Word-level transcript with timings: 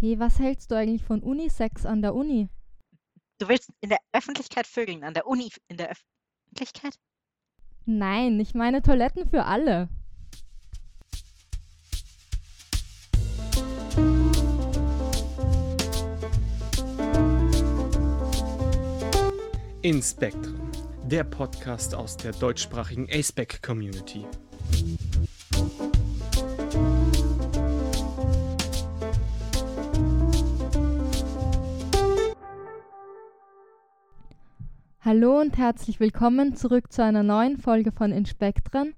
Hey, 0.00 0.16
was 0.20 0.38
hältst 0.38 0.70
du 0.70 0.76
eigentlich 0.76 1.02
von 1.02 1.24
Unisex 1.24 1.84
an 1.84 2.02
der 2.02 2.14
Uni? 2.14 2.48
Du 3.38 3.48
willst 3.48 3.68
in 3.80 3.88
der 3.88 3.98
Öffentlichkeit 4.12 4.68
vögeln, 4.68 5.02
an 5.02 5.12
der 5.12 5.26
Uni 5.26 5.50
in 5.66 5.76
der 5.76 5.90
Öffentlichkeit? 5.90 7.00
Nein, 7.84 8.38
ich 8.38 8.54
meine 8.54 8.80
Toiletten 8.80 9.28
für 9.28 9.42
alle. 9.42 9.88
In 19.82 20.00
Spectrum, 20.00 20.70
der 21.06 21.24
Podcast 21.24 21.96
aus 21.96 22.16
der 22.16 22.30
deutschsprachigen 22.30 23.08
ASPEC 23.10 23.60
Community. 23.62 24.24
Hallo 35.08 35.40
und 35.40 35.56
herzlich 35.56 36.00
willkommen 36.00 36.54
zurück 36.54 36.92
zu 36.92 37.02
einer 37.02 37.22
neuen 37.22 37.56
Folge 37.56 37.92
von 37.92 38.12
Inspektren. 38.12 38.94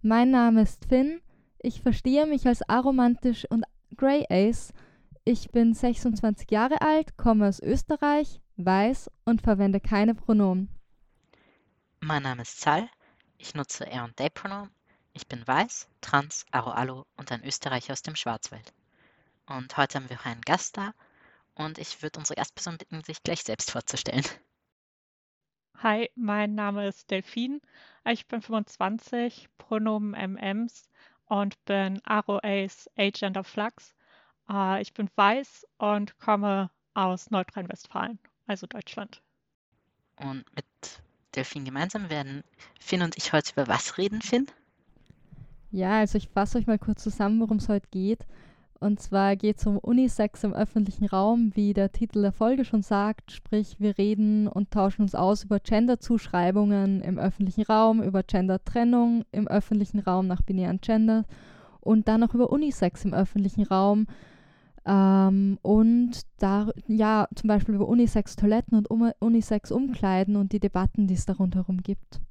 Mein 0.00 0.30
Name 0.30 0.62
ist 0.62 0.86
Finn. 0.86 1.20
Ich 1.58 1.82
verstehe 1.82 2.24
mich 2.24 2.46
als 2.46 2.66
aromantisch 2.66 3.44
und 3.50 3.66
Grey 3.94 4.24
Ace. 4.30 4.72
Ich 5.26 5.50
bin 5.50 5.74
26 5.74 6.50
Jahre 6.50 6.80
alt, 6.80 7.18
komme 7.18 7.46
aus 7.46 7.60
Österreich, 7.60 8.40
weiß 8.56 9.10
und 9.26 9.42
verwende 9.42 9.80
keine 9.80 10.14
Pronomen. 10.14 10.70
Mein 12.00 12.22
Name 12.22 12.40
ist 12.40 12.58
Zal. 12.58 12.88
Ich 13.36 13.52
nutze 13.52 13.84
er 13.84 14.04
und 14.04 14.16
they 14.16 14.30
Pronomen. 14.30 14.70
Ich 15.12 15.28
bin 15.28 15.46
weiß, 15.46 15.88
trans, 16.00 16.46
aro-alo 16.52 17.04
und 17.18 17.30
ein 17.32 17.44
Österreicher 17.44 17.92
aus 17.92 18.00
dem 18.00 18.16
Schwarzwald. 18.16 18.72
Und 19.44 19.76
heute 19.76 19.98
haben 19.98 20.08
wir 20.08 20.18
auch 20.20 20.24
einen 20.24 20.40
Gast 20.40 20.78
da 20.78 20.94
und 21.54 21.76
ich 21.76 22.00
würde 22.00 22.18
unsere 22.18 22.36
Gastperson 22.36 22.78
bitten, 22.78 23.04
sich 23.04 23.22
gleich 23.22 23.42
selbst 23.42 23.70
vorzustellen. 23.70 24.24
Hi, 25.82 26.10
mein 26.14 26.54
Name 26.54 26.86
ist 26.86 27.10
Delphine. 27.10 27.58
Ich 28.06 28.28
bin 28.28 28.42
25, 28.42 29.48
Pronomen 29.56 30.12
MMs 30.12 30.90
und 31.24 31.64
bin 31.64 32.02
Aro-Ace 32.04 32.90
Agender 32.98 33.42
Flux. 33.44 33.94
Äh, 34.50 34.82
ich 34.82 34.92
bin 34.92 35.08
weiß 35.16 35.66
und 35.78 36.18
komme 36.18 36.68
aus 36.92 37.30
Nordrhein-Westfalen, 37.30 38.18
also 38.46 38.66
Deutschland. 38.66 39.22
Und 40.16 40.44
mit 40.54 40.66
Delphine 41.34 41.64
gemeinsam 41.64 42.10
werden 42.10 42.44
Finn 42.78 43.00
und 43.00 43.16
ich 43.16 43.32
heute 43.32 43.52
über 43.52 43.66
was 43.66 43.96
reden, 43.96 44.20
Finn? 44.20 44.48
Ja, 45.70 46.00
also 46.00 46.18
ich 46.18 46.28
fasse 46.28 46.58
euch 46.58 46.66
mal 46.66 46.78
kurz 46.78 47.02
zusammen, 47.02 47.40
worum 47.40 47.56
es 47.56 47.70
heute 47.70 47.88
geht. 47.90 48.26
Und 48.82 48.98
zwar 48.98 49.36
geht 49.36 49.58
es 49.58 49.66
um 49.66 49.76
Unisex 49.76 50.42
im 50.42 50.54
öffentlichen 50.54 51.04
Raum, 51.04 51.52
wie 51.54 51.74
der 51.74 51.92
Titel 51.92 52.22
der 52.22 52.32
Folge 52.32 52.64
schon 52.64 52.80
sagt. 52.80 53.30
Sprich, 53.30 53.76
wir 53.78 53.98
reden 53.98 54.48
und 54.48 54.70
tauschen 54.70 55.02
uns 55.02 55.14
aus 55.14 55.44
über 55.44 55.60
Gender-Zuschreibungen 55.60 57.02
im 57.02 57.18
öffentlichen 57.18 57.64
Raum, 57.64 58.02
über 58.02 58.22
Gender-Trennung 58.22 59.26
im 59.32 59.46
öffentlichen 59.48 60.00
Raum 60.00 60.26
nach 60.26 60.40
binären 60.40 60.80
Gender 60.80 61.26
und 61.80 62.08
dann 62.08 62.20
noch 62.20 62.32
über 62.32 62.50
Unisex 62.50 63.04
im 63.04 63.12
öffentlichen 63.12 63.64
Raum. 63.64 64.06
Ähm, 64.86 65.58
und 65.60 66.22
da, 66.38 66.70
ja, 66.88 67.28
zum 67.34 67.48
Beispiel 67.48 67.74
über 67.74 67.86
Unisex-Toiletten 67.86 68.78
und 68.78 68.88
um, 68.88 69.10
Unisex-Umkleiden 69.18 70.36
und 70.36 70.52
die 70.52 70.60
Debatten, 70.60 71.06
die 71.06 71.14
es 71.14 71.26
da 71.26 71.34
rundherum 71.34 71.82
gibt. 71.82 72.22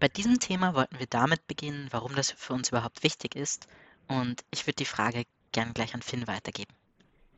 Bei 0.00 0.08
diesem 0.08 0.38
Thema 0.38 0.74
wollten 0.74 0.98
wir 0.98 1.06
damit 1.08 1.46
beginnen, 1.48 1.88
warum 1.90 2.14
das 2.14 2.30
für 2.30 2.52
uns 2.52 2.68
überhaupt 2.70 3.02
wichtig 3.02 3.34
ist. 3.34 3.66
Und 4.06 4.44
ich 4.52 4.66
würde 4.66 4.76
die 4.76 4.84
Frage 4.84 5.24
gern 5.52 5.74
gleich 5.74 5.94
an 5.94 6.02
Finn 6.02 6.26
weitergeben. 6.28 6.72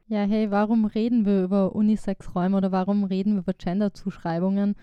Ja, 0.08 0.24
hey, 0.24 0.50
warum 0.50 0.84
reden 0.84 1.24
wir 1.24 1.44
über 1.44 1.74
Unisex-Räume 1.74 2.56
oder 2.56 2.72
warum 2.72 3.04
reden 3.04 3.34
wir 3.34 3.40
über 3.40 3.54
Gender-Zuschreibungen? 3.54 4.76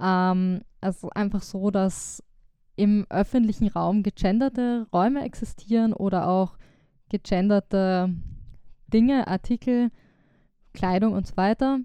Ähm, 0.00 0.62
also 0.80 1.10
einfach 1.10 1.42
so, 1.42 1.70
dass 1.70 2.22
im 2.76 3.06
öffentlichen 3.08 3.68
Raum 3.68 4.02
gegenderte 4.02 4.86
Räume 4.92 5.24
existieren 5.24 5.92
oder 5.92 6.28
auch 6.28 6.58
gegenderte 7.08 8.12
Dinge, 8.88 9.28
Artikel, 9.28 9.90
Kleidung 10.72 11.12
und 11.12 11.26
so 11.26 11.36
weiter. 11.36 11.78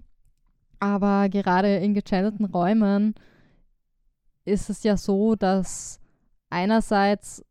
Aber 0.80 1.28
gerade 1.28 1.76
in 1.76 1.94
gegenderten 1.94 2.44
Räumen 2.44 3.14
ist 4.50 4.70
es 4.70 4.82
ja 4.82 4.96
so, 4.96 5.36
dass 5.36 6.00
einerseits, 6.50 7.44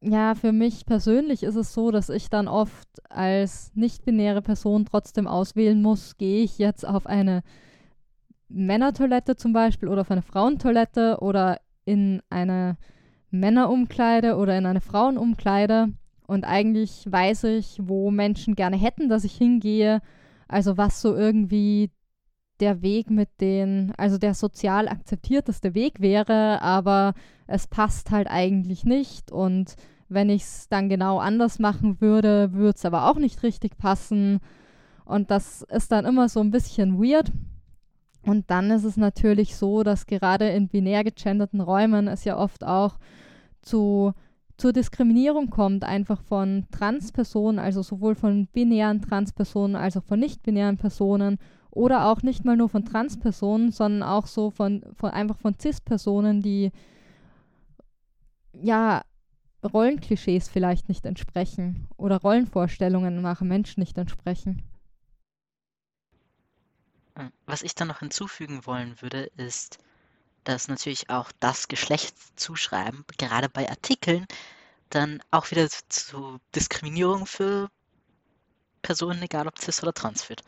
ja, 0.00 0.34
für 0.34 0.52
mich 0.52 0.86
persönlich 0.86 1.42
ist 1.42 1.56
es 1.56 1.72
so, 1.72 1.90
dass 1.90 2.08
ich 2.08 2.28
dann 2.30 2.48
oft 2.48 2.88
als 3.10 3.72
nicht-binäre 3.74 4.42
Person 4.42 4.84
trotzdem 4.84 5.26
auswählen 5.26 5.80
muss, 5.80 6.16
gehe 6.16 6.42
ich 6.42 6.58
jetzt 6.58 6.86
auf 6.86 7.06
eine 7.06 7.42
Männertoilette 8.48 9.36
zum 9.36 9.52
Beispiel 9.52 9.88
oder 9.88 10.02
auf 10.02 10.10
eine 10.10 10.22
Frauentoilette 10.22 11.18
oder 11.20 11.60
in 11.84 12.20
eine 12.30 12.76
Männerumkleide 13.30 14.36
oder 14.36 14.58
in 14.58 14.66
eine 14.66 14.80
Frauenumkleide. 14.80 15.88
Und 16.26 16.44
eigentlich 16.44 17.06
weiß 17.10 17.44
ich, 17.44 17.78
wo 17.80 18.10
Menschen 18.10 18.54
gerne 18.54 18.76
hätten, 18.76 19.08
dass 19.08 19.24
ich 19.24 19.34
hingehe. 19.34 20.00
Also 20.48 20.76
was 20.76 21.00
so 21.00 21.14
irgendwie 21.14 21.90
der 22.60 22.82
Weg 22.82 23.10
mit 23.10 23.28
den, 23.40 23.92
also 23.96 24.18
der 24.18 24.34
sozial 24.34 24.88
akzeptierteste 24.88 25.74
Weg 25.74 26.00
wäre, 26.00 26.60
aber 26.62 27.14
es 27.46 27.66
passt 27.66 28.10
halt 28.10 28.28
eigentlich 28.28 28.84
nicht. 28.84 29.30
Und 29.30 29.76
wenn 30.08 30.28
ich 30.28 30.42
es 30.42 30.68
dann 30.68 30.88
genau 30.88 31.18
anders 31.18 31.58
machen 31.58 32.00
würde, 32.00 32.52
würde 32.52 32.76
es 32.76 32.84
aber 32.84 33.10
auch 33.10 33.16
nicht 33.16 33.42
richtig 33.42 33.78
passen. 33.78 34.40
Und 35.04 35.30
das 35.30 35.62
ist 35.62 35.92
dann 35.92 36.04
immer 36.04 36.28
so 36.28 36.40
ein 36.40 36.50
bisschen 36.50 37.02
weird. 37.02 37.32
Und 38.22 38.50
dann 38.50 38.70
ist 38.70 38.84
es 38.84 38.96
natürlich 38.96 39.56
so, 39.56 39.82
dass 39.82 40.06
gerade 40.06 40.48
in 40.50 40.68
binär 40.68 41.04
gegenderten 41.04 41.60
Räumen 41.60 42.06
es 42.06 42.24
ja 42.24 42.36
oft 42.36 42.64
auch 42.64 42.98
zu, 43.62 44.12
zur 44.56 44.72
Diskriminierung 44.72 45.48
kommt, 45.48 45.84
einfach 45.84 46.20
von 46.20 46.66
Transpersonen, 46.70 47.58
also 47.58 47.82
sowohl 47.82 48.14
von 48.14 48.46
binären 48.46 49.00
Transpersonen 49.00 49.74
als 49.74 49.96
auch 49.96 50.04
von 50.04 50.20
nicht-binären 50.20 50.76
Personen 50.76 51.38
oder 51.70 52.06
auch 52.06 52.22
nicht 52.22 52.44
mal 52.44 52.56
nur 52.56 52.68
von 52.68 52.84
Transpersonen, 52.84 53.72
sondern 53.72 54.02
auch 54.02 54.26
so 54.26 54.50
von, 54.50 54.84
von 54.94 55.10
einfach 55.10 55.38
von 55.38 55.58
Cis-Personen, 55.58 56.42
die 56.42 56.72
ja 58.52 59.02
Rollenklischees 59.62 60.48
vielleicht 60.48 60.88
nicht 60.88 61.04
entsprechen 61.06 61.88
oder 61.96 62.16
Rollenvorstellungen 62.18 63.20
nach 63.20 63.40
Menschen 63.42 63.80
nicht 63.80 63.98
entsprechen. 63.98 64.62
Was 67.46 67.62
ich 67.62 67.74
dann 67.74 67.88
noch 67.88 67.98
hinzufügen 67.98 68.64
wollen 68.64 69.00
würde, 69.02 69.24
ist, 69.36 69.78
dass 70.44 70.68
natürlich 70.68 71.10
auch 71.10 71.30
das 71.40 71.68
Geschlechtszuschreiben, 71.68 73.04
gerade 73.18 73.48
bei 73.48 73.68
Artikeln, 73.68 74.26
dann 74.88 75.22
auch 75.30 75.50
wieder 75.50 75.68
zu 75.88 76.38
Diskriminierung 76.54 77.26
für 77.26 77.68
Personen, 78.82 79.22
egal 79.22 79.46
ob 79.46 79.58
cis 79.58 79.82
oder 79.82 79.92
trans 79.92 80.22
führt. 80.22 80.42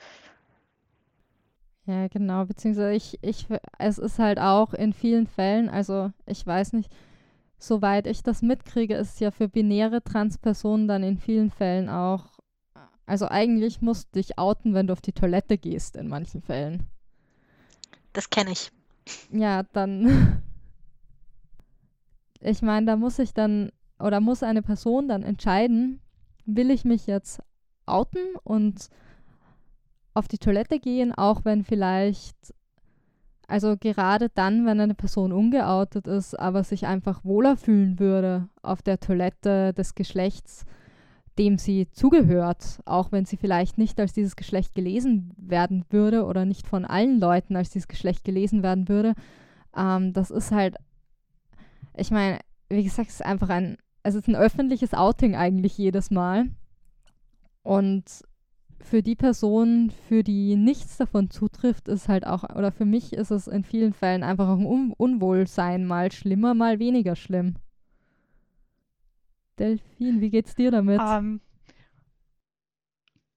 Ja, 1.84 2.06
genau, 2.06 2.44
beziehungsweise 2.44 2.92
ich, 2.92 3.18
ich, 3.22 3.46
es 3.78 3.98
ist 3.98 4.18
halt 4.20 4.38
auch 4.38 4.72
in 4.72 4.92
vielen 4.92 5.26
Fällen, 5.26 5.68
also 5.68 6.12
ich 6.26 6.46
weiß 6.46 6.74
nicht, 6.74 6.92
soweit 7.58 8.06
ich 8.06 8.22
das 8.22 8.40
mitkriege, 8.40 8.94
ist 8.94 9.18
ja 9.20 9.32
für 9.32 9.48
binäre 9.48 10.02
Transpersonen 10.02 10.86
dann 10.86 11.02
in 11.02 11.18
vielen 11.18 11.50
Fällen 11.50 11.88
auch, 11.88 12.26
also 13.04 13.26
eigentlich 13.26 13.82
musst 13.82 14.08
du 14.14 14.20
dich 14.20 14.38
outen, 14.38 14.74
wenn 14.74 14.86
du 14.86 14.92
auf 14.92 15.00
die 15.00 15.12
Toilette 15.12 15.58
gehst, 15.58 15.96
in 15.96 16.06
manchen 16.08 16.40
Fällen. 16.40 16.86
Das 18.12 18.30
kenne 18.30 18.52
ich. 18.52 18.70
Ja, 19.32 19.64
dann, 19.72 20.40
ich 22.40 22.62
meine, 22.62 22.86
da 22.86 22.96
muss 22.96 23.18
ich 23.18 23.34
dann, 23.34 23.72
oder 23.98 24.20
muss 24.20 24.44
eine 24.44 24.62
Person 24.62 25.08
dann 25.08 25.24
entscheiden, 25.24 26.00
will 26.44 26.70
ich 26.70 26.84
mich 26.84 27.08
jetzt 27.08 27.42
outen 27.86 28.36
und 28.44 28.88
auf 30.14 30.28
die 30.28 30.38
Toilette 30.38 30.78
gehen, 30.78 31.12
auch 31.12 31.44
wenn 31.44 31.64
vielleicht, 31.64 32.54
also 33.48 33.76
gerade 33.78 34.28
dann, 34.28 34.66
wenn 34.66 34.80
eine 34.80 34.94
Person 34.94 35.32
ungeoutet 35.32 36.06
ist, 36.06 36.38
aber 36.38 36.64
sich 36.64 36.86
einfach 36.86 37.24
wohler 37.24 37.56
fühlen 37.56 37.98
würde 37.98 38.48
auf 38.62 38.82
der 38.82 39.00
Toilette 39.00 39.72
des 39.72 39.94
Geschlechts, 39.94 40.64
dem 41.38 41.56
sie 41.56 41.90
zugehört, 41.90 42.80
auch 42.84 43.10
wenn 43.10 43.24
sie 43.24 43.36
vielleicht 43.36 43.78
nicht 43.78 43.98
als 43.98 44.12
dieses 44.12 44.36
Geschlecht 44.36 44.74
gelesen 44.74 45.32
werden 45.36 45.84
würde 45.88 46.24
oder 46.24 46.44
nicht 46.44 46.66
von 46.66 46.84
allen 46.84 47.20
Leuten 47.20 47.56
als 47.56 47.70
dieses 47.70 47.88
Geschlecht 47.88 48.24
gelesen 48.24 48.62
werden 48.62 48.88
würde. 48.88 49.14
Ähm, 49.74 50.12
das 50.12 50.30
ist 50.30 50.52
halt, 50.52 50.76
ich 51.96 52.10
meine, 52.10 52.38
wie 52.68 52.84
gesagt, 52.84 53.08
es 53.08 53.16
ist 53.16 53.24
einfach 53.24 53.48
ein, 53.48 53.78
es 54.02 54.14
ist 54.14 54.28
ein 54.28 54.36
öffentliches 54.36 54.92
Outing 54.92 55.34
eigentlich 55.34 55.78
jedes 55.78 56.10
Mal. 56.10 56.50
Und 57.62 58.04
für 58.82 59.02
die 59.02 59.16
Person, 59.16 59.90
für 60.08 60.22
die 60.22 60.56
nichts 60.56 60.96
davon 60.96 61.30
zutrifft, 61.30 61.88
ist 61.88 62.08
halt 62.08 62.26
auch, 62.26 62.44
oder 62.44 62.72
für 62.72 62.84
mich 62.84 63.12
ist 63.12 63.30
es 63.30 63.46
in 63.46 63.64
vielen 63.64 63.92
Fällen 63.92 64.22
einfach 64.22 64.48
auch 64.48 64.58
ein 64.58 64.66
Un 64.66 64.92
Unwohlsein, 64.96 65.86
mal 65.86 66.12
schlimmer, 66.12 66.54
mal 66.54 66.78
weniger 66.78 67.16
schlimm. 67.16 67.56
Delfin, 69.58 70.20
wie 70.20 70.30
geht's 70.30 70.54
dir 70.54 70.70
damit? 70.70 71.00
Ähm, 71.02 71.40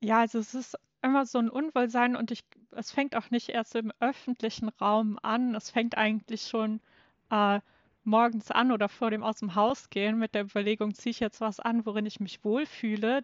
ja, 0.02 0.20
also 0.20 0.40
es 0.40 0.54
ist 0.54 0.78
immer 1.02 1.26
so 1.26 1.40
ein 1.40 1.50
Unwohlsein 1.50 2.16
und 2.16 2.32
ich, 2.32 2.44
es 2.72 2.92
fängt 2.92 3.16
auch 3.16 3.30
nicht 3.30 3.50
erst 3.50 3.76
im 3.76 3.92
öffentlichen 4.00 4.70
Raum 4.82 5.20
an. 5.22 5.56
Es 5.56 5.70
fängt 5.70 5.98
eigentlich 5.98 6.44
schon 6.44 6.82
äh, 7.30 7.60
morgens 8.04 8.52
an 8.52 8.72
oder 8.72 8.90
vor 8.90 9.12
dem 9.12 9.24
aus 9.24 9.40
dem 9.40 9.56
Haus 9.56 9.90
gehen 9.90 10.18
mit 10.18 10.36
der 10.36 10.44
Überlegung, 10.44 10.94
ziehe 10.94 11.12
ich 11.12 11.20
jetzt 11.20 11.42
was 11.42 11.60
an, 11.60 11.86
worin 11.86 12.06
ich 12.06 12.20
mich 12.20 12.44
wohlfühle 12.44 13.24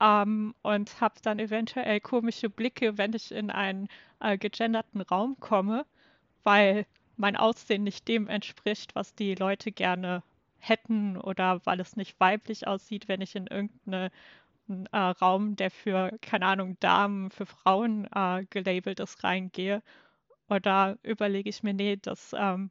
ähm, 0.00 0.54
und 0.62 1.00
habe 1.00 1.14
dann 1.22 1.38
eventuell 1.38 2.00
komische 2.00 2.50
Blicke, 2.50 2.98
wenn 2.98 3.12
ich 3.14 3.32
in 3.32 3.50
einen 3.50 3.88
äh, 4.20 4.38
gegenderten 4.38 5.00
Raum 5.00 5.36
komme, 5.40 5.86
weil 6.42 6.86
mein 7.16 7.36
Aussehen 7.36 7.84
nicht 7.84 8.08
dem 8.08 8.28
entspricht, 8.28 8.94
was 8.94 9.14
die 9.14 9.34
Leute 9.34 9.72
gerne 9.72 10.22
hätten 10.58 11.16
oder 11.18 11.60
weil 11.64 11.80
es 11.80 11.96
nicht 11.96 12.18
weiblich 12.20 12.66
aussieht, 12.66 13.08
wenn 13.08 13.20
ich 13.20 13.36
in 13.36 13.46
irgendeinen 13.46 14.10
äh, 14.92 14.98
Raum, 14.98 15.56
der 15.56 15.70
für, 15.70 16.16
keine 16.22 16.46
Ahnung, 16.46 16.76
Damen, 16.80 17.30
für 17.30 17.46
Frauen 17.46 18.08
äh, 18.14 18.44
gelabelt 18.50 19.00
ist, 19.00 19.22
reingehe. 19.24 19.82
Oder 20.48 20.98
überlege 21.02 21.50
ich 21.50 21.62
mir, 21.62 21.74
nee, 21.74 21.96
das, 21.96 22.32
ähm, 22.36 22.70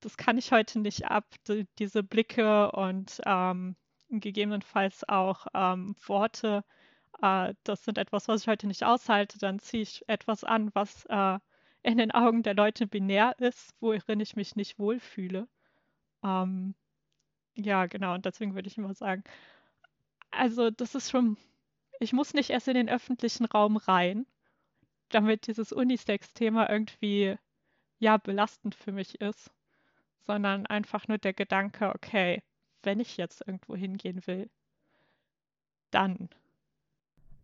das 0.00 0.16
kann 0.16 0.38
ich 0.38 0.52
heute 0.52 0.80
nicht 0.80 1.06
ab, 1.06 1.26
die, 1.48 1.66
diese 1.78 2.02
Blicke 2.02 2.72
und 2.72 3.20
ähm, 3.26 3.76
gegebenenfalls 4.20 5.08
auch 5.08 5.46
ähm, 5.54 5.94
Worte, 6.06 6.64
äh, 7.22 7.54
das 7.64 7.84
sind 7.84 7.98
etwas, 7.98 8.28
was 8.28 8.42
ich 8.42 8.48
heute 8.48 8.66
nicht 8.66 8.84
aushalte, 8.84 9.38
dann 9.38 9.58
ziehe 9.58 9.82
ich 9.82 10.04
etwas 10.08 10.44
an, 10.44 10.70
was 10.74 11.06
äh, 11.06 11.38
in 11.82 11.98
den 11.98 12.12
Augen 12.12 12.42
der 12.42 12.54
Leute 12.54 12.86
binär 12.86 13.34
ist, 13.38 13.74
worin 13.80 14.20
ich 14.20 14.36
mich 14.36 14.56
nicht 14.56 14.78
wohlfühle. 14.78 15.48
Ähm, 16.24 16.74
ja, 17.54 17.86
genau, 17.86 18.14
und 18.14 18.24
deswegen 18.24 18.54
würde 18.54 18.68
ich 18.68 18.78
immer 18.78 18.94
sagen, 18.94 19.24
also 20.30 20.70
das 20.70 20.94
ist 20.94 21.10
schon, 21.10 21.36
ich 22.00 22.12
muss 22.12 22.34
nicht 22.34 22.50
erst 22.50 22.68
in 22.68 22.74
den 22.74 22.88
öffentlichen 22.88 23.44
Raum 23.46 23.76
rein, 23.76 24.26
damit 25.10 25.46
dieses 25.46 25.72
Unisex-Thema 25.72 26.70
irgendwie, 26.70 27.36
ja, 27.98 28.16
belastend 28.16 28.74
für 28.74 28.92
mich 28.92 29.20
ist, 29.20 29.52
sondern 30.26 30.66
einfach 30.66 31.08
nur 31.08 31.18
der 31.18 31.34
Gedanke, 31.34 31.90
okay, 31.94 32.42
wenn 32.82 33.00
ich 33.00 33.16
jetzt 33.16 33.42
irgendwo 33.46 33.76
hingehen 33.76 34.20
will, 34.26 34.50
dann. 35.90 36.28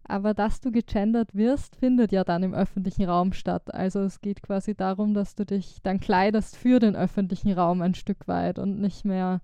Aber 0.04 0.32
dass 0.32 0.60
du 0.60 0.72
gegendert 0.72 1.34
wirst, 1.34 1.76
findet 1.76 2.12
ja 2.12 2.24
dann 2.24 2.42
im 2.42 2.54
öffentlichen 2.54 3.04
Raum 3.04 3.32
statt. 3.34 3.74
Also 3.74 4.00
es 4.00 4.20
geht 4.20 4.42
quasi 4.42 4.74
darum, 4.74 5.12
dass 5.12 5.34
du 5.34 5.44
dich 5.44 5.82
dann 5.82 6.00
kleidest 6.00 6.56
für 6.56 6.78
den 6.78 6.96
öffentlichen 6.96 7.52
Raum 7.52 7.82
ein 7.82 7.94
Stück 7.94 8.26
weit 8.26 8.58
und 8.58 8.80
nicht 8.80 9.04
mehr 9.04 9.42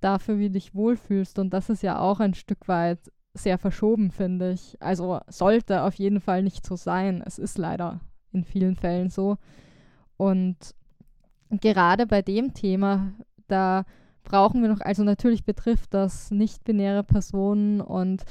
dafür, 0.00 0.38
wie 0.38 0.48
du 0.48 0.54
dich 0.54 0.74
wohlfühlst. 0.74 1.38
Und 1.38 1.50
das 1.54 1.70
ist 1.70 1.82
ja 1.82 1.98
auch 1.98 2.20
ein 2.20 2.34
Stück 2.34 2.68
weit 2.68 3.10
sehr 3.32 3.56
verschoben, 3.56 4.10
finde 4.10 4.52
ich. 4.52 4.76
Also 4.80 5.20
sollte 5.28 5.82
auf 5.82 5.94
jeden 5.94 6.20
Fall 6.20 6.42
nicht 6.42 6.66
so 6.66 6.76
sein. 6.76 7.22
Es 7.24 7.38
ist 7.38 7.56
leider 7.56 8.00
in 8.32 8.44
vielen 8.44 8.76
Fällen 8.76 9.08
so. 9.08 9.38
Und 10.18 10.56
gerade 11.48 12.06
bei 12.06 12.20
dem 12.20 12.52
Thema, 12.52 13.14
da 13.48 13.84
brauchen 14.24 14.62
wir 14.62 14.68
noch, 14.68 14.80
also 14.80 15.04
natürlich 15.04 15.44
betrifft 15.44 15.94
das 15.94 16.30
nicht-binäre 16.30 17.02
Personen 17.02 17.80
und 17.80 18.24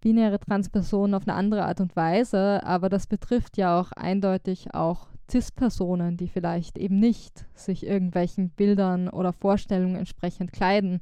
binäre 0.00 0.38
Transpersonen 0.38 1.14
auf 1.14 1.26
eine 1.26 1.36
andere 1.36 1.64
Art 1.64 1.80
und 1.80 1.96
Weise, 1.96 2.62
aber 2.64 2.88
das 2.88 3.06
betrifft 3.06 3.56
ja 3.56 3.78
auch 3.78 3.92
eindeutig 3.92 4.74
auch 4.74 5.08
CIS-Personen, 5.30 6.16
die 6.16 6.28
vielleicht 6.28 6.78
eben 6.78 6.98
nicht 6.98 7.46
sich 7.54 7.84
irgendwelchen 7.84 8.50
Bildern 8.50 9.08
oder 9.08 9.32
Vorstellungen 9.32 9.96
entsprechend 9.96 10.52
kleiden 10.52 11.00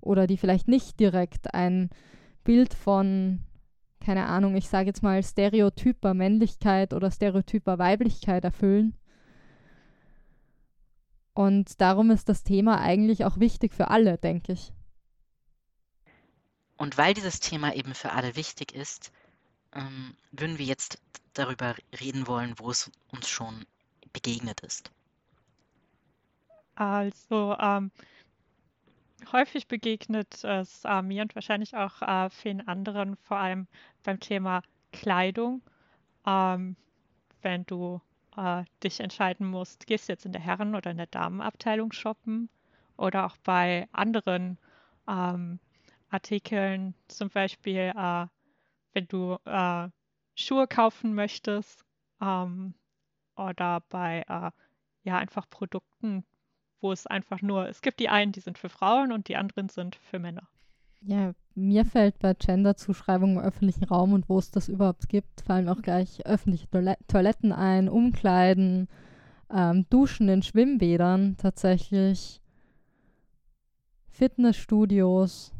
oder 0.00 0.26
die 0.26 0.36
vielleicht 0.36 0.68
nicht 0.68 1.00
direkt 1.00 1.54
ein 1.54 1.88
Bild 2.44 2.74
von, 2.74 3.40
keine 4.00 4.26
Ahnung, 4.26 4.56
ich 4.56 4.68
sage 4.68 4.88
jetzt 4.88 5.02
mal 5.02 5.22
stereotyper 5.22 6.12
Männlichkeit 6.12 6.92
oder 6.92 7.10
stereotyper 7.10 7.78
Weiblichkeit 7.78 8.44
erfüllen. 8.44 8.94
Und 11.34 11.80
darum 11.80 12.10
ist 12.10 12.28
das 12.28 12.42
Thema 12.42 12.80
eigentlich 12.80 13.24
auch 13.24 13.38
wichtig 13.38 13.72
für 13.74 13.88
alle, 13.88 14.18
denke 14.18 14.52
ich. 14.52 14.72
Und 16.76 16.98
weil 16.98 17.14
dieses 17.14 17.40
Thema 17.40 17.74
eben 17.74 17.94
für 17.94 18.12
alle 18.12 18.36
wichtig 18.36 18.74
ist, 18.74 19.12
ähm, 19.74 20.14
würden 20.32 20.58
wir 20.58 20.66
jetzt 20.66 21.00
darüber 21.32 21.74
reden 22.00 22.26
wollen, 22.26 22.58
wo 22.58 22.70
es 22.70 22.90
uns 23.12 23.28
schon 23.28 23.64
begegnet 24.12 24.60
ist. 24.60 24.90
Also 26.74 27.56
ähm, 27.58 27.90
häufig 29.30 29.68
begegnet 29.68 30.44
es 30.44 30.84
äh, 30.84 31.02
mir 31.02 31.22
und 31.22 31.34
wahrscheinlich 31.34 31.76
auch 31.76 32.02
äh, 32.02 32.30
vielen 32.30 32.66
anderen, 32.66 33.16
vor 33.16 33.38
allem 33.38 33.66
beim 34.02 34.20
Thema 34.20 34.62
Kleidung. 34.92 35.62
Ähm, 36.26 36.76
wenn 37.42 37.64
du 37.64 38.00
äh, 38.36 38.64
dich 38.82 39.00
entscheiden 39.00 39.46
musst, 39.46 39.86
gehst 39.86 40.08
du 40.08 40.12
jetzt 40.12 40.26
in 40.26 40.32
der 40.32 40.40
Herren- 40.40 40.74
oder 40.74 40.90
in 40.90 40.96
der 40.96 41.06
Damenabteilung 41.06 41.92
shoppen 41.92 42.48
oder 42.96 43.26
auch 43.26 43.36
bei 43.38 43.88
anderen 43.92 44.58
ähm, 45.08 45.58
Artikeln, 46.10 46.94
zum 47.08 47.30
Beispiel 47.30 47.92
äh, 47.96 48.26
wenn 48.92 49.08
du 49.08 49.38
äh, 49.44 49.88
Schuhe 50.34 50.66
kaufen 50.66 51.14
möchtest 51.14 51.84
ähm, 52.20 52.74
oder 53.36 53.80
bei 53.88 54.24
äh, 54.28 54.50
ja 55.04 55.18
einfach 55.18 55.48
Produkten, 55.48 56.24
wo 56.80 56.92
es 56.92 57.06
einfach 57.06 57.42
nur, 57.42 57.68
es 57.68 57.80
gibt 57.82 58.00
die 58.00 58.08
einen, 58.08 58.32
die 58.32 58.40
sind 58.40 58.58
für 58.58 58.68
Frauen 58.68 59.12
und 59.12 59.28
die 59.28 59.36
anderen 59.36 59.68
sind 59.68 59.96
für 59.96 60.18
Männer. 60.18 60.48
Ja, 61.04 61.34
mir 61.54 61.84
fällt 61.84 62.18
bei 62.20 62.34
Gender-Zuschreibungen 62.34 63.38
im 63.38 63.42
öffentlichen 63.42 63.84
Raum 63.84 64.12
und 64.12 64.28
wo 64.28 64.38
es 64.38 64.50
das 64.50 64.68
überhaupt 64.68 65.08
gibt, 65.08 65.40
fallen 65.40 65.68
auch 65.68 65.82
gleich 65.82 66.24
öffentliche 66.26 66.68
Toiletten 67.08 67.52
ein, 67.52 67.88
Umkleiden, 67.88 68.88
ähm, 69.50 69.86
Duschen 69.90 70.28
in 70.28 70.42
Schwimmbädern 70.42 71.36
tatsächlich, 71.36 72.40
Fitnessstudios. 74.10 75.52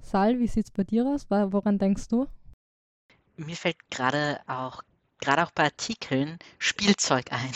Sal, 0.00 0.38
wie 0.38 0.46
sieht 0.46 0.66
es 0.66 0.70
bei 0.70 0.84
dir 0.84 1.06
aus? 1.06 1.28
Woran 1.28 1.78
denkst 1.78 2.08
du? 2.08 2.26
Mir 3.36 3.56
fällt 3.56 3.90
gerade 3.90 4.40
auch, 4.46 4.82
gerade 5.20 5.44
auch 5.44 5.50
bei 5.50 5.64
Artikeln 5.64 6.38
Spielzeug 6.58 7.32
ein. 7.32 7.52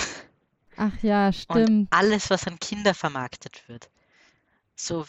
Ach 0.76 1.02
ja, 1.02 1.32
stimmt. 1.32 1.68
Und 1.68 1.88
alles, 1.90 2.30
was 2.30 2.46
an 2.46 2.58
Kinder 2.58 2.94
vermarktet 2.94 3.66
wird. 3.68 3.90
So, 4.76 5.06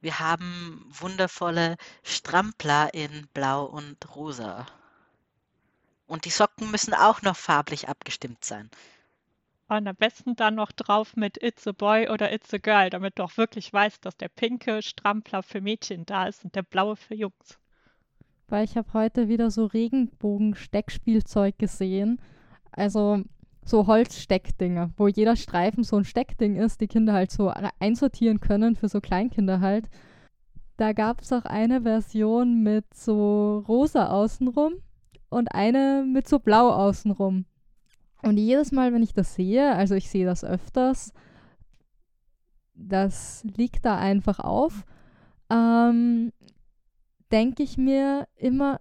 wir 0.00 0.18
haben 0.18 0.84
wundervolle 0.88 1.76
Strampler 2.02 2.92
in 2.94 3.28
Blau 3.34 3.64
und 3.64 4.14
Rosa. 4.14 4.66
Und 6.06 6.24
die 6.24 6.30
Socken 6.30 6.70
müssen 6.70 6.94
auch 6.94 7.22
noch 7.22 7.36
farblich 7.36 7.88
abgestimmt 7.88 8.44
sein. 8.44 8.70
Und 9.68 9.86
am 9.86 9.94
besten 9.94 10.34
dann 10.34 10.56
noch 10.56 10.72
drauf 10.72 11.14
mit 11.14 11.40
It's 11.40 11.66
a 11.68 11.72
Boy 11.72 12.08
oder 12.08 12.32
It's 12.32 12.52
a 12.52 12.58
Girl, 12.58 12.90
damit 12.90 13.18
du 13.18 13.22
auch 13.22 13.36
wirklich 13.36 13.72
weißt, 13.72 14.04
dass 14.04 14.16
der 14.16 14.28
pinke 14.28 14.82
Strampler 14.82 15.44
für 15.44 15.60
Mädchen 15.60 16.04
da 16.06 16.26
ist 16.26 16.44
und 16.44 16.56
der 16.56 16.62
blaue 16.62 16.96
für 16.96 17.14
Jungs. 17.14 17.58
Weil 18.48 18.64
ich 18.64 18.76
habe 18.76 18.92
heute 18.94 19.28
wieder 19.28 19.52
so 19.52 19.66
Regenbogen-Steckspielzeug 19.66 21.56
gesehen. 21.56 22.20
Also 22.72 23.22
so 23.64 23.86
Holzsteckdinger, 23.86 24.90
wo 24.96 25.08
jeder 25.08 25.36
Streifen 25.36 25.84
so 25.84 25.96
ein 25.96 26.04
Steckding 26.04 26.56
ist, 26.56 26.80
die 26.80 26.88
Kinder 26.88 27.12
halt 27.12 27.30
so 27.30 27.52
einsortieren 27.78 28.40
können 28.40 28.76
für 28.76 28.88
so 28.88 29.00
Kleinkinder 29.00 29.60
halt. 29.60 29.88
Da 30.76 30.92
gab 30.92 31.20
es 31.20 31.32
auch 31.32 31.44
eine 31.44 31.82
Version 31.82 32.62
mit 32.62 32.92
so 32.94 33.64
rosa 33.68 34.08
außenrum 34.08 34.74
und 35.28 35.54
eine 35.54 36.04
mit 36.06 36.26
so 36.26 36.38
blau 36.38 36.70
außenrum. 36.70 37.44
Und 38.22 38.36
jedes 38.36 38.72
Mal, 38.72 38.92
wenn 38.92 39.02
ich 39.02 39.12
das 39.12 39.34
sehe, 39.34 39.74
also 39.74 39.94
ich 39.94 40.10
sehe 40.10 40.26
das 40.26 40.44
öfters, 40.44 41.12
das 42.74 43.44
liegt 43.44 43.84
da 43.84 43.98
einfach 43.98 44.40
auf, 44.40 44.84
ähm, 45.50 46.32
denke 47.30 47.62
ich 47.62 47.76
mir 47.76 48.26
immer, 48.36 48.78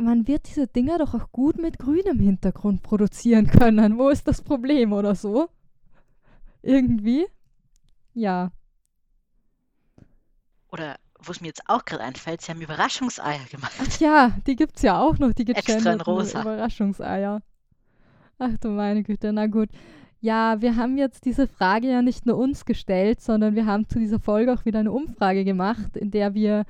man 0.00 0.26
wird 0.26 0.48
diese 0.48 0.66
Dinger 0.66 0.98
doch 0.98 1.14
auch 1.14 1.30
gut 1.32 1.58
mit 1.58 1.78
grünem 1.78 2.18
Hintergrund 2.18 2.82
produzieren 2.82 3.46
können. 3.46 3.98
Wo 3.98 4.08
ist 4.08 4.26
das 4.26 4.42
Problem 4.42 4.92
oder 4.92 5.14
so? 5.14 5.48
Irgendwie? 6.62 7.26
Ja. 8.14 8.52
Oder 10.72 10.96
wo 11.22 11.32
es 11.32 11.40
mir 11.40 11.48
jetzt 11.48 11.62
auch 11.66 11.84
gerade 11.84 12.02
einfällt, 12.02 12.40
sie 12.40 12.52
haben 12.52 12.60
Überraschungseier 12.60 13.44
gemacht. 13.50 13.72
Ach 13.80 14.00
ja, 14.00 14.32
die 14.46 14.56
gibt 14.56 14.76
es 14.76 14.82
ja 14.82 15.00
auch 15.00 15.18
noch, 15.18 15.32
die 15.32 15.44
rosa. 16.06 16.40
Überraschungseier. 16.40 17.42
Ach 18.38 18.58
du 18.58 18.68
meine 18.68 19.02
Güte, 19.02 19.32
na 19.32 19.46
gut. 19.46 19.68
Ja, 20.22 20.60
wir 20.60 20.76
haben 20.76 20.98
jetzt 20.98 21.24
diese 21.24 21.46
Frage 21.46 21.90
ja 21.90 22.02
nicht 22.02 22.26
nur 22.26 22.36
uns 22.36 22.64
gestellt, 22.64 23.20
sondern 23.20 23.54
wir 23.54 23.66
haben 23.66 23.88
zu 23.88 23.98
dieser 23.98 24.20
Folge 24.20 24.52
auch 24.52 24.64
wieder 24.64 24.80
eine 24.80 24.92
Umfrage 24.92 25.44
gemacht, 25.44 25.96
in 25.96 26.10
der 26.10 26.34
wir 26.34 26.64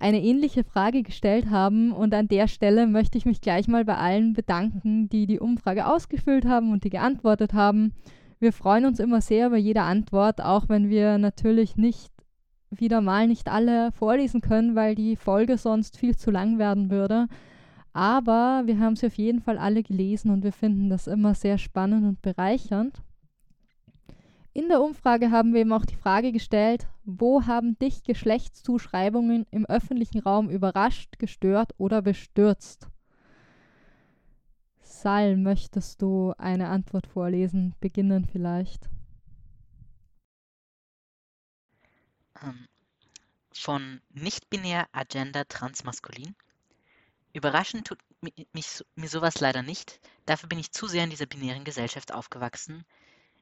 eine 0.00 0.22
ähnliche 0.22 0.64
Frage 0.64 1.02
gestellt 1.02 1.50
haben. 1.50 1.92
Und 1.92 2.14
an 2.14 2.26
der 2.26 2.48
Stelle 2.48 2.86
möchte 2.86 3.18
ich 3.18 3.26
mich 3.26 3.40
gleich 3.40 3.68
mal 3.68 3.84
bei 3.84 3.96
allen 3.96 4.32
bedanken, 4.32 5.08
die 5.08 5.26
die 5.26 5.38
Umfrage 5.38 5.86
ausgefüllt 5.86 6.46
haben 6.46 6.72
und 6.72 6.84
die 6.84 6.90
geantwortet 6.90 7.52
haben. 7.52 7.92
Wir 8.40 8.52
freuen 8.52 8.86
uns 8.86 8.98
immer 8.98 9.20
sehr 9.20 9.48
über 9.48 9.58
jede 9.58 9.82
Antwort, 9.82 10.40
auch 10.40 10.68
wenn 10.68 10.88
wir 10.88 11.18
natürlich 11.18 11.76
nicht 11.76 12.10
wieder 12.70 13.00
mal 13.00 13.26
nicht 13.26 13.48
alle 13.48 13.92
vorlesen 13.92 14.40
können, 14.40 14.74
weil 14.74 14.94
die 14.94 15.16
Folge 15.16 15.58
sonst 15.58 15.98
viel 15.98 16.16
zu 16.16 16.30
lang 16.30 16.58
werden 16.58 16.90
würde. 16.90 17.26
Aber 17.92 18.62
wir 18.66 18.78
haben 18.78 18.96
sie 18.96 19.06
auf 19.06 19.14
jeden 19.14 19.40
Fall 19.40 19.58
alle 19.58 19.82
gelesen 19.82 20.30
und 20.30 20.44
wir 20.44 20.52
finden 20.52 20.88
das 20.88 21.06
immer 21.06 21.34
sehr 21.34 21.58
spannend 21.58 22.04
und 22.04 22.22
bereichernd. 22.22 23.02
In 24.52 24.68
der 24.68 24.80
Umfrage 24.80 25.30
haben 25.30 25.54
wir 25.54 25.60
eben 25.60 25.72
auch 25.72 25.84
die 25.84 25.96
Frage 25.96 26.32
gestellt, 26.32 26.88
wo 27.04 27.46
haben 27.46 27.78
dich 27.78 28.02
Geschlechtszuschreibungen 28.02 29.46
im 29.52 29.64
öffentlichen 29.66 30.20
Raum 30.20 30.50
überrascht, 30.50 31.18
gestört 31.18 31.72
oder 31.78 32.02
bestürzt? 32.02 32.88
Sal, 34.80 35.36
möchtest 35.36 36.02
du 36.02 36.34
eine 36.36 36.68
Antwort 36.68 37.06
vorlesen? 37.06 37.76
Beginnen 37.80 38.26
vielleicht. 38.26 38.90
Ähm, 42.42 42.66
von 43.52 44.00
nicht-binär 44.10 44.88
Agenda 44.90 45.44
transmaskulin. 45.44 46.34
Überraschend 47.32 47.86
tut 47.86 47.98
mich, 48.52 48.84
mir 48.96 49.08
sowas 49.08 49.38
leider 49.38 49.62
nicht. 49.62 50.00
Dafür 50.26 50.48
bin 50.48 50.58
ich 50.58 50.72
zu 50.72 50.88
sehr 50.88 51.04
in 51.04 51.10
dieser 51.10 51.26
binären 51.26 51.62
Gesellschaft 51.62 52.12
aufgewachsen, 52.12 52.84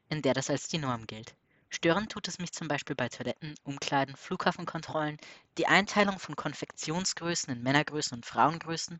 in 0.09 0.23
der 0.23 0.35
das 0.35 0.50
als 0.50 0.69
die 0.69 0.79
Norm 0.79 1.07
gilt. 1.07 1.35
Stören 1.71 2.09
tut 2.09 2.29
es 2.29 2.38
mich 2.38 2.53
zum 2.53 2.67
Beispiel 2.67 2.97
bei 2.97 3.09
Toiletten, 3.09 3.55
Umkleiden, 3.62 4.17
Flughafenkontrollen, 4.17 5.19
die 5.59 5.67
Einteilung 5.67 6.19
von 6.19 6.35
Konfektionsgrößen 6.35 7.53
in 7.53 7.62
Männergrößen 7.62 8.17
und 8.17 8.25
Frauengrößen. 8.25 8.99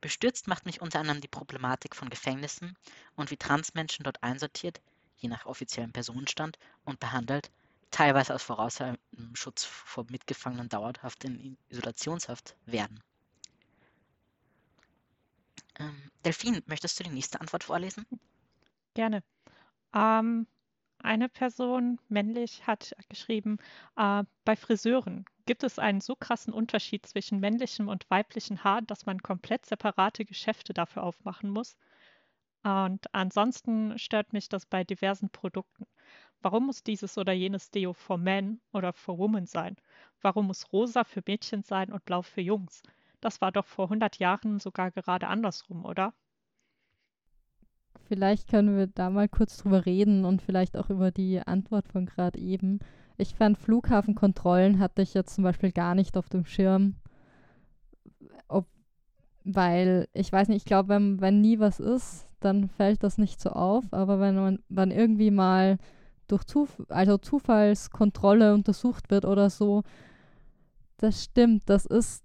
Bestürzt 0.00 0.48
macht 0.48 0.64
mich 0.64 0.80
unter 0.80 1.00
anderem 1.00 1.20
die 1.20 1.28
Problematik 1.28 1.94
von 1.94 2.08
Gefängnissen 2.08 2.76
und 3.16 3.30
wie 3.30 3.36
Transmenschen 3.36 4.04
dort 4.04 4.22
einsortiert, 4.22 4.80
je 5.16 5.28
nach 5.28 5.46
offiziellem 5.46 5.92
Personenstand, 5.92 6.58
und 6.84 7.00
behandelt, 7.00 7.50
teilweise 7.90 8.34
aus 8.34 8.42
voraussehendem 8.42 9.34
Schutz 9.34 9.64
vor 9.64 10.06
Mitgefangenen 10.10 10.68
dauerhaft 10.68 11.24
in 11.24 11.58
Isolationshaft 11.68 12.56
werden. 12.64 13.02
Ähm, 15.78 16.10
Delphine, 16.24 16.62
möchtest 16.66 16.98
du 16.98 17.04
die 17.04 17.10
nächste 17.10 17.40
Antwort 17.40 17.64
vorlesen? 17.64 18.06
Gerne. 18.94 19.22
Ähm, 19.96 20.46
eine 20.98 21.28
Person, 21.30 21.98
männlich, 22.08 22.66
hat 22.66 22.94
geschrieben, 23.08 23.58
äh, 23.96 24.24
bei 24.44 24.54
Friseuren 24.54 25.24
gibt 25.46 25.62
es 25.62 25.78
einen 25.78 26.02
so 26.02 26.14
krassen 26.16 26.52
Unterschied 26.52 27.06
zwischen 27.06 27.40
männlichem 27.40 27.88
und 27.88 28.10
weiblichem 28.10 28.62
Haar, 28.62 28.82
dass 28.82 29.06
man 29.06 29.22
komplett 29.22 29.64
separate 29.64 30.26
Geschäfte 30.26 30.74
dafür 30.74 31.02
aufmachen 31.02 31.48
muss. 31.50 31.78
Und 32.62 33.14
ansonsten 33.14 33.98
stört 33.98 34.32
mich 34.34 34.48
das 34.50 34.66
bei 34.66 34.84
diversen 34.84 35.30
Produkten. 35.30 35.86
Warum 36.42 36.66
muss 36.66 36.82
dieses 36.82 37.16
oder 37.16 37.32
jenes 37.32 37.70
Deo 37.70 37.94
for 37.94 38.18
Men 38.18 38.60
oder 38.72 38.92
for 38.92 39.16
Women 39.18 39.46
sein? 39.46 39.76
Warum 40.20 40.48
muss 40.48 40.72
rosa 40.72 41.04
für 41.04 41.22
Mädchen 41.26 41.62
sein 41.62 41.90
und 41.92 42.04
blau 42.04 42.22
für 42.22 42.42
Jungs? 42.42 42.82
Das 43.20 43.40
war 43.40 43.52
doch 43.52 43.66
vor 43.66 43.86
100 43.86 44.18
Jahren 44.18 44.58
sogar 44.60 44.90
gerade 44.90 45.28
andersrum, 45.28 45.84
oder? 45.86 46.12
Vielleicht 48.08 48.48
können 48.48 48.76
wir 48.76 48.86
da 48.86 49.10
mal 49.10 49.28
kurz 49.28 49.56
drüber 49.58 49.84
reden 49.84 50.24
und 50.24 50.40
vielleicht 50.42 50.76
auch 50.76 50.90
über 50.90 51.10
die 51.10 51.40
Antwort 51.40 51.88
von 51.88 52.06
gerade 52.06 52.38
eben. 52.38 52.78
Ich 53.18 53.34
fand 53.34 53.58
Flughafenkontrollen 53.58 54.78
hatte 54.78 55.02
ich 55.02 55.14
jetzt 55.14 55.34
zum 55.34 55.44
Beispiel 55.44 55.72
gar 55.72 55.94
nicht 55.94 56.16
auf 56.16 56.28
dem 56.28 56.44
Schirm. 56.44 56.96
Ob, 58.48 58.66
weil 59.44 60.06
ich 60.12 60.30
weiß 60.30 60.48
nicht, 60.48 60.58
ich 60.58 60.64
glaube, 60.64 60.90
wenn, 60.90 61.20
wenn 61.20 61.40
nie 61.40 61.58
was 61.58 61.80
ist, 61.80 62.28
dann 62.40 62.68
fällt 62.68 63.02
das 63.02 63.18
nicht 63.18 63.40
so 63.40 63.50
auf. 63.50 63.84
Aber 63.92 64.20
wenn 64.20 64.36
man, 64.36 64.58
man 64.68 64.90
irgendwie 64.90 65.30
mal 65.30 65.78
durch 66.28 66.44
Zuf 66.44 66.82
also 66.88 67.18
Zufallskontrolle 67.18 68.54
untersucht 68.54 69.10
wird 69.10 69.24
oder 69.24 69.50
so, 69.50 69.82
das 70.98 71.24
stimmt, 71.24 71.64
das 71.66 71.86
ist 71.86 72.22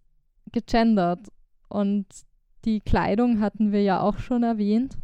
gegendert. 0.51 1.29
Und 1.69 2.05
die 2.65 2.81
Kleidung 2.81 3.39
hatten 3.39 3.71
wir 3.71 3.81
ja 3.81 4.01
auch 4.01 4.19
schon 4.19 4.43
erwähnt. 4.43 4.97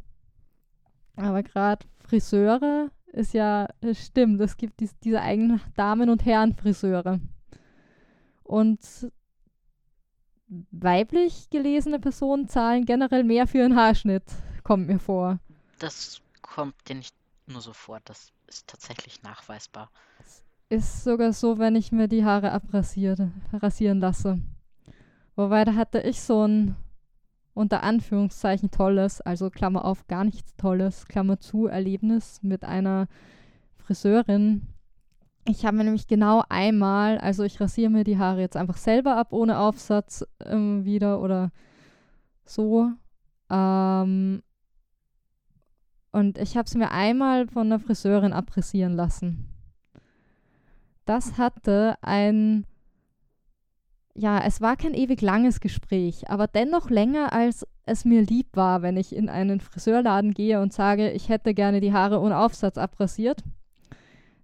Aber 1.17 1.43
gerade 1.43 1.85
Friseure 1.99 2.91
ist 3.07 3.33
ja, 3.33 3.67
es 3.81 4.05
stimmt, 4.05 4.39
es 4.41 4.55
gibt 4.55 4.79
dies, 4.79 4.97
diese 4.99 5.21
eigenen 5.21 5.59
Damen- 5.75 6.09
und 6.09 6.23
Herren-Friseure. 6.25 7.19
Und 8.43 8.79
weiblich 10.71 11.49
gelesene 11.49 11.99
Personen 11.99 12.47
zahlen 12.47 12.85
generell 12.85 13.23
mehr 13.23 13.47
für 13.47 13.57
ihren 13.57 13.75
Haarschnitt, 13.75 14.23
kommt 14.63 14.87
mir 14.87 14.99
vor. 14.99 15.39
Das 15.79 16.21
kommt 16.41 16.75
dir 16.87 16.95
nicht 16.95 17.15
nur 17.47 17.61
so 17.61 17.73
vor, 17.73 17.99
das 18.05 18.31
ist 18.47 18.67
tatsächlich 18.67 19.21
nachweisbar. 19.23 19.89
Ist 20.69 21.03
sogar 21.03 21.33
so, 21.33 21.57
wenn 21.57 21.75
ich 21.75 21.91
mir 21.91 22.07
die 22.07 22.25
Haare 22.25 22.51
abrasiere, 22.51 23.31
rasieren 23.53 23.99
lasse. 23.99 24.39
Wobei, 25.35 25.65
da 25.65 25.75
hatte 25.75 25.99
ich 26.01 26.21
so 26.21 26.45
ein 26.45 26.75
unter 27.57 27.83
Anführungszeichen 27.83 28.71
tolles, 28.71 29.19
also 29.21 29.49
Klammer 29.49 29.83
auf, 29.83 30.07
gar 30.07 30.23
nichts 30.23 30.55
tolles, 30.55 31.07
Klammer 31.07 31.39
zu, 31.39 31.65
Erlebnis 31.65 32.41
mit 32.43 32.63
einer 32.63 33.07
Friseurin. 33.77 34.67
Ich 35.45 35.65
habe 35.65 35.77
mir 35.77 35.85
nämlich 35.85 36.07
genau 36.07 36.43
einmal, 36.49 37.17
also 37.17 37.43
ich 37.43 37.59
rasiere 37.59 37.89
mir 37.89 38.03
die 38.03 38.17
Haare 38.17 38.41
jetzt 38.41 38.57
einfach 38.57 38.77
selber 38.77 39.17
ab, 39.17 39.33
ohne 39.33 39.59
Aufsatz 39.59 40.25
ähm, 40.45 40.85
wieder 40.85 41.19
oder 41.21 41.51
so. 42.45 42.91
Ähm, 43.49 44.43
und 46.11 46.37
ich 46.37 46.57
habe 46.57 46.65
es 46.67 46.75
mir 46.75 46.91
einmal 46.91 47.47
von 47.47 47.67
einer 47.67 47.79
Friseurin 47.79 48.33
abrasieren 48.33 48.93
lassen. 48.93 49.49
Das 51.05 51.37
hatte 51.37 51.95
ein 52.01 52.65
ja, 54.17 54.39
es 54.39 54.61
war 54.61 54.75
kein 54.75 54.95
ewig 54.95 55.21
langes 55.21 55.59
Gespräch, 55.59 56.27
aber 56.27 56.47
dennoch 56.47 56.89
länger, 56.89 57.33
als 57.33 57.67
es 57.85 58.03
mir 58.03 58.23
lieb 58.23 58.47
war, 58.53 58.81
wenn 58.81 58.97
ich 58.97 59.15
in 59.15 59.29
einen 59.29 59.59
Friseurladen 59.59 60.33
gehe 60.33 60.59
und 60.59 60.73
sage, 60.73 61.11
ich 61.11 61.29
hätte 61.29 61.53
gerne 61.53 61.81
die 61.81 61.93
Haare 61.93 62.19
ohne 62.19 62.39
Aufsatz 62.39 62.79
abrasiert, 62.79 63.43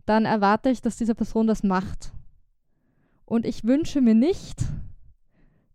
dann 0.05 0.25
erwarte 0.25 0.69
ich, 0.69 0.81
dass 0.83 0.97
diese 0.97 1.15
Person 1.15 1.47
das 1.47 1.63
macht. 1.63 2.13
Und 3.25 3.47
ich 3.47 3.63
wünsche 3.63 3.99
mir 3.99 4.13
nicht, 4.13 4.61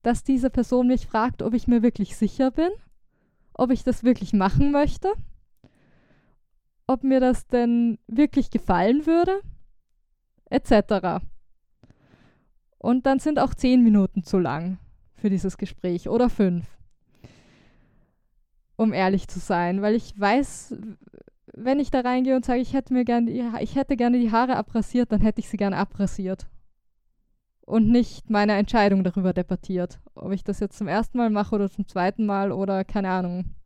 dass 0.05 0.23
diese 0.23 0.49
Person 0.49 0.87
mich 0.87 1.09
fragt, 1.09 1.43
ob 1.43 1.53
ich 1.53 1.67
mir 1.67 1.83
wirklich 1.83 2.17
sicher 2.17 2.53
bin, 2.53 2.71
ob 3.53 3.73
ich 3.73 3.83
das 3.83 4.05
wirklich 4.05 4.33
machen 4.33 4.71
möchte, 4.71 5.13
ob 6.87 7.03
mir 7.03 7.19
das 7.19 7.49
denn 7.49 7.99
wirklich 8.07 8.51
gefallen 8.51 9.07
würde, 9.07 9.41
etc. 10.51 11.21
Und 12.79 13.07
dann 13.07 13.19
sind 13.19 13.39
auch 13.39 13.55
zehn 13.55 13.83
Minuten 13.83 14.23
zu 14.23 14.39
lang 14.39 14.79
für 15.17 15.31
dieses 15.31 15.59
Gespräch 15.59 16.09
oder 16.09 16.31
fünf. 16.31 16.65
Um 18.77 18.93
ehrlich 18.93 19.27
zu 19.27 19.41
sein, 19.41 19.83
weil 19.83 19.95
ich 19.97 20.19
weiß, 20.19 20.77
wenn 21.55 21.81
ich 21.81 21.91
da 21.91 22.01
reingehe 22.01 22.37
und 22.37 22.45
sage, 22.45 22.61
ich 22.61 22.73
hätte 22.73 22.95
mir 22.95 23.05
gerne, 23.05 23.61
ich 23.61 23.75
hätte 23.75 23.97
gerne 23.97 24.21
die 24.21 24.31
Haare 24.31 24.57
abrasiert, 24.57 25.11
dann 25.11 25.21
hätte 25.21 25.41
ich 25.41 25.49
sie 25.49 25.57
gerne 25.57 25.77
abrasiert. 25.77 26.47
Und 27.63 27.89
nicht 27.89 28.31
meine 28.31 28.55
Entscheidung 28.55 29.05
darüber 29.05 29.33
debattiert. 29.33 29.99
Ob 30.15 30.33
ich 30.33 30.45
das 30.45 30.61
jetzt 30.61 30.79
zum 30.79 30.89
ersten 30.89 31.19
Mal 31.19 31.29
mache 31.29 31.55
oder 31.55 31.69
zum 31.69 31.87
zweiten 31.87 32.25
Mal 32.25 32.53
oder 32.53 32.85
keine 32.85 33.11
Ahnung. 33.11 33.57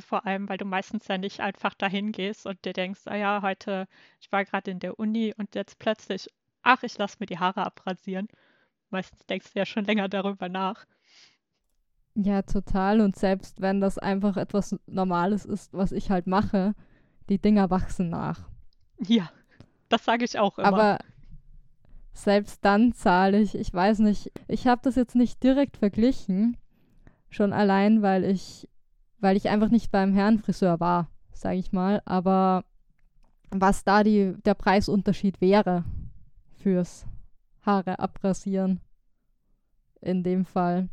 Vor 0.00 0.26
allem, 0.26 0.48
weil 0.48 0.58
du 0.58 0.64
meistens 0.64 1.08
ja 1.08 1.16
nicht 1.16 1.40
einfach 1.40 1.74
dahin 1.74 2.12
gehst 2.12 2.46
und 2.46 2.64
dir 2.64 2.72
denkst, 2.72 3.00
ah 3.06 3.16
ja, 3.16 3.42
heute, 3.42 3.88
ich 4.20 4.30
war 4.30 4.44
gerade 4.44 4.70
in 4.70 4.80
der 4.80 4.98
Uni 4.98 5.34
und 5.36 5.54
jetzt 5.54 5.78
plötzlich, 5.78 6.28
ach, 6.62 6.82
ich 6.82 6.96
lasse 6.98 7.16
mir 7.20 7.26
die 7.26 7.38
Haare 7.38 7.64
abrasieren. 7.64 8.28
Meistens 8.90 9.24
denkst 9.26 9.52
du 9.52 9.58
ja 9.58 9.66
schon 9.66 9.84
länger 9.84 10.08
darüber 10.08 10.48
nach. 10.48 10.86
Ja, 12.14 12.42
total. 12.42 13.00
Und 13.00 13.16
selbst 13.16 13.60
wenn 13.60 13.80
das 13.80 13.98
einfach 13.98 14.36
etwas 14.36 14.76
Normales 14.86 15.44
ist, 15.44 15.72
was 15.72 15.92
ich 15.92 16.10
halt 16.10 16.26
mache, 16.26 16.74
die 17.28 17.38
Dinger 17.38 17.70
wachsen 17.70 18.08
nach. 18.08 18.48
Ja, 18.98 19.30
das 19.88 20.04
sage 20.04 20.24
ich 20.24 20.38
auch 20.38 20.58
immer. 20.58 20.68
Aber 20.68 20.98
selbst 22.12 22.64
dann 22.64 22.92
zahle 22.92 23.40
ich, 23.40 23.54
ich 23.54 23.72
weiß 23.72 24.00
nicht, 24.00 24.32
ich 24.48 24.66
habe 24.66 24.80
das 24.84 24.96
jetzt 24.96 25.14
nicht 25.14 25.42
direkt 25.42 25.76
verglichen, 25.76 26.56
schon 27.30 27.52
allein, 27.52 28.02
weil 28.02 28.24
ich, 28.24 28.68
weil 29.20 29.36
ich 29.36 29.48
einfach 29.48 29.70
nicht 29.70 29.92
beim 29.92 30.12
Herrenfriseur 30.12 30.80
war, 30.80 31.08
sage 31.32 31.58
ich 31.58 31.72
mal. 31.72 32.02
Aber 32.04 32.64
was 33.50 33.84
da 33.84 34.02
die, 34.02 34.34
der 34.44 34.54
Preisunterschied 34.54 35.40
wäre, 35.40 35.84
fürs 36.62 37.06
Haare 37.62 37.98
abrasieren. 37.98 38.80
In 40.02 40.22
dem 40.22 40.44
Fall. 40.44 40.90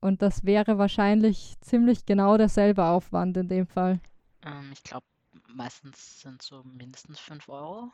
Und 0.00 0.22
das 0.22 0.44
wäre 0.44 0.78
wahrscheinlich 0.78 1.54
ziemlich 1.60 2.06
genau 2.06 2.38
derselbe 2.38 2.84
Aufwand 2.86 3.36
in 3.36 3.48
dem 3.48 3.66
Fall. 3.66 4.00
Ähm, 4.42 4.70
ich 4.72 4.82
glaube, 4.82 5.06
meistens 5.48 6.20
sind 6.22 6.40
so 6.42 6.62
mindestens 6.64 7.18
5 7.20 7.48
Euro. 7.50 7.92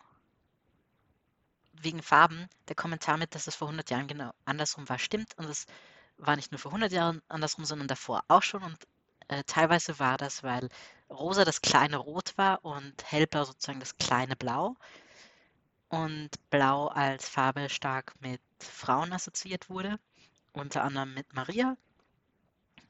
wegen 1.73 2.03
Farben 2.03 2.49
der 2.69 2.77
Kommentar 2.77 3.17
mit, 3.19 3.35
dass 3.35 3.47
es 3.47 3.55
vor 3.57 3.69
100 3.69 3.91
Jahren 3.91 4.07
genau 4.09 4.31
andersrum 4.45 4.89
war, 4.89 4.99
stimmt. 4.99 5.37
Und 5.39 5.47
es 5.47 5.67
war 6.19 6.37
nicht 6.37 6.53
nur 6.53 6.59
vor 6.59 6.71
100 6.73 6.93
Jahren 6.93 7.23
andersrum, 7.29 7.65
sondern 7.65 7.89
davor 7.89 8.23
auch 8.29 8.43
schon. 8.43 8.63
Und 8.63 8.79
äh, 9.29 9.43
teilweise 9.45 9.99
war 9.99 10.17
das, 10.19 10.43
weil 10.43 10.69
rosa 11.11 11.45
das 11.45 11.61
kleine 11.63 11.97
Rot 11.99 12.37
war 12.39 12.65
und 12.65 12.95
hellblau 13.11 13.45
sozusagen 13.45 13.81
das 13.81 13.97
kleine 13.99 14.37
Blau. 14.37 14.77
Und 15.93 16.31
blau 16.49 16.87
als 16.87 17.29
Farbe 17.29 17.69
stark 17.69 18.15
mit 18.21 18.41
Frauen 18.59 19.13
assoziiert 19.13 19.69
wurde, 19.69 20.01
unter 20.55 20.85
anderem 20.85 21.13
mit 21.13 21.35
Maria. 21.35 21.77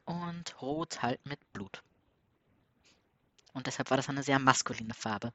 Und 0.05 0.63
rot 0.63 1.03
halt 1.03 1.19
mit 1.27 1.53
Blut. 1.53 1.83
Und 3.55 3.67
deshalb 3.67 3.91
war 3.91 3.97
das 3.97 4.09
eine 4.09 4.23
sehr 4.23 4.39
maskuline 4.39 4.95
Farbe. 4.95 5.33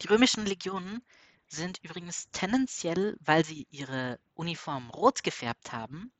Die 0.00 0.06
römischen 0.06 0.46
Legionen 0.46 1.02
sind 1.48 1.84
übrigens 1.84 2.30
tendenziell, 2.30 3.18
weil 3.20 3.44
sie 3.44 3.66
ihre 3.70 4.18
Uniform 4.34 4.88
rot 4.88 5.22
gefärbt 5.22 5.72
haben, 5.72 6.10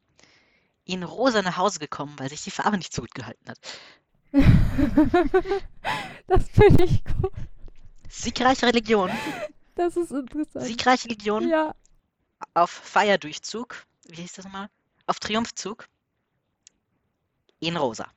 in 0.85 1.03
rosa 1.05 1.41
nach 1.41 1.57
Hause 1.57 1.79
gekommen, 1.79 2.19
weil 2.19 2.29
sich 2.29 2.45
die 2.45 2.51
Farbe 2.51 2.77
nicht 2.77 2.93
so 2.93 3.01
gut 3.01 3.15
gehalten 3.15 3.49
hat. 3.49 3.59
das 6.27 6.51
finde 6.51 6.85
ich 6.85 7.03
gut. 7.03 7.33
Siegreiche 8.11 8.67
Religion. 8.67 9.11
Das 9.77 9.97
ist 9.97 10.11
interessant. 10.11 10.65
Siegreiche 10.67 11.07
Legion 11.09 11.49
Ja, 11.49 11.75
auf 12.55 12.71
Feierdurchzug. 12.71 13.87
Wie 14.09 14.17
hieß 14.23 14.33
das 14.35 14.45
nochmal? 14.45 14.69
Auf 15.07 15.21
Triumphzug. 15.21 15.87
In 17.61 17.77
rosa. 17.77 18.09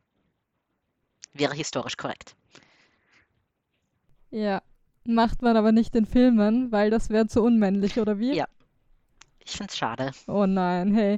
Wäre 1.34 1.54
historisch 1.54 1.96
korrekt. 1.98 2.36
ja. 4.32 4.62
Macht 5.06 5.42
man 5.42 5.58
aber 5.58 5.72
nicht 5.72 5.96
in 5.96 6.06
Filmen, 6.06 6.72
weil 6.72 6.92
das 6.92 7.10
wäre 7.10 7.26
zu 7.26 7.42
unmännlich, 7.42 7.98
oder 8.00 8.20
wie? 8.20 8.34
Ja. 8.36 8.46
Ich 9.40 9.52
find's 9.58 9.76
schade. 9.78 10.12
Oh 10.28 10.46
nein, 10.46 10.94
hey. 10.94 11.18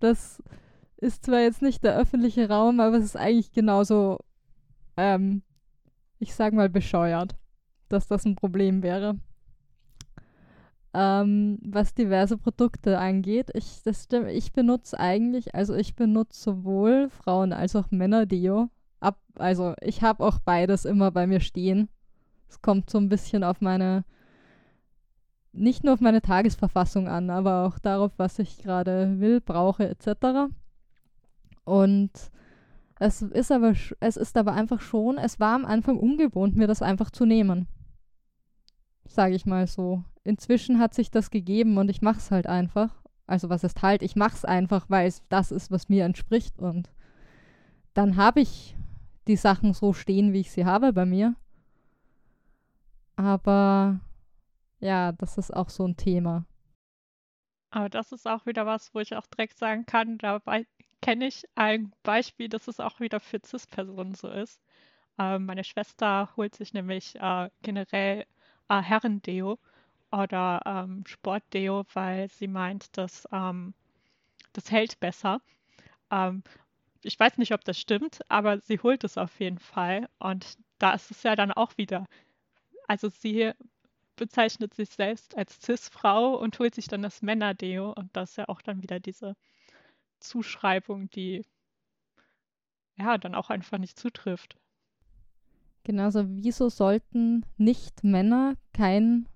Das 0.00 0.42
ist 0.98 1.24
zwar 1.24 1.40
jetzt 1.40 1.62
nicht 1.62 1.82
der 1.84 1.96
öffentliche 1.96 2.48
Raum, 2.48 2.80
aber 2.80 2.96
es 2.98 3.04
ist 3.04 3.16
eigentlich 3.16 3.52
genauso, 3.52 4.18
ähm, 4.98 5.42
ich 6.18 6.34
sag 6.34 6.52
mal, 6.52 6.68
bescheuert, 6.68 7.34
dass 7.88 8.06
das 8.08 8.26
ein 8.26 8.36
Problem 8.36 8.82
wäre. 8.82 9.16
Ähm, 10.96 11.58
was 11.64 11.92
diverse 11.94 12.38
Produkte 12.38 12.98
angeht, 13.00 13.50
ich, 13.54 13.82
das 13.82 14.04
stimmt, 14.04 14.28
ich 14.28 14.52
benutze 14.52 14.98
eigentlich, 14.98 15.52
also 15.52 15.74
ich 15.74 15.96
benutze 15.96 16.40
sowohl 16.40 17.08
Frauen- 17.10 17.52
als 17.52 17.74
auch 17.74 17.90
Männer-Deo. 17.90 18.70
Also 19.36 19.74
ich 19.80 20.02
habe 20.02 20.24
auch 20.24 20.38
beides 20.38 20.84
immer 20.84 21.10
bei 21.10 21.26
mir 21.26 21.40
stehen. 21.40 21.88
Es 22.48 22.62
kommt 22.62 22.88
so 22.88 22.98
ein 22.98 23.08
bisschen 23.08 23.42
auf 23.42 23.60
meine, 23.60 24.04
nicht 25.52 25.82
nur 25.82 25.94
auf 25.94 26.00
meine 26.00 26.22
Tagesverfassung 26.22 27.08
an, 27.08 27.28
aber 27.28 27.66
auch 27.66 27.80
darauf, 27.80 28.12
was 28.16 28.38
ich 28.38 28.58
gerade 28.58 29.18
will, 29.18 29.40
brauche 29.40 29.88
etc. 29.88 30.48
Und 31.64 32.12
es 33.00 33.22
ist 33.22 33.50
aber, 33.50 33.74
es 33.98 34.16
ist 34.16 34.36
aber 34.36 34.52
einfach 34.52 34.80
schon, 34.80 35.18
es 35.18 35.40
war 35.40 35.56
am 35.56 35.64
Anfang 35.64 35.98
ungewohnt, 35.98 36.54
mir 36.54 36.68
das 36.68 36.82
einfach 36.82 37.10
zu 37.10 37.24
nehmen. 37.24 37.66
Sage 39.04 39.34
ich 39.34 39.44
mal 39.44 39.66
so. 39.66 40.04
Inzwischen 40.24 40.78
hat 40.78 40.94
sich 40.94 41.10
das 41.10 41.30
gegeben 41.30 41.76
und 41.76 41.90
ich 41.90 42.02
mache 42.02 42.18
es 42.18 42.30
halt 42.30 42.46
einfach. 42.46 42.90
Also 43.26 43.50
was 43.50 43.62
ist 43.62 43.82
halt, 43.82 44.02
ich 44.02 44.16
mache 44.16 44.34
es 44.34 44.44
einfach, 44.44 44.86
weil 44.88 45.06
es 45.06 45.22
das 45.28 45.52
ist, 45.52 45.70
was 45.70 45.88
mir 45.88 46.04
entspricht 46.04 46.58
und 46.58 46.90
dann 47.94 48.16
habe 48.16 48.40
ich 48.40 48.76
die 49.28 49.36
Sachen 49.36 49.72
so 49.72 49.92
stehen, 49.92 50.32
wie 50.32 50.40
ich 50.40 50.50
sie 50.50 50.64
habe 50.64 50.92
bei 50.92 51.06
mir. 51.06 51.34
Aber 53.16 54.00
ja, 54.80 55.12
das 55.12 55.38
ist 55.38 55.54
auch 55.54 55.70
so 55.70 55.86
ein 55.86 55.96
Thema. 55.96 56.44
Aber 57.70 57.88
das 57.88 58.12
ist 58.12 58.26
auch 58.26 58.46
wieder 58.46 58.66
was, 58.66 58.94
wo 58.94 59.00
ich 59.00 59.16
auch 59.16 59.26
direkt 59.26 59.58
sagen 59.58 59.86
kann, 59.86 60.18
dabei 60.18 60.66
kenne 61.02 61.26
ich 61.26 61.44
ein 61.54 61.92
Beispiel, 62.02 62.48
dass 62.48 62.68
es 62.68 62.80
auch 62.80 63.00
wieder 63.00 63.20
für 63.20 63.40
CIS-Personen 63.44 64.14
so 64.14 64.28
ist. 64.28 64.60
Ähm, 65.18 65.46
meine 65.46 65.64
Schwester 65.64 66.30
holt 66.36 66.54
sich 66.54 66.72
nämlich 66.72 67.16
äh, 67.16 67.50
generell 67.62 68.26
äh, 68.68 68.80
Herrendeo 68.82 69.58
oder 70.22 70.62
ähm, 70.64 71.04
Sportdeo, 71.06 71.84
weil 71.92 72.28
sie 72.28 72.48
meint, 72.48 72.96
dass 72.96 73.28
ähm, 73.32 73.74
das 74.52 74.70
hält 74.70 75.00
besser. 75.00 75.40
Ähm, 76.10 76.42
ich 77.02 77.18
weiß 77.18 77.38
nicht, 77.38 77.52
ob 77.52 77.64
das 77.64 77.78
stimmt, 77.78 78.20
aber 78.28 78.60
sie 78.60 78.78
holt 78.78 79.04
es 79.04 79.18
auf 79.18 79.38
jeden 79.40 79.58
Fall. 79.58 80.08
Und 80.18 80.56
da 80.78 80.94
ist 80.94 81.10
es 81.10 81.22
ja 81.22 81.36
dann 81.36 81.52
auch 81.52 81.76
wieder. 81.76 82.06
Also 82.88 83.08
sie 83.08 83.52
bezeichnet 84.16 84.74
sich 84.74 84.90
selbst 84.90 85.36
als 85.36 85.60
Cis-Frau 85.60 86.36
und 86.36 86.58
holt 86.58 86.74
sich 86.74 86.86
dann 86.86 87.02
das 87.02 87.20
Männerdeo. 87.20 87.92
Und 87.92 88.16
das 88.16 88.30
ist 88.30 88.36
ja 88.36 88.48
auch 88.48 88.62
dann 88.62 88.82
wieder 88.82 89.00
diese 89.00 89.36
Zuschreibung, 90.20 91.10
die 91.10 91.44
ja 92.96 93.18
dann 93.18 93.34
auch 93.34 93.50
einfach 93.50 93.78
nicht 93.78 93.98
zutrifft. 93.98 94.56
Genauso, 95.82 96.24
wieso 96.28 96.70
sollten 96.70 97.44
nicht 97.58 98.04
Männer 98.04 98.54
kein 98.72 99.28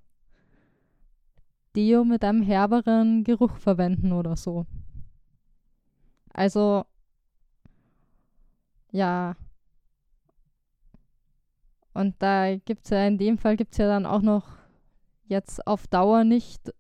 Deo 1.79 2.05
mit 2.05 2.25
einem 2.25 2.43
herberen 2.43 3.23
Geruch 3.23 3.57
verwenden 3.57 4.13
oder 4.13 4.37
so? 4.37 4.67
Also, 6.35 6.85
ja. 8.91 9.37
Und 11.95 12.17
da 12.19 12.57
gibt 12.57 12.85
es 12.85 12.91
ja, 12.91 13.07
in 13.07 13.17
dem 13.17 13.39
Fall 13.39 13.57
gibt 13.57 13.75
es 13.75 13.79
ja 13.79 13.87
dann 13.87 14.07
auch 14.07 14.23
noch 14.23 14.57
jetzt 15.27 15.65
auf 15.69 15.87
Dauer 15.87 16.25
nicht 16.25 16.75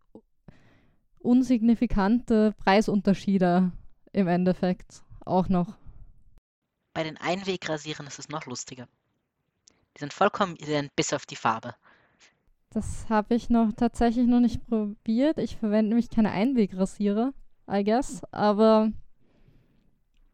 unsignifikante 1.21 2.53
Preisunterschiede 2.65 3.71
im 4.13 4.27
Endeffekt 4.27 5.05
auch 5.25 5.49
noch. 5.49 5.79
Bei 6.93 7.05
den 7.05 7.19
Einwegrasieren 7.19 8.09
ist 8.09 8.19
es 8.19 8.29
noch 8.29 8.47
lustiger. 8.47 8.89
Die 9.97 10.01
sind 10.01 10.13
vollkommen 10.13 10.57
ident 10.57 10.91
bis 10.97 11.13
auf 11.13 11.25
die 11.25 11.37
Farbe. 11.37 11.77
Das 12.70 13.09
habe 13.09 13.35
ich 13.35 13.48
noch 13.48 13.72
tatsächlich 13.72 14.26
noch 14.26 14.40
nicht 14.40 14.66
probiert. 14.66 15.38
Ich 15.38 15.57
verwende 15.57 15.88
nämlich 15.88 16.11
keine 16.11 16.31
Einwegrasierer, 16.31 17.33
I 17.70 17.85
guess. 17.85 18.22
Aber 18.31 18.92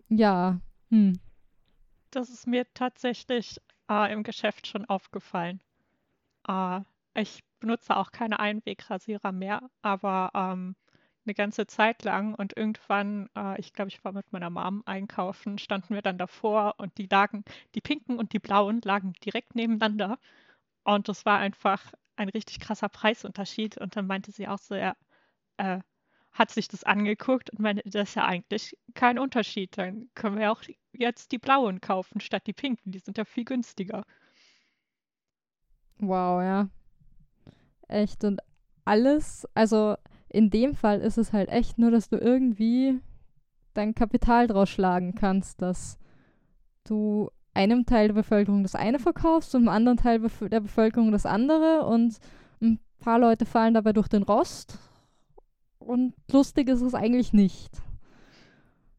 ja, 0.09 0.61
hm. 0.91 1.19
Das 2.11 2.31
ist 2.31 2.47
mir 2.47 2.67
tatsächlich 2.75 3.61
äh, 3.89 4.13
im 4.13 4.23
Geschäft 4.23 4.67
schon 4.67 4.85
aufgefallen. 4.85 5.61
Äh, 6.49 6.81
ich 7.15 7.45
benutze 7.61 7.97
auch 7.97 8.11
keine 8.13 8.41
Einwegrasierer 8.41 9.33
mehr, 9.33 9.71
aber 9.83 10.31
ähm, 10.35 10.77
eine 11.27 11.35
ganze 11.35 11.67
Zeit 11.67 12.05
lang 12.05 12.35
und 12.35 12.57
irgendwann, 12.57 13.29
äh, 13.37 13.59
ich 13.61 13.73
glaube, 13.73 13.89
ich 13.89 14.05
war 14.05 14.13
mit 14.13 14.33
meiner 14.33 14.51
Mom 14.51 14.83
einkaufen, 14.87 15.59
standen 15.59 15.95
wir 15.95 16.03
dann 16.03 16.19
davor 16.19 16.75
und 16.79 16.99
die 16.99 17.09
lagen, 17.11 17.45
die 17.75 17.81
pinken 17.81 18.19
und 18.19 18.33
die 18.33 18.39
blauen 18.39 18.81
lagen 18.85 19.15
direkt 19.25 19.55
nebeneinander. 19.55 20.19
Und 20.85 21.09
das 21.09 21.25
war 21.25 21.39
einfach 21.39 21.93
ein 22.17 22.29
richtig 22.29 22.61
krasser 22.61 22.89
Preisunterschied. 22.89 23.79
Und 23.79 23.97
dann 23.97 24.07
meinte 24.07 24.33
sie 24.33 24.49
auch 24.49 24.59
so, 24.59 24.75
er 24.75 24.97
äh, 25.57 25.81
hat 26.33 26.51
sich 26.51 26.69
das 26.69 26.85
angeguckt 26.85 27.51
und 27.51 27.61
meinte, 27.61 27.83
das 27.85 28.11
ist 28.11 28.15
ja 28.17 28.27
eigentlich 28.27 28.77
kein 28.95 29.19
Unterschied. 29.19 29.77
Dann 29.79 30.09
können 30.15 30.39
wir 30.39 30.53
auch 30.53 30.63
jetzt 30.93 31.33
die 31.33 31.39
blauen 31.39 31.81
kaufen 31.81 32.21
statt 32.21 32.47
die 32.47 32.53
pinken. 32.53 32.93
Die 32.93 32.99
sind 32.99 33.19
ja 33.19 33.25
viel 33.25 33.45
günstiger. 33.45 34.05
Wow, 35.99 36.43
ja. 36.43 36.69
Echt. 37.89 38.25
Und 38.25 38.41
alles, 38.85 39.47
also 39.55 39.97
in 40.29 40.51
dem 40.51 40.75
Fall 40.75 41.01
ist 41.01 41.19
es 41.19 41.33
halt 41.33 41.49
echt 41.49 41.79
nur, 41.79 41.91
dass 41.91 42.09
du 42.09 42.17
irgendwie 42.17 43.01
dein 43.75 43.95
Kapital 43.95 44.47
draus 44.47 44.69
schlagen 44.71 45.15
kannst, 45.15 45.63
dass 45.63 45.99
du 46.85 47.31
einem 47.55 47.87
Teil 47.87 48.09
der 48.09 48.15
Bevölkerung 48.15 48.63
das 48.63 48.75
eine 48.75 48.99
verkaufst 48.99 49.55
und 49.55 49.63
einem 49.63 49.77
anderen 49.77 49.99
Teil 49.99 50.21
der 50.21 50.61
Bevölkerung 50.61 51.13
das 51.13 51.27
andere 51.27 51.87
und 51.87 52.19
ein 52.61 52.81
paar 52.99 53.19
Leute 53.19 53.47
fallen 53.47 53.75
dabei 53.75 53.93
durch 53.93 54.09
den 54.09 54.23
Rost 54.23 54.79
und 55.79 56.15
lustig 56.31 56.69
ist 56.69 56.81
es 56.81 56.95
eigentlich 56.95 57.33
nicht. 57.33 57.71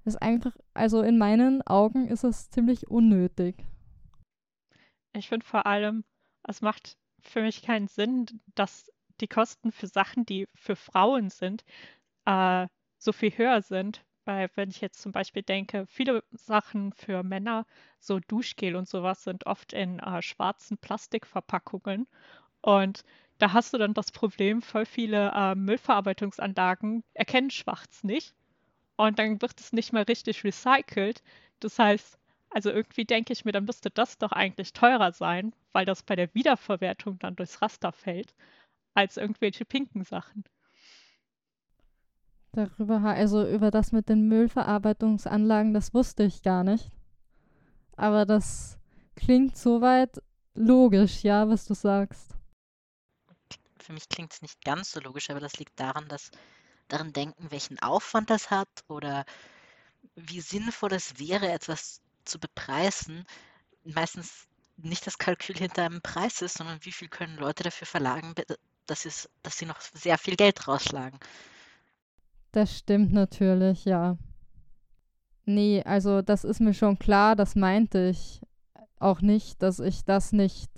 Das 0.03 0.13
ist 0.13 0.21
einfach, 0.21 0.55
also 0.73 1.01
in 1.01 1.17
meinen 1.17 1.61
Augen 1.63 2.07
ist 2.07 2.23
es 2.23 2.49
ziemlich 2.51 2.87
unnötig. 2.87 3.55
Ich 5.13 5.29
finde 5.29 5.45
vor 5.45 5.65
allem, 5.65 6.03
es 6.43 6.61
macht 6.61 6.97
für 7.21 7.41
mich 7.41 7.63
keinen 7.63 7.87
Sinn, 7.87 8.27
dass 8.53 8.91
die 9.19 9.27
Kosten 9.27 9.71
für 9.71 9.87
Sachen, 9.87 10.25
die 10.25 10.47
für 10.53 10.75
Frauen 10.75 11.29
sind, 11.29 11.63
äh, 12.25 12.67
so 12.99 13.11
viel 13.11 13.35
höher 13.35 13.61
sind. 13.61 14.04
Weil 14.25 14.49
wenn 14.55 14.69
ich 14.69 14.81
jetzt 14.81 15.01
zum 15.01 15.11
Beispiel 15.11 15.43
denke, 15.43 15.85
viele 15.88 16.23
Sachen 16.31 16.93
für 16.93 17.23
Männer, 17.23 17.65
so 17.99 18.19
Duschgel 18.19 18.75
und 18.75 18.88
sowas, 18.89 19.23
sind 19.23 19.45
oft 19.45 19.73
in 19.73 19.99
äh, 19.99 20.21
schwarzen 20.21 20.77
Plastikverpackungen. 20.77 22.07
Und 22.61 23.03
da 23.39 23.53
hast 23.53 23.73
du 23.73 23.77
dann 23.77 23.93
das 23.93 24.11
Problem, 24.11 24.61
voll 24.61 24.85
viele 24.85 25.31
äh, 25.35 25.55
Müllverarbeitungsanlagen 25.55 27.03
erkennen 27.13 27.51
schwarz 27.51 28.03
nicht. 28.03 28.35
Und 28.97 29.19
dann 29.19 29.41
wird 29.41 29.59
es 29.59 29.73
nicht 29.73 29.93
mehr 29.93 30.07
richtig 30.07 30.43
recycelt. 30.43 31.23
Das 31.61 31.79
heißt, 31.79 32.19
also 32.49 32.69
irgendwie 32.71 33.05
denke 33.05 33.33
ich 33.33 33.45
mir, 33.45 33.51
dann 33.53 33.65
müsste 33.65 33.89
das 33.91 34.17
doch 34.17 34.31
eigentlich 34.33 34.73
teurer 34.73 35.11
sein, 35.13 35.53
weil 35.73 35.85
das 35.85 36.03
bei 36.03 36.15
der 36.15 36.33
Wiederverwertung 36.35 37.19
dann 37.19 37.35
durchs 37.35 37.61
Raster 37.61 37.91
fällt, 37.93 38.33
als 38.95 39.17
irgendwelche 39.17 39.65
pinken 39.65 40.03
Sachen. 40.05 40.45
Darüber, 42.55 43.01
also 43.01 43.45
über 43.45 43.69
das 43.69 43.91
mit 43.91 44.07
den 44.07 44.29
Müllverarbeitungsanlagen, 44.29 45.73
das 45.73 45.93
wusste 45.93 46.23
ich 46.23 46.41
gar 46.41 46.63
nicht. 46.63 46.89
Aber 47.97 48.25
das 48.25 48.79
klingt 49.17 49.57
soweit 49.57 50.21
logisch, 50.53 51.23
ja, 51.23 51.49
was 51.49 51.65
du 51.65 51.73
sagst. 51.73 52.33
Für 53.77 53.91
mich 53.91 54.07
klingt 54.07 54.31
es 54.31 54.41
nicht 54.41 54.63
ganz 54.63 54.93
so 54.93 55.01
logisch, 55.01 55.29
aber 55.29 55.41
das 55.41 55.57
liegt 55.57 55.77
daran, 55.77 56.07
dass 56.07 56.31
daran 56.87 57.11
denken, 57.11 57.51
welchen 57.51 57.77
Aufwand 57.79 58.29
das 58.29 58.49
hat 58.51 58.69
oder 58.87 59.25
wie 60.15 60.39
sinnvoll 60.39 60.93
es 60.93 61.19
wäre, 61.19 61.51
etwas 61.51 61.99
zu 62.23 62.39
bepreisen. 62.39 63.25
Meistens 63.83 64.47
nicht 64.77 65.05
das 65.05 65.17
Kalkül 65.17 65.57
hinter 65.57 65.83
einem 65.83 66.01
Preis 66.01 66.41
ist, 66.41 66.57
sondern 66.57 66.79
wie 66.85 66.93
viel 66.93 67.09
können 67.09 67.35
Leute 67.35 67.63
dafür 67.63 67.85
verlagen, 67.85 68.33
dass, 68.85 69.27
dass 69.43 69.57
sie 69.57 69.65
noch 69.65 69.81
sehr 69.81 70.17
viel 70.17 70.37
Geld 70.37 70.69
rausschlagen. 70.69 71.19
Das 72.55 72.77
stimmt 72.77 73.11
natürlich, 73.11 73.83
ja. 73.83 74.17
Nee, 75.43 75.83
also 75.83 76.21
das 76.21 76.45
ist 76.45 76.61
mir 76.61 76.73
schon 76.73 76.97
klar, 76.97 77.35
das 77.35 77.57
meinte 77.57 78.07
ich 78.07 78.41
auch 78.97 79.19
nicht, 79.19 79.61
dass 79.61 79.81
ich 79.81 80.05
das 80.05 80.31
nicht 80.31 80.71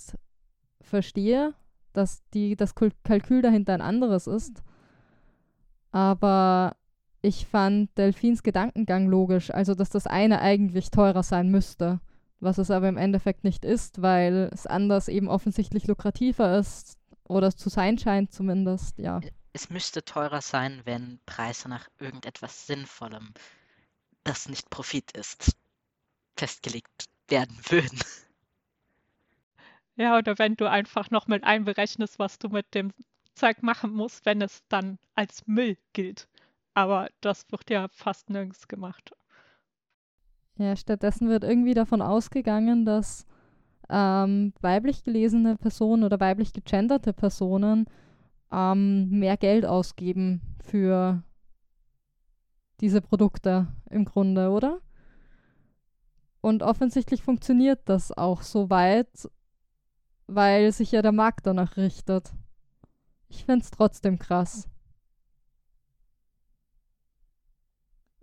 verstehe, 0.81 1.53
dass 1.93 2.27
die, 2.33 2.55
das 2.55 2.73
Kalkül 2.73 3.43
dahinter 3.43 3.75
ein 3.75 3.81
anderes 3.81 4.25
ist. 4.25 4.63
Aber 5.91 6.75
ich 7.21 7.45
fand 7.45 7.95
Delphins 7.95 8.41
Gedankengang 8.41 9.05
logisch, 9.05 9.51
also 9.51 9.75
dass 9.75 9.91
das 9.91 10.07
eine 10.07 10.41
eigentlich 10.41 10.89
teurer 10.89 11.21
sein 11.21 11.51
müsste, 11.51 11.99
was 12.39 12.57
es 12.57 12.71
aber 12.71 12.89
im 12.89 12.97
Endeffekt 12.97 13.43
nicht 13.43 13.63
ist, 13.63 14.01
weil 14.01 14.49
es 14.51 14.65
anders 14.65 15.09
eben 15.09 15.27
offensichtlich 15.27 15.85
lukrativer 15.85 16.57
ist 16.57 16.97
oder 17.29 17.51
zu 17.51 17.69
sein 17.69 17.99
scheint 17.99 18.33
zumindest, 18.33 18.97
ja 18.97 19.19
es 19.57 19.71
müsste 19.71 20.05
teurer 20.05 20.41
sein, 20.41 20.81
wenn 20.85 21.19
Preise 21.25 21.67
nach 21.67 21.87
irgendetwas 21.97 22.67
Sinnvollem, 22.67 23.33
das 24.23 24.47
nicht 24.49 24.69
Profit 24.69 25.11
ist, 25.13 25.57
festgelegt 26.37 27.05
werden 27.27 27.57
würden. 27.69 27.99
Ja, 29.99 30.15
oder 30.15 30.37
wenn 30.37 30.53
du 30.55 30.69
einfach 30.69 31.09
noch 31.09 31.25
mit 31.25 31.43
einberechnest, 31.43 32.19
was 32.19 32.37
du 32.37 32.49
mit 32.49 32.75
dem 32.75 32.93
Zeug 33.33 33.63
machen 33.63 33.91
musst, 33.91 34.27
wenn 34.27 34.43
es 34.43 34.61
dann 34.69 34.99
als 35.15 35.47
Müll 35.47 35.75
gilt. 35.93 36.27
Aber 36.75 37.09
das 37.19 37.47
wird 37.49 37.67
ja 37.71 37.87
fast 37.87 38.29
nirgends 38.29 38.67
gemacht. 38.67 39.09
Ja, 40.59 40.75
stattdessen 40.75 41.29
wird 41.29 41.43
irgendwie 41.43 41.73
davon 41.73 42.03
ausgegangen, 42.03 42.85
dass 42.85 43.25
ähm, 43.89 44.53
weiblich 44.61 45.03
gelesene 45.03 45.55
Personen 45.55 46.03
oder 46.03 46.19
weiblich 46.19 46.53
gegenderte 46.53 47.11
Personen 47.11 47.87
ähm, 48.51 49.09
mehr 49.09 49.37
Geld 49.37 49.65
ausgeben 49.65 50.41
für 50.59 51.23
diese 52.79 53.01
Produkte 53.01 53.67
im 53.89 54.05
Grunde, 54.05 54.49
oder? 54.49 54.81
Und 56.41 56.63
offensichtlich 56.63 57.23
funktioniert 57.23 57.81
das 57.85 58.11
auch 58.11 58.41
so 58.41 58.69
weit, 58.69 59.29
weil 60.27 60.71
sich 60.71 60.91
ja 60.91 61.01
der 61.01 61.11
Markt 61.11 61.47
danach 61.47 61.77
richtet. 61.77 62.31
Ich 63.27 63.45
finde 63.45 63.63
es 63.63 63.71
trotzdem 63.71 64.19
krass. 64.19 64.69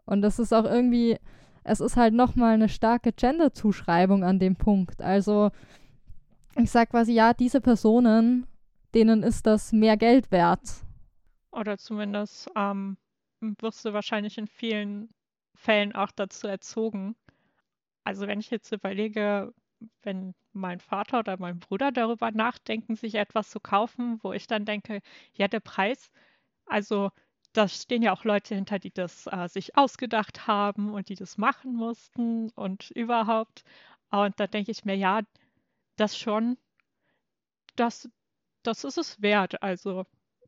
Und 0.06 0.22
das 0.22 0.38
ist 0.38 0.52
auch 0.52 0.64
irgendwie, 0.64 1.18
es 1.64 1.80
ist 1.80 1.96
halt 1.96 2.14
nochmal 2.14 2.54
eine 2.54 2.68
starke 2.68 3.12
Gender-Zuschreibung 3.12 4.22
an 4.22 4.38
dem 4.38 4.56
Punkt. 4.56 5.00
Also, 5.02 5.50
ich 6.56 6.70
sag 6.70 6.90
quasi, 6.90 7.12
ja, 7.12 7.34
diese 7.34 7.60
Personen 7.60 8.46
denen 8.94 9.22
ist 9.22 9.46
das 9.46 9.72
mehr 9.72 9.96
Geld 9.96 10.30
wert. 10.30 10.84
Oder 11.50 11.78
zumindest 11.78 12.50
ähm, 12.56 12.96
wirst 13.40 13.84
du 13.84 13.92
wahrscheinlich 13.92 14.38
in 14.38 14.46
vielen 14.46 15.08
Fällen 15.54 15.94
auch 15.94 16.10
dazu 16.10 16.46
erzogen. 16.46 17.16
Also 18.04 18.26
wenn 18.26 18.40
ich 18.40 18.50
jetzt 18.50 18.72
überlege, 18.72 19.52
wenn 20.02 20.34
mein 20.52 20.80
Vater 20.80 21.20
oder 21.20 21.36
mein 21.38 21.58
Bruder 21.58 21.92
darüber 21.92 22.30
nachdenken, 22.30 22.96
sich 22.96 23.14
etwas 23.14 23.50
zu 23.50 23.60
kaufen, 23.60 24.18
wo 24.22 24.32
ich 24.32 24.46
dann 24.46 24.64
denke, 24.64 25.00
ja, 25.34 25.48
der 25.48 25.60
Preis, 25.60 26.10
also 26.66 27.10
da 27.52 27.68
stehen 27.68 28.02
ja 28.02 28.12
auch 28.12 28.24
Leute 28.24 28.54
hinter, 28.54 28.78
die 28.78 28.92
das 28.92 29.26
äh, 29.28 29.48
sich 29.48 29.76
ausgedacht 29.76 30.46
haben 30.46 30.92
und 30.92 31.08
die 31.08 31.14
das 31.14 31.38
machen 31.38 31.74
mussten 31.74 32.50
und 32.50 32.90
überhaupt. 32.90 33.64
Und 34.10 34.38
da 34.40 34.46
denke 34.46 34.70
ich 34.70 34.84
mir, 34.84 34.96
ja, 34.96 35.20
das 35.96 36.18
schon, 36.18 36.58
das, 37.76 38.08
das 38.66 38.84
ist 38.84 38.98
es 38.98 39.22
wert. 39.22 39.62
Also, 39.62 40.04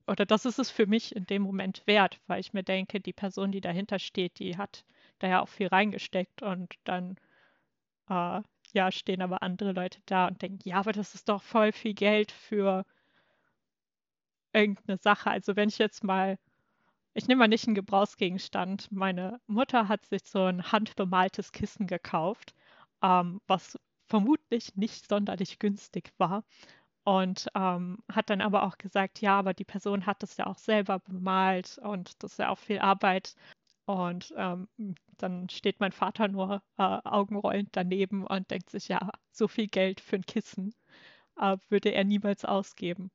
oder 0.06 0.26
das 0.26 0.44
ist 0.46 0.58
es 0.58 0.70
für 0.70 0.86
mich 0.86 1.14
in 1.16 1.26
dem 1.26 1.42
Moment 1.42 1.86
wert, 1.86 2.20
weil 2.26 2.40
ich 2.40 2.52
mir 2.52 2.62
denke, 2.64 3.00
die 3.00 3.12
Person, 3.12 3.52
die 3.52 3.60
dahinter 3.60 3.98
steht, 3.98 4.38
die 4.38 4.56
hat 4.56 4.84
da 5.18 5.28
ja 5.28 5.40
auch 5.42 5.48
viel 5.48 5.68
reingesteckt 5.68 6.42
und 6.42 6.74
dann 6.84 7.16
äh, 8.08 8.42
ja, 8.72 8.92
stehen 8.92 9.22
aber 9.22 9.42
andere 9.42 9.72
Leute 9.72 10.00
da 10.06 10.26
und 10.28 10.42
denken, 10.42 10.60
ja, 10.68 10.76
aber 10.78 10.92
das 10.92 11.14
ist 11.14 11.28
doch 11.28 11.42
voll 11.42 11.72
viel 11.72 11.94
Geld 11.94 12.32
für 12.32 12.84
irgendeine 14.52 14.98
Sache. 14.98 15.30
Also 15.30 15.56
wenn 15.56 15.68
ich 15.68 15.78
jetzt 15.78 16.02
mal, 16.04 16.38
ich 17.14 17.28
nehme 17.28 17.40
mal 17.40 17.48
nicht 17.48 17.66
einen 17.66 17.74
Gebrauchsgegenstand. 17.74 18.90
Meine 18.92 19.40
Mutter 19.46 19.88
hat 19.88 20.06
sich 20.06 20.24
so 20.24 20.44
ein 20.44 20.72
handbemaltes 20.72 21.52
Kissen 21.52 21.86
gekauft, 21.86 22.54
ähm, 23.02 23.40
was 23.46 23.78
vermutlich 24.08 24.76
nicht 24.76 25.08
sonderlich 25.08 25.58
günstig 25.58 26.12
war. 26.18 26.44
Und 27.06 27.46
ähm, 27.54 27.98
hat 28.10 28.30
dann 28.30 28.40
aber 28.40 28.64
auch 28.64 28.78
gesagt, 28.78 29.20
ja, 29.20 29.38
aber 29.38 29.54
die 29.54 29.64
Person 29.64 30.06
hat 30.06 30.24
das 30.24 30.36
ja 30.38 30.48
auch 30.48 30.58
selber 30.58 30.98
bemalt 30.98 31.78
und 31.78 32.20
das 32.20 32.32
ist 32.32 32.38
ja 32.40 32.48
auch 32.48 32.58
viel 32.58 32.80
Arbeit. 32.80 33.36
Und 33.84 34.34
ähm, 34.36 34.66
dann 35.16 35.48
steht 35.48 35.78
mein 35.78 35.92
Vater 35.92 36.26
nur 36.26 36.64
äh, 36.78 36.82
augenrollend 36.82 37.68
daneben 37.70 38.26
und 38.26 38.50
denkt 38.50 38.70
sich, 38.70 38.88
ja, 38.88 39.10
so 39.30 39.46
viel 39.46 39.68
Geld 39.68 40.00
für 40.00 40.16
ein 40.16 40.26
Kissen 40.26 40.74
äh, 41.40 41.56
würde 41.68 41.90
er 41.90 42.02
niemals 42.02 42.44
ausgeben. 42.44 43.12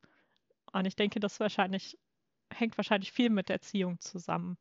Und 0.72 0.86
ich 0.86 0.96
denke, 0.96 1.20
das 1.20 1.38
wahrscheinlich 1.38 1.98
hängt 2.50 2.78
wahrscheinlich 2.78 3.12
viel 3.12 3.28
mit 3.28 3.50
Erziehung 3.50 4.00
zusammen. 4.00 4.56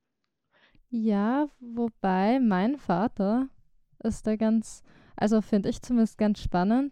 Ja, 0.90 1.48
wobei 1.62 2.42
mein 2.42 2.76
Vater 2.76 3.48
ist 4.00 4.28
da 4.28 4.36
ganz, 4.36 4.84
also 5.16 5.42
finde 5.42 5.70
ich 5.70 5.82
zumindest 5.82 6.18
ganz 6.18 6.42
spannend 6.42 6.92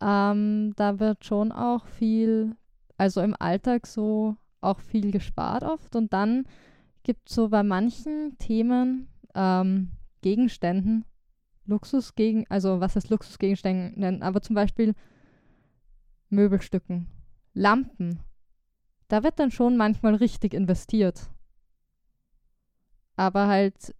ähm, 0.00 0.72
da 0.76 0.98
wird 0.98 1.24
schon 1.24 1.52
auch 1.52 1.86
viel, 1.86 2.56
also 2.96 3.20
im 3.20 3.34
Alltag 3.38 3.86
so 3.86 4.36
auch 4.60 4.80
viel 4.80 5.10
gespart 5.10 5.62
oft. 5.62 5.96
Und 5.96 6.12
dann 6.12 6.44
gibt 7.02 7.28
es 7.28 7.34
so 7.34 7.48
bei 7.48 7.62
manchen 7.62 8.36
Themen, 8.38 9.08
ähm, 9.34 9.92
Gegenständen, 10.22 11.04
Luxusgegen, 11.66 12.46
also 12.48 12.80
was 12.80 12.96
heißt 12.96 13.10
Luxusgegenständen, 13.10 14.22
aber 14.22 14.42
zum 14.42 14.54
Beispiel 14.54 14.94
Möbelstücken, 16.28 17.06
Lampen. 17.54 18.20
Da 19.08 19.22
wird 19.22 19.38
dann 19.38 19.50
schon 19.50 19.76
manchmal 19.76 20.14
richtig 20.14 20.54
investiert. 20.54 21.30
Aber 23.16 23.48
halt 23.48 23.94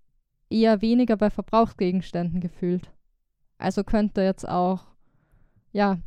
eher 0.48 0.82
weniger 0.82 1.16
bei 1.16 1.30
Verbrauchsgegenständen 1.30 2.40
gefühlt. 2.40 2.92
Also 3.58 3.84
könnte 3.84 4.22
jetzt 4.22 4.48
auch 4.48 4.89
ja. 5.72 5.98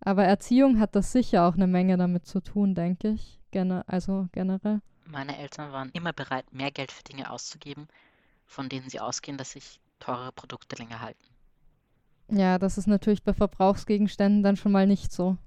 Aber 0.00 0.24
Erziehung 0.24 0.78
hat 0.78 0.94
das 0.94 1.12
sicher 1.12 1.48
auch 1.48 1.54
eine 1.54 1.66
Menge 1.66 1.96
damit 1.96 2.26
zu 2.26 2.40
tun, 2.40 2.74
denke 2.74 3.08
ich. 3.08 3.40
Gene 3.50 3.84
also 3.88 4.28
generell. 4.32 4.80
Meine 5.04 5.38
Eltern 5.38 5.72
waren 5.72 5.90
immer 5.92 6.12
bereit, 6.12 6.52
mehr 6.52 6.70
Geld 6.70 6.92
für 6.92 7.02
Dinge 7.02 7.30
auszugeben, 7.30 7.88
von 8.44 8.68
denen 8.68 8.88
sie 8.88 9.00
ausgehen, 9.00 9.38
dass 9.38 9.52
sich 9.52 9.80
teure 9.98 10.32
Produkte 10.32 10.76
länger 10.76 11.00
halten. 11.00 11.24
Ja, 12.30 12.58
das 12.58 12.76
ist 12.76 12.86
natürlich 12.86 13.22
bei 13.22 13.32
Verbrauchsgegenständen 13.32 14.42
dann 14.42 14.56
schon 14.56 14.72
mal 14.72 14.86
nicht 14.86 15.12
so. 15.12 15.38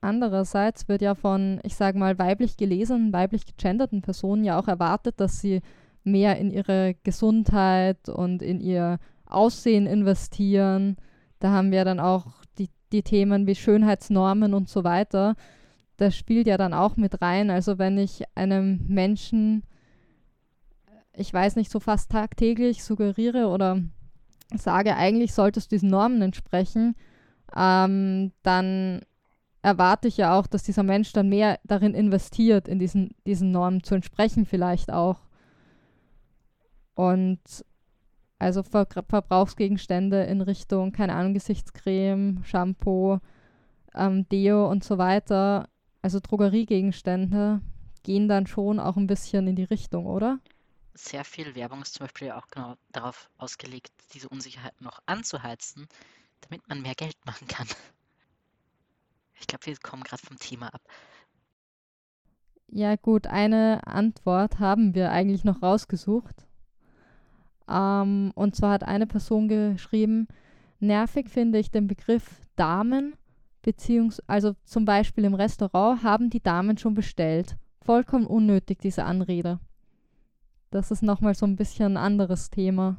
Andererseits 0.00 0.88
wird 0.88 1.02
ja 1.02 1.14
von, 1.14 1.60
ich 1.64 1.74
sage 1.74 1.98
mal, 1.98 2.18
weiblich 2.18 2.56
gelesenen, 2.56 3.12
weiblich 3.12 3.44
gegenderten 3.46 4.02
Personen 4.02 4.44
ja 4.44 4.58
auch 4.58 4.68
erwartet, 4.68 5.20
dass 5.20 5.40
sie 5.40 5.60
mehr 6.04 6.38
in 6.38 6.50
ihre 6.50 6.94
Gesundheit 7.02 8.08
und 8.08 8.42
in 8.42 8.60
ihr 8.60 8.98
Aussehen 9.28 9.86
investieren. 9.86 10.96
Da 11.38 11.50
haben 11.50 11.70
wir 11.70 11.84
dann 11.84 12.00
auch 12.00 12.26
die, 12.58 12.70
die 12.92 13.02
Themen 13.02 13.46
wie 13.46 13.54
Schönheitsnormen 13.54 14.54
und 14.54 14.68
so 14.68 14.84
weiter. 14.84 15.36
Das 15.96 16.16
spielt 16.16 16.46
ja 16.46 16.56
dann 16.56 16.74
auch 16.74 16.96
mit 16.96 17.20
rein. 17.22 17.50
Also 17.50 17.78
wenn 17.78 17.98
ich 17.98 18.24
einem 18.34 18.84
Menschen, 18.88 19.64
ich 21.12 21.32
weiß 21.32 21.56
nicht, 21.56 21.70
so 21.70 21.80
fast 21.80 22.10
tagtäglich 22.10 22.84
suggeriere 22.84 23.48
oder 23.48 23.82
sage, 24.54 24.96
eigentlich 24.96 25.34
solltest 25.34 25.70
du 25.70 25.76
diesen 25.76 25.90
Normen 25.90 26.22
entsprechen, 26.22 26.94
ähm, 27.56 28.32
dann 28.42 29.02
erwarte 29.62 30.08
ich 30.08 30.16
ja 30.16 30.38
auch, 30.38 30.46
dass 30.46 30.62
dieser 30.62 30.82
Mensch 30.82 31.12
dann 31.12 31.28
mehr 31.28 31.58
darin 31.64 31.94
investiert, 31.94 32.68
in 32.68 32.78
diesen, 32.78 33.14
diesen 33.26 33.50
Normen 33.50 33.82
zu 33.82 33.94
entsprechen 33.94 34.46
vielleicht 34.46 34.92
auch. 34.92 35.20
Und 36.94 37.40
also 38.38 38.62
Ver 38.62 38.86
Verbrauchsgegenstände 38.86 40.24
in 40.24 40.40
Richtung, 40.40 40.92
keine 40.92 41.14
Ahnung, 41.14 41.34
Gesichtscreme, 41.34 42.42
Shampoo, 42.44 43.18
ähm, 43.94 44.28
Deo 44.28 44.70
und 44.70 44.84
so 44.84 44.98
weiter. 44.98 45.68
Also 46.02 46.20
Drogeriegegenstände 46.20 47.60
gehen 48.02 48.28
dann 48.28 48.46
schon 48.46 48.78
auch 48.78 48.96
ein 48.96 49.06
bisschen 49.06 49.46
in 49.48 49.56
die 49.56 49.64
Richtung, 49.64 50.06
oder? 50.06 50.38
Sehr 50.94 51.24
viel 51.24 51.54
Werbung 51.54 51.82
ist 51.82 51.94
zum 51.94 52.06
Beispiel 52.06 52.32
auch 52.32 52.46
genau 52.48 52.74
darauf 52.90 53.28
ausgelegt, 53.38 53.92
diese 54.14 54.28
Unsicherheit 54.28 54.80
noch 54.80 55.00
anzuheizen, 55.06 55.86
damit 56.40 56.68
man 56.68 56.82
mehr 56.82 56.94
Geld 56.94 57.16
machen 57.24 57.46
kann. 57.48 57.66
Ich 59.40 59.46
glaube, 59.46 59.66
wir 59.66 59.76
kommen 59.76 60.02
gerade 60.02 60.26
vom 60.26 60.38
Thema 60.38 60.68
ab. 60.74 60.82
Ja 62.70 62.96
gut, 62.96 63.26
eine 63.26 63.86
Antwort 63.86 64.58
haben 64.58 64.94
wir 64.94 65.10
eigentlich 65.10 65.44
noch 65.44 65.62
rausgesucht. 65.62 66.47
Ähm, 67.68 68.32
und 68.34 68.56
zwar 68.56 68.72
hat 68.72 68.84
eine 68.84 69.06
Person 69.06 69.48
geschrieben, 69.48 70.28
nervig 70.80 71.28
finde 71.28 71.58
ich 71.58 71.70
den 71.70 71.86
Begriff 71.86 72.42
Damen, 72.56 73.14
beziehungsweise 73.62 74.26
also 74.26 74.54
zum 74.64 74.84
Beispiel 74.84 75.24
im 75.24 75.34
Restaurant 75.34 76.02
haben 76.02 76.30
die 76.30 76.42
Damen 76.42 76.78
schon 76.78 76.94
bestellt. 76.94 77.56
Vollkommen 77.82 78.26
unnötig, 78.26 78.78
diese 78.80 79.04
Anrede. 79.04 79.60
Das 80.70 80.90
ist 80.90 81.02
nochmal 81.02 81.34
so 81.34 81.46
ein 81.46 81.56
bisschen 81.56 81.94
ein 81.94 81.96
anderes 81.96 82.50
Thema. 82.50 82.98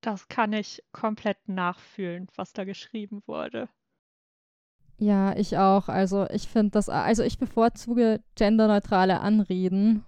Das 0.00 0.28
kann 0.28 0.52
ich 0.52 0.82
komplett 0.92 1.48
nachfühlen, 1.48 2.28
was 2.36 2.52
da 2.52 2.64
geschrieben 2.64 3.22
wurde. 3.26 3.68
Ja, 4.98 5.36
ich 5.36 5.56
auch. 5.56 5.88
Also 5.88 6.28
ich 6.30 6.48
finde 6.48 6.72
das, 6.72 6.88
also 6.88 7.22
ich 7.22 7.38
bevorzuge 7.38 8.22
genderneutrale 8.34 9.20
Anreden. 9.20 10.04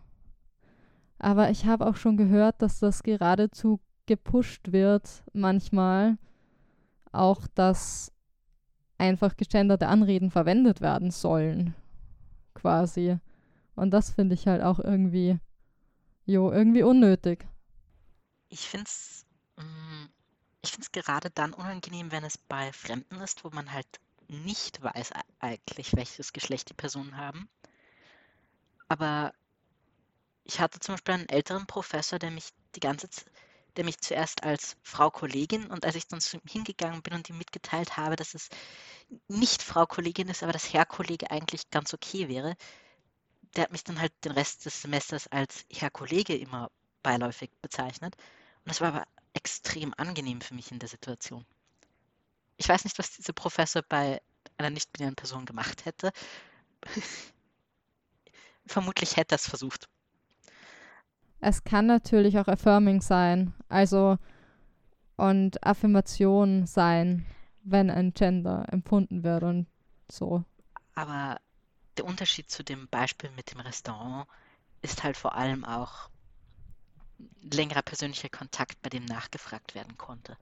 Aber 1.18 1.50
ich 1.50 1.66
habe 1.66 1.87
auch 1.87 1.96
schon 1.96 2.16
gehört, 2.16 2.61
dass 2.62 2.79
das 2.79 3.02
geradezu 3.02 3.81
gepusht 4.07 4.72
wird, 4.72 5.24
manchmal. 5.33 6.18
Auch, 7.12 7.46
dass 7.55 8.12
einfach 8.98 9.37
gegenderte 9.37 9.88
Anreden 9.88 10.31
verwendet 10.31 10.81
werden 10.81 11.11
sollen. 11.11 11.74
Quasi. 12.55 13.18
Und 13.74 13.90
das 13.90 14.11
finde 14.11 14.35
ich 14.35 14.46
halt 14.46 14.62
auch 14.62 14.79
irgendwie, 14.79 15.38
jo, 16.24 16.50
irgendwie 16.50 16.83
unnötig. 16.83 17.46
Ich 18.48 18.68
finde 18.68 18.85
es 18.87 19.26
mm, 19.57 20.07
ich 20.66 20.72
find's 20.72 20.90
gerade 20.90 21.31
dann 21.31 21.52
unangenehm, 21.52 22.11
wenn 22.11 22.24
es 22.24 22.38
bei 22.38 22.72
Fremden 22.72 23.20
ist, 23.20 23.44
wo 23.44 23.50
man 23.50 23.72
halt 23.72 23.87
nicht 24.26 24.83
weiß 24.83 25.12
eigentlich, 25.38 25.94
welches 25.94 26.33
Geschlecht 26.33 26.70
die 26.70 26.74
Personen 26.74 27.16
haben. 27.16 27.48
Aber 28.88 29.33
ich 30.46 30.61
hatte 30.61 30.80
zum 30.80 30.94
Beispiel 30.94 31.14
einen 31.14 31.28
älteren 31.28 31.66
Professor, 31.66 32.18
der 32.18 32.30
mich 32.30 32.50
die 32.74 32.80
ganze 32.80 33.11
Zeit, 33.11 33.26
der 33.76 33.85
mich 33.85 33.98
zuerst 33.98 34.42
als 34.42 34.76
Frau 34.82 35.11
Kollegin 35.11 35.66
und 35.66 35.85
als 35.85 35.96
ich 35.96 36.06
dann 36.06 36.20
zu 36.20 36.37
ihm 36.38 36.42
hingegangen 36.48 37.02
bin 37.02 37.14
und 37.14 37.28
ihm 37.28 37.37
mitgeteilt 37.37 37.96
habe, 37.96 38.16
dass 38.16 38.35
es 38.35 38.48
nicht 39.28 39.62
Frau 39.62 39.87
Kollegin 39.87 40.28
ist, 40.28 40.42
aber 40.42 40.52
dass 40.52 40.72
Herr 40.72 40.87
Kollege 40.87 41.30
eigentlich 41.30 41.68
ganz 41.70 41.92
okay 41.92 42.28
wäre, 42.28 42.56
der 43.54 43.64
hat 43.64 43.72
mich 43.72 43.85
dann 43.85 44.00
halt 44.00 44.12
den 44.24 44.32
Rest 44.32 44.64
des 44.64 44.82
Semesters 44.82 45.26
als 45.28 45.64
Herr 45.70 45.90
Kollege 45.90 46.37
immer 46.37 46.70
beiläufig 47.02 47.50
bezeichnet. 47.61 48.16
Und 48.64 48.68
das 48.70 48.80
war 48.80 48.88
aber 48.88 49.04
extrem 49.35 49.92
angenehm 49.96 50.40
für 50.40 50.54
mich 50.54 50.72
in 50.72 50.78
der 50.78 50.88
Situation. 50.88 51.44
Ich 52.56 52.68
weiß 52.68 52.85
nicht, 52.85 52.98
was 52.98 53.12
dieser 53.12 53.32
Professor 53.32 53.82
bei 53.82 54.22
einer 54.56 54.70
nicht-binären 54.70 55.16
Person 55.16 55.44
gemacht 55.44 55.85
hätte. 55.85 56.12
Vermutlich 58.66 59.16
hätte 59.16 59.35
er 59.35 59.37
es 59.37 59.48
versucht. 59.48 59.88
Es 61.40 61.64
kann 61.64 61.87
natürlich 61.87 62.38
auch 62.38 62.49
affirming 62.49 63.01
sein, 63.01 63.55
also 63.68 64.18
und 65.16 65.64
Affirmation 65.64 66.66
sein, 66.66 67.25
wenn 67.62 67.90
ein 67.90 68.12
Gender 68.12 68.66
empfunden 68.70 69.22
wird 69.22 69.42
und 69.42 69.66
so. 70.11 70.44
Aber 70.94 71.40
der 71.96 72.05
Unterschied 72.05 72.51
zu 72.51 72.62
dem 72.62 72.88
Beispiel 72.88 73.31
mit 73.37 73.53
dem 73.53 73.61
Restaurant 73.61 74.27
ist 74.83 75.03
halt 75.03 75.16
vor 75.16 75.35
allem 75.35 75.64
auch 75.64 76.11
längerer 77.42 77.83
persönlicher 77.83 78.29
Kontakt, 78.29 78.81
bei 78.83 78.90
dem 78.90 79.05
nachgefragt 79.05 79.75
werden 79.75 79.96
konnte. 79.96 80.37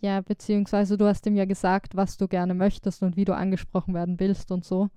Ja, 0.00 0.20
beziehungsweise 0.20 0.96
du 0.98 1.06
hast 1.06 1.26
ihm 1.26 1.36
ja 1.36 1.46
gesagt, 1.46 1.96
was 1.96 2.16
du 2.16 2.28
gerne 2.28 2.54
möchtest 2.54 3.02
und 3.02 3.16
wie 3.16 3.24
du 3.24 3.34
angesprochen 3.34 3.94
werden 3.94 4.20
willst 4.20 4.50
und 4.50 4.64
so. 4.64 4.90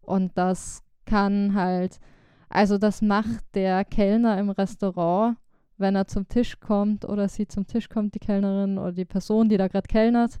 Und 0.00 0.36
das 0.36 0.82
kann 1.04 1.54
halt, 1.54 2.00
also 2.48 2.78
das 2.78 3.02
macht 3.02 3.44
der 3.54 3.84
Kellner 3.84 4.38
im 4.38 4.50
Restaurant, 4.50 5.36
wenn 5.76 5.94
er 5.94 6.06
zum 6.06 6.28
Tisch 6.28 6.58
kommt 6.60 7.04
oder 7.04 7.28
sie 7.28 7.46
zum 7.46 7.66
Tisch 7.66 7.88
kommt, 7.88 8.14
die 8.14 8.18
Kellnerin 8.18 8.78
oder 8.78 8.92
die 8.92 9.04
Person, 9.04 9.48
die 9.48 9.56
da 9.56 9.68
gerade 9.68 9.86
kellnert, 9.86 10.38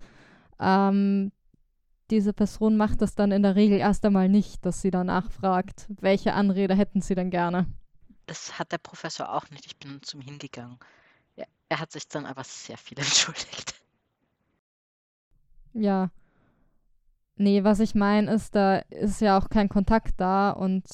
ähm, 0.58 1.32
diese 2.10 2.32
Person 2.32 2.76
macht 2.76 3.02
das 3.02 3.14
dann 3.14 3.32
in 3.32 3.42
der 3.42 3.54
Regel 3.54 3.78
erst 3.78 4.04
einmal 4.04 4.28
nicht, 4.28 4.64
dass 4.64 4.80
sie 4.80 4.90
danach 4.90 5.30
fragt, 5.30 5.86
welche 6.00 6.32
Anrede 6.32 6.74
hätten 6.74 7.02
sie 7.02 7.14
denn 7.14 7.30
gerne. 7.30 7.66
Das 8.26 8.58
hat 8.58 8.72
der 8.72 8.78
Professor 8.78 9.34
auch 9.34 9.48
nicht. 9.50 9.66
Ich 9.66 9.76
bin 9.76 10.02
zum 10.02 10.20
hingegangen. 10.20 10.78
Er, 11.36 11.46
er 11.68 11.80
hat 11.80 11.92
sich 11.92 12.08
dann 12.08 12.26
aber 12.26 12.44
sehr 12.44 12.78
viel 12.78 12.98
entschuldigt. 12.98 13.74
Ja. 15.74 16.10
Nee, 17.36 17.62
was 17.62 17.78
ich 17.80 17.94
meine 17.94 18.32
ist, 18.32 18.54
da 18.54 18.78
ist 18.78 19.20
ja 19.20 19.38
auch 19.38 19.48
kein 19.48 19.68
Kontakt 19.68 20.14
da 20.18 20.50
und 20.50 20.84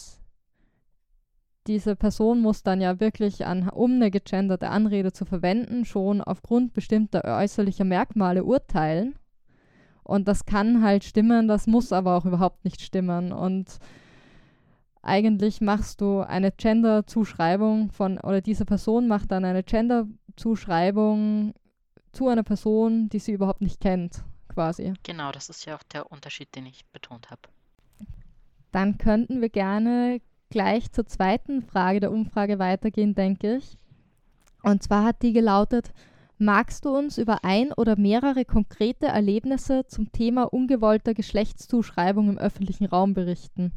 diese 1.67 1.97
Person 1.97 2.41
muss 2.41 2.63
dann 2.63 2.81
ja 2.81 3.01
wirklich 3.01 3.47
an, 3.47 3.69
um 3.69 3.95
eine 3.95 4.11
gegenderte 4.11 4.69
Anrede 4.69 5.13
zu 5.13 5.25
verwenden, 5.25 5.85
schon 5.85 6.21
aufgrund 6.21 6.75
bestimmter 6.75 7.25
äußerlicher 7.25 7.85
Merkmale 7.85 8.45
urteilen. 8.45 9.15
Und 10.03 10.29
das 10.29 10.45
kann 10.45 10.83
halt 10.83 11.05
stimmen, 11.05 11.49
das 11.49 11.67
muss 11.67 11.93
aber 11.93 12.17
auch 12.17 12.27
überhaupt 12.27 12.65
nicht 12.65 12.83
stimmen. 12.83 13.33
Und 13.33 13.79
eigentlich 15.01 15.63
machst 15.63 16.03
du 16.03 16.21
eine 16.21 16.53
Gender-Zuschreibung 16.53 17.91
von, 17.91 18.19
oder 18.19 18.43
diese 18.43 18.67
Person 18.67 19.09
macht 19.09 19.33
dann 19.33 19.45
eine 19.45 19.63
Gender-Zuschreibung 19.63 21.55
zu 22.13 22.29
einer 22.29 22.43
Person, 22.43 23.09
die 23.09 23.19
sie 23.19 23.33
überhaupt 23.33 23.63
nicht 23.63 23.81
kennt, 23.81 24.23
quasi. 24.49 24.93
Genau, 25.03 25.33
das 25.33 25.49
ist 25.49 25.65
ja 25.65 25.77
auch 25.77 25.83
der 25.85 26.13
Unterschied, 26.13 26.55
den 26.55 26.67
ich 26.67 26.85
betont 26.87 27.31
habe. 27.31 27.43
Dann 28.73 28.99
könnten 28.99 29.41
wir 29.41 29.49
gerne 29.49 30.21
gleich 30.51 30.91
zur 30.93 31.07
zweiten 31.07 31.63
Frage 31.63 32.01
der 32.01 32.13
Umfrage 32.13 32.59
weitergehen, 32.59 33.15
denke 33.15 33.57
ich. 33.57 33.79
Und 34.63 34.83
zwar 34.83 35.05
hat 35.05 35.23
die 35.23 35.33
gelautet, 35.33 35.93
magst 36.39 36.85
du 36.85 36.97
uns 36.97 37.19
über 37.19 37.45
ein 37.45 37.73
oder 37.73 37.97
mehrere 37.97 38.45
konkrete 38.45 39.07
Erlebnisse 39.07 39.87
zum 39.87 40.11
Thema 40.13 40.45
ungewollter 40.45 41.15
Geschlechtszuschreibung 41.15 42.31
im 42.31 42.39
öffentlichen 42.39 42.87
Raum 42.87 43.15
berichten? 43.15 43.73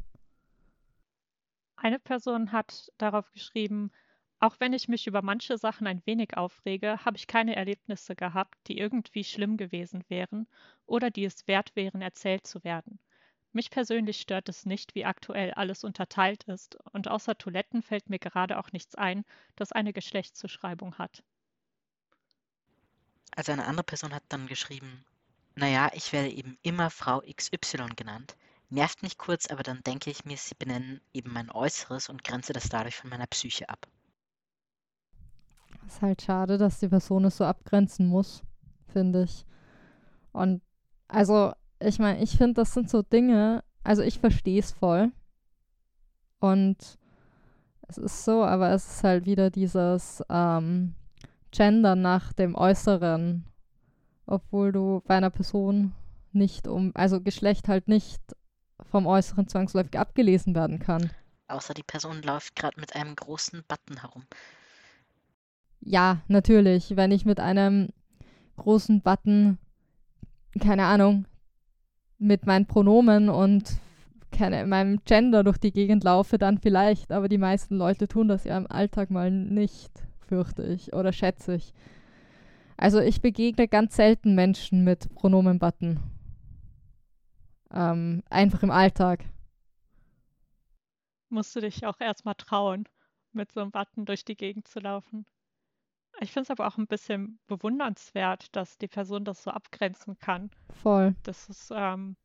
Eine 1.76 2.00
Person 2.00 2.52
hat 2.52 2.92
darauf 2.98 3.32
geschrieben, 3.32 3.92
auch 4.40 4.56
wenn 4.60 4.74
ich 4.74 4.88
mich 4.88 5.08
über 5.08 5.22
manche 5.22 5.58
Sachen 5.58 5.88
ein 5.88 6.02
wenig 6.06 6.38
aufrege, 6.38 7.04
habe 7.06 7.18
ich 7.18 7.28
keine 7.28 7.56
Erlebnisse 7.56 8.16
gehabt, 8.16 8.56
die 8.68 8.78
irgendwie 8.78 9.24
schlimm 9.24 9.58
gewesen 9.58 10.04
wären 10.10 10.48
oder 10.86 11.10
die 11.10 11.26
es 11.26 11.48
wert 11.48 11.76
wären, 11.76 12.02
erzählt 12.02 12.46
zu 12.46 12.64
werden. 12.64 13.00
Mich 13.58 13.72
persönlich 13.72 14.22
stört 14.22 14.50
es 14.50 14.67
nicht, 14.67 14.93
wie 14.93 15.04
aktuell 15.04 15.52
alles 15.52 15.84
unterteilt 15.84 16.43
ist, 16.43 16.78
und 16.93 17.08
außer 17.08 17.39
Toiletten 17.39 17.82
fällt 17.82 18.08
mir 18.08 18.20
gerade 18.20 18.60
auch 18.60 18.72
nichts 18.72 18.93
ein, 18.93 19.26
das 19.56 19.72
eine 19.72 19.93
Geschlechtszuschreibung 19.93 21.00
hat. 21.00 21.24
Also 23.36 23.54
eine 23.54 23.65
andere 23.65 23.84
Person 23.84 24.13
hat 24.13 24.22
dann 24.30 24.46
geschrieben, 24.46 25.04
naja, 25.56 25.89
ich 25.96 26.13
werde 26.13 26.30
eben 26.30 26.60
immer 26.62 26.91
Frau 26.91 27.22
XY 27.22 27.88
genannt. 27.96 28.38
Nervt 28.70 29.02
mich 29.02 29.17
kurz, 29.17 29.48
aber 29.48 29.63
dann 29.63 29.82
denke 29.82 30.12
ich 30.12 30.24
mir, 30.24 30.38
sie 30.38 30.54
benennen 30.54 31.02
eben 31.12 31.34
mein 31.34 31.50
Äußeres 31.50 32.10
und 32.10 32.24
grenze 32.24 32.54
das 32.54 32.70
dadurch 32.70 32.96
von 32.96 33.10
meiner 33.10 33.26
Psyche 33.26 33.70
ab. 33.70 33.88
Ist 35.88 36.04
halt 36.04 36.22
schade, 36.22 36.60
dass 36.60 36.80
die 36.80 36.89
Person 36.89 37.26
es 37.26 37.38
so 37.38 37.46
abgrenzen 37.46 38.06
muss, 38.06 38.43
finde 38.93 39.24
ich. 39.24 39.48
Und 40.32 40.62
also, 41.08 41.54
ich 41.80 42.00
meine, 42.00 42.22
ich 42.22 42.38
finde, 42.38 42.56
das 42.56 42.74
sind 42.74 42.90
so 42.90 43.02
Dinge, 43.02 43.63
also 43.84 44.02
ich 44.02 44.20
verstehe 44.20 44.60
es 44.60 44.72
voll. 44.72 45.12
Und 46.40 46.78
es 47.88 47.98
ist 47.98 48.26
so, 48.26 48.44
aber 48.44 48.72
es 48.72 48.86
ist 48.86 49.04
halt 49.04 49.26
wieder 49.26 49.50
dieses 49.50 50.24
ähm, 50.30 50.94
Gender 51.52 51.96
nach 51.96 52.34
dem 52.34 52.56
Äußeren, 52.56 53.46
obwohl 54.26 54.72
du 54.72 55.02
bei 55.06 55.16
einer 55.16 55.30
Person 55.30 55.94
nicht 56.34 56.68
um, 56.68 56.92
also 56.96 57.22
Geschlecht 57.22 57.68
halt 57.68 57.88
nicht 57.88 58.22
vom 58.92 59.08
Äußeren 59.08 59.48
zwangsläufig 59.48 59.98
abgelesen 59.98 60.54
werden 60.54 60.80
kann. 60.80 61.10
Außer 61.48 61.74
die 61.74 61.84
Person 61.84 62.22
läuft 62.22 62.56
gerade 62.56 62.80
mit 62.80 62.96
einem 62.96 63.16
großen 63.16 63.63
Button 63.68 64.02
herum. 64.02 64.24
Ja, 65.80 66.22
natürlich. 66.28 66.96
Wenn 66.96 67.12
ich 67.12 67.26
mit 67.26 67.40
einem 67.40 67.90
großen 68.58 69.02
Button, 69.02 69.58
keine 70.60 70.86
Ahnung, 70.86 71.26
mit 72.18 72.46
meinen 72.46 72.66
Pronomen 72.66 73.30
und 73.30 73.80
keine, 74.32 74.66
meinem 74.66 75.04
Gender 75.06 75.44
durch 75.44 75.58
die 75.58 75.72
Gegend 75.72 76.04
laufe, 76.04 76.38
dann 76.38 76.58
vielleicht. 76.58 77.12
Aber 77.12 77.30
die 77.30 77.38
meisten 77.38 77.76
Leute 77.76 78.08
tun 78.08 78.28
das 78.28 78.44
ja 78.44 78.58
im 78.58 78.70
Alltag 78.70 79.10
mal 79.10 79.32
nicht, 79.32 79.92
fürchte 80.28 80.64
ich 80.64 80.94
oder 80.94 81.14
schätze 81.14 81.56
ich. 81.56 81.74
Also 82.76 83.00
ich 83.00 83.22
begegne 83.22 83.68
ganz 83.68 83.96
selten 83.96 84.36
Menschen 84.36 84.84
mit 84.84 85.14
Pronomen-Button. 85.16 86.00
Ähm, 87.74 88.24
einfach 88.30 88.64
im 88.64 88.72
Alltag. 88.72 89.26
Musst 91.30 91.56
du 91.56 91.60
dich 91.60 91.86
auch 91.86 92.00
erstmal 92.00 92.36
trauen, 92.36 92.88
mit 93.34 93.52
so 93.52 93.62
einem 93.62 93.72
Button 93.72 94.06
durch 94.06 94.24
die 94.24 94.38
Gegend 94.38 94.68
zu 94.68 94.80
laufen. 94.80 95.26
Ich 96.20 96.32
finde 96.32 96.44
es 96.44 96.52
aber 96.52 96.68
auch 96.68 96.78
ein 96.78 96.88
bisschen 96.88 97.40
bewundernswert, 97.48 98.56
dass 98.56 98.78
die 98.78 98.88
Person 98.88 99.24
das 99.24 99.44
so 99.44 99.52
abgrenzen 99.52 100.18
kann. 100.20 100.50
Voll. 100.82 101.16
Das 101.24 101.48
ist 101.50 101.72
ähm, 101.76 102.16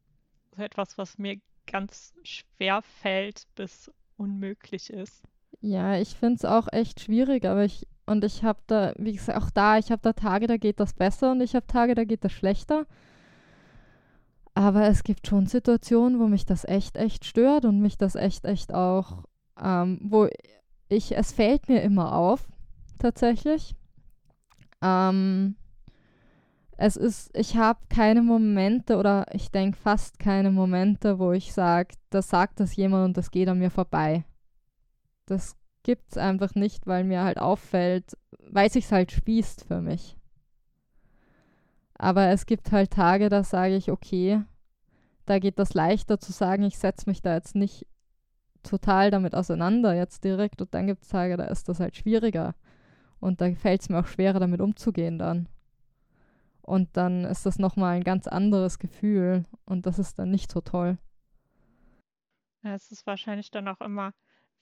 so 0.56 0.62
etwas, 0.62 0.96
was 0.98 1.18
mir 1.18 1.38
ganz 1.66 2.14
schwer 2.22 2.82
fällt 2.82 3.46
bis 3.54 3.90
unmöglich 4.16 4.90
ist. 4.90 5.22
Ja, 5.60 5.96
ich 5.96 6.16
finde 6.16 6.36
es 6.36 6.44
auch 6.44 6.68
echt 6.72 7.00
schwierig, 7.00 7.44
aber 7.44 7.64
ich, 7.64 7.86
und 8.06 8.24
ich 8.24 8.42
habe 8.42 8.60
da, 8.66 8.94
wie 8.96 9.12
gesagt, 9.12 9.38
auch 9.38 9.50
da, 9.50 9.78
ich 9.78 9.90
habe 9.90 10.02
da 10.02 10.12
Tage, 10.12 10.46
da 10.46 10.56
geht 10.56 10.80
das 10.80 10.94
besser 10.94 11.32
und 11.32 11.40
ich 11.40 11.54
habe 11.54 11.66
Tage, 11.66 11.94
da 11.94 12.04
geht 12.04 12.24
das 12.24 12.32
schlechter. 12.32 12.86
Aber 14.54 14.86
es 14.86 15.02
gibt 15.02 15.26
schon 15.26 15.46
Situationen, 15.46 16.18
wo 16.18 16.26
mich 16.26 16.44
das 16.44 16.64
echt, 16.64 16.96
echt 16.96 17.24
stört 17.24 17.64
und 17.64 17.80
mich 17.80 17.96
das 17.96 18.16
echt, 18.16 18.44
echt 18.44 18.74
auch, 18.74 19.24
ähm, 19.60 19.98
wo 20.02 20.28
ich, 20.88 21.16
es 21.16 21.32
fällt 21.32 21.68
mir 21.68 21.82
immer 21.82 22.14
auf, 22.14 22.48
tatsächlich. 22.98 23.74
Ähm, 24.82 25.56
es 26.76 26.96
ist, 26.96 27.30
ich 27.36 27.56
habe 27.56 27.80
keine 27.88 28.22
Momente 28.22 28.96
oder 28.96 29.26
ich 29.32 29.50
denke 29.50 29.78
fast 29.78 30.18
keine 30.18 30.50
Momente, 30.50 31.18
wo 31.18 31.32
ich 31.32 31.52
sage, 31.52 31.94
da 32.10 32.22
sagt 32.22 32.60
das 32.60 32.74
jemand 32.74 33.04
und 33.04 33.16
das 33.16 33.30
geht 33.30 33.48
an 33.48 33.58
mir 33.58 33.70
vorbei. 33.70 34.24
Das 35.26 35.56
gibt 35.82 36.10
es 36.10 36.18
einfach 36.18 36.54
nicht, 36.54 36.86
weil 36.86 37.04
mir 37.04 37.22
halt 37.22 37.38
auffällt, 37.38 38.16
weil 38.50 38.70
sich 38.70 38.90
halt 38.90 39.12
spießt 39.12 39.64
für 39.64 39.80
mich. 39.80 40.16
Aber 41.94 42.28
es 42.28 42.46
gibt 42.46 42.72
halt 42.72 42.90
Tage, 42.90 43.28
da 43.28 43.44
sage 43.44 43.76
ich, 43.76 43.90
okay, 43.90 44.42
da 45.24 45.38
geht 45.38 45.58
das 45.58 45.74
leichter 45.74 46.18
zu 46.18 46.32
sagen, 46.32 46.64
ich 46.64 46.78
setze 46.78 47.08
mich 47.08 47.22
da 47.22 47.34
jetzt 47.34 47.54
nicht 47.54 47.86
total 48.62 49.10
damit 49.10 49.34
auseinander 49.34 49.94
jetzt 49.94 50.24
direkt 50.24 50.60
und 50.60 50.74
dann 50.74 50.86
gibt 50.86 51.02
es 51.02 51.08
Tage, 51.08 51.36
da 51.36 51.44
ist 51.44 51.68
das 51.68 51.80
halt 51.80 51.96
schwieriger. 51.96 52.54
Und 53.22 53.40
da 53.40 53.54
fällt 53.54 53.82
es 53.82 53.88
mir 53.88 54.00
auch 54.00 54.08
schwerer, 54.08 54.40
damit 54.40 54.60
umzugehen 54.60 55.16
dann. 55.16 55.48
Und 56.60 56.96
dann 56.96 57.24
ist 57.24 57.46
das 57.46 57.56
nochmal 57.56 57.94
ein 57.94 58.02
ganz 58.02 58.26
anderes 58.26 58.80
Gefühl 58.80 59.44
und 59.64 59.86
das 59.86 60.00
ist 60.00 60.18
dann 60.18 60.32
nicht 60.32 60.50
so 60.50 60.60
toll. 60.60 60.98
Es 62.64 62.90
ist 62.90 63.06
wahrscheinlich 63.06 63.52
dann 63.52 63.68
auch 63.68 63.80
immer, 63.80 64.12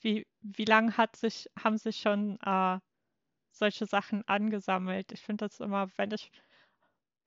wie, 0.00 0.26
wie 0.42 0.66
lange 0.66 0.94
hat 0.98 1.16
sich, 1.16 1.48
haben 1.58 1.78
sich 1.78 2.02
schon 2.02 2.38
äh, 2.44 2.78
solche 3.50 3.86
Sachen 3.86 4.28
angesammelt? 4.28 5.10
Ich 5.12 5.22
finde 5.22 5.46
das 5.46 5.60
immer, 5.60 5.88
wenn 5.96 6.10
ich, 6.10 6.30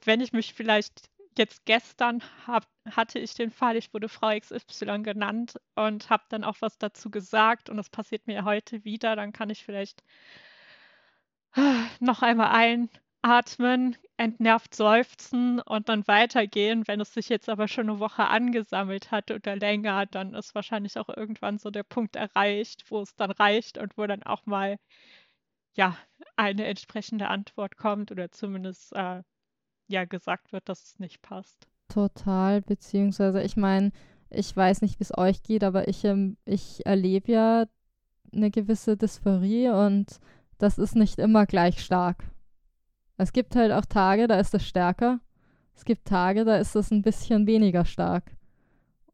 wenn 0.06 0.22
ich 0.22 0.34
mich 0.34 0.54
vielleicht 0.54 1.10
jetzt 1.36 1.66
gestern 1.66 2.22
hab, 2.46 2.68
hatte 2.92 3.18
ich 3.18 3.34
den 3.34 3.50
Fall, 3.50 3.76
ich 3.76 3.92
wurde 3.92 4.08
Frau 4.08 4.38
XY 4.40 5.02
genannt 5.02 5.60
und 5.74 6.12
habe 6.12 6.26
dann 6.30 6.44
auch 6.44 6.58
was 6.60 6.78
dazu 6.78 7.10
gesagt 7.10 7.72
und 7.72 7.78
das 7.78 7.90
passiert 7.90 8.28
mir 8.28 8.46
heute 8.46 8.84
wieder, 8.84 9.16
dann 9.16 9.34
kann 9.34 9.50
ich 9.50 9.64
vielleicht 9.64 10.04
noch 12.00 12.22
einmal 12.22 12.88
einatmen, 13.24 13.98
entnervt 14.18 14.76
seufzen 14.76 15.60
und 15.60 15.90
dann 15.90 16.08
weitergehen. 16.08 16.88
Wenn 16.88 17.02
es 17.02 17.14
sich 17.14 17.30
jetzt 17.30 17.50
aber 17.50 17.68
schon 17.68 17.90
eine 17.90 18.00
Woche 18.00 18.28
angesammelt 18.28 19.12
hat 19.12 19.32
oder 19.32 19.56
länger, 19.56 20.06
dann 20.06 20.34
ist 20.34 20.56
wahrscheinlich 20.56 20.98
auch 20.98 21.10
irgendwann 21.10 21.58
so 21.58 21.72
der 21.72 21.84
Punkt 21.84 22.16
erreicht, 22.16 22.86
wo 22.90 23.02
es 23.02 23.16
dann 23.16 23.32
reicht 23.32 23.78
und 23.78 23.98
wo 23.98 24.06
dann 24.06 24.24
auch 24.24 24.46
mal 24.46 24.78
ja 25.76 25.98
eine 26.36 26.66
entsprechende 26.66 27.28
Antwort 27.28 27.78
kommt 27.78 28.12
oder 28.12 28.32
zumindest 28.32 28.94
äh, 28.94 29.24
ja 29.88 30.06
gesagt 30.06 30.52
wird, 30.52 30.70
dass 30.70 30.84
es 30.84 31.00
nicht 31.00 31.22
passt. 31.22 31.68
Total, 31.90 32.62
beziehungsweise 32.62 33.42
ich 33.42 33.56
meine, 33.56 33.92
ich 34.30 34.56
weiß 34.56 34.82
nicht, 34.82 35.00
wie 35.00 35.04
es 35.04 35.18
euch 35.18 35.44
geht, 35.44 35.64
aber 35.64 35.88
ich, 35.88 36.04
ähm, 36.06 36.38
ich 36.46 36.86
erlebe 36.86 37.32
ja 37.32 37.66
eine 38.34 38.50
gewisse 38.50 38.98
Dysphorie 38.98 39.70
und 39.70 40.20
das 40.58 40.78
ist 40.78 40.96
nicht 40.96 41.20
immer 41.20 41.46
gleich 41.46 41.84
stark. 41.84 42.24
Es 43.18 43.34
gibt 43.34 43.56
halt 43.56 43.72
auch 43.72 43.86
Tage, 43.86 44.28
da 44.28 44.40
ist 44.40 44.54
es 44.54 44.66
stärker. 44.66 45.20
Es 45.76 45.86
gibt 45.86 46.06
Tage, 46.06 46.46
da 46.46 46.58
ist 46.58 46.76
es 46.76 46.92
ein 46.92 47.02
bisschen 47.02 47.48
weniger 47.48 47.86
stark. 47.86 48.36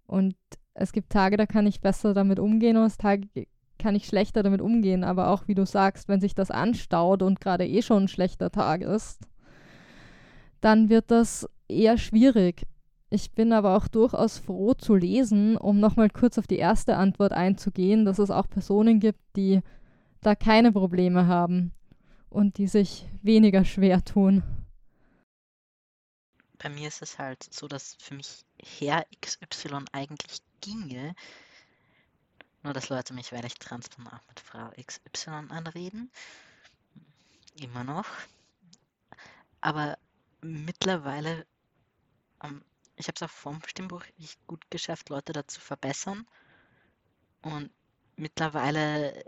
Und 0.06 0.36
es 0.74 0.92
gibt 0.92 1.10
Tage, 1.12 1.38
da 1.38 1.46
kann 1.46 1.68
ich 1.68 1.82
besser 1.82 2.14
damit 2.14 2.40
umgehen 2.40 2.78
und 2.78 2.84
es 2.84 2.98
Tage 2.98 3.28
kann 3.78 3.96
ich 3.96 4.06
schlechter 4.06 4.44
damit 4.44 4.62
umgehen. 4.62 5.04
Aber 5.04 5.30
auch, 5.30 5.48
wie 5.48 5.56
du 5.56 5.66
sagst, 5.66 6.08
wenn 6.08 6.22
sich 6.22 6.36
das 6.36 6.52
anstaut 6.52 7.22
und 7.22 7.40
gerade 7.40 7.68
eh 7.68 7.82
schon 7.82 8.04
ein 8.04 8.08
schlechter 8.08 8.52
Tag 8.52 8.82
ist, 8.82 9.22
dann 10.62 10.90
wird 10.90 11.12
das 11.12 11.48
eher 11.68 11.98
schwierig. 11.98 12.64
Ich 13.10 13.32
bin 13.32 13.54
aber 13.54 13.76
auch 13.76 13.88
durchaus 13.88 14.38
froh 14.38 14.74
zu 14.74 14.96
lesen, 14.96 15.58
um 15.58 15.80
nochmal 15.80 16.10
kurz 16.10 16.38
auf 16.38 16.46
die 16.46 16.58
erste 16.58 16.96
Antwort 16.96 17.32
einzugehen, 17.32 18.06
dass 18.06 18.20
es 18.20 18.30
auch 18.30 18.48
Personen 18.48 19.00
gibt, 19.00 19.20
die 19.36 19.62
da 20.22 20.36
keine 20.36 20.72
Probleme 20.72 21.28
haben 21.28 21.74
und 22.30 22.58
die 22.58 22.68
sich 22.68 23.08
weniger 23.22 23.66
schwer 23.66 24.04
tun. 24.04 24.44
Bei 26.58 26.70
mir 26.70 26.90
ist 26.90 27.02
es 27.02 27.18
halt 27.18 27.44
so, 27.44 27.68
dass 27.68 27.96
für 28.00 28.16
mich 28.16 28.46
Herr 28.62 29.06
XY 29.22 29.86
eigentlich 29.94 30.42
ginge, 30.60 31.16
nur 32.64 32.74
dass 32.74 32.90
Leute 32.90 33.14
mich, 33.14 33.32
weil 33.32 33.46
ich 33.46 33.54
trans 33.56 33.88
bin, 33.90 34.06
auch 34.08 34.28
mit 34.28 34.40
Frau 34.42 34.70
XY 34.78 35.48
anreden. 35.50 36.12
Immer 37.56 37.86
noch. 37.86 38.08
Aber 39.62 39.98
mittlerweile, 40.42 41.46
ähm, 42.44 42.62
ich 42.98 43.08
habe 43.08 43.16
es 43.16 43.24
auch 43.24 43.30
vom 43.30 43.62
Stimmbuch 43.66 44.04
richtig 44.04 44.38
gut 44.48 44.70
geschafft, 44.70 45.10
Leute 45.10 45.32
dazu 45.32 45.62
verbessern. 45.62 46.28
Und 47.42 47.72
mittlerweile 48.18 49.24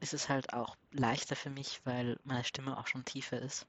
ist 0.00 0.14
es 0.14 0.28
halt 0.28 0.52
auch 0.52 0.76
leichter 0.92 1.36
für 1.36 1.50
mich, 1.50 1.80
weil 1.84 2.18
meine 2.24 2.44
Stimme 2.44 2.78
auch 2.78 2.86
schon 2.86 3.04
tiefer 3.04 3.40
ist. 3.40 3.66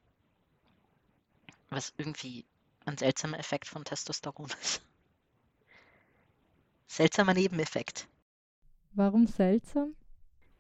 Was 1.70 1.94
irgendwie 1.98 2.46
ein 2.86 2.98
seltsamer 2.98 3.40
Effekt 3.40 3.68
von 3.68 3.84
Testosteron 3.84 4.50
ist. 4.62 4.82
Seltsamer 6.88 7.34
Nebeneffekt. 7.34 8.08
Warum 8.94 9.28
seltsam? 9.28 9.96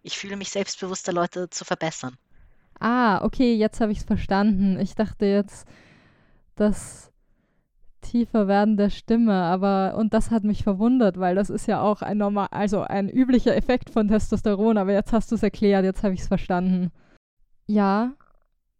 Ich 0.03 0.17
fühle 0.17 0.37
mich 0.37 0.51
selbstbewusster, 0.51 1.11
Leute 1.11 1.49
zu 1.49 1.65
verbessern. 1.65 2.17
Ah, 2.79 3.23
okay, 3.25 3.55
jetzt 3.55 3.81
habe 3.81 3.91
ich 3.91 3.99
es 3.99 4.03
verstanden. 4.03 4.79
Ich 4.79 4.95
dachte 4.95 5.25
jetzt, 5.25 5.67
dass 6.55 7.11
tiefer 8.09 8.47
werden 8.47 8.77
der 8.77 8.89
Stimme, 8.89 9.33
aber 9.33 9.95
und 9.97 10.13
das 10.13 10.31
hat 10.31 10.43
mich 10.43 10.63
verwundert, 10.63 11.19
weil 11.19 11.35
das 11.35 11.49
ist 11.49 11.67
ja 11.67 11.81
auch 11.81 12.01
ein 12.01 12.17
normal, 12.17 12.47
also 12.51 12.81
ein 12.81 13.09
üblicher 13.09 13.55
Effekt 13.55 13.89
von 13.89 14.07
Testosteron, 14.07 14.77
aber 14.77 14.93
jetzt 14.93 15.13
hast 15.13 15.31
du 15.31 15.35
es 15.35 15.43
erklärt, 15.43 15.85
jetzt 15.85 16.03
habe 16.03 16.13
ich 16.13 16.21
es 16.21 16.27
verstanden. 16.27 16.91
Ja, 17.67 18.13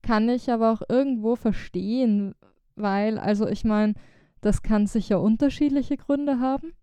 kann 0.02 0.30
ich 0.30 0.52
aber 0.52 0.72
auch 0.72 0.82
irgendwo 0.90 1.36
verstehen, 1.36 2.34
weil, 2.76 3.18
also 3.20 3.48
ich 3.48 3.64
meine, 3.64 3.94
das 4.42 4.64
kann 4.64 4.88
sicher 4.88 5.22
unterschiedliche 5.22 5.98
Gründe 5.98 6.40
haben. 6.40 6.74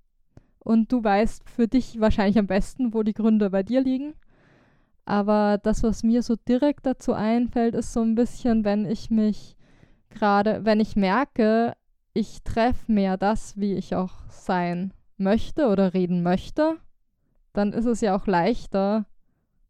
Und 0.59 0.93
du 0.93 1.03
weißt 1.03 1.49
für 1.49 1.69
dich 1.69 2.01
wahrscheinlich 2.01 2.39
am 2.39 2.47
besten, 2.47 2.93
wo 2.93 3.03
die 3.03 3.15
Gründe 3.15 3.51
bei 3.51 3.63
dir 3.63 3.81
liegen. 3.81 4.15
Aber 5.05 5.59
das, 5.63 5.83
was 5.83 6.03
mir 6.03 6.23
so 6.23 6.35
direkt 6.37 6.87
dazu 6.87 7.13
einfällt, 7.13 7.75
ist 7.75 7.93
so 7.93 8.03
ein 8.03 8.17
bisschen, 8.17 8.65
wenn 8.65 8.85
ich 8.85 9.11
mich 9.11 9.57
gerade, 10.11 10.65
wenn 10.65 10.81
ich 10.81 10.97
merke, 10.97 11.75
ich 12.17 12.43
treffe 12.43 12.91
mehr 12.91 13.19
das, 13.19 13.59
wie 13.59 13.75
ich 13.75 13.95
auch 13.95 14.15
sein 14.31 14.95
möchte 15.19 15.69
oder 15.69 15.93
reden 15.93 16.23
möchte, 16.23 16.79
dann 17.53 17.75
ist 17.75 17.85
es 17.85 18.01
ja 18.01 18.17
auch 18.17 18.27
leichter, 18.27 19.05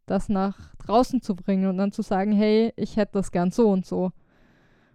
das 0.07 0.29
nach 0.29 0.77
draußen 0.77 1.23
zu 1.23 1.35
bringen 1.35 1.67
und 1.67 1.77
dann 1.77 1.91
zu 1.91 2.03
sagen, 2.03 2.31
hey, 2.31 2.73
ich 2.77 2.97
hätte 2.97 3.15
das 3.15 3.33
gern 3.33 3.51
so 3.51 3.69
und 3.69 3.85
so. 3.85 4.13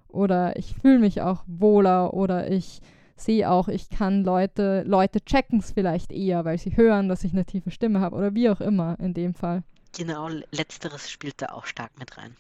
Oder 0.08 0.56
ich 0.56 0.76
fühle 0.76 1.00
mich 1.00 1.22
auch 1.22 1.44
wohler 1.46 2.14
oder 2.14 2.50
ich 2.50 2.80
sehe 3.18 3.50
auch, 3.52 3.68
ich 3.68 3.90
kann 3.90 4.24
Leute, 4.24 4.84
Leute 4.84 5.20
checken 5.20 5.60
es 5.60 5.72
vielleicht 5.72 6.14
eher, 6.14 6.46
weil 6.46 6.58
sie 6.58 6.78
hören, 6.78 7.10
dass 7.10 7.26
ich 7.26 7.34
eine 7.34 7.46
tiefe 7.46 7.72
Stimme 7.72 8.00
habe 8.00 8.16
oder 8.16 8.34
wie 8.34 8.50
auch 8.50 8.62
immer 8.62 8.98
in 9.00 9.14
dem 9.14 9.34
Fall. 9.34 9.64
Genau, 9.94 10.30
letzteres 10.52 11.10
spielt 11.10 11.42
da 11.42 11.48
auch 11.48 11.66
stark 11.66 12.00
mit 12.00 12.18
rein. 12.18 12.38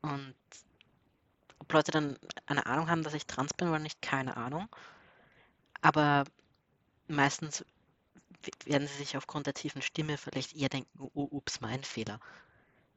Und 0.00 0.34
Leute 1.72 1.90
dann 1.90 2.18
eine 2.46 2.66
Ahnung 2.66 2.88
haben, 2.88 3.02
dass 3.02 3.14
ich 3.14 3.26
trans 3.26 3.54
bin 3.54 3.68
oder 3.68 3.78
nicht, 3.78 4.02
keine 4.02 4.36
Ahnung. 4.36 4.68
Aber 5.80 6.24
meistens 7.08 7.64
werden 8.64 8.88
sie 8.88 8.94
sich 8.94 9.16
aufgrund 9.16 9.46
der 9.46 9.54
tiefen 9.54 9.82
Stimme 9.82 10.18
vielleicht 10.18 10.54
eher 10.56 10.68
denken, 10.68 11.10
oh, 11.14 11.28
ups, 11.30 11.60
mein 11.60 11.84
Fehler. 11.84 12.20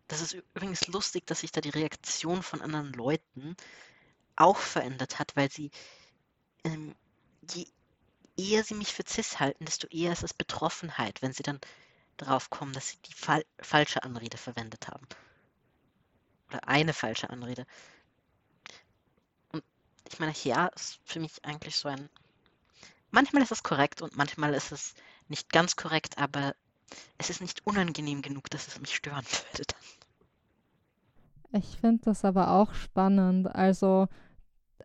Das 0.08 0.22
ist 0.22 0.34
übrigens 0.34 0.88
lustig, 0.88 1.26
dass 1.28 1.42
sich 1.42 1.52
da 1.52 1.62
die 1.62 1.70
Reaktion 1.70 2.44
von 2.44 2.62
anderen 2.62 2.94
Leuten 2.94 3.56
auch 4.36 4.58
verändert 4.58 5.20
hat, 5.20 5.36
weil 5.36 5.52
sie, 5.52 5.72
ähm, 6.64 6.96
je 7.52 7.68
eher 8.38 8.64
sie 8.64 8.76
mich 8.76 8.94
für 8.94 9.04
cis 9.08 9.40
halten, 9.40 9.66
desto 9.66 9.88
eher 9.88 10.12
ist 10.12 10.24
es 10.24 10.34
Betroffenheit, 10.34 11.22
wenn 11.22 11.34
sie 11.34 11.44
dann 11.44 11.60
drauf 12.18 12.50
kommen, 12.50 12.74
dass 12.74 12.90
sie 12.90 12.98
die 13.06 13.14
fal 13.14 13.46
falsche 13.60 14.04
Anrede 14.04 14.38
verwendet 14.38 14.88
haben. 14.88 15.08
Oder 16.50 16.68
eine 16.68 16.94
falsche 16.94 17.30
Anrede 17.30 17.66
ich 20.10 20.20
meine, 20.20 20.34
Herr 20.34 20.72
ist 20.76 21.00
für 21.04 21.20
mich 21.20 21.44
eigentlich 21.44 21.76
so 21.76 21.90
ein. 21.90 22.10
Manchmal 23.12 23.44
ist 23.44 23.52
es 23.52 23.64
korrekt 23.64 24.02
und 24.02 24.18
manchmal 24.18 24.54
ist 24.54 24.72
es 24.72 24.94
nicht 25.30 25.52
ganz 25.52 25.76
korrekt, 25.76 26.18
aber 26.18 26.56
es 27.18 27.30
ist 27.30 27.42
nicht 27.42 27.66
unangenehm 27.66 28.22
genug, 28.22 28.50
dass 28.50 28.68
es 28.68 28.80
mich 28.80 28.96
stören 28.96 29.26
würde 29.52 29.64
dann. 29.68 29.80
Ich 31.62 31.78
finde 31.80 32.04
das 32.06 32.26
aber 32.26 32.52
auch 32.52 32.74
spannend. 32.74 33.54
Also 33.56 34.08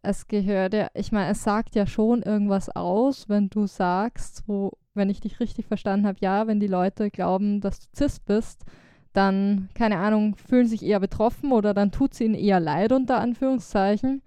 es 0.02 0.28
gehört 0.28 0.72
ja, 0.72 0.88
ich 0.94 1.12
meine, 1.12 1.32
es 1.32 1.42
sagt 1.42 1.74
ja 1.74 1.86
schon 1.86 2.22
irgendwas 2.22 2.68
aus, 2.70 3.28
wenn 3.28 3.50
du 3.50 3.66
sagst, 3.66 4.44
wo, 4.46 4.72
wenn 4.94 5.10
ich 5.10 5.20
dich 5.20 5.40
richtig 5.40 5.66
verstanden 5.66 6.06
habe, 6.06 6.18
ja, 6.20 6.46
wenn 6.46 6.60
die 6.60 6.66
Leute 6.66 7.10
glauben, 7.10 7.60
dass 7.60 7.80
du 7.80 7.86
cis 7.96 8.20
bist, 8.20 8.64
dann, 9.12 9.68
keine 9.74 9.98
Ahnung, 9.98 10.36
fühlen 10.36 10.68
sich 10.68 10.84
eher 10.84 11.00
betroffen 11.00 11.52
oder 11.52 11.74
dann 11.74 11.90
tut 11.90 12.12
es 12.12 12.20
ihnen 12.20 12.34
eher 12.34 12.60
leid, 12.60 12.92
unter 12.92 13.18
Anführungszeichen. 13.18 14.22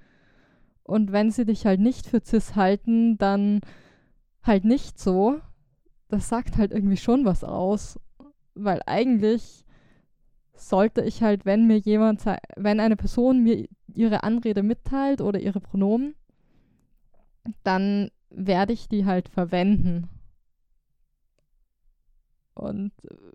Und 0.83 1.11
wenn 1.11 1.31
sie 1.31 1.45
dich 1.45 1.65
halt 1.65 1.79
nicht 1.79 2.07
für 2.07 2.21
cis 2.23 2.55
halten, 2.55 3.17
dann 3.17 3.61
halt 4.43 4.65
nicht 4.65 4.99
so. 4.99 5.39
Das 6.09 6.29
sagt 6.29 6.57
halt 6.57 6.71
irgendwie 6.71 6.97
schon 6.97 7.25
was 7.25 7.43
aus. 7.43 7.99
Weil 8.53 8.81
eigentlich 8.85 9.65
sollte 10.53 11.01
ich 11.01 11.23
halt, 11.23 11.45
wenn 11.45 11.67
mir 11.67 11.77
jemand, 11.77 12.23
wenn 12.55 12.79
eine 12.79 12.95
Person 12.95 13.43
mir 13.43 13.67
ihre 13.93 14.23
Anrede 14.23 14.63
mitteilt 14.63 15.21
oder 15.21 15.39
ihre 15.39 15.59
Pronomen, 15.59 16.15
dann 17.63 18.09
werde 18.29 18.73
ich 18.73 18.87
die 18.87 19.05
halt 19.05 19.29
verwenden. 19.29 20.09
Und 22.55 22.91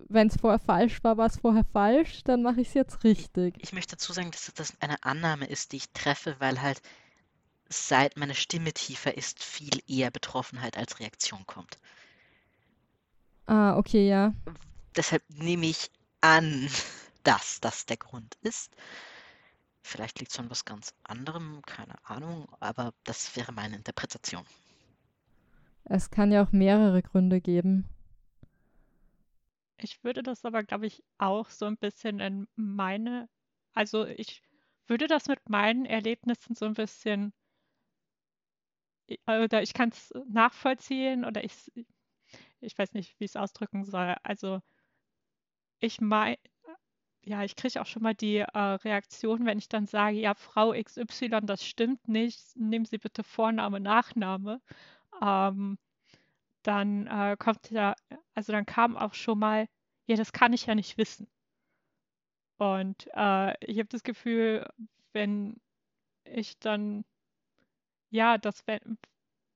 wenn 0.09 0.28
es 0.28 0.36
vorher 0.36 0.61
falsch 0.61 1.03
war, 1.03 1.16
war 1.16 1.26
es 1.26 1.38
vorher 1.38 1.64
falsch, 1.64 2.22
dann 2.22 2.42
mache 2.42 2.61
ich 2.61 2.68
es 2.68 2.74
jetzt 2.74 3.05
richtig. 3.05 3.57
Ich 3.61 3.72
möchte 3.72 3.96
dazu 3.96 4.12
sagen, 4.12 4.30
dass 4.30 4.53
das 4.55 4.74
eine 4.80 5.03
Annahme 5.03 5.46
ist, 5.46 5.72
die 5.72 5.78
ich 5.78 5.90
treffe, 5.90 6.36
weil 6.38 6.62
halt 6.62 6.80
seit 7.69 8.16
meine 8.16 8.35
Stimme 8.35 8.73
tiefer 8.73 9.16
ist, 9.16 9.43
viel 9.43 9.83
eher 9.87 10.11
Betroffenheit 10.11 10.77
als 10.77 11.01
Reaktion 11.01 11.47
kommt. 11.47 11.79
Ah, 13.47 13.77
okay, 13.77 14.09
ja. 14.09 14.35
Deshalb 14.97 15.23
nehme 15.29 15.66
ich 15.66 15.91
an, 16.21 16.69
dass 17.23 17.61
das 17.61 17.87
der 17.87 17.97
Grund 17.97 18.37
ist. 18.43 18.75
Vielleicht 19.83 20.19
liegt 20.21 20.33
es 20.33 20.39
an 20.39 20.51
was 20.51 20.64
ganz 20.64 20.93
anderem, 21.03 21.62
keine 21.62 21.95
Ahnung, 22.05 22.47
aber 22.61 22.93
das 23.05 23.35
wäre 23.37 23.53
meine 23.53 23.77
Interpretation. 23.77 24.45
Es 25.85 26.11
kann 26.11 26.31
ja 26.31 26.43
auch 26.43 26.53
mehrere 26.53 27.03
Gründe 27.03 27.41
geben. 27.41 27.87
Ich 29.79 30.05
würde 30.05 30.23
das 30.23 30.45
aber, 30.45 30.62
glaube 30.62 30.87
ich, 30.87 31.03
auch 31.16 31.49
so 31.49 31.64
ein 31.64 31.79
bisschen 31.79 32.21
in 32.21 32.49
meine, 32.57 33.29
also 33.73 34.05
ich 34.05 34.43
würde 34.89 35.07
das 35.07 35.29
mit 35.29 35.49
meinen 35.49 35.87
Erlebnissen 35.87 36.55
so 36.55 36.66
ein 36.66 36.75
bisschen, 36.75 37.33
oder 39.27 39.63
ich 39.63 39.75
kann 39.75 39.91
es 39.91 40.13
nachvollziehen 40.29 41.25
oder 41.25 41.45
ich, 41.45 41.73
ich 42.61 42.79
weiß 42.79 42.93
nicht, 42.93 43.19
wie 43.19 43.25
ich 43.25 43.33
es 43.33 43.37
ausdrücken 43.37 43.85
soll. 43.85 44.15
Also 44.23 44.61
ich 45.81 46.01
meine, 46.01 46.37
ja, 47.23 47.45
ich 47.45 47.57
kriege 47.57 47.81
auch 47.81 47.87
schon 47.87 48.03
mal 48.03 48.15
die 48.15 48.39
äh, 48.39 48.59
Reaktion, 48.59 49.45
wenn 49.47 49.59
ich 49.59 49.69
dann 49.69 49.87
sage, 49.87 50.19
ja, 50.19 50.35
Frau 50.35 50.73
XY, 50.73 51.41
das 51.43 51.65
stimmt 51.65 52.09
nicht, 52.09 52.57
nehmen 52.57 52.85
Sie 52.85 52.99
bitte 52.99 53.23
Vorname, 53.25 53.81
Nachname. 53.81 54.61
Ähm, 55.23 55.79
dann 56.63 57.07
äh, 57.07 57.37
kommt 57.39 57.71
ja, 57.71 57.95
also 58.35 58.53
dann 58.53 58.67
kam 58.67 58.97
auch 58.97 59.15
schon 59.15 59.39
mal, 59.39 59.69
ja, 60.07 60.17
das 60.17 60.33
kann 60.33 60.53
ich 60.53 60.67
ja 60.67 60.75
nicht 60.75 60.99
wissen. 60.99 61.29
Und 62.59 63.09
äh, 63.15 63.55
ich 63.65 63.79
habe 63.79 63.89
das 63.89 64.03
Gefühl, 64.03 64.69
wenn 65.13 65.61
ich 66.25 66.59
dann, 66.59 67.05
ja, 68.11 68.39
dass 68.39 68.67
wenn, 68.67 68.99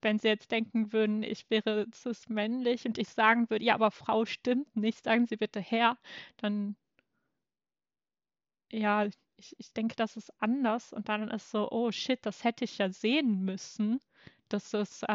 wenn 0.02 0.18
sie 0.18 0.28
jetzt 0.28 0.50
denken 0.50 0.92
würden, 0.92 1.22
ich 1.22 1.48
wäre 1.50 1.86
cis-männlich 1.94 2.86
und 2.86 2.98
ich 2.98 3.08
sagen 3.08 3.48
würde, 3.50 3.64
ja, 3.64 3.74
aber 3.74 3.90
Frau 3.90 4.24
stimmt 4.26 4.74
nicht, 4.76 5.04
sagen 5.04 5.26
Sie 5.26 5.36
bitte 5.36 5.60
Herr, 5.60 5.98
dann, 6.38 6.76
ja, 8.70 9.04
ich, 9.36 9.54
ich 9.58 9.72
denke, 9.72 9.94
das 9.96 10.16
ist 10.16 10.32
anders 10.40 10.92
und 10.92 11.08
dann 11.08 11.28
ist 11.28 11.50
so, 11.50 11.70
oh 11.70 11.90
shit, 11.92 12.24
das 12.26 12.44
hätte 12.44 12.64
ich 12.64 12.78
ja 12.78 12.90
sehen 12.90 13.44
müssen, 13.44 14.00
dass 14.48 14.74
es 14.74 15.02
äh, 15.04 15.06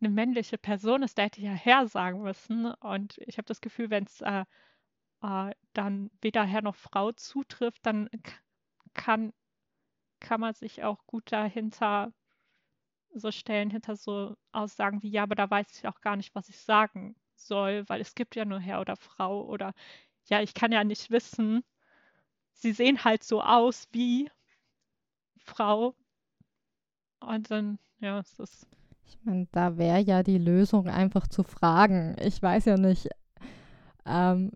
eine 0.00 0.10
männliche 0.10 0.58
Person 0.58 1.02
ist, 1.02 1.18
der 1.18 1.26
hätte 1.26 1.40
ja 1.40 1.52
Herr 1.52 1.86
sagen 1.88 2.22
müssen. 2.22 2.66
Und 2.66 3.18
ich 3.18 3.38
habe 3.38 3.46
das 3.46 3.60
Gefühl, 3.60 3.90
wenn 3.90 4.04
es 4.04 4.20
äh, 4.20 4.44
äh, 5.22 5.52
dann 5.72 6.10
weder 6.20 6.44
Herr 6.44 6.62
noch 6.62 6.76
Frau 6.76 7.12
zutrifft, 7.12 7.84
dann 7.86 8.08
kann, 8.94 9.32
kann 10.20 10.40
man 10.40 10.54
sich 10.54 10.84
auch 10.84 11.06
gut 11.06 11.32
dahinter 11.32 12.12
so 13.20 13.30
stellen, 13.32 13.70
hinter 13.70 13.96
so 13.96 14.36
Aussagen 14.52 15.02
wie, 15.02 15.10
ja, 15.10 15.22
aber 15.24 15.34
da 15.34 15.50
weiß 15.50 15.78
ich 15.78 15.88
auch 15.88 16.00
gar 16.00 16.16
nicht, 16.16 16.34
was 16.34 16.48
ich 16.48 16.58
sagen 16.58 17.16
soll, 17.34 17.84
weil 17.88 18.00
es 18.00 18.14
gibt 18.14 18.36
ja 18.36 18.44
nur 18.44 18.60
Herr 18.60 18.80
oder 18.80 18.96
Frau 18.96 19.44
oder 19.46 19.74
ja, 20.26 20.42
ich 20.42 20.54
kann 20.54 20.72
ja 20.72 20.84
nicht 20.84 21.10
wissen, 21.10 21.64
sie 22.52 22.72
sehen 22.72 23.04
halt 23.04 23.22
so 23.22 23.42
aus 23.42 23.88
wie 23.92 24.30
Frau. 25.38 25.94
Und 27.20 27.50
dann, 27.50 27.78
ja, 28.00 28.18
es 28.20 28.38
ist 28.38 28.66
ich 29.08 29.18
meine, 29.24 29.46
da 29.52 29.76
wäre 29.78 30.00
ja 30.00 30.22
die 30.22 30.38
Lösung 30.38 30.88
einfach 30.88 31.28
zu 31.28 31.42
fragen. 31.42 32.16
Ich 32.20 32.42
weiß 32.42 32.64
ja 32.66 32.76
nicht, 32.76 33.08
ähm, 34.04 34.52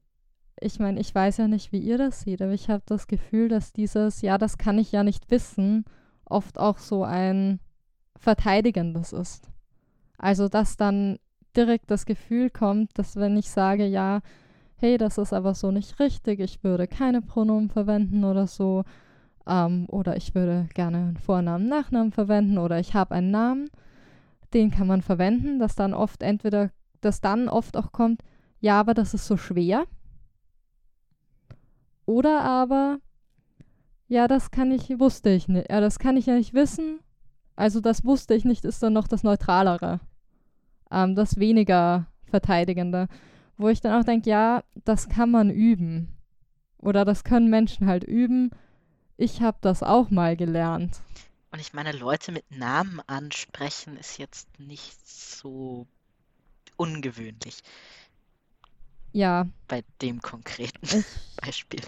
ich 0.61 0.79
meine, 0.79 1.01
ich 1.01 1.15
weiß 1.15 1.39
ja 1.39 1.49
nicht, 1.49 1.73
wie 1.73 1.79
ihr 1.79 1.99
das 1.99 2.21
seht, 2.23 2.43
aber 2.43 2.53
ich 2.53 2.69
habe 2.69 2.83
das 2.87 3.07
Gefühl, 3.07 3.49
dass 3.49 3.73
dieses, 3.73 4.23
ja, 4.23 4.39
das 4.39 4.59
kann 4.59 4.79
ich 4.79 4.93
ja 4.93 5.05
nicht 5.05 5.31
wissen, 5.31 5.85
oft 6.25 6.59
auch 6.59 6.79
so 6.79 7.05
ein 7.05 7.61
verteidigendes 8.21 9.12
ist. 9.12 9.51
Also, 10.18 10.49
dass 10.49 10.77
dann 10.77 11.18
direkt 11.57 11.91
das 11.91 12.07
Gefühl 12.07 12.51
kommt, 12.51 12.97
dass 12.99 13.16
wenn 13.16 13.37
ich 13.37 13.51
sage, 13.51 13.87
ja, 13.87 14.21
hey, 14.77 14.99
das 14.99 15.18
ist 15.18 15.33
aber 15.33 15.55
so 15.55 15.71
nicht 15.71 15.99
richtig, 15.99 16.41
ich 16.41 16.62
würde 16.62 16.87
keine 16.87 17.23
Pronomen 17.23 17.71
verwenden 17.71 18.25
oder 18.25 18.47
so, 18.47 18.85
ähm, 19.47 19.87
oder 19.89 20.16
ich 20.16 20.35
würde 20.35 20.68
gerne 20.75 20.99
einen 20.99 21.16
Vornamen, 21.16 21.68
Nachnamen 21.68 22.12
verwenden 22.12 22.59
oder 22.59 22.79
ich 22.79 22.95
habe 22.95 23.14
einen 23.14 23.31
Namen, 23.31 23.71
den 24.55 24.71
kann 24.71 24.87
man 24.87 25.03
verwenden, 25.03 25.59
dass 25.59 25.75
dann 25.75 25.95
oft 25.95 26.23
entweder, 26.23 26.71
dass 27.01 27.21
dann 27.21 27.49
oft 27.49 27.77
auch 27.77 27.93
kommt, 27.93 28.23
ja, 28.61 28.79
aber 28.79 28.95
das 28.95 29.14
ist 29.14 29.27
so 29.27 29.37
schwer. 29.37 29.85
Oder 32.05 32.41
aber, 32.43 32.99
ja, 34.09 34.29
das 34.29 34.51
kann 34.51 34.73
ich, 34.73 34.99
wusste 34.99 35.31
ich 35.31 35.49
nicht, 35.49 35.71
ja, 35.71 35.81
das 35.81 35.99
kann 35.99 36.16
ich 36.16 36.27
ja 36.27 36.35
nicht 36.35 36.55
wissen. 36.55 37.01
Also 37.61 37.83
das 37.83 38.07
wusste 38.07 38.33
ich 38.33 38.47
nicht, 38.47 38.65
ist 38.65 38.83
dann 38.83 38.95
noch 38.95 39.07
das 39.07 39.23
Neutralere. 39.23 40.01
Ähm, 40.91 41.15
das 41.15 41.37
weniger 41.37 42.07
Verteidigende. 42.25 43.07
Wo 43.59 43.69
ich 43.69 43.83
dann 43.83 44.01
auch 44.01 44.07
denke, 44.07 44.31
ja, 44.31 44.65
das 44.87 45.11
kann 45.11 45.31
man 45.31 45.51
üben. 45.51 46.09
Oder 46.79 47.05
das 47.05 47.23
können 47.23 47.51
Menschen 47.51 47.87
halt 47.87 48.03
üben. 48.03 48.51
Ich 49.19 49.43
habe 49.43 49.59
das 49.61 49.83
auch 49.83 50.09
mal 50.09 50.39
gelernt. 50.39 51.03
Und 51.51 51.61
ich 51.61 51.75
meine, 51.75 51.93
Leute 51.93 52.33
mit 52.33 52.51
Namen 52.51 53.03
ansprechen 53.07 53.99
ist 53.99 54.17
jetzt 54.17 54.49
nicht 54.59 55.07
so 55.07 55.87
ungewöhnlich. 56.79 57.59
Ja. 59.13 59.47
Bei 59.69 59.85
dem 60.01 60.23
konkreten 60.23 61.05
Beispiel. 61.37 61.83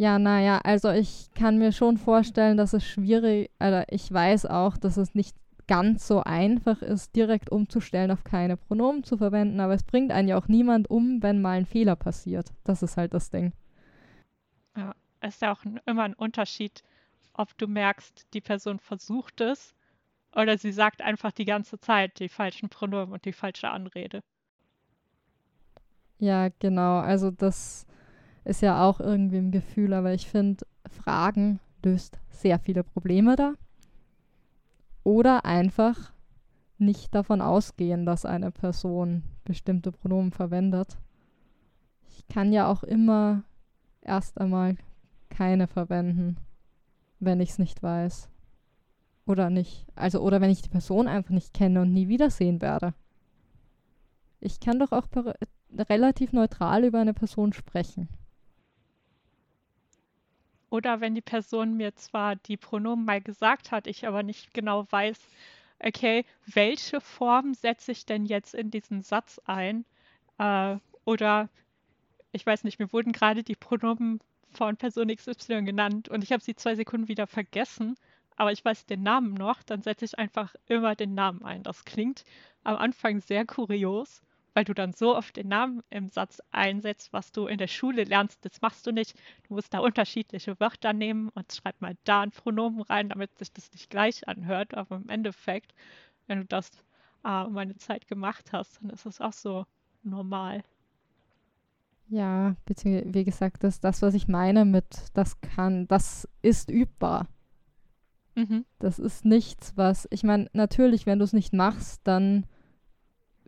Ja, 0.00 0.18
naja, 0.18 0.62
also 0.64 0.88
ich 0.88 1.28
kann 1.34 1.58
mir 1.58 1.72
schon 1.72 1.98
vorstellen, 1.98 2.56
dass 2.56 2.72
es 2.72 2.82
schwierig, 2.82 3.50
oder 3.60 3.84
ich 3.92 4.10
weiß 4.10 4.46
auch, 4.46 4.78
dass 4.78 4.96
es 4.96 5.14
nicht 5.14 5.36
ganz 5.66 6.06
so 6.06 6.22
einfach 6.22 6.80
ist, 6.80 7.14
direkt 7.14 7.52
umzustellen, 7.52 8.10
auf 8.10 8.24
keine 8.24 8.56
Pronomen 8.56 9.04
zu 9.04 9.18
verwenden, 9.18 9.60
aber 9.60 9.74
es 9.74 9.82
bringt 9.82 10.10
einen 10.10 10.26
ja 10.26 10.38
auch 10.38 10.48
niemand 10.48 10.88
um, 10.88 11.22
wenn 11.22 11.42
mal 11.42 11.58
ein 11.58 11.66
Fehler 11.66 11.96
passiert. 11.96 12.50
Das 12.64 12.82
ist 12.82 12.96
halt 12.96 13.12
das 13.12 13.28
Ding. 13.28 13.52
Ja, 14.74 14.94
es 15.20 15.34
ist 15.34 15.42
ja 15.42 15.52
auch 15.52 15.66
ein, 15.66 15.78
immer 15.84 16.04
ein 16.04 16.14
Unterschied, 16.14 16.82
ob 17.34 17.58
du 17.58 17.66
merkst, 17.66 18.26
die 18.32 18.40
Person 18.40 18.78
versucht 18.78 19.42
es 19.42 19.74
oder 20.34 20.56
sie 20.56 20.72
sagt 20.72 21.02
einfach 21.02 21.32
die 21.32 21.44
ganze 21.44 21.78
Zeit 21.78 22.20
die 22.20 22.30
falschen 22.30 22.70
Pronomen 22.70 23.12
und 23.12 23.26
die 23.26 23.34
falsche 23.34 23.68
Anrede. 23.68 24.22
Ja, 26.18 26.48
genau. 26.58 27.00
Also 27.00 27.30
das 27.30 27.84
ist 28.44 28.62
ja 28.62 28.84
auch 28.84 29.00
irgendwie 29.00 29.38
im 29.38 29.50
Gefühl, 29.50 29.92
aber 29.92 30.12
ich 30.12 30.28
finde, 30.28 30.66
Fragen 30.88 31.60
löst 31.84 32.18
sehr 32.30 32.58
viele 32.58 32.82
Probleme 32.82 33.36
da. 33.36 33.54
Oder 35.04 35.44
einfach 35.44 36.12
nicht 36.78 37.14
davon 37.14 37.40
ausgehen, 37.40 38.06
dass 38.06 38.24
eine 38.24 38.50
Person 38.50 39.22
bestimmte 39.44 39.92
Pronomen 39.92 40.32
verwendet. 40.32 40.98
Ich 42.08 42.26
kann 42.28 42.52
ja 42.52 42.70
auch 42.70 42.82
immer 42.82 43.42
erst 44.02 44.40
einmal 44.40 44.76
keine 45.28 45.66
verwenden 45.66 46.36
wenn 47.20 47.40
ich 47.40 47.50
es 47.50 47.58
nicht 47.58 47.82
weiß. 47.82 48.28
Oder 49.26 49.50
nicht. 49.50 49.86
Also, 49.94 50.20
oder 50.20 50.40
wenn 50.40 50.50
ich 50.50 50.62
die 50.62 50.70
Person 50.70 51.06
einfach 51.06 51.30
nicht 51.30 51.54
kenne 51.54 51.82
und 51.82 51.92
nie 51.92 52.08
wiedersehen 52.08 52.60
werde. 52.60 52.94
Ich 54.40 54.58
kann 54.58 54.78
doch 54.78 54.90
auch 54.90 55.06
relativ 55.78 56.32
neutral 56.32 56.84
über 56.84 56.98
eine 56.98 57.14
Person 57.14 57.52
sprechen. 57.52 58.08
Oder 60.70 61.00
wenn 61.00 61.14
die 61.14 61.20
Person 61.20 61.76
mir 61.76 61.94
zwar 61.96 62.36
die 62.36 62.56
Pronomen 62.56 63.04
mal 63.04 63.20
gesagt 63.20 63.72
hat, 63.72 63.86
ich 63.86 64.06
aber 64.06 64.22
nicht 64.22 64.54
genau 64.54 64.86
weiß, 64.90 65.18
okay, 65.80 66.24
welche 66.46 67.00
Form 67.00 67.54
setze 67.54 67.92
ich 67.92 68.06
denn 68.06 68.24
jetzt 68.24 68.54
in 68.54 68.70
diesen 68.70 69.02
Satz 69.02 69.40
ein? 69.44 69.84
Äh, 70.38 70.76
oder 71.04 71.48
ich 72.32 72.46
weiß 72.46 72.64
nicht, 72.64 72.78
mir 72.78 72.92
wurden 72.92 73.12
gerade 73.12 73.42
die 73.42 73.56
Pronomen 73.56 74.20
von 74.52 74.76
Person 74.76 75.14
XY 75.14 75.62
genannt 75.64 76.08
und 76.08 76.22
ich 76.22 76.32
habe 76.32 76.42
sie 76.42 76.54
zwei 76.54 76.74
Sekunden 76.74 77.08
wieder 77.08 77.26
vergessen, 77.26 77.96
aber 78.36 78.52
ich 78.52 78.64
weiß 78.64 78.86
den 78.86 79.02
Namen 79.02 79.34
noch, 79.34 79.62
dann 79.62 79.82
setze 79.82 80.04
ich 80.04 80.18
einfach 80.18 80.54
immer 80.66 80.94
den 80.94 81.14
Namen 81.14 81.44
ein. 81.44 81.62
Das 81.62 81.84
klingt 81.84 82.24
am 82.64 82.76
Anfang 82.76 83.20
sehr 83.20 83.44
kurios, 83.44 84.22
weil 84.54 84.64
du 84.64 84.74
dann 84.74 84.92
so 84.92 85.16
oft 85.16 85.36
den 85.36 85.48
Namen 85.48 85.82
im 85.90 86.08
Satz 86.08 86.40
einsetzt, 86.50 87.12
was 87.12 87.32
du 87.32 87.46
in 87.46 87.58
der 87.58 87.68
Schule 87.68 88.04
lernst. 88.04 88.44
Das 88.44 88.60
machst 88.60 88.86
du 88.86 88.92
nicht. 88.92 89.14
Du 89.48 89.54
musst 89.54 89.72
da 89.72 89.78
unterschiedliche 89.78 90.58
Wörter 90.60 90.92
nehmen 90.92 91.28
und 91.30 91.52
schreib 91.52 91.80
mal 91.80 91.96
da 92.04 92.22
ein 92.22 92.30
Pronomen 92.30 92.82
rein, 92.82 93.08
damit 93.08 93.36
sich 93.38 93.52
das 93.52 93.72
nicht 93.72 93.90
gleich 93.90 94.26
anhört. 94.28 94.74
Aber 94.74 94.96
im 94.96 95.08
Endeffekt, 95.08 95.74
wenn 96.26 96.40
du 96.40 96.44
das 96.46 96.70
äh, 97.24 97.44
meine 97.44 97.76
Zeit 97.76 98.08
gemacht 98.08 98.52
hast, 98.52 98.80
dann 98.82 98.90
ist 98.90 99.06
es 99.06 99.20
auch 99.20 99.32
so 99.32 99.66
normal. 100.02 100.62
Ja, 102.08 102.56
beziehungsweise, 102.64 103.14
wie 103.14 103.24
gesagt, 103.24 103.62
das 103.62 103.80
das, 103.80 104.02
was 104.02 104.14
ich 104.14 104.26
meine 104.26 104.64
mit, 104.64 104.86
das 105.14 105.40
kann, 105.40 105.86
das 105.86 106.28
ist 106.42 106.68
übbar. 106.68 107.28
Mhm. 108.34 108.64
Das 108.80 108.98
ist 108.98 109.24
nichts, 109.24 109.76
was, 109.76 110.08
ich 110.10 110.24
meine, 110.24 110.48
natürlich, 110.52 111.06
wenn 111.06 111.18
du 111.18 111.24
es 111.24 111.32
nicht 111.32 111.52
machst, 111.52 112.00
dann 112.04 112.46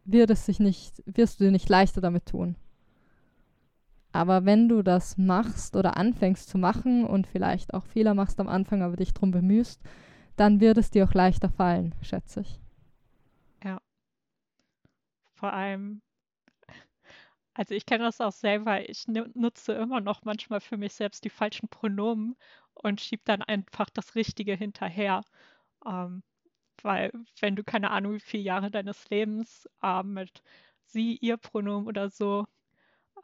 wird 0.05 0.31
es 0.31 0.47
sich 0.47 0.61
nicht, 0.61 1.03
wirst 1.07 1.41
du 1.41 1.45
dir 1.45 1.51
nicht 1.51 1.69
leichter 1.69 2.01
damit 2.01 2.27
tun. 2.27 2.57
Aber 4.13 4.45
wenn 4.45 4.69
du 4.69 4.83
das 4.83 5.17
machst 5.17 5.75
oder 5.75 5.97
anfängst 5.97 6.49
zu 6.49 6.59
machen 6.59 7.05
und 7.05 7.27
vielleicht 7.27 7.73
auch 7.73 7.87
Fehler 7.87 8.15
machst 8.15 8.39
am 8.41 8.49
Anfang, 8.49 8.83
aber 8.83 8.97
dich 8.97 9.15
darum 9.15 9.31
bemühst, 9.31 9.81
dann 10.37 10.61
wird 10.61 10.77
es 10.77 10.91
dir 10.91 11.05
auch 11.05 11.15
leichter 11.15 11.49
fallen, 11.49 11.95
schätze 12.03 12.41
ich. 12.41 12.61
Ja. 13.65 13.81
Vor 15.35 15.53
allem, 15.53 16.03
also 17.55 17.75
ich 17.75 17.87
kenne 17.87 18.05
das 18.05 18.21
auch 18.21 18.33
selber, 18.33 18.89
ich 18.89 19.07
nutze 19.09 19.73
immer 19.73 20.01
noch 20.01 20.25
manchmal 20.25 20.61
für 20.61 20.77
mich 20.77 20.95
selbst 20.95 21.25
die 21.25 21.31
falschen 21.31 21.69
Pronomen 21.69 22.37
und 22.75 23.01
schiebe 23.01 23.23
dann 23.25 23.43
einfach 23.43 23.91
das 23.91 24.15
Richtige 24.15 24.55
hinterher. 24.55 25.23
Ähm, 25.87 26.23
weil 26.83 27.13
wenn 27.41 27.57
du 27.57 27.65
keine 27.65 27.91
Ahnung, 27.91 28.15
wie 28.15 28.21
viele 28.21 28.43
Jahre 28.45 28.71
deines 28.71 29.09
Lebens 29.11 29.69
äh, 29.83 30.03
mit 30.03 30.43
sie, 30.87 31.17
ihr 31.17 31.37
Pronomen 31.37 31.87
oder 31.87 32.11
so 32.11 32.47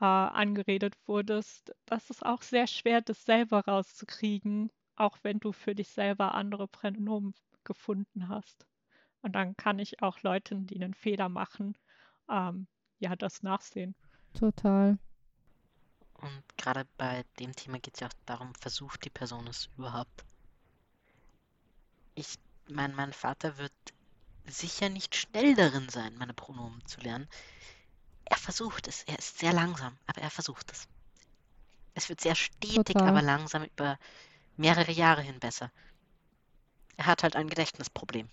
äh, 0.00 0.04
angeredet 0.04 0.94
wurdest, 1.06 1.74
das 1.86 2.10
ist 2.10 2.24
auch 2.24 2.42
sehr 2.42 2.66
schwer, 2.66 3.00
das 3.00 3.24
selber 3.24 3.60
rauszukriegen, 3.60 4.70
auch 4.96 5.18
wenn 5.22 5.40
du 5.40 5.52
für 5.52 5.74
dich 5.74 5.88
selber 5.88 6.34
andere 6.34 6.68
Pronomen 6.68 7.34
gefunden 7.64 8.28
hast. 8.28 8.66
Und 9.22 9.32
dann 9.32 9.56
kann 9.56 9.78
ich 9.78 10.02
auch 10.02 10.22
Leuten, 10.22 10.66
die 10.66 10.76
einen 10.76 10.94
Fehler 10.94 11.28
machen, 11.28 11.76
ähm, 12.30 12.66
ja, 12.98 13.16
das 13.16 13.42
nachsehen. 13.42 13.94
Total. 14.34 14.98
Und 16.14 16.42
gerade 16.56 16.86
bei 16.96 17.24
dem 17.38 17.54
Thema 17.54 17.78
geht 17.78 17.94
es 17.94 18.00
ja 18.00 18.08
auch 18.08 18.12
darum, 18.26 18.54
versucht 18.54 19.04
die 19.04 19.10
Person 19.10 19.46
es 19.46 19.68
überhaupt. 19.76 20.24
Ich 22.14 22.38
mein, 22.70 22.94
mein 22.94 23.12
Vater 23.12 23.58
wird 23.58 23.72
sicher 24.46 24.88
nicht 24.88 25.16
schnell 25.16 25.54
darin 25.54 25.88
sein, 25.88 26.16
meine 26.18 26.34
Pronomen 26.34 26.84
zu 26.86 27.00
lernen. 27.00 27.28
Er 28.26 28.36
versucht 28.38 28.86
es. 28.86 29.02
Er 29.04 29.18
ist 29.18 29.38
sehr 29.38 29.52
langsam, 29.52 29.98
aber 30.06 30.22
er 30.22 30.30
versucht 30.30 30.70
es. 30.72 30.86
Es 31.92 32.08
wird 32.08 32.22
sehr 32.22 32.34
stetig, 32.34 32.96
Total. 32.96 33.06
aber 33.06 33.20
langsam 33.20 33.62
über 33.64 33.98
mehrere 34.56 34.92
Jahre 34.92 35.22
hin 35.22 35.40
besser. 35.40 35.70
Er 36.98 37.06
hat 37.06 37.22
halt 37.22 37.34
ein 37.34 37.48
Gedächtnisproblem. 37.48 38.28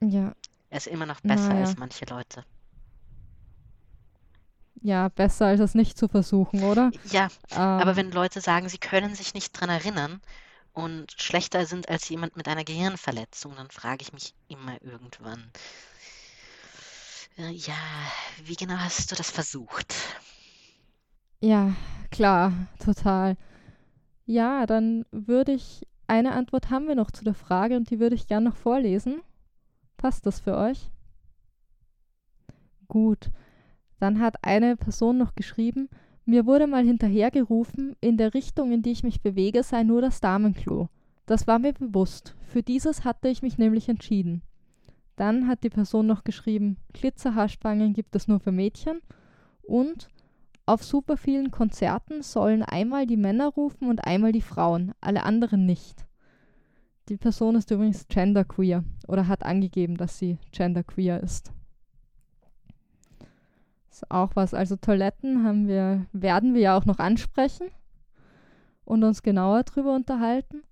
Ja, 0.00 0.34
Er 0.68 0.78
ist 0.78 0.88
immer 0.88 1.06
noch 1.06 1.20
besser 1.20 1.54
Naja. 1.54 1.54
als 1.54 1.76
manche 1.76 2.06
Leute. 2.06 2.44
ja, 4.82 5.08
besser 5.08 5.46
als 5.46 5.60
es 5.60 5.74
nicht 5.74 5.98
zu 5.98 6.08
versuchen, 6.08 6.62
oder? 6.62 6.92
Ja, 7.02 7.30
aber 7.76 7.94
Ähm, 7.94 7.96
wenn 7.96 8.10
Leute 8.12 8.40
sagen, 8.40 8.68
sie 8.68 8.78
können 8.78 9.14
sich 9.14 9.34
nicht 9.34 9.52
dran 9.52 9.68
erinnern 9.70 10.20
und 10.72 11.12
schlechter 11.20 11.66
sind 11.66 11.88
als 11.88 12.08
jemand 12.08 12.36
mit 12.36 12.48
einer 12.48 12.64
Gehirnverletzung, 12.64 13.54
dann 13.56 13.70
frage 13.70 14.02
ich 14.02 14.12
mich 14.12 14.34
immer 14.48 14.80
irgendwann, 14.82 15.50
äh, 17.38 17.50
ja, 17.50 17.74
wie 18.44 18.56
genau 18.56 18.76
hast 18.76 19.10
du 19.10 19.16
das 19.16 19.30
versucht? 19.30 19.94
Ja, 21.40 21.74
klar, 22.10 22.52
total. 22.84 23.36
Ja, 24.26 24.66
dann 24.66 25.04
würde 25.10 25.52
ich, 25.52 25.86
eine 26.06 26.32
Antwort 26.32 26.70
haben 26.70 26.86
wir 26.86 26.94
noch 26.94 27.10
zu 27.10 27.24
der 27.24 27.34
Frage 27.34 27.76
und 27.76 27.90
die 27.90 27.98
würde 27.98 28.14
ich 28.14 28.26
gern 28.26 28.44
noch 28.44 28.56
vorlesen. 28.56 29.22
Passt 29.96 30.26
das 30.26 30.40
für 30.40 30.56
euch? 30.56 30.90
Gut. 32.88 33.30
Dann 33.98 34.20
hat 34.20 34.44
eine 34.44 34.76
Person 34.76 35.18
noch 35.18 35.34
geschrieben, 35.34 35.88
mir 36.30 36.46
wurde 36.46 36.66
mal 36.66 36.84
hinterhergerufen, 36.84 37.96
in 38.00 38.16
der 38.16 38.34
Richtung, 38.34 38.72
in 38.72 38.82
die 38.82 38.92
ich 38.92 39.02
mich 39.02 39.20
bewege, 39.20 39.62
sei 39.62 39.82
nur 39.82 40.00
das 40.00 40.20
Damenklo. 40.20 40.88
Das 41.26 41.46
war 41.46 41.58
mir 41.58 41.72
bewusst. 41.72 42.34
Für 42.46 42.62
dieses 42.62 43.04
hatte 43.04 43.28
ich 43.28 43.42
mich 43.42 43.58
nämlich 43.58 43.88
entschieden. 43.88 44.42
Dann 45.16 45.46
hat 45.48 45.62
die 45.64 45.70
Person 45.70 46.06
noch 46.06 46.24
geschrieben, 46.24 46.78
Glitzerhaarspangen 46.94 47.92
gibt 47.92 48.16
es 48.16 48.26
nur 48.26 48.40
für 48.40 48.52
Mädchen 48.52 49.00
und 49.62 50.08
auf 50.66 50.84
super 50.84 51.16
vielen 51.16 51.50
Konzerten 51.50 52.22
sollen 52.22 52.62
einmal 52.62 53.06
die 53.06 53.16
Männer 53.16 53.48
rufen 53.48 53.88
und 53.88 54.04
einmal 54.04 54.32
die 54.32 54.40
Frauen, 54.40 54.92
alle 55.00 55.24
anderen 55.24 55.66
nicht. 55.66 56.06
Die 57.08 57.16
Person 57.16 57.56
ist 57.56 57.70
übrigens 57.72 58.06
genderqueer 58.06 58.84
oder 59.08 59.26
hat 59.26 59.44
angegeben, 59.44 59.96
dass 59.96 60.18
sie 60.18 60.38
genderqueer 60.52 61.20
ist. 61.20 61.52
Ist 63.90 64.10
auch 64.10 64.36
was. 64.36 64.54
Also 64.54 64.76
Toiletten 64.76 65.44
haben 65.44 65.66
wir, 65.66 66.06
werden 66.12 66.54
wir 66.54 66.60
ja 66.60 66.78
auch 66.78 66.84
noch 66.84 66.98
ansprechen 66.98 67.68
und 68.84 69.04
uns 69.04 69.22
genauer 69.22 69.64
drüber 69.64 69.94
unterhalten. 69.94 70.62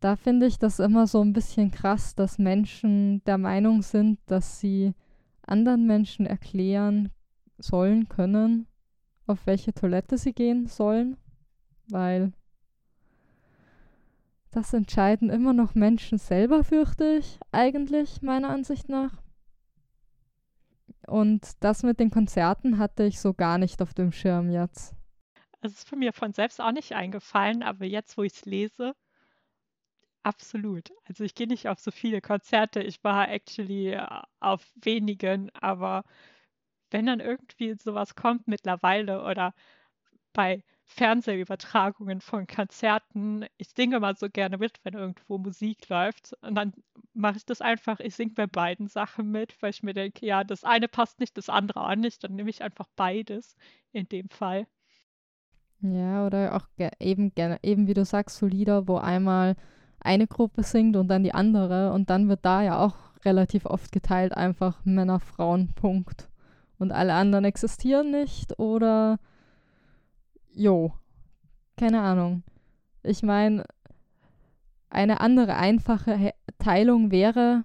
Da 0.00 0.16
finde 0.16 0.46
ich 0.46 0.58
das 0.58 0.80
immer 0.80 1.06
so 1.06 1.22
ein 1.22 1.32
bisschen 1.32 1.70
krass, 1.70 2.16
dass 2.16 2.38
Menschen 2.38 3.22
der 3.24 3.38
Meinung 3.38 3.82
sind, 3.82 4.18
dass 4.26 4.58
sie 4.58 4.94
anderen 5.46 5.86
Menschen 5.86 6.26
erklären 6.26 7.10
sollen 7.58 8.08
können, 8.08 8.66
auf 9.26 9.46
welche 9.46 9.72
Toilette 9.72 10.18
sie 10.18 10.32
gehen 10.32 10.66
sollen, 10.66 11.16
weil 11.88 12.32
das 14.50 14.72
entscheiden 14.74 15.30
immer 15.30 15.52
noch 15.52 15.74
Menschen 15.74 16.18
selber, 16.18 16.64
fürchte 16.64 17.04
ich, 17.18 17.38
eigentlich, 17.52 18.22
meiner 18.22 18.50
Ansicht 18.50 18.88
nach. 18.88 19.21
Und 21.06 21.52
das 21.60 21.82
mit 21.82 22.00
den 22.00 22.10
Konzerten 22.10 22.78
hatte 22.78 23.04
ich 23.04 23.20
so 23.20 23.34
gar 23.34 23.58
nicht 23.58 23.82
auf 23.82 23.94
dem 23.94 24.12
Schirm 24.12 24.50
jetzt. 24.50 24.94
Es 25.60 25.72
ist 25.72 25.94
mir 25.94 26.12
von 26.12 26.32
selbst 26.32 26.60
auch 26.60 26.72
nicht 26.72 26.92
eingefallen, 26.92 27.62
aber 27.62 27.84
jetzt, 27.84 28.16
wo 28.16 28.22
ich 28.22 28.32
es 28.32 28.44
lese, 28.44 28.94
absolut. 30.22 30.90
Also 31.04 31.24
ich 31.24 31.34
gehe 31.34 31.46
nicht 31.46 31.68
auf 31.68 31.78
so 31.78 31.90
viele 31.90 32.20
Konzerte, 32.20 32.82
ich 32.82 33.02
war 33.04 33.28
actually 33.28 33.92
äh, 33.92 34.06
auf 34.40 34.64
wenigen, 34.74 35.50
aber 35.54 36.04
wenn 36.90 37.06
dann 37.06 37.20
irgendwie 37.20 37.74
sowas 37.74 38.14
kommt 38.14 38.48
mittlerweile 38.48 39.24
oder 39.24 39.54
bei 40.32 40.62
Fernsehübertragungen 40.84 42.20
von 42.20 42.46
Konzerten, 42.46 43.46
ich 43.56 43.68
singe 43.70 44.00
mal 44.00 44.16
so 44.16 44.28
gerne 44.28 44.58
mit, 44.58 44.80
wenn 44.84 44.94
irgendwo 44.94 45.38
Musik 45.38 45.88
läuft. 45.88 46.34
Und 46.42 46.54
dann 46.54 46.74
mache 47.14 47.38
ich 47.38 47.46
das 47.46 47.60
einfach, 47.60 48.00
ich 48.00 48.14
singe 48.14 48.32
bei 48.32 48.46
beiden 48.46 48.88
Sachen 48.88 49.30
mit, 49.30 49.60
weil 49.62 49.70
ich 49.70 49.82
mir 49.82 49.94
denke, 49.94 50.26
ja, 50.26 50.44
das 50.44 50.64
eine 50.64 50.88
passt 50.88 51.20
nicht, 51.20 51.36
das 51.38 51.48
andere 51.48 51.88
auch 51.88 51.96
nicht. 51.96 52.24
Dann 52.24 52.34
nehme 52.34 52.50
ich 52.50 52.62
einfach 52.62 52.86
beides 52.96 53.56
in 53.92 54.08
dem 54.08 54.28
Fall. 54.28 54.66
Ja, 55.80 56.26
oder 56.26 56.54
auch 56.54 56.66
ge 56.76 56.90
eben, 57.00 57.34
ge 57.34 57.56
eben 57.62 57.86
wie 57.88 57.94
du 57.94 58.04
sagst, 58.04 58.38
so 58.38 58.46
Lieder, 58.46 58.86
wo 58.86 58.98
einmal 58.98 59.56
eine 59.98 60.26
Gruppe 60.26 60.62
singt 60.62 60.96
und 60.96 61.08
dann 61.08 61.24
die 61.24 61.34
andere 61.34 61.92
und 61.92 62.10
dann 62.10 62.28
wird 62.28 62.44
da 62.44 62.62
ja 62.62 62.78
auch 62.78 62.96
relativ 63.24 63.66
oft 63.66 63.92
geteilt, 63.92 64.36
einfach 64.36 64.84
Männer, 64.84 65.20
Frauen, 65.20 65.72
Punkt. 65.74 66.28
Und 66.78 66.92
alle 66.92 67.14
anderen 67.14 67.44
existieren 67.44 68.10
nicht 68.10 68.58
oder 68.58 69.18
jo, 70.54 70.94
keine 71.76 72.02
Ahnung. 72.02 72.42
Ich 73.02 73.22
meine, 73.22 73.64
eine 74.90 75.20
andere 75.20 75.56
einfache 75.56 76.16
He 76.16 76.32
Teilung 76.58 77.10
wäre 77.10 77.64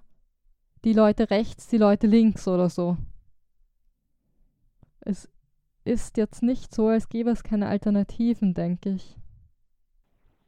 die 0.84 0.92
Leute 0.92 1.30
rechts, 1.30 1.68
die 1.68 1.78
Leute 1.78 2.06
links 2.06 2.48
oder 2.48 2.68
so. 2.68 2.96
Es 5.00 5.28
ist 5.84 6.16
jetzt 6.16 6.42
nicht 6.42 6.74
so, 6.74 6.88
als 6.88 7.08
gäbe 7.08 7.30
es 7.30 7.42
keine 7.44 7.68
Alternativen, 7.68 8.54
denke 8.54 8.90
ich. 8.90 9.16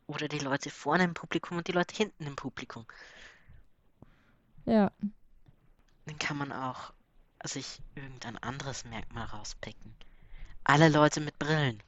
Oder 0.07 0.26
die 0.28 0.38
Leute 0.41 0.70
vorne 0.70 1.05
im 1.05 1.14
Publikum 1.14 1.59
und 1.59 1.68
die 1.68 1.72
Leute 1.72 1.95
hinten 1.95 2.26
im 2.26 2.34
Publikum. 2.36 2.84
Ja, 4.66 4.91
Dann 6.07 6.18
kann 6.18 6.36
man 6.36 6.53
auch 6.53 6.93
sich 7.45 7.80
irgendein 7.95 8.36
anderes 8.38 8.84
Merkmal 8.84 9.26
rauspicken. 9.26 9.95
Alle 10.64 10.88
Leute 10.88 11.20
mit 11.20 11.38
Brillen. 11.38 11.82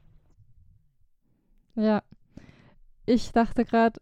Ja. 1.75 2.03
Ich 3.07 3.33
dachte 3.33 3.65
gerade, 3.65 4.01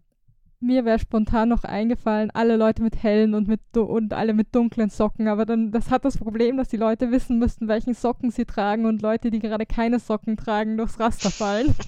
mir 0.61 0.85
wäre 0.85 0.99
spontan 0.99 1.49
noch 1.49 1.64
eingefallen, 1.64 2.31
alle 2.31 2.57
Leute 2.57 2.83
mit 2.83 3.03
hellen 3.03 3.35
und 3.35 3.49
mit 3.49 3.61
und 3.77 4.12
alle 4.12 4.35
mit 4.35 4.55
dunklen 4.55 4.91
Socken, 4.91 5.27
aber 5.27 5.47
dann 5.47 5.73
das 5.73 5.91
hat 5.91 6.05
das 6.05 6.18
Problem, 6.18 6.59
dass 6.59 6.68
die 6.68 6.77
Leute 6.77 7.11
wissen 7.11 7.39
müssten, 7.39 7.66
welchen 7.66 7.95
Socken 7.95 8.31
sie 8.31 8.45
tragen 8.45 8.85
und 8.85 9.01
Leute, 9.01 9.31
die 9.31 9.39
gerade 9.39 9.64
keine 9.64 9.99
Socken 9.99 10.37
tragen, 10.37 10.77
durchs 10.77 11.01
Raster 11.01 11.31
fallen. 11.31 11.75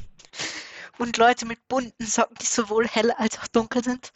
Und 0.99 1.17
Leute 1.17 1.47
mit 1.47 1.67
bunten 1.69 2.05
Socken, 2.05 2.37
die 2.41 2.47
sowohl 2.47 2.87
hell 2.87 3.11
als 3.13 3.39
auch 3.39 3.49
dunkel 3.49 3.83
sind. 3.83 4.13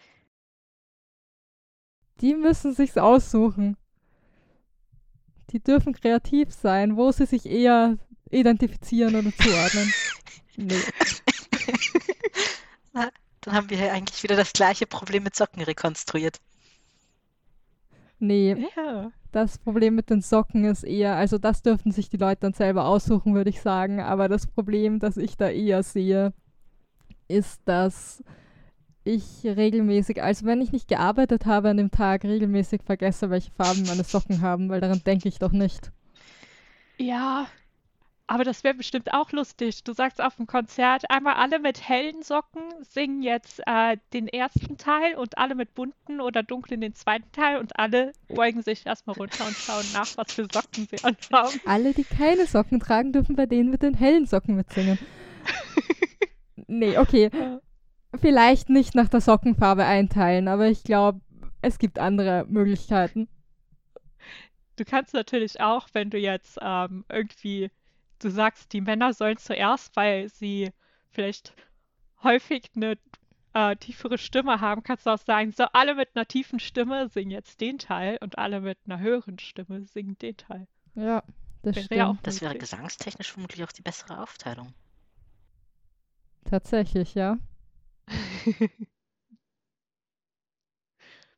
Die 2.21 2.35
müssen 2.35 2.75
sich's 2.75 2.99
aussuchen. 2.99 3.77
Die 5.51 5.61
dürfen 5.61 5.95
kreativ 5.95 6.53
sein, 6.53 6.97
wo 6.97 7.11
sie 7.13 7.27
sich 7.27 7.47
eher 7.47 7.97
identifizieren 8.31 9.17
oder 9.17 9.33
zuordnen. 9.37 9.93
nee. 10.57 10.83
Dann 12.93 13.55
haben 13.55 13.71
wir 13.71 13.79
ja 13.79 13.93
eigentlich 13.93 14.23
wieder 14.23 14.37
das 14.37 14.53
gleiche 14.53 14.87
Problem 14.87 15.23
mit 15.23 15.37
Socken 15.37 15.63
rekonstruiert. 15.63 16.39
Nee, 18.19 18.57
Ja. 18.77 19.13
das 19.33 19.59
Problem 19.59 19.95
mit 19.95 20.09
den 20.11 20.23
Socken 20.23 20.65
ist 20.65 20.83
eher, 20.85 21.17
also 21.17 21.39
das 21.39 21.63
dürften 21.63 21.93
sich 21.93 22.09
die 22.09 22.17
Leute 22.17 22.41
dann 22.41 22.55
selber 22.55 22.87
aussuchen, 22.87 23.35
würde 23.35 23.51
ich 23.51 23.61
sagen. 23.61 24.01
Aber 24.01 24.29
das 24.29 24.47
Problem, 24.47 24.99
das 24.99 25.17
ich 25.17 25.37
da 25.37 25.51
eher 25.51 25.83
sehe, 25.83 26.33
ist, 27.29 27.61
dass 27.67 28.25
ich 29.05 29.45
regelmäßig, 29.45 30.23
also 30.23 30.47
wenn 30.47 30.61
ich 30.61 30.73
nicht 30.73 30.89
gearbeitet 30.89 31.47
habe 31.47 31.69
an 31.71 31.77
dem 31.77 31.91
Tag, 31.91 32.25
regelmäßig 32.25 32.83
vergesse, 32.83 33.31
welche 33.31 33.53
Farben 33.53 33.83
meine 33.87 34.03
Socken 34.05 34.41
haben, 34.41 34.69
weil 34.69 34.81
daran 34.81 35.03
denke 35.05 35.29
ich 35.29 35.39
doch 35.39 35.53
nicht. 35.53 35.93
Ja, 36.99 37.47
aber 38.29 38.45
das 38.45 38.65
wäre 38.65 38.75
bestimmt 38.75 39.13
auch 39.13 39.31
lustig. 39.33 39.85
Du 39.85 39.93
sagst 39.93 40.21
auf 40.21 40.37
dem 40.37 40.47
Konzert, 40.47 41.09
einmal 41.11 41.35
alle 41.35 41.59
mit 41.59 41.89
hellen 41.89 42.23
Socken 42.23 42.63
singen 42.83 43.23
jetzt 43.23 43.61
äh, 43.67 43.97
den 44.13 44.27
ersten 44.27 44.77
Teil 44.77 45.15
und 45.15 45.39
alle 45.39 45.55
mit 45.55 45.75
bunten 45.75 46.21
oder 46.21 46.43
dunklen 46.43 46.81
den 46.81 46.95
zweiten 46.95 47.31
Teil 47.33 47.59
und 47.59 47.79
alle 47.79 48.13
beugen 48.29 48.63
sich 48.63 48.85
erstmal 48.85 49.17
runter 49.17 49.47
und 49.47 49.57
schauen 49.57 49.85
nach, 49.93 50.09
was 50.17 50.33
für 50.33 50.47
Socken 50.53 50.89
sie 50.91 51.05
anhaben. 51.05 51.61
Alle, 51.67 51.93
die 51.93 52.05
keine 52.05 52.47
Socken 52.47 52.81
tragen, 52.81 53.13
dürfen 53.13 53.37
bei 53.37 53.47
denen 53.47 53.71
mit 53.71 53.83
den 53.83 53.95
hellen 53.95 54.27
Socken 54.27 54.57
mitsingen. 54.57 54.99
Nee, 56.69 56.99
okay. 56.99 57.31
Vielleicht 58.21 58.71
nicht 58.71 58.95
nach 58.95 59.09
der 59.09 59.21
Sockenfarbe 59.21 59.85
einteilen, 59.85 60.49
aber 60.49 60.67
ich 60.67 60.83
glaube, 60.83 61.21
es 61.63 61.79
gibt 61.79 61.99
andere 61.99 62.45
Möglichkeiten. 62.49 63.29
Du 64.77 64.85
kannst 64.85 65.15
natürlich 65.15 65.61
auch, 65.61 65.89
wenn 65.93 66.11
du 66.11 66.19
jetzt 66.19 66.59
ähm, 66.61 67.05
irgendwie, 67.09 67.71
du 68.19 68.31
sagst, 68.31 68.73
die 68.73 68.81
Männer 68.81 69.13
sollen 69.13 69.37
zuerst, 69.39 69.97
weil 69.97 70.29
sie 70.29 70.71
vielleicht 71.11 71.55
häufig 72.23 72.71
eine 72.75 72.99
äh, 73.55 73.77
tiefere 73.77 74.19
Stimme 74.19 74.61
haben, 74.61 74.83
kannst 74.83 75.07
du 75.07 75.11
auch 75.11 75.19
sagen, 75.19 75.53
so 75.53 75.65
alle 75.73 75.95
mit 75.95 76.11
einer 76.15 76.27
tiefen 76.27 76.61
Stimme 76.61 77.09
singen 77.09 77.31
jetzt 77.31 77.61
den 77.61 77.79
Teil 77.79 78.19
und 78.21 78.39
alle 78.39 78.61
mit 78.61 78.79
einer 78.87 78.99
höheren 78.99 79.39
Stimme 79.39 79.85
singen 79.85 80.19
den 80.19 80.37
Teil. 80.37 80.67
Ja, 80.95 81.23
das 81.63 81.77
Wäre 81.77 81.85
stimmt. 81.87 81.99
ja 81.99 82.11
auch 82.11 82.17
Das 82.23 82.41
wäre 82.41 82.57
gesangstechnisch 82.57 83.33
vermutlich 83.33 83.65
auch 83.65 83.73
die 83.73 83.83
bessere 83.83 84.23
Aufteilung. 84.23 84.75
Tatsächlich, 86.45 87.15
ja. 87.15 87.39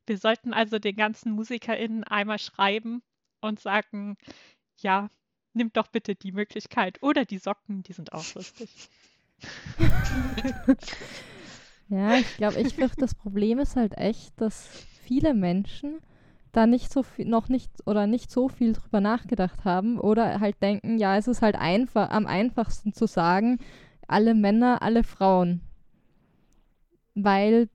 Wir 0.07 0.19
sollten 0.19 0.53
also 0.55 0.79
den 0.79 0.97
ganzen 0.97 1.33
MusikerInnen 1.33 2.05
einmal 2.05 2.39
schreiben 2.39 3.03
und 3.41 3.61
sagen, 3.61 4.17
ja, 4.79 5.09
nimm 5.55 5.73
doch 5.73 5.89
bitte 5.89 6.15
die 6.15 6.33
Möglichkeit. 6.33 7.03
Oder 7.03 7.25
die 7.25 7.39
Socken, 7.39 7.83
die 7.83 7.93
sind 7.93 8.13
auch 8.13 8.35
lustig. 8.35 8.89
Ja, 11.91 12.19
ich 12.19 12.37
glaube, 12.37 12.61
ich 12.61 12.75
fürchte, 12.75 13.01
das 13.01 13.15
Problem 13.15 13.59
ist 13.59 13.75
halt 13.75 13.97
echt, 13.97 14.39
dass 14.41 14.69
viele 15.03 15.33
Menschen 15.33 16.01
da 16.53 16.67
nicht 16.67 16.93
so 16.93 17.03
viel, 17.03 17.27
noch 17.27 17.49
nicht 17.49 17.71
oder 17.87 18.07
nicht 18.07 18.31
so 18.31 18.49
viel 18.49 18.75
drüber 18.75 19.01
nachgedacht 19.01 19.65
haben 19.65 19.99
oder 19.99 20.41
halt 20.41 20.63
denken, 20.63 20.99
ja, 20.99 21.17
es 21.17 21.29
ist 21.29 21.41
halt 21.41 21.57
einfach, 21.57 22.11
am 22.11 22.27
einfachsten 22.27 22.93
zu 22.93 23.07
sagen, 23.07 23.59
alle 24.07 24.35
Männer, 24.35 24.83
alle 24.83 25.03
Frauen. 25.03 25.63
Weil 27.15 27.69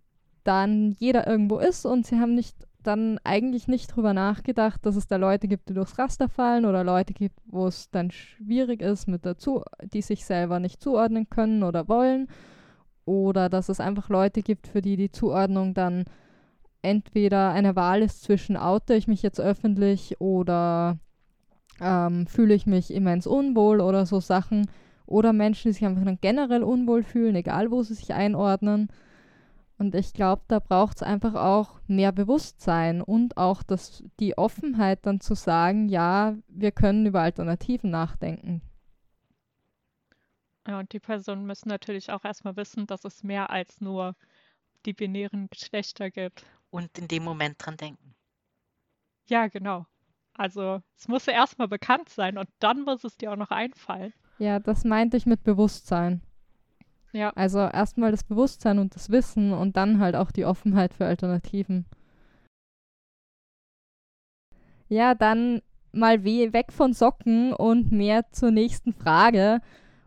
dann 0.43 0.91
jeder 0.99 1.25
irgendwo 1.25 1.57
ist 1.57 1.85
und 1.85 2.05
sie 2.05 2.19
haben 2.19 2.35
nicht 2.35 2.55
dann 2.83 3.19
eigentlich 3.23 3.67
nicht 3.67 3.95
drüber 3.95 4.13
nachgedacht, 4.13 4.85
dass 4.85 4.95
es 4.95 5.07
da 5.07 5.15
Leute 5.15 5.47
gibt, 5.47 5.69
die 5.69 5.73
durchs 5.73 5.97
Raster 5.97 6.29
fallen 6.29 6.65
oder 6.65 6.83
Leute 6.83 7.13
gibt, 7.13 7.39
wo 7.45 7.67
es 7.67 7.89
dann 7.89 8.11
schwierig 8.11 8.81
ist 8.81 9.07
mit 9.07 9.25
dazu, 9.25 9.63
die 9.81 10.01
sich 10.01 10.25
selber 10.25 10.59
nicht 10.59 10.81
zuordnen 10.81 11.29
können 11.29 11.63
oder 11.63 11.87
wollen 11.87 12.27
oder 13.05 13.49
dass 13.49 13.69
es 13.69 13.79
einfach 13.79 14.09
Leute 14.09 14.41
gibt, 14.41 14.67
für 14.67 14.81
die 14.81 14.95
die 14.95 15.11
Zuordnung 15.11 15.73
dann 15.73 16.05
entweder 16.81 17.51
eine 17.51 17.75
Wahl 17.75 18.01
ist 18.01 18.23
zwischen 18.23 18.57
oute 18.57 18.93
ich 18.93 19.07
mich 19.07 19.23
jetzt 19.23 19.39
öffentlich 19.39 20.19
oder 20.19 20.97
ähm, 21.81 22.27
fühle 22.27 22.53
ich 22.53 22.65
mich 22.65 22.93
immens 22.93 23.25
unwohl 23.25 23.81
oder 23.81 24.05
so 24.05 24.19
Sachen 24.19 24.69
oder 25.05 25.33
Menschen, 25.33 25.69
die 25.69 25.73
sich 25.73 25.85
einfach 25.85 26.03
dann 26.03 26.19
generell 26.21 26.63
unwohl 26.63 27.03
fühlen, 27.03 27.35
egal 27.35 27.71
wo 27.71 27.83
sie 27.83 27.93
sich 27.93 28.13
einordnen. 28.13 28.89
Und 29.77 29.95
ich 29.95 30.13
glaube, 30.13 30.43
da 30.47 30.59
braucht 30.59 30.97
es 30.97 31.03
einfach 31.03 31.33
auch 31.35 31.79
mehr 31.87 32.11
Bewusstsein 32.11 33.01
und 33.01 33.37
auch 33.37 33.63
das, 33.63 34.03
die 34.19 34.37
Offenheit 34.37 35.05
dann 35.05 35.19
zu 35.19 35.33
sagen, 35.35 35.89
ja, 35.89 36.35
wir 36.47 36.71
können 36.71 37.05
über 37.05 37.21
Alternativen 37.21 37.89
nachdenken. 37.89 38.61
Ja, 40.67 40.79
und 40.79 40.93
die 40.93 40.99
Personen 40.99 41.45
müssen 41.45 41.69
natürlich 41.69 42.11
auch 42.11 42.23
erstmal 42.23 42.55
wissen, 42.55 42.87
dass 42.87 43.03
es 43.03 43.23
mehr 43.23 43.49
als 43.49 43.81
nur 43.81 44.15
die 44.85 44.93
binären 44.93 45.49
Geschlechter 45.49 46.09
gibt. 46.09 46.45
Und 46.69 46.97
in 46.97 47.07
dem 47.07 47.23
Moment 47.23 47.55
dran 47.59 47.77
denken. 47.77 48.15
Ja, 49.25 49.47
genau. 49.47 49.85
Also 50.35 50.81
es 50.97 51.07
muss 51.07 51.25
ja 51.25 51.33
erstmal 51.33 51.67
bekannt 51.67 52.09
sein 52.09 52.37
und 52.37 52.49
dann 52.59 52.83
muss 52.83 53.03
es 53.03 53.17
dir 53.17 53.31
auch 53.31 53.37
noch 53.37 53.51
einfallen. 53.51 54.13
Ja, 54.39 54.59
das 54.59 54.83
meinte 54.83 55.17
ich 55.17 55.25
mit 55.25 55.43
Bewusstsein. 55.43 56.21
Ja. 57.13 57.29
Also 57.35 57.59
erstmal 57.59 58.11
das 58.11 58.23
Bewusstsein 58.23 58.79
und 58.79 58.95
das 58.95 59.09
Wissen 59.09 59.53
und 59.53 59.77
dann 59.77 59.99
halt 59.99 60.15
auch 60.15 60.31
die 60.31 60.45
Offenheit 60.45 60.93
für 60.93 61.05
Alternativen. 61.05 61.85
Ja, 64.89 65.13
dann 65.15 65.61
mal 65.91 66.23
we 66.25 66.51
weg 66.53 66.71
von 66.71 66.93
Socken 66.93 67.53
und 67.53 67.91
mehr 67.91 68.31
zur 68.31 68.51
nächsten 68.51 68.93
Frage. 68.93 69.61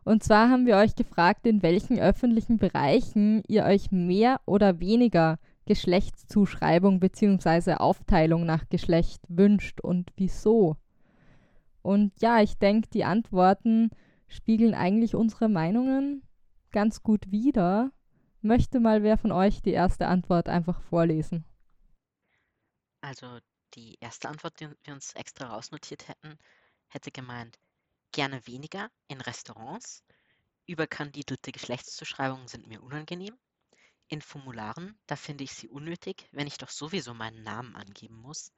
Und 0.04 0.22
zwar 0.22 0.50
haben 0.50 0.66
wir 0.66 0.76
euch 0.76 0.94
gefragt, 0.96 1.46
in 1.46 1.62
welchen 1.62 1.98
öffentlichen 1.98 2.58
Bereichen 2.58 3.42
ihr 3.46 3.64
euch 3.64 3.90
mehr 3.92 4.40
oder 4.44 4.80
weniger 4.80 5.38
Geschlechtszuschreibung 5.64 7.00
bzw. 7.00 7.74
Aufteilung 7.74 8.46
nach 8.46 8.68
Geschlecht 8.68 9.22
wünscht 9.28 9.80
und 9.80 10.12
wieso. 10.16 10.76
Und 11.82 12.12
ja, 12.20 12.40
ich 12.40 12.58
denke, 12.58 12.88
die 12.92 13.04
Antworten 13.04 13.90
spiegeln 14.28 14.74
eigentlich 14.74 15.14
unsere 15.14 15.48
Meinungen 15.48 16.22
ganz 16.76 17.02
gut 17.02 17.30
wider. 17.30 17.90
Möchte 18.42 18.80
mal 18.80 19.02
wer 19.02 19.16
von 19.16 19.32
euch 19.32 19.62
die 19.62 19.72
erste 19.72 20.08
Antwort 20.08 20.46
einfach 20.46 20.78
vorlesen? 20.82 21.42
Also 23.00 23.38
die 23.72 23.96
erste 23.98 24.28
Antwort, 24.28 24.60
die 24.60 24.68
wir 24.68 24.92
uns 24.92 25.14
extra 25.14 25.46
rausnotiert 25.46 26.06
hätten, 26.06 26.36
hätte 26.88 27.10
gemeint, 27.10 27.58
gerne 28.12 28.46
weniger 28.46 28.90
in 29.08 29.22
Restaurants. 29.22 30.04
Überkandidelte 30.66 31.50
Geschlechtszuschreibungen 31.50 32.46
sind 32.46 32.66
mir 32.66 32.82
unangenehm. 32.82 33.38
In 34.08 34.20
Formularen, 34.20 34.98
da 35.06 35.16
finde 35.16 35.44
ich 35.44 35.54
sie 35.54 35.70
unnötig, 35.70 36.28
wenn 36.32 36.46
ich 36.46 36.58
doch 36.58 36.68
sowieso 36.68 37.14
meinen 37.14 37.42
Namen 37.42 37.74
angeben 37.74 38.16
muss. 38.16 38.52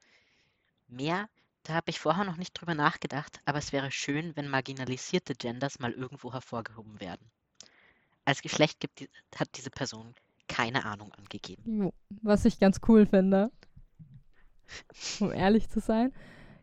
Mehr, 0.89 1.29
da 1.63 1.75
habe 1.75 1.89
ich 1.89 2.01
vorher 2.01 2.25
noch 2.25 2.35
nicht 2.35 2.51
drüber 2.51 2.75
nachgedacht, 2.75 3.39
aber 3.45 3.59
es 3.59 3.71
wäre 3.71 3.91
schön, 3.91 4.35
wenn 4.35 4.49
marginalisierte 4.49 5.35
Genders 5.35 5.79
mal 5.79 5.93
irgendwo 5.93 6.33
hervorgehoben 6.33 6.99
werden. 6.99 7.31
Als 8.29 8.43
Geschlecht 8.43 8.79
gibt 8.79 8.99
die, 8.99 9.09
hat 9.35 9.49
diese 9.57 9.71
Person 9.71 10.13
keine 10.47 10.85
Ahnung 10.85 11.11
angegeben. 11.13 11.91
Was 12.21 12.45
ich 12.45 12.59
ganz 12.59 12.79
cool 12.87 13.07
finde. 13.07 13.49
Um 15.19 15.31
ehrlich 15.33 15.67
zu 15.67 15.79
sein. 15.79 16.13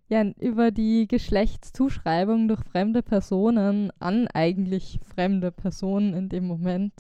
Ja, 0.09 0.23
über 0.39 0.71
die 0.71 1.09
Geschlechtszuschreibung 1.09 2.47
durch 2.47 2.61
fremde 2.61 3.03
Personen 3.03 3.91
an 3.99 4.29
eigentlich 4.29 5.01
fremde 5.13 5.51
Personen 5.51 6.15
in 6.15 6.29
dem 6.29 6.47
Moment 6.47 6.93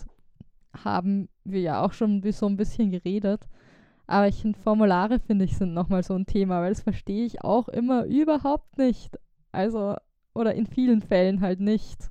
haben 0.76 1.28
wir 1.44 1.60
ja 1.60 1.84
auch 1.84 1.92
schon 1.92 2.24
wie 2.24 2.32
so 2.32 2.46
ein 2.46 2.56
bisschen 2.56 2.90
geredet. 2.90 3.46
Aber 4.08 4.26
ich 4.26 4.40
finde, 4.42 4.58
Formulare, 4.58 5.20
finde 5.20 5.44
ich, 5.44 5.56
sind 5.56 5.74
nochmal 5.74 6.02
so 6.02 6.14
ein 6.14 6.26
Thema, 6.26 6.60
weil 6.60 6.70
das 6.70 6.82
verstehe 6.82 7.24
ich 7.24 7.44
auch 7.44 7.68
immer 7.68 8.04
überhaupt 8.06 8.78
nicht. 8.78 9.16
Also, 9.52 9.94
oder 10.34 10.56
in 10.56 10.66
vielen 10.66 11.02
Fällen 11.02 11.40
halt 11.40 11.60
nicht. 11.60 12.10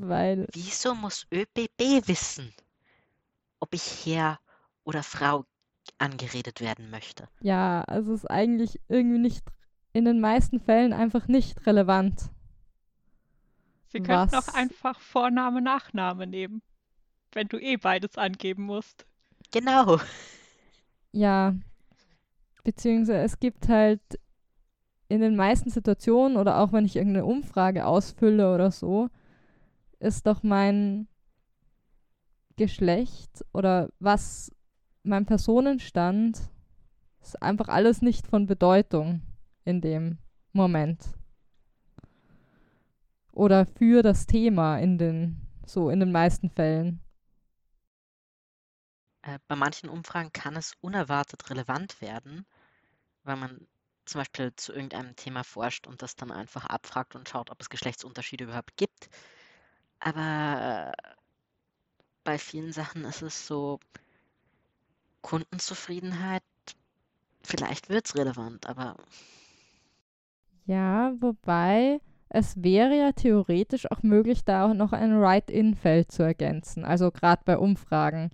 Weil, 0.00 0.48
Wieso 0.52 0.94
muss 0.94 1.26
ÖBB 1.30 2.08
wissen, 2.08 2.52
ob 3.60 3.74
ich 3.74 4.04
Herr 4.06 4.38
oder 4.84 5.02
Frau 5.02 5.46
angeredet 5.98 6.60
werden 6.60 6.90
möchte? 6.90 7.28
ja, 7.40 7.82
also 7.82 8.14
es 8.14 8.20
ist 8.24 8.30
eigentlich 8.30 8.80
irgendwie 8.88 9.18
nicht, 9.18 9.44
in 9.92 10.04
den 10.06 10.20
meisten 10.20 10.60
Fällen 10.60 10.92
einfach 10.94 11.28
nicht 11.28 11.66
relevant. 11.66 12.30
Sie 13.86 14.00
könnten 14.00 14.34
Was? 14.34 14.34
auch 14.34 14.48
einfach 14.48 14.98
Vorname, 14.98 15.62
Nachname 15.62 16.26
nehmen. 16.26 16.62
wenn 17.32 17.48
du 17.48 17.58
eh 17.58 17.76
beides 17.76 18.18
angeben 18.18 18.64
musst. 18.64 19.06
Genau. 19.52 19.98
Ja, 21.12 21.54
beziehungsweise 22.64 23.20
es 23.22 23.38
gibt 23.38 23.68
halt 23.68 24.00
in 25.08 25.20
den 25.20 25.36
meisten 25.36 25.70
Situationen 25.70 26.36
oder 26.36 26.58
auch 26.58 26.72
wenn 26.72 26.86
ich 26.86 26.96
irgendeine 26.96 27.26
Umfrage 27.26 27.86
ausfülle 27.86 28.54
oder 28.54 28.70
so, 28.70 29.08
ist 30.02 30.26
doch 30.26 30.42
mein 30.42 31.08
Geschlecht 32.56 33.44
oder 33.52 33.88
was 33.98 34.52
mein 35.04 35.26
Personenstand 35.26 36.40
ist 37.20 37.40
einfach 37.40 37.68
alles 37.68 38.02
nicht 38.02 38.26
von 38.26 38.46
Bedeutung 38.46 39.22
in 39.64 39.80
dem 39.80 40.18
Moment. 40.52 41.00
Oder 43.32 43.64
für 43.64 44.02
das 44.02 44.26
Thema 44.26 44.78
in 44.78 44.98
den 44.98 45.40
so 45.64 45.88
in 45.88 46.00
den 46.00 46.12
meisten 46.12 46.50
Fällen. 46.50 47.00
Äh, 49.22 49.38
bei 49.46 49.54
manchen 49.54 49.88
Umfragen 49.88 50.32
kann 50.32 50.56
es 50.56 50.74
unerwartet 50.80 51.48
relevant 51.48 52.00
werden, 52.00 52.44
weil 53.22 53.36
man 53.36 53.68
zum 54.04 54.20
Beispiel 54.20 54.52
zu 54.56 54.72
irgendeinem 54.72 55.14
Thema 55.14 55.44
forscht 55.44 55.86
und 55.86 56.02
das 56.02 56.16
dann 56.16 56.32
einfach 56.32 56.66
abfragt 56.66 57.14
und 57.14 57.28
schaut, 57.28 57.50
ob 57.50 57.60
es 57.60 57.70
Geschlechtsunterschiede 57.70 58.44
überhaupt 58.44 58.76
gibt. 58.76 59.08
Aber 60.04 60.92
bei 62.24 62.36
vielen 62.36 62.72
Sachen 62.72 63.04
ist 63.04 63.22
es 63.22 63.46
so, 63.46 63.78
Kundenzufriedenheit, 65.20 66.42
vielleicht 67.44 67.88
wird 67.88 68.06
es 68.06 68.16
relevant, 68.16 68.66
aber. 68.66 68.96
Ja, 70.66 71.12
wobei 71.20 72.00
es 72.28 72.60
wäre 72.62 72.96
ja 72.96 73.12
theoretisch 73.12 73.88
auch 73.92 74.02
möglich, 74.02 74.44
da 74.44 74.66
auch 74.66 74.74
noch 74.74 74.92
ein 74.92 75.20
Write-in-Feld 75.20 76.10
zu 76.10 76.24
ergänzen, 76.24 76.84
also 76.84 77.12
gerade 77.12 77.42
bei 77.44 77.56
Umfragen. 77.56 78.30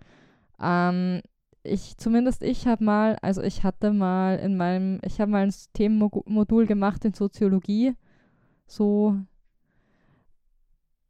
Ähm, 0.60 1.20
ich, 1.62 1.98
zumindest 1.98 2.42
ich 2.42 2.66
habe 2.66 2.82
mal, 2.82 3.16
also 3.20 3.42
ich 3.42 3.62
hatte 3.62 3.92
mal 3.92 4.38
in 4.38 4.56
meinem, 4.56 5.00
ich 5.04 5.20
habe 5.20 5.30
mal 5.30 5.42
ein 5.42 5.54
Themenmodul 5.74 6.66
gemacht 6.66 7.04
in 7.04 7.12
Soziologie, 7.12 7.94
so 8.66 9.18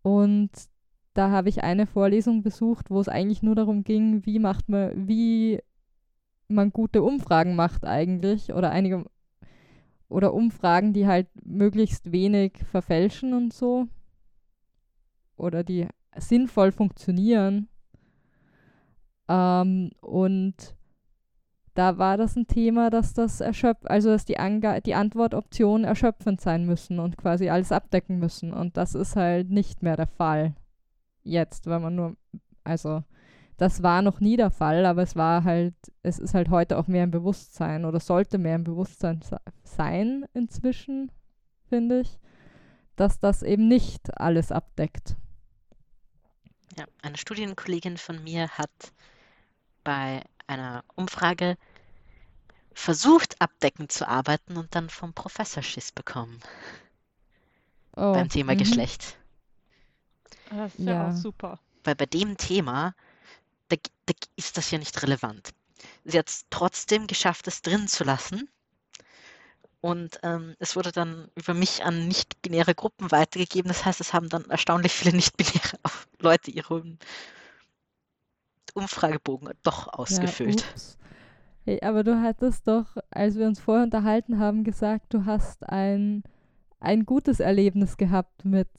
und 0.08 0.50
da 1.12 1.30
habe 1.30 1.50
ich 1.50 1.62
eine 1.62 1.86
Vorlesung 1.86 2.42
besucht, 2.42 2.90
wo 2.90 2.98
es 2.98 3.08
eigentlich 3.08 3.42
nur 3.42 3.54
darum 3.54 3.84
ging, 3.84 4.24
wie 4.24 4.38
macht 4.38 4.70
man, 4.70 5.06
wie 5.06 5.60
man 6.48 6.72
gute 6.72 7.02
Umfragen 7.02 7.56
macht 7.56 7.84
eigentlich 7.84 8.54
oder 8.54 8.70
einige 8.70 9.04
oder 10.08 10.32
Umfragen, 10.32 10.94
die 10.94 11.06
halt 11.06 11.28
möglichst 11.44 12.10
wenig 12.10 12.56
verfälschen 12.70 13.34
und 13.34 13.52
so 13.52 13.88
oder 15.36 15.62
die 15.62 15.86
sinnvoll 16.16 16.72
funktionieren. 16.72 17.68
Ähm, 19.28 19.90
und 20.00 20.77
da 21.78 21.96
war 21.96 22.16
das 22.16 22.34
ein 22.34 22.48
Thema, 22.48 22.90
dass 22.90 23.14
das 23.14 23.40
erschöpft, 23.40 23.88
also 23.88 24.08
dass 24.08 24.24
die, 24.24 24.40
Ange 24.40 24.82
die 24.82 24.96
Antwortoptionen 24.96 25.84
erschöpfend 25.84 26.40
sein 26.40 26.66
müssen 26.66 26.98
und 26.98 27.16
quasi 27.16 27.50
alles 27.50 27.70
abdecken 27.70 28.18
müssen. 28.18 28.52
Und 28.52 28.76
das 28.76 28.96
ist 28.96 29.14
halt 29.14 29.48
nicht 29.50 29.80
mehr 29.80 29.96
der 29.96 30.08
Fall 30.08 30.56
jetzt, 31.22 31.68
weil 31.68 31.78
man 31.78 31.94
nur, 31.94 32.16
also 32.64 33.04
das 33.58 33.84
war 33.84 34.02
noch 34.02 34.18
nie 34.18 34.36
der 34.36 34.50
Fall, 34.50 34.86
aber 34.86 35.02
es 35.02 35.14
war 35.14 35.44
halt, 35.44 35.76
es 36.02 36.18
ist 36.18 36.34
halt 36.34 36.50
heute 36.50 36.78
auch 36.78 36.88
mehr 36.88 37.04
im 37.04 37.12
Bewusstsein 37.12 37.84
oder 37.84 38.00
sollte 38.00 38.38
mehr 38.38 38.56
im 38.56 38.64
Bewusstsein 38.64 39.20
sein 39.62 40.24
inzwischen, 40.34 41.12
finde 41.68 42.00
ich, 42.00 42.18
dass 42.96 43.20
das 43.20 43.44
eben 43.44 43.68
nicht 43.68 44.20
alles 44.20 44.50
abdeckt. 44.50 45.14
Ja, 46.76 46.86
eine 47.02 47.16
Studienkollegin 47.16 47.98
von 47.98 48.24
mir 48.24 48.48
hat 48.48 48.92
bei 49.84 50.24
einer 50.48 50.82
Umfrage 50.96 51.56
versucht, 52.78 53.40
abdeckend 53.40 53.90
zu 53.90 54.06
arbeiten 54.06 54.56
und 54.56 54.74
dann 54.74 54.88
vom 54.88 55.12
Professor 55.12 55.62
Schiss 55.62 55.90
bekommen. 55.90 56.40
Oh, 57.96 58.12
beim 58.12 58.28
Thema 58.28 58.52
-hmm. 58.52 58.58
Geschlecht. 58.58 59.16
Das 60.50 60.74
ist 60.76 60.86
ja, 60.86 60.92
ja 60.92 61.08
auch 61.08 61.16
super. 61.16 61.58
Weil 61.84 61.96
bei 61.96 62.06
dem 62.06 62.36
Thema, 62.36 62.94
da, 63.68 63.76
da 64.06 64.14
ist 64.36 64.56
das 64.56 64.70
ja 64.70 64.78
nicht 64.78 65.02
relevant. 65.02 65.50
Sie 66.04 66.18
hat 66.18 66.28
es 66.28 66.46
trotzdem 66.50 67.06
geschafft, 67.08 67.48
es 67.48 67.62
drin 67.62 67.88
zu 67.88 68.04
lassen. 68.04 68.48
Und 69.80 70.18
ähm, 70.22 70.54
es 70.58 70.74
wurde 70.74 70.92
dann 70.92 71.30
über 71.34 71.54
mich 71.54 71.84
an 71.84 72.08
nicht-binäre 72.08 72.74
Gruppen 72.74 73.10
weitergegeben. 73.10 73.68
Das 73.68 73.84
heißt, 73.84 74.00
es 74.00 74.12
haben 74.12 74.28
dann 74.28 74.48
erstaunlich 74.50 74.92
viele 74.92 75.12
nicht-binäre 75.16 75.78
Leute 76.20 76.50
ihre 76.50 76.84
Umfragebogen 78.74 79.52
doch 79.62 79.88
ausgefüllt. 79.88 80.60
Ja, 80.60 80.97
hey, 81.68 81.80
aber 81.82 82.02
du 82.02 82.20
hattest 82.22 82.66
doch, 82.66 82.96
als 83.10 83.36
wir 83.36 83.46
uns 83.46 83.60
vorher 83.60 83.84
unterhalten 83.84 84.38
haben, 84.38 84.64
gesagt, 84.64 85.12
du 85.12 85.26
hast 85.26 85.68
ein, 85.68 86.22
ein 86.80 87.04
gutes 87.04 87.40
Erlebnis 87.40 87.98
gehabt 87.98 88.44
mit 88.44 88.70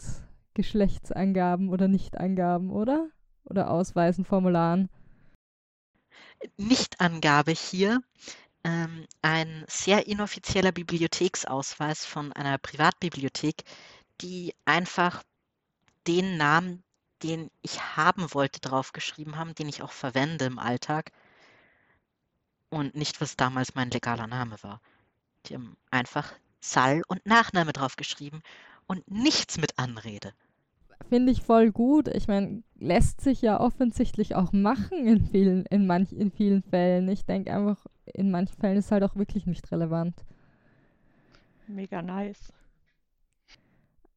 Geschlechtsangaben 0.55 1.69
oder 1.69 1.87
Nichtangaben, 1.87 2.71
oder? 2.71 3.09
Oder 3.45 3.69
Ausweisen, 3.69 4.25
Formularen. 4.25 4.89
Nichtangabe 6.57 7.51
hier. 7.51 8.01
Ähm, 8.63 9.05
ein 9.21 9.63
sehr 9.67 10.07
inoffizieller 10.07 10.71
Bibliotheksausweis 10.71 12.05
von 12.05 12.33
einer 12.33 12.57
Privatbibliothek, 12.57 13.63
die 14.19 14.53
einfach 14.65 15.23
den 16.07 16.37
Namen, 16.37 16.83
den 17.23 17.51
ich 17.61 17.81
haben 17.95 18.33
wollte, 18.33 18.59
draufgeschrieben 18.59 19.37
haben, 19.37 19.55
den 19.55 19.69
ich 19.69 19.81
auch 19.81 19.91
verwende 19.91 20.45
im 20.45 20.59
Alltag 20.59 21.11
und 22.69 22.95
nicht, 22.95 23.21
was 23.21 23.35
damals 23.35 23.75
mein 23.75 23.91
legaler 23.91 24.27
Name 24.27 24.55
war. 24.61 24.81
Die 25.45 25.55
haben 25.55 25.77
einfach 25.91 26.33
Sal 26.59 27.01
und 27.07 27.25
Nachname 27.25 27.73
draufgeschrieben 27.73 28.41
und 28.87 29.09
nichts 29.09 29.57
mit 29.57 29.79
Anrede 29.79 30.33
finde 31.07 31.31
ich 31.31 31.41
voll 31.41 31.71
gut. 31.71 32.07
Ich 32.07 32.27
meine, 32.27 32.63
lässt 32.77 33.21
sich 33.21 33.41
ja 33.41 33.59
offensichtlich 33.59 34.35
auch 34.35 34.51
machen 34.51 35.07
in 35.07 35.25
vielen, 35.25 35.65
in 35.65 35.87
manch, 35.87 36.11
in 36.11 36.31
vielen 36.31 36.61
Fällen. 36.63 37.09
Ich 37.09 37.25
denke 37.25 37.53
einfach, 37.53 37.85
in 38.05 38.31
manchen 38.31 38.57
Fällen 38.57 38.77
ist 38.77 38.85
es 38.85 38.91
halt 38.91 39.03
auch 39.03 39.15
wirklich 39.15 39.45
nicht 39.45 39.71
relevant. 39.71 40.15
Mega 41.67 42.01
nice. 42.01 42.53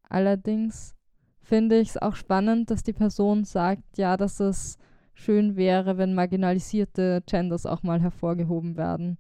Allerdings 0.09 0.95
finde 1.43 1.79
ich 1.79 1.91
es 1.91 1.97
auch 1.97 2.17
spannend, 2.17 2.71
dass 2.71 2.83
die 2.83 2.93
Person 2.93 3.45
sagt, 3.45 3.97
ja, 3.97 4.17
dass 4.17 4.41
es 4.41 4.79
schön 5.15 5.57
wäre, 5.57 5.99
wenn 5.99 6.15
marginalisierte 6.15 7.23
Genders 7.27 7.67
auch 7.67 7.83
mal 7.83 8.01
hervorgehoben 8.01 8.77
werden. 8.77 9.17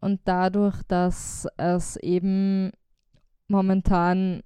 Und 0.00 0.20
dadurch, 0.24 0.82
dass 0.84 1.46
es 1.56 1.96
eben 1.96 2.72
momentan 3.48 4.42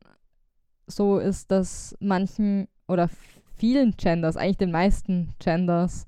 so 0.86 1.18
ist, 1.18 1.50
dass 1.50 1.96
manchen 2.00 2.68
oder 2.88 3.08
vielen 3.56 3.92
Genders, 3.96 4.36
eigentlich 4.36 4.58
den 4.58 4.70
meisten 4.70 5.34
Genders, 5.38 6.06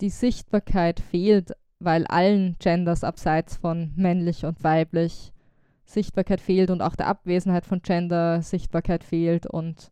die 0.00 0.10
Sichtbarkeit 0.10 1.00
fehlt, 1.00 1.52
weil 1.78 2.06
allen 2.06 2.56
Genders 2.58 3.02
abseits 3.02 3.56
von 3.56 3.92
männlich 3.96 4.44
und 4.44 4.62
weiblich 4.62 5.32
Sichtbarkeit 5.84 6.40
fehlt 6.40 6.70
und 6.70 6.82
auch 6.82 6.94
der 6.94 7.08
Abwesenheit 7.08 7.66
von 7.66 7.82
Gender 7.82 8.42
Sichtbarkeit 8.42 9.02
fehlt 9.02 9.46
und, 9.46 9.90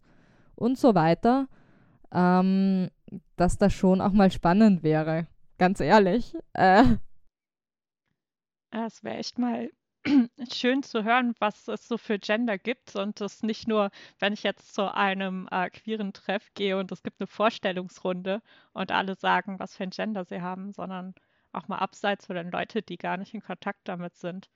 und 0.54 0.78
so 0.78 0.94
weiter, 0.94 1.48
ähm, 2.12 2.88
dass 3.36 3.58
das 3.58 3.72
schon 3.72 4.00
auch 4.00 4.12
mal 4.12 4.30
spannend 4.30 4.82
wäre. 4.82 5.26
Ganz 5.58 5.80
ehrlich. 5.80 6.36
Äh. 6.52 6.84
Es 8.70 9.02
wäre 9.02 9.16
echt 9.16 9.38
mal 9.38 9.70
schön 10.52 10.82
zu 10.82 11.04
hören, 11.04 11.34
was 11.38 11.68
es 11.68 11.88
so 11.88 11.98
für 11.98 12.18
Gender 12.18 12.58
gibt 12.58 12.94
und 12.96 13.20
das 13.20 13.42
nicht 13.42 13.66
nur, 13.66 13.90
wenn 14.18 14.32
ich 14.32 14.42
jetzt 14.42 14.74
zu 14.74 14.92
einem 14.94 15.48
äh, 15.50 15.70
queeren 15.70 16.12
Treff 16.12 16.52
gehe 16.54 16.78
und 16.78 16.92
es 16.92 17.02
gibt 17.02 17.20
eine 17.20 17.26
Vorstellungsrunde 17.26 18.42
und 18.72 18.92
alle 18.92 19.14
sagen, 19.14 19.58
was 19.58 19.76
für 19.76 19.84
ein 19.84 19.90
Gender 19.90 20.24
sie 20.24 20.40
haben, 20.40 20.72
sondern 20.72 21.14
auch 21.52 21.68
mal 21.68 21.78
abseits 21.78 22.26
von 22.26 22.36
den 22.36 22.50
Leute, 22.50 22.82
die 22.82 22.98
gar 22.98 23.16
nicht 23.16 23.34
in 23.34 23.40
Kontakt 23.40 23.80
damit 23.88 24.16
sind, 24.16 24.48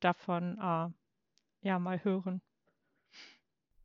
davon 0.00 0.58
äh, 0.58 0.88
ja 1.66 1.78
mal 1.78 2.02
hören. 2.02 2.40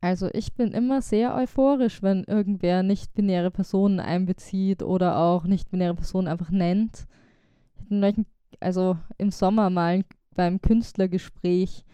Also 0.06 0.28
ich 0.32 0.54
bin 0.54 0.70
immer 0.70 1.02
sehr 1.02 1.34
euphorisch, 1.34 2.00
wenn 2.00 2.22
irgendwer 2.22 2.84
nicht-binäre 2.84 3.50
Personen 3.50 3.98
einbezieht 3.98 4.84
oder 4.84 5.18
auch 5.18 5.42
nicht-binäre 5.42 5.96
Personen 5.96 6.28
einfach 6.28 6.50
nennt. 6.50 7.08
Also 8.60 8.98
im 9.18 9.32
Sommer 9.32 9.68
mal 9.68 10.04
beim 10.36 10.62
Künstlergespräch 10.62 11.84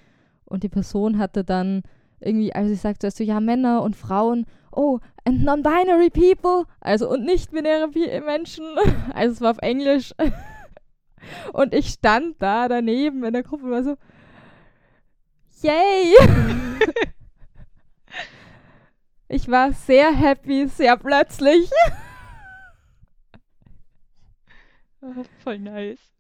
und 0.44 0.62
die 0.62 0.68
Person 0.68 1.16
hatte 1.16 1.42
dann 1.42 1.84
irgendwie, 2.20 2.54
also 2.54 2.74
ich 2.74 2.82
sagte 2.82 3.10
so, 3.10 3.24
ja, 3.24 3.40
Männer 3.40 3.80
und 3.80 3.96
Frauen, 3.96 4.44
oh, 4.72 4.98
and 5.24 5.42
non-binary 5.42 6.10
people, 6.10 6.66
also 6.82 7.08
und 7.08 7.24
nicht-binäre 7.24 7.88
Menschen, 8.26 8.66
also 9.14 9.32
es 9.32 9.40
war 9.40 9.52
auf 9.52 9.58
Englisch. 9.62 10.12
Und 11.52 11.72
ich 11.72 11.90
stand 11.90 12.34
da 12.40 12.66
daneben 12.66 13.22
in 13.22 13.32
der 13.32 13.44
Gruppe 13.44 13.66
und 13.66 13.70
war 13.70 13.84
so, 13.84 13.96
yay! 15.62 16.16
Ich 19.33 19.49
war 19.49 19.72
sehr 19.72 20.12
happy, 20.12 20.68
sehr 20.68 20.97
plötzlich. 20.99 21.70
Ah, 25.05 25.24
voll 25.43 25.59
nice. 25.59 26.12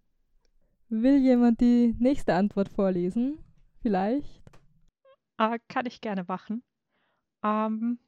Will 0.88 1.18
jemand 1.18 1.60
die 1.60 1.94
nächste 2.00 2.34
Antwort 2.34 2.68
vorlesen? 2.68 3.38
Vielleicht? 3.80 4.42
Äh, 5.38 5.60
kann 5.68 5.86
ich 5.86 6.00
gerne 6.00 6.24
machen. 6.26 6.64
Ähm, 7.44 8.00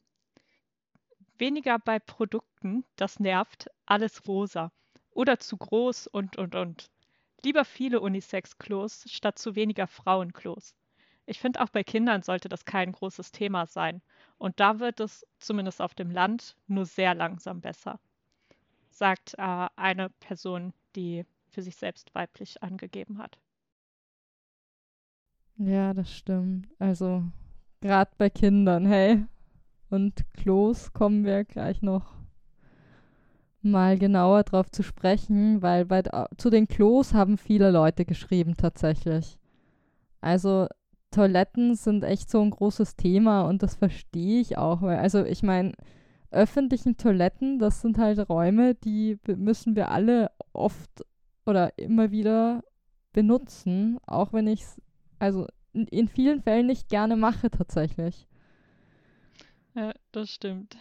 weniger 1.38 1.78
bei 1.78 2.00
Produkten, 2.00 2.84
das 2.96 3.20
nervt, 3.20 3.70
alles 3.86 4.26
rosa. 4.26 4.72
Oder 5.12 5.38
zu 5.38 5.56
groß 5.58 6.08
und 6.08 6.36
und 6.36 6.56
und. 6.56 6.90
Lieber 7.44 7.64
viele 7.64 8.00
Unisex-Klos 8.00 9.04
statt 9.08 9.38
zu 9.38 9.54
weniger 9.54 9.86
Frauenklos. 9.86 10.74
Ich 11.26 11.40
finde, 11.40 11.62
auch 11.62 11.70
bei 11.70 11.82
Kindern 11.84 12.22
sollte 12.22 12.48
das 12.48 12.64
kein 12.64 12.92
großes 12.92 13.32
Thema 13.32 13.66
sein. 13.66 14.02
Und 14.38 14.60
da 14.60 14.78
wird 14.80 15.00
es, 15.00 15.26
zumindest 15.38 15.80
auf 15.80 15.94
dem 15.94 16.10
Land, 16.10 16.56
nur 16.66 16.84
sehr 16.84 17.14
langsam 17.14 17.60
besser, 17.60 17.98
sagt 18.90 19.34
äh, 19.38 19.68
eine 19.76 20.10
Person, 20.20 20.72
die 20.96 21.24
für 21.48 21.62
sich 21.62 21.76
selbst 21.76 22.14
weiblich 22.14 22.62
angegeben 22.62 23.18
hat. 23.18 23.38
Ja, 25.56 25.94
das 25.94 26.12
stimmt. 26.12 26.68
Also, 26.78 27.22
gerade 27.80 28.10
bei 28.18 28.28
Kindern, 28.28 28.86
hey. 28.86 29.24
Und 29.88 30.24
Klos 30.34 30.92
kommen 30.92 31.24
wir 31.24 31.44
gleich 31.44 31.80
noch 31.80 32.12
mal 33.62 33.98
genauer 33.98 34.42
drauf 34.42 34.70
zu 34.70 34.82
sprechen, 34.82 35.62
weil 35.62 35.84
bei, 35.86 36.02
zu 36.36 36.50
den 36.50 36.68
Klos 36.68 37.14
haben 37.14 37.38
viele 37.38 37.70
Leute 37.70 38.04
geschrieben 38.04 38.56
tatsächlich. 38.56 39.38
Also 40.20 40.66
Toiletten 41.14 41.76
sind 41.76 42.02
echt 42.02 42.28
so 42.28 42.42
ein 42.42 42.50
großes 42.50 42.96
Thema 42.96 43.42
und 43.42 43.62
das 43.62 43.76
verstehe 43.76 44.40
ich 44.40 44.58
auch, 44.58 44.82
weil 44.82 44.98
also 44.98 45.24
ich 45.24 45.42
meine, 45.44 45.72
öffentlichen 46.32 46.96
Toiletten, 46.96 47.60
das 47.60 47.80
sind 47.80 47.98
halt 47.98 48.28
Räume, 48.28 48.74
die 48.74 49.18
müssen 49.26 49.76
wir 49.76 49.90
alle 49.90 50.32
oft 50.52 51.04
oder 51.46 51.78
immer 51.78 52.10
wieder 52.10 52.64
benutzen, 53.12 53.98
auch 54.06 54.32
wenn 54.32 54.48
ich 54.48 54.62
es 54.62 54.82
also 55.20 55.46
in, 55.72 55.86
in 55.86 56.08
vielen 56.08 56.42
Fällen 56.42 56.66
nicht 56.66 56.88
gerne 56.88 57.14
mache 57.14 57.48
tatsächlich. 57.50 58.26
Ja, 59.74 59.92
das 60.10 60.30
stimmt. 60.30 60.76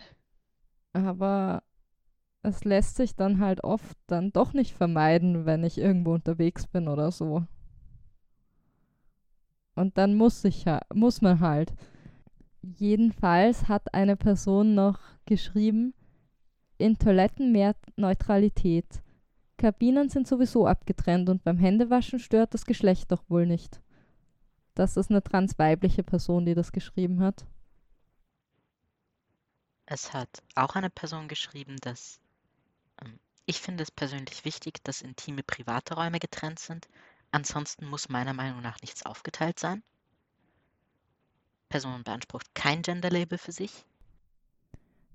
Aber 0.94 1.62
es 2.42 2.64
lässt 2.64 2.96
sich 2.96 3.16
dann 3.16 3.40
halt 3.40 3.64
oft 3.64 3.98
dann 4.08 4.32
doch 4.32 4.54
nicht 4.54 4.74
vermeiden, 4.74 5.46
wenn 5.46 5.64
ich 5.64 5.78
irgendwo 5.78 6.14
unterwegs 6.14 6.66
bin 6.68 6.88
oder 6.88 7.12
so. 7.12 7.46
Und 9.76 9.98
dann 9.98 10.16
muss 10.16 10.44
ich 10.46 10.66
muss 10.94 11.22
man 11.22 11.40
halt. 11.40 11.74
Jedenfalls 12.62 13.68
hat 13.68 13.94
eine 13.94 14.16
Person 14.16 14.76
noch 14.76 15.00
geschrieben, 15.26 15.94
in 16.78 16.98
Toiletten 16.98 17.52
mehr 17.52 17.76
Neutralität. 17.96 19.02
Kabinen 19.58 20.10
sind 20.10 20.28
sowieso 20.28 20.68
abgetrennt 20.68 21.30
und 21.30 21.44
beim 21.44 21.58
Händewaschen 21.58 22.20
stört 22.20 22.54
das 22.54 22.66
Geschlecht 22.66 23.12
doch 23.12 23.24
wohl 23.30 23.46
nicht. 23.46 23.82
Das 24.76 24.98
ist 24.98 25.10
eine 25.10 25.24
transweibliche 25.24 26.04
Person, 26.04 26.46
die 26.46 26.56
das 26.56 26.72
geschrieben 26.72 27.20
hat. 27.20 27.46
Es 29.86 30.14
hat 30.14 30.42
auch 30.56 30.76
eine 30.76 30.90
Person 30.90 31.28
geschrieben, 31.28 31.76
dass 31.82 32.20
ähm, 33.02 33.20
ich 33.46 33.60
finde 33.60 33.84
es 33.84 33.92
persönlich 33.92 34.46
wichtig, 34.46 34.84
dass 34.84 35.02
intime 35.02 35.44
private 35.44 35.96
Räume 35.96 36.20
getrennt 36.20 36.60
sind. 36.60 36.88
Ansonsten 37.34 37.88
muss 37.88 38.10
meiner 38.10 38.34
Meinung 38.34 38.62
nach 38.62 38.80
nichts 38.82 39.08
aufgeteilt 39.08 39.58
sein. 39.58 39.82
Person 41.68 42.04
beansprucht 42.04 42.54
kein 42.54 42.84
Gender-Label 42.84 43.40
für 43.40 43.52
sich. 43.52 43.86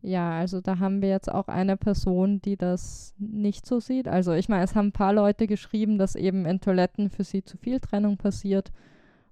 Ja, 0.02 0.32
also 0.32 0.60
da 0.60 0.80
haben 0.80 1.00
wir 1.00 1.10
jetzt 1.10 1.30
auch 1.30 1.46
eine 1.46 1.76
Person, 1.76 2.42
die 2.42 2.56
das 2.56 3.14
nicht 3.18 3.66
so 3.66 3.78
sieht. 3.78 4.08
Also 4.08 4.32
ich 4.32 4.48
meine, 4.48 4.64
es 4.64 4.74
haben 4.74 4.88
ein 4.88 4.92
paar 4.92 5.12
Leute 5.12 5.46
geschrieben, 5.46 5.96
dass 5.96 6.16
eben 6.16 6.44
in 6.44 6.60
Toiletten 6.60 7.08
für 7.08 7.22
sie 7.22 7.44
zu 7.44 7.56
viel 7.56 7.78
Trennung 7.78 8.16
passiert. 8.16 8.72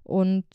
Und 0.03 0.45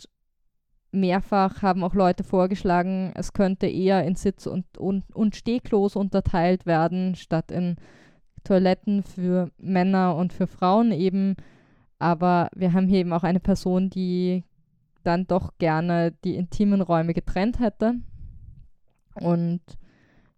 mehrfach 0.91 1.61
haben 1.61 1.85
auch 1.85 1.95
Leute 1.95 2.25
vorgeschlagen, 2.25 3.13
es 3.15 3.35
könnte 3.35 3.67
eher 3.67 4.05
in 4.05 4.15
Sitz- 4.15 4.47
und, 4.47 4.79
und, 4.79 5.05
und 5.15 5.37
Stehklos 5.37 5.97
unterteilt 5.97 6.65
werden, 6.65 7.15
statt 7.15 7.51
in 7.51 7.77
Toiletten 8.43 9.03
für 9.03 9.51
Männer 9.59 10.17
und 10.17 10.33
für 10.33 10.47
Frauen 10.47 10.93
eben. 10.93 11.37
Aber 12.03 12.49
wir 12.53 12.73
haben 12.73 12.89
hier 12.89 12.99
eben 12.99 13.13
auch 13.13 13.23
eine 13.23 13.39
Person, 13.39 13.89
die 13.89 14.43
dann 15.05 15.29
doch 15.29 15.53
gerne 15.59 16.11
die 16.25 16.35
intimen 16.35 16.81
Räume 16.81 17.15
getrennt 17.15 17.61
hätte. 17.61 17.95
Und 19.15 19.61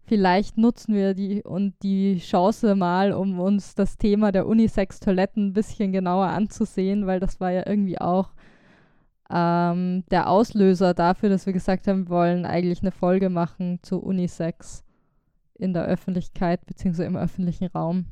vielleicht 0.03 0.59
nutzen 0.59 0.93
wir 0.93 1.15
die 1.15 1.41
und 1.41 1.73
die 1.81 2.19
Chance 2.19 2.75
mal, 2.75 3.13
um 3.13 3.39
uns 3.39 3.73
das 3.73 3.97
Thema 3.97 4.31
der 4.31 4.45
Unisex-Toiletten 4.45 5.47
ein 5.47 5.53
bisschen 5.53 5.91
genauer 5.91 6.27
anzusehen, 6.27 7.07
weil 7.07 7.19
das 7.19 7.39
war 7.39 7.49
ja 7.49 7.63
irgendwie 7.65 7.99
auch 7.99 8.29
ähm, 9.31 10.03
der 10.11 10.29
Auslöser 10.29 10.93
dafür, 10.93 11.29
dass 11.29 11.47
wir 11.47 11.53
gesagt 11.53 11.87
haben, 11.87 12.05
wir 12.05 12.09
wollen 12.09 12.45
eigentlich 12.45 12.83
eine 12.83 12.91
Folge 12.91 13.31
machen 13.31 13.79
zu 13.81 13.99
Unisex 14.03 14.83
in 15.55 15.73
der 15.73 15.85
Öffentlichkeit 15.85 16.63
bzw. 16.67 17.05
im 17.05 17.17
öffentlichen 17.17 17.65
Raum. 17.69 18.05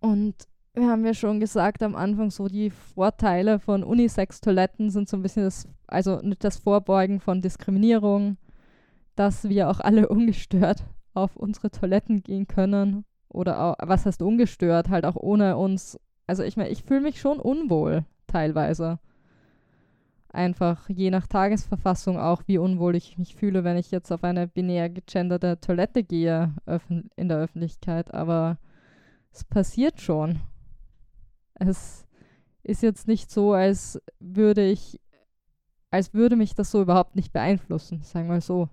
Und 0.00 0.49
wir 0.74 0.88
haben 0.88 1.04
ja 1.04 1.14
schon 1.14 1.40
gesagt 1.40 1.82
am 1.82 1.96
Anfang, 1.96 2.30
so 2.30 2.48
die 2.48 2.70
Vorteile 2.70 3.58
von 3.58 3.82
Unisex-Toiletten 3.82 4.90
sind 4.90 5.08
so 5.08 5.16
ein 5.16 5.22
bisschen 5.22 5.44
das, 5.44 5.68
also 5.86 6.20
das 6.38 6.58
Vorbeugen 6.58 7.20
von 7.20 7.42
Diskriminierung, 7.42 8.36
dass 9.16 9.48
wir 9.48 9.68
auch 9.68 9.80
alle 9.80 10.08
ungestört 10.10 10.84
auf 11.14 11.36
unsere 11.36 11.70
Toiletten 11.70 12.22
gehen 12.22 12.46
können. 12.46 13.04
Oder 13.28 13.62
auch, 13.62 13.76
was 13.80 14.06
heißt 14.06 14.22
ungestört, 14.22 14.88
halt 14.88 15.04
auch 15.04 15.16
ohne 15.16 15.56
uns 15.56 15.98
also 16.30 16.44
ich 16.44 16.56
meine, 16.56 16.68
ich 16.68 16.84
fühle 16.84 17.00
mich 17.00 17.20
schon 17.20 17.40
unwohl 17.40 18.04
teilweise. 18.28 19.00
Einfach 20.32 20.88
je 20.88 21.10
nach 21.10 21.26
Tagesverfassung 21.26 22.20
auch, 22.20 22.44
wie 22.46 22.58
unwohl 22.58 22.94
ich 22.94 23.18
mich 23.18 23.34
fühle, 23.34 23.64
wenn 23.64 23.76
ich 23.76 23.90
jetzt 23.90 24.12
auf 24.12 24.22
eine 24.22 24.46
binär 24.46 24.88
gegenderte 24.90 25.60
Toilette 25.60 26.04
gehe 26.04 26.54
in 27.16 27.28
der 27.28 27.38
Öffentlichkeit. 27.38 28.14
Aber 28.14 28.58
es 29.32 29.42
passiert 29.42 30.00
schon. 30.00 30.38
Es 31.60 32.06
ist 32.62 32.82
jetzt 32.82 33.06
nicht 33.06 33.30
so, 33.30 33.52
als 33.52 34.00
würde 34.18 34.68
ich, 34.68 34.98
als 35.90 36.14
würde 36.14 36.36
mich 36.36 36.54
das 36.54 36.70
so 36.70 36.82
überhaupt 36.82 37.16
nicht 37.16 37.32
beeinflussen, 37.32 38.02
sagen 38.02 38.26
wir 38.28 38.34
mal 38.34 38.40
so. 38.40 38.68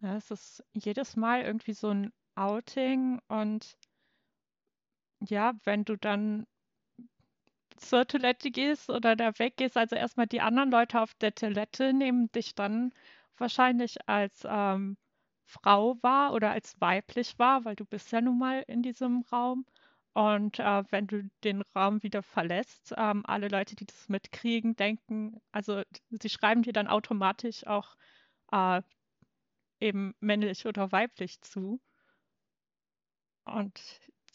Ja, 0.00 0.16
es 0.16 0.30
ist 0.30 0.62
jedes 0.74 1.16
Mal 1.16 1.42
irgendwie 1.42 1.72
so 1.72 1.88
ein 1.88 2.12
Outing 2.34 3.20
und 3.28 3.78
ja, 5.20 5.54
wenn 5.64 5.84
du 5.84 5.96
dann 5.96 6.46
zur 7.76 8.06
Toilette 8.06 8.50
gehst 8.50 8.90
oder 8.90 9.16
da 9.16 9.38
weggehst, 9.38 9.76
also 9.76 9.96
erstmal 9.96 10.26
die 10.26 10.40
anderen 10.40 10.70
Leute 10.70 11.00
auf 11.00 11.14
der 11.14 11.34
Toilette 11.34 11.92
nehmen 11.92 12.30
dich 12.32 12.54
dann 12.54 12.92
wahrscheinlich 13.38 14.08
als 14.08 14.46
ähm, 14.48 14.96
Frau 15.46 15.96
wahr 16.02 16.32
oder 16.32 16.50
als 16.50 16.80
weiblich 16.80 17.38
wahr, 17.38 17.64
weil 17.64 17.76
du 17.76 17.84
bist 17.84 18.12
ja 18.12 18.20
nun 18.20 18.38
mal 18.38 18.62
in 18.66 18.82
diesem 18.82 19.22
Raum. 19.32 19.64
Und 20.14 20.60
äh, 20.60 20.84
wenn 20.90 21.08
du 21.08 21.28
den 21.42 21.62
Raum 21.74 22.02
wieder 22.04 22.22
verlässt, 22.22 22.94
ähm, 22.96 23.24
alle 23.26 23.48
Leute, 23.48 23.74
die 23.74 23.84
das 23.84 24.08
mitkriegen, 24.08 24.76
denken, 24.76 25.40
also 25.50 25.82
sie 26.10 26.28
schreiben 26.28 26.62
dir 26.62 26.72
dann 26.72 26.86
automatisch 26.86 27.66
auch 27.66 27.96
äh, 28.52 28.80
eben 29.80 30.14
männlich 30.20 30.66
oder 30.66 30.92
weiblich 30.92 31.40
zu. 31.40 31.80
Und 33.44 33.80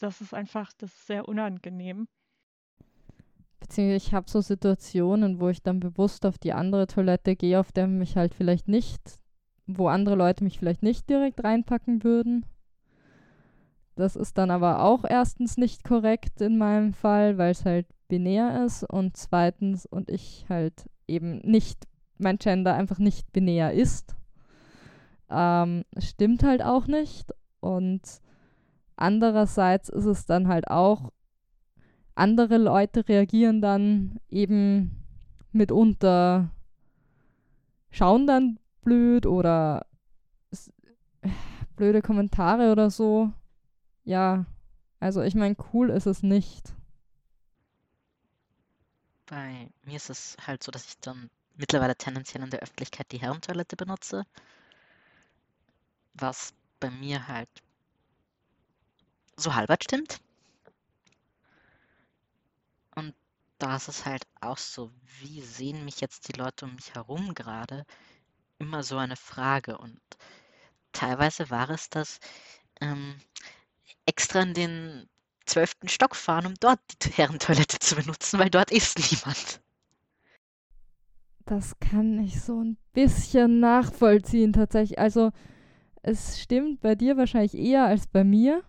das 0.00 0.20
ist 0.20 0.34
einfach, 0.34 0.70
das 0.76 0.92
ist 0.92 1.06
sehr 1.06 1.26
unangenehm. 1.26 2.08
Beziehungsweise 3.58 3.96
ich 3.96 4.12
habe 4.12 4.30
so 4.30 4.42
Situationen, 4.42 5.40
wo 5.40 5.48
ich 5.48 5.62
dann 5.62 5.80
bewusst 5.80 6.26
auf 6.26 6.36
die 6.36 6.52
andere 6.52 6.88
Toilette 6.88 7.36
gehe, 7.36 7.58
auf 7.58 7.72
der 7.72 7.86
mich 7.86 8.16
halt 8.16 8.34
vielleicht 8.34 8.68
nicht, 8.68 9.00
wo 9.66 9.88
andere 9.88 10.14
Leute 10.14 10.44
mich 10.44 10.58
vielleicht 10.58 10.82
nicht 10.82 11.08
direkt 11.08 11.42
reinpacken 11.42 12.04
würden. 12.04 12.44
Das 13.96 14.16
ist 14.16 14.38
dann 14.38 14.50
aber 14.50 14.82
auch 14.82 15.04
erstens 15.08 15.56
nicht 15.56 15.84
korrekt 15.84 16.40
in 16.40 16.58
meinem 16.58 16.94
Fall, 16.94 17.38
weil 17.38 17.52
es 17.52 17.64
halt 17.64 17.86
binär 18.08 18.64
ist 18.64 18.84
und 18.84 19.16
zweitens 19.16 19.86
und 19.86 20.10
ich 20.10 20.46
halt 20.48 20.88
eben 21.06 21.38
nicht, 21.38 21.86
mein 22.18 22.38
Gender 22.38 22.74
einfach 22.74 22.98
nicht 22.98 23.32
binär 23.32 23.72
ist. 23.72 24.16
Ähm, 25.28 25.84
stimmt 25.98 26.42
halt 26.42 26.62
auch 26.62 26.86
nicht 26.86 27.32
und 27.60 28.20
Andererseits 29.00 29.88
ist 29.88 30.04
es 30.04 30.26
dann 30.26 30.46
halt 30.46 30.68
auch, 30.68 31.10
andere 32.14 32.58
Leute 32.58 33.08
reagieren 33.08 33.62
dann 33.62 34.20
eben 34.28 35.02
mitunter, 35.52 36.50
schauen 37.90 38.26
dann 38.26 38.58
blöd 38.82 39.24
oder 39.24 39.86
blöde 41.76 42.02
Kommentare 42.02 42.72
oder 42.72 42.90
so. 42.90 43.32
Ja, 44.10 44.44
also 44.98 45.22
ich 45.22 45.36
meine, 45.36 45.54
cool 45.72 45.88
ist 45.90 46.06
es 46.06 46.24
nicht. 46.24 46.72
Bei 49.26 49.70
mir 49.84 49.94
ist 49.98 50.10
es 50.10 50.36
halt 50.44 50.64
so, 50.64 50.72
dass 50.72 50.84
ich 50.88 50.98
dann 50.98 51.30
mittlerweile 51.54 51.94
tendenziell 51.94 52.42
in 52.42 52.50
der 52.50 52.58
Öffentlichkeit 52.58 53.12
die 53.12 53.20
Herrentoilette 53.20 53.76
benutze. 53.76 54.24
Was 56.14 56.52
bei 56.78 56.90
mir 56.90 57.26
halt 57.28 57.48
so 59.36 59.54
halbert 59.54 59.84
stimmt. 59.84 60.20
Und 62.94 63.14
da 63.58 63.76
ist 63.76 63.88
es 63.88 64.06
halt 64.06 64.24
auch 64.40 64.58
so, 64.58 64.92
wie 65.20 65.40
sehen 65.40 65.84
mich 65.84 66.00
jetzt 66.00 66.28
die 66.28 66.38
Leute 66.38 66.64
um 66.66 66.74
mich 66.76 66.94
herum 66.94 67.34
gerade? 67.34 67.84
Immer 68.58 68.82
so 68.82 68.98
eine 68.98 69.16
Frage. 69.16 69.78
Und 69.78 70.00
teilweise 70.92 71.50
war 71.50 71.70
es 71.70 71.90
das, 71.90 72.20
ähm, 72.80 73.20
extra 74.06 74.42
in 74.42 74.54
den 74.54 75.06
zwölften 75.46 75.88
Stock 75.88 76.16
fahren, 76.16 76.46
um 76.46 76.54
dort 76.60 76.80
die 77.02 77.10
Herrentoilette 77.16 77.78
zu 77.78 77.96
benutzen, 77.96 78.38
weil 78.38 78.50
dort 78.50 78.70
ist 78.70 78.98
niemand. 78.98 79.60
Das 81.46 81.78
kann 81.80 82.18
ich 82.18 82.40
so 82.40 82.62
ein 82.62 82.76
bisschen 82.92 83.58
nachvollziehen 83.60 84.52
tatsächlich. 84.52 84.98
Also 84.98 85.30
es 86.02 86.40
stimmt 86.40 86.80
bei 86.80 86.94
dir 86.94 87.16
wahrscheinlich 87.16 87.54
eher 87.54 87.84
als 87.86 88.06
bei 88.06 88.24
mir 88.24 88.62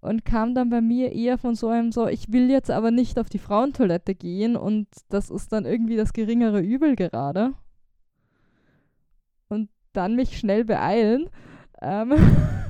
und 0.00 0.24
kam 0.24 0.54
dann 0.54 0.70
bei 0.70 0.80
mir 0.80 1.12
eher 1.12 1.38
von 1.38 1.54
so 1.54 1.68
einem 1.68 1.92
so, 1.92 2.06
ich 2.06 2.32
will 2.32 2.50
jetzt 2.50 2.70
aber 2.70 2.90
nicht 2.90 3.18
auf 3.18 3.28
die 3.28 3.38
Frauentoilette 3.38 4.14
gehen 4.14 4.56
und 4.56 4.88
das 5.08 5.30
ist 5.30 5.52
dann 5.52 5.64
irgendwie 5.64 5.96
das 5.96 6.12
geringere 6.12 6.60
Übel 6.60 6.96
gerade. 6.96 7.54
Und 9.48 9.70
dann 9.92 10.16
mich 10.16 10.38
schnell 10.38 10.64
beeilen. 10.64 11.30
Ähm. 11.80 12.12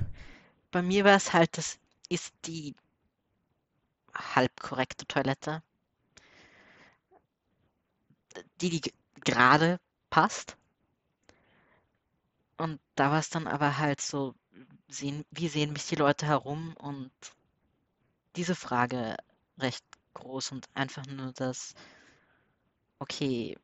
Bei 0.71 0.83
mir 0.83 1.05
war 1.05 1.16
es 1.16 1.33
halt, 1.33 1.57
das 1.57 1.79
ist 2.09 2.35
die 2.45 2.75
halb 4.14 4.61
korrekte 4.61 5.07
Toilette. 5.07 5.62
Die, 8.61 8.81
die 8.81 8.93
gerade 9.25 9.81
passt. 10.11 10.57
Und 12.57 12.81
da 12.97 13.11
war 13.11 13.21
es 13.21 13.31
dann 13.31 13.47
aber 13.47 13.79
halt 13.79 14.01
so, 14.01 14.35
sehen, 14.89 15.25
wie 15.31 15.49
sehen 15.49 15.73
mich 15.73 15.87
die 15.87 15.95
Leute 15.95 16.27
herum 16.27 16.75
und 16.77 17.12
diese 18.37 18.55
Frage 18.55 19.16
recht 19.59 19.85
groß 20.14 20.53
und 20.53 20.66
einfach 20.75 21.07
nur 21.07 21.33
das, 21.33 21.75
okay, 22.99 23.57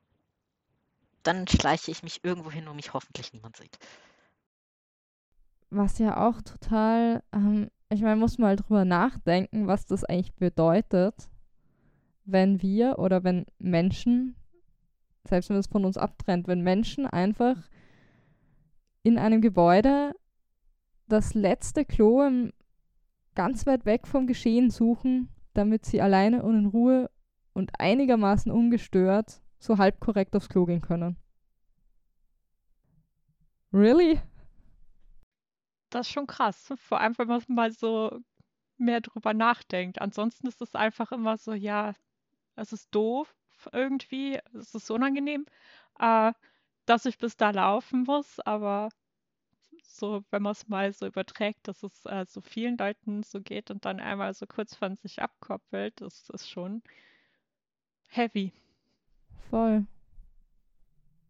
dann 1.23 1.49
schleiche 1.49 1.91
ich 1.91 2.03
mich 2.03 2.23
irgendwo 2.25 2.51
hin, 2.51 2.67
wo 2.69 2.75
mich 2.75 2.93
hoffentlich 2.93 3.33
niemand 3.33 3.57
sieht. 3.57 3.79
Was 5.77 5.99
ja 5.99 6.29
auch 6.29 6.41
total, 6.41 7.21
ähm, 7.33 7.69
ich 7.89 8.01
meine, 8.01 8.15
muss 8.15 8.39
mal 8.39 8.55
drüber 8.55 8.85
nachdenken, 8.85 9.67
was 9.67 9.87
das 9.87 10.05
eigentlich 10.05 10.33
bedeutet, 10.37 11.29
wenn 12.25 12.63
wir 12.63 13.01
oder 13.01 13.25
wenn 13.25 13.45
Menschen, 13.59 14.37
selbst 15.27 15.51
wenn 15.51 15.57
es 15.57 15.67
von 15.67 15.85
uns 15.85 15.97
abtrennt, 15.97 16.47
wenn 16.47 16.61
Menschen 16.61 17.09
einfach 17.09 17.57
in 19.03 19.19
einem 19.19 19.41
Gebäude 19.41 20.13
das 21.09 21.35
letzte 21.35 21.85
Klo 21.85 22.23
im, 22.23 22.53
ganz 23.35 23.67
weit 23.67 23.85
weg 23.85 24.07
vom 24.07 24.29
Geschehen 24.29 24.71
suchen, 24.71 25.29
damit 25.55 25.87
sie 25.87 26.01
alleine 26.01 26.45
und 26.45 26.57
in 26.57 26.67
Ruhe 26.67 27.11
und 27.53 27.73
einigermaßen 27.81 28.53
ungestört 28.53 29.43
so 29.59 29.79
halb 29.79 29.99
korrekt 29.99 30.37
aufs 30.37 30.49
Klo 30.49 30.67
gehen 30.67 30.83
können. 30.83 31.17
Really? 33.73 34.21
Das 35.95 36.09
ist 36.09 36.13
schon 36.13 36.27
krass. 36.27 36.73
Vor 36.77 37.01
allem, 37.01 37.17
wenn 37.19 37.29
man 37.29 37.43
mal 37.47 37.71
so 37.71 38.21
mehr 38.79 39.01
drüber 39.01 39.33
nachdenkt. 39.33 40.01
Ansonsten 40.01 40.49
ist 40.49 40.61
es 40.61 40.75
einfach 40.75 41.13
immer 41.13 41.37
so, 41.37 41.53
ja, 41.53 41.95
es 42.57 42.73
ist 42.73 42.93
doof 42.93 43.33
irgendwie, 43.73 44.41
es 44.53 44.75
ist 44.75 44.91
unangenehm, 44.91 45.47
äh, 46.01 46.33
dass 46.87 47.07
ich 47.07 47.19
bis 47.19 47.37
da 47.37 47.51
laufen 47.51 48.03
muss, 48.03 48.41
aber 48.41 48.89
so, 49.83 50.25
wenn 50.31 50.43
man 50.43 50.53
es 50.53 50.69
mal 50.69 50.93
so 50.93 51.07
überträgt, 51.07 51.69
dass 51.69 51.85
es 51.85 52.05
äh, 52.07 52.27
so 52.29 52.41
vielen 52.41 52.77
Leuten 52.77 53.23
so 53.23 53.41
geht 53.41 53.71
und 53.71 53.85
dann 53.85 54.01
einmal 54.01 54.35
so 54.35 54.47
kurz 54.47 54.75
von 54.75 54.97
sich 54.97 55.23
abkoppelt, 55.23 56.01
das 56.01 56.29
ist 56.31 56.51
schon 56.51 56.83
heavy. 58.09 58.53
Voll. 59.49 59.87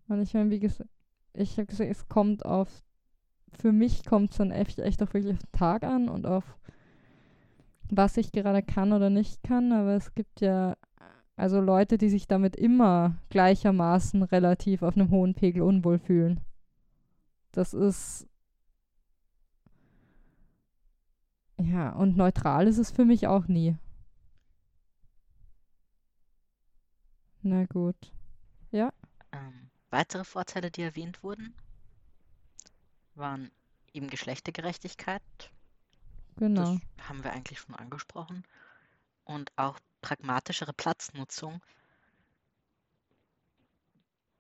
Und 0.09 0.23
ich 0.23 0.33
meine, 0.33 0.51
wie 0.51 0.61
gesagt, 0.61 0.89
ich 1.35 1.53
habe 1.59 1.67
gesagt, 1.67 1.91
es 1.91 2.09
kommt 2.09 2.47
auf, 2.47 2.83
für 3.59 3.73
mich 3.73 4.05
kommt 4.05 4.33
es 4.33 4.39
dann 4.39 4.51
echt, 4.51 4.79
echt 4.79 5.03
auch 5.03 5.13
wirklich 5.15 5.35
auf 5.35 5.39
den 5.39 5.53
Tag 5.53 5.85
an 5.85 6.09
und 6.09 6.27
auf 6.27 6.45
was 7.91 8.17
ich 8.17 8.33
gerade 8.33 8.63
kann 8.63 8.93
oder 8.93 9.11
nicht 9.11 9.43
kann, 9.43 9.73
aber 9.73 9.95
es 9.95 10.15
gibt 10.15 10.41
ja 10.41 10.77
also 11.37 11.61
Leute, 11.61 11.99
die 11.99 12.09
sich 12.09 12.27
damit 12.29 12.57
immer 12.57 13.17
gleichermaßen 13.31 14.23
relativ 14.23 14.83
auf 14.83 14.97
einem 14.97 15.11
hohen 15.11 15.35
Pegel 15.35 15.63
unwohl 15.63 15.99
fühlen. 15.99 16.41
Das 17.53 17.75
ist 17.75 18.29
Ja, 21.59 21.91
und 21.91 22.17
neutral 22.17 22.67
ist 22.67 22.79
es 22.79 22.91
für 22.91 23.05
mich 23.05 23.27
auch 23.27 23.47
nie. 23.47 23.77
Na 27.43 27.65
gut. 27.67 28.13
Ja. 28.71 28.93
Ähm, 29.33 29.71
weitere 29.91 30.25
Vorteile, 30.25 30.71
die 30.71 30.83
erwähnt 30.83 31.23
wurden, 31.23 31.55
waren 33.17 33.51
eben 33.93 34.09
Geschlechtergerechtigkeit. 34.09 35.23
Genau. 36.37 36.75
Das 36.97 37.09
haben 37.09 37.25
wir 37.25 37.33
eigentlich 37.33 37.61
schon 37.61 37.75
angesprochen. 37.75 38.45
Und 39.25 39.53
auch 39.57 39.79
pragmatischere 40.03 40.73
Platznutzung, 40.73 41.63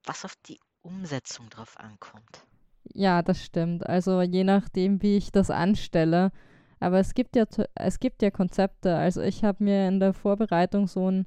was 0.04 0.24
auf 0.24 0.36
die 0.46 0.60
Umsetzung 0.82 1.48
drauf 1.48 1.78
ankommt. 1.78 2.44
Ja, 2.92 3.22
das 3.22 3.42
stimmt. 3.42 3.86
Also 3.86 4.20
je 4.20 4.44
nachdem, 4.44 5.00
wie 5.00 5.16
ich 5.16 5.32
das 5.32 5.50
anstelle, 5.50 6.32
aber 6.80 6.98
es 6.98 7.14
gibt 7.14 7.34
ja, 7.36 7.44
es 7.74 7.98
gibt 7.98 8.20
ja 8.20 8.30
Konzepte. 8.30 8.94
Also 8.94 9.22
ich 9.22 9.42
habe 9.42 9.64
mir 9.64 9.88
in 9.88 10.00
der 10.00 10.12
Vorbereitung 10.12 10.86
so 10.86 11.10
ein 11.10 11.26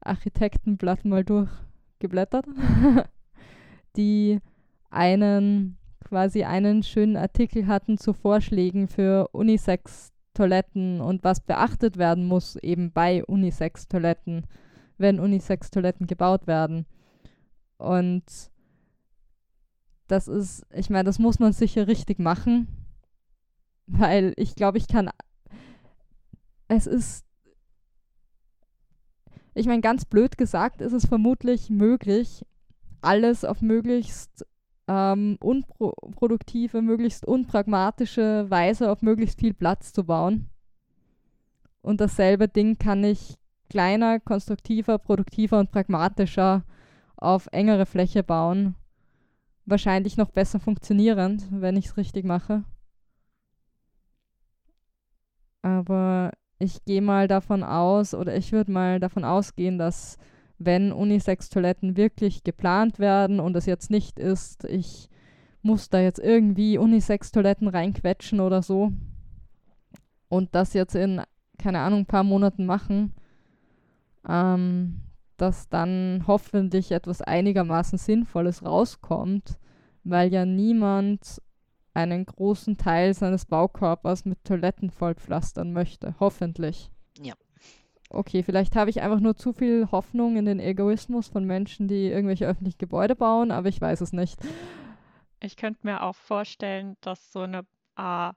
Architektenblatt 0.00 1.06
mal 1.06 1.24
durchgeblättert, 1.24 2.44
die 3.96 4.40
einen 4.90 5.78
quasi 6.10 6.42
einen 6.42 6.82
schönen 6.82 7.16
Artikel 7.16 7.68
hatten 7.68 7.96
zu 7.96 8.12
Vorschlägen 8.12 8.88
für 8.88 9.28
Unisex-Toiletten 9.28 11.00
und 11.00 11.22
was 11.22 11.40
beachtet 11.40 11.98
werden 11.98 12.26
muss 12.26 12.56
eben 12.56 12.90
bei 12.90 13.24
Unisex-Toiletten, 13.24 14.44
wenn 14.98 15.20
Unisex-Toiletten 15.20 16.08
gebaut 16.08 16.48
werden. 16.48 16.84
Und 17.78 18.24
das 20.08 20.26
ist, 20.26 20.66
ich 20.74 20.90
meine, 20.90 21.04
das 21.04 21.20
muss 21.20 21.38
man 21.38 21.52
sicher 21.52 21.86
richtig 21.86 22.18
machen, 22.18 22.66
weil 23.86 24.34
ich 24.36 24.56
glaube, 24.56 24.78
ich 24.78 24.88
kann. 24.88 25.10
Es 26.66 26.88
ist. 26.88 27.24
Ich 29.54 29.66
meine, 29.66 29.80
ganz 29.80 30.04
blöd 30.04 30.36
gesagt, 30.36 30.80
ist 30.80 30.92
es 30.92 31.06
vermutlich 31.06 31.70
möglich, 31.70 32.44
alles 33.00 33.44
auf 33.44 33.62
möglichst 33.62 34.44
ähm, 34.90 35.38
unproduktive, 35.40 36.82
möglichst 36.82 37.24
unpragmatische 37.24 38.50
Weise 38.50 38.90
auf 38.90 39.02
möglichst 39.02 39.38
viel 39.38 39.54
Platz 39.54 39.92
zu 39.92 40.02
bauen. 40.02 40.50
Und 41.80 42.00
dasselbe 42.00 42.48
Ding 42.48 42.76
kann 42.76 43.04
ich 43.04 43.38
kleiner, 43.68 44.18
konstruktiver, 44.18 44.98
produktiver 44.98 45.60
und 45.60 45.70
pragmatischer 45.70 46.64
auf 47.16 47.48
engere 47.52 47.86
Fläche 47.86 48.24
bauen. 48.24 48.74
Wahrscheinlich 49.64 50.16
noch 50.16 50.32
besser 50.32 50.58
funktionierend, 50.58 51.46
wenn 51.52 51.76
ich 51.76 51.86
es 51.86 51.96
richtig 51.96 52.24
mache. 52.24 52.64
Aber 55.62 56.32
ich 56.58 56.84
gehe 56.84 57.02
mal 57.02 57.28
davon 57.28 57.62
aus, 57.62 58.12
oder 58.12 58.34
ich 58.36 58.50
würde 58.50 58.72
mal 58.72 58.98
davon 58.98 59.24
ausgehen, 59.24 59.78
dass 59.78 60.18
wenn 60.60 60.92
Unisex-Toiletten 60.92 61.96
wirklich 61.96 62.44
geplant 62.44 62.98
werden 62.98 63.40
und 63.40 63.56
es 63.56 63.64
jetzt 63.66 63.90
nicht 63.90 64.18
ist, 64.18 64.64
ich 64.64 65.08
muss 65.62 65.88
da 65.88 66.00
jetzt 66.00 66.18
irgendwie 66.18 66.78
Unisex-Toiletten 66.78 67.66
reinquetschen 67.66 68.40
oder 68.40 68.62
so 68.62 68.92
und 70.28 70.54
das 70.54 70.74
jetzt 70.74 70.94
in, 70.94 71.22
keine 71.58 71.80
Ahnung, 71.80 72.00
ein 72.00 72.06
paar 72.06 72.24
Monaten 72.24 72.66
machen, 72.66 73.14
ähm, 74.28 75.00
dass 75.38 75.70
dann 75.70 76.24
hoffentlich 76.26 76.92
etwas 76.92 77.22
einigermaßen 77.22 77.98
Sinnvolles 77.98 78.62
rauskommt, 78.62 79.58
weil 80.04 80.30
ja 80.30 80.44
niemand 80.44 81.40
einen 81.94 82.26
großen 82.26 82.76
Teil 82.76 83.14
seines 83.14 83.46
Baukörpers 83.46 84.26
mit 84.26 84.44
Toiletten 84.44 84.90
vollpflastern 84.90 85.72
möchte. 85.72 86.14
Hoffentlich. 86.20 86.90
Okay, 88.12 88.42
vielleicht 88.42 88.74
habe 88.74 88.90
ich 88.90 89.00
einfach 89.02 89.20
nur 89.20 89.36
zu 89.36 89.52
viel 89.52 89.88
Hoffnung 89.92 90.36
in 90.36 90.44
den 90.44 90.58
Egoismus 90.58 91.28
von 91.28 91.44
Menschen, 91.44 91.86
die 91.86 92.08
irgendwelche 92.08 92.46
öffentlichen 92.46 92.78
Gebäude 92.78 93.14
bauen, 93.14 93.52
aber 93.52 93.68
ich 93.68 93.80
weiß 93.80 94.00
es 94.00 94.12
nicht. 94.12 94.36
Ich 95.38 95.56
könnte 95.56 95.86
mir 95.86 96.02
auch 96.02 96.16
vorstellen, 96.16 96.96
dass 97.02 97.32
so 97.32 97.42
eine 97.42 97.64
äh, 97.96 98.32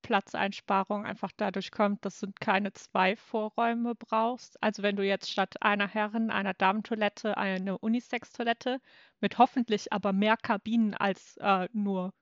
Platzeinsparung 0.00 1.04
einfach 1.04 1.32
dadurch 1.36 1.70
kommt, 1.70 2.04
dass 2.06 2.18
du 2.18 2.28
keine 2.40 2.72
zwei 2.72 3.14
Vorräume 3.14 3.94
brauchst. 3.94 4.60
Also 4.62 4.82
wenn 4.82 4.96
du 4.96 5.04
jetzt 5.04 5.30
statt 5.30 5.62
einer 5.62 5.86
Herren-, 5.86 6.30
einer 6.30 6.54
Damentoilette 6.54 7.36
eine 7.36 7.76
Unisex-Toilette 7.76 8.80
mit 9.20 9.36
hoffentlich 9.36 9.92
aber 9.92 10.14
mehr 10.14 10.38
Kabinen 10.38 10.94
als 10.94 11.36
äh, 11.36 11.68
nur 11.74 12.14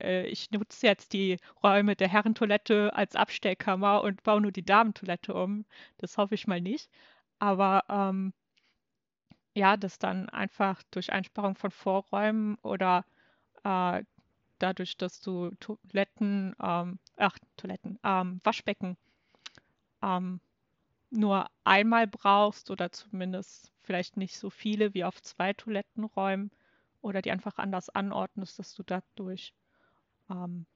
äh, 0.00 0.26
ich 0.26 0.50
nutze 0.50 0.86
jetzt 0.86 1.12
die 1.12 1.38
Räume 1.62 1.96
der 1.96 2.08
Herrentoilette 2.08 2.94
als 2.94 3.16
Abstellkammer 3.16 4.02
und 4.02 4.22
baue 4.22 4.40
nur 4.40 4.52
die 4.52 4.64
Damentoilette 4.64 5.34
um. 5.34 5.64
Das 5.98 6.18
hoffe 6.18 6.34
ich 6.34 6.46
mal 6.46 6.60
nicht. 6.60 6.90
Aber 7.38 7.84
ähm, 7.88 8.32
ja, 9.54 9.76
das 9.76 9.98
dann 9.98 10.28
einfach 10.28 10.82
durch 10.90 11.12
Einsparung 11.12 11.56
von 11.56 11.70
Vorräumen 11.70 12.56
oder 12.62 13.04
äh, 13.64 14.04
dadurch, 14.58 14.96
dass 14.96 15.20
du 15.20 15.50
Toiletten, 15.60 16.54
ähm, 16.62 16.98
ach, 17.16 17.38
Toiletten, 17.56 17.98
ähm, 18.04 18.40
Waschbecken 18.44 18.96
ähm, 20.02 20.40
nur 21.10 21.48
einmal 21.64 22.06
brauchst 22.06 22.70
oder 22.70 22.92
zumindest 22.92 23.72
vielleicht 23.82 24.16
nicht 24.16 24.38
so 24.38 24.50
viele 24.50 24.94
wie 24.94 25.04
auf 25.04 25.22
zwei 25.22 25.52
Toilettenräumen 25.52 26.50
oder 27.00 27.22
die 27.22 27.30
einfach 27.30 27.58
anders 27.58 27.88
anordnest, 27.90 28.58
dass 28.58 28.74
du 28.74 28.82
dadurch 28.82 29.54
ähm, 30.30 30.66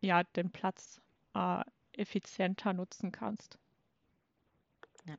ja, 0.00 0.22
den 0.24 0.50
Platz 0.50 1.00
äh, 1.34 1.62
effizienter 1.92 2.72
nutzen 2.72 3.12
kannst. 3.12 3.58
Ja. 5.06 5.16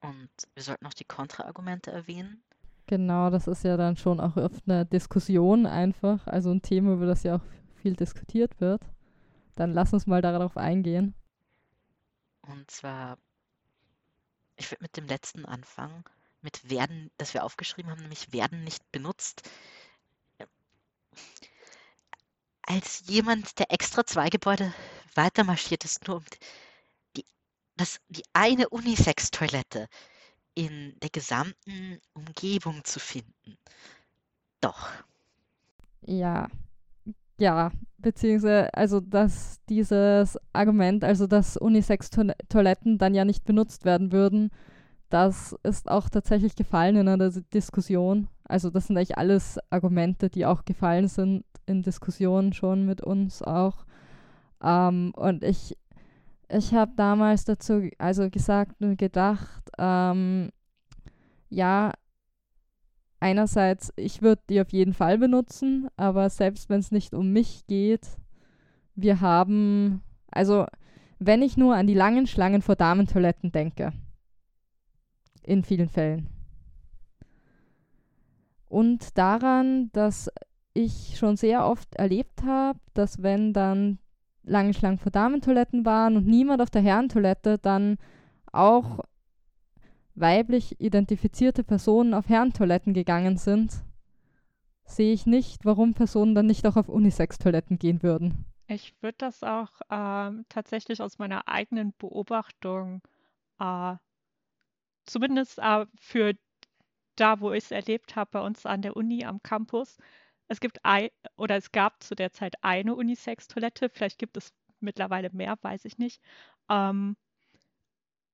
Und 0.00 0.30
wir 0.54 0.62
sollten 0.62 0.84
noch 0.84 0.94
die 0.94 1.04
Kontraargumente 1.04 1.90
erwähnen. 1.90 2.42
Genau, 2.86 3.30
das 3.30 3.46
ist 3.46 3.64
ja 3.64 3.76
dann 3.76 3.96
schon 3.96 4.20
auch 4.20 4.36
oft 4.36 4.68
eine 4.68 4.84
Diskussion 4.84 5.66
einfach, 5.66 6.26
also 6.26 6.50
ein 6.50 6.62
Thema, 6.62 6.94
über 6.94 7.06
das 7.06 7.22
ja 7.22 7.36
auch 7.36 7.44
viel 7.80 7.94
diskutiert 7.96 8.60
wird. 8.60 8.82
Dann 9.54 9.72
lass 9.72 9.92
uns 9.92 10.06
mal 10.06 10.20
darauf 10.20 10.56
eingehen. 10.56 11.14
Und 12.42 12.70
zwar, 12.70 13.18
ich 14.56 14.70
würde 14.70 14.82
mit 14.82 14.96
dem 14.96 15.06
letzten 15.06 15.46
anfangen, 15.46 16.04
mit 16.40 16.68
werden, 16.68 17.10
das 17.18 17.34
wir 17.34 17.44
aufgeschrieben 17.44 17.90
haben, 17.90 18.02
nämlich 18.02 18.32
werden 18.32 18.64
nicht 18.64 18.90
benutzt. 18.90 19.48
Als 22.72 23.02
jemand, 23.06 23.58
der 23.58 23.70
extra 23.70 24.06
zwei 24.06 24.30
Gebäude 24.30 24.72
weitermarschiert 25.14 25.84
ist, 25.84 26.08
nur 26.08 26.16
um 26.16 26.24
die, 27.14 27.26
das, 27.76 28.00
die 28.08 28.22
eine 28.32 28.70
Unisex-Toilette 28.70 29.88
in 30.54 30.96
der 31.02 31.10
gesamten 31.10 32.00
Umgebung 32.14 32.82
zu 32.84 32.98
finden. 32.98 33.58
Doch. 34.62 34.88
Ja, 36.00 36.48
ja, 37.36 37.72
beziehungsweise, 37.98 38.72
also 38.72 39.00
dass 39.00 39.60
dieses 39.68 40.38
Argument, 40.54 41.04
also 41.04 41.26
dass 41.26 41.58
Unisex-Toiletten 41.58 42.96
dann 42.96 43.14
ja 43.14 43.26
nicht 43.26 43.44
benutzt 43.44 43.84
werden 43.84 44.12
würden, 44.12 44.50
das 45.10 45.54
ist 45.62 45.90
auch 45.90 46.08
tatsächlich 46.08 46.56
gefallen 46.56 46.96
in 46.96 47.08
einer 47.08 47.28
Diskussion. 47.28 48.28
Also 48.44 48.70
das 48.70 48.86
sind 48.86 48.96
eigentlich 48.96 49.18
alles 49.18 49.58
Argumente, 49.68 50.30
die 50.30 50.46
auch 50.46 50.64
gefallen 50.64 51.08
sind 51.08 51.44
in 51.66 51.82
Diskussionen 51.82 52.52
schon 52.52 52.86
mit 52.86 53.00
uns 53.00 53.42
auch. 53.42 53.84
Ähm, 54.62 55.12
und 55.16 55.44
ich, 55.44 55.76
ich 56.48 56.74
habe 56.74 56.92
damals 56.96 57.44
dazu 57.44 57.88
also 57.98 58.30
gesagt 58.30 58.80
und 58.80 58.96
gedacht, 58.98 59.70
ähm, 59.78 60.50
ja, 61.48 61.92
einerseits, 63.20 63.92
ich 63.96 64.22
würde 64.22 64.42
die 64.48 64.60
auf 64.60 64.70
jeden 64.72 64.94
Fall 64.94 65.18
benutzen, 65.18 65.88
aber 65.96 66.28
selbst 66.30 66.68
wenn 66.68 66.80
es 66.80 66.90
nicht 66.90 67.14
um 67.14 67.32
mich 67.32 67.66
geht, 67.66 68.06
wir 68.94 69.20
haben, 69.20 70.02
also 70.30 70.66
wenn 71.18 71.42
ich 71.42 71.56
nur 71.56 71.76
an 71.76 71.86
die 71.86 71.94
langen 71.94 72.26
Schlangen 72.26 72.62
vor 72.62 72.74
Damentoiletten 72.74 73.52
denke, 73.52 73.92
in 75.44 75.62
vielen 75.62 75.88
Fällen. 75.88 76.28
Und 78.68 79.18
daran, 79.18 79.90
dass 79.92 80.30
ich 80.74 81.16
schon 81.18 81.36
sehr 81.36 81.66
oft 81.66 81.94
erlebt 81.94 82.42
habe, 82.44 82.78
dass 82.94 83.22
wenn 83.22 83.52
dann 83.52 83.98
lange 84.42 84.74
Schlangen 84.74 84.98
vor 84.98 85.12
Damentoiletten 85.12 85.84
waren 85.84 86.16
und 86.16 86.26
niemand 86.26 86.60
auf 86.62 86.70
der 86.70 86.82
Herrentoilette, 86.82 87.58
dann 87.58 87.98
auch 88.50 89.00
weiblich 90.14 90.80
identifizierte 90.80 91.64
Personen 91.64 92.14
auf 92.14 92.28
Herrentoiletten 92.28 92.92
gegangen 92.92 93.36
sind, 93.36 93.84
sehe 94.84 95.12
ich 95.12 95.26
nicht, 95.26 95.64
warum 95.64 95.94
Personen 95.94 96.34
dann 96.34 96.46
nicht 96.46 96.66
auch 96.66 96.76
auf 96.76 96.88
Unisex-Toiletten 96.88 97.78
gehen 97.78 98.02
würden. 98.02 98.44
Ich 98.66 98.94
würde 99.00 99.16
das 99.18 99.42
auch 99.42 99.70
ähm, 99.90 100.44
tatsächlich 100.48 101.00
aus 101.00 101.18
meiner 101.18 101.48
eigenen 101.48 101.94
Beobachtung 101.98 103.02
äh, 103.58 103.96
zumindest 105.04 105.58
äh, 105.58 105.86
für 105.98 106.34
da, 107.16 107.40
wo 107.40 107.52
ich 107.52 107.64
es 107.64 107.70
erlebt 107.70 108.16
habe, 108.16 108.30
bei 108.32 108.40
uns 108.40 108.64
an 108.64 108.82
der 108.82 108.96
Uni 108.96 109.24
am 109.24 109.42
Campus. 109.42 109.98
Es 110.52 110.60
gibt 110.60 110.84
ein, 110.84 111.08
oder 111.36 111.56
es 111.56 111.72
gab 111.72 112.02
zu 112.02 112.14
der 112.14 112.30
Zeit 112.30 112.56
eine 112.60 112.94
Unisex-Toilette, 112.94 113.88
vielleicht 113.88 114.18
gibt 114.18 114.36
es 114.36 114.52
mittlerweile 114.80 115.30
mehr, 115.32 115.56
weiß 115.62 115.86
ich 115.86 115.96
nicht. 115.96 116.20
Ähm, 116.68 117.16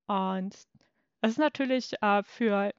und 0.09 0.53
es 1.21 1.31
ist 1.31 1.39
natürlich 1.39 1.93
äh, 2.03 2.25
für, 2.25 2.75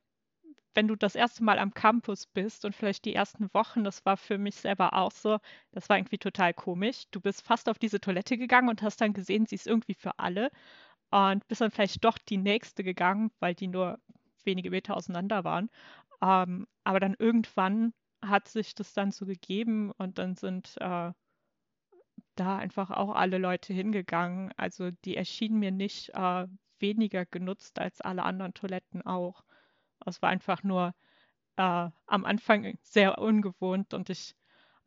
wenn 0.74 0.90
du 0.90 0.98
das 0.98 1.16
erste 1.16 1.42
Mal 1.46 1.58
am 1.58 1.74
Campus 1.74 2.26
bist 2.26 2.66
und 2.66 2.76
vielleicht 2.76 3.06
die 3.06 3.16
ersten 3.16 3.48
Wochen, 3.54 3.86
das 3.86 4.06
war 4.06 4.18
für 4.18 4.38
mich 4.38 4.56
selber 4.56 4.94
auch 4.94 5.12
so, 5.12 5.40
das 5.72 5.88
war 5.88 5.98
irgendwie 5.98 6.18
total 6.18 6.54
komisch. 6.54 7.06
Du 7.12 7.22
bist 7.22 7.42
fast 7.42 7.70
auf 7.70 7.80
diese 7.80 8.02
Toilette 8.02 8.38
gegangen 8.38 8.68
und 8.68 8.82
hast 8.82 9.00
dann 9.00 9.14
gesehen, 9.14 9.46
sie 9.46 9.56
ist 9.56 9.68
irgendwie 9.68 9.94
für 9.94 10.20
alle 10.20 10.52
und 11.12 11.48
bist 11.48 11.62
dann 11.62 11.72
vielleicht 11.72 12.04
doch 12.04 12.18
die 12.18 12.36
nächste 12.38 12.84
gegangen, 12.84 13.32
weil 13.40 13.56
die 13.56 13.68
nur 13.68 14.00
wenige 14.44 14.70
Meter 14.70 14.98
auseinander 14.98 15.46
waren. 15.46 15.70
Ähm, 16.22 16.68
aber 16.84 17.00
dann 17.00 17.16
irgendwann 17.18 17.94
hat 18.22 18.48
sich 18.48 18.76
das 18.76 18.94
dann 18.94 19.12
so 19.12 19.26
gegeben 19.26 19.92
und 19.92 20.18
dann 20.18 20.36
sind 20.36 20.76
äh, 20.80 21.12
da 22.36 22.58
einfach 22.58 22.92
auch 22.92 23.16
alle 23.16 23.38
Leute 23.38 23.74
hingegangen. 23.74 24.54
Also 24.58 24.92
die 25.06 25.18
erschienen 25.18 25.60
mir 25.60 25.72
nicht 25.72 26.10
äh, 26.14 26.48
weniger 26.80 27.26
genutzt 27.26 27.80
als 27.80 28.02
alle 28.02 28.24
anderen 28.24 28.54
Toiletten 28.54 29.06
auch. 29.06 29.44
Es 30.06 30.22
war 30.22 30.30
einfach 30.30 30.64
nur 30.64 30.94
äh, 31.58 31.90
am 32.08 32.26
Anfang 32.26 32.78
sehr 32.82 33.18
ungewohnt 33.20 33.94
und 33.94 34.10
ich 34.10 34.36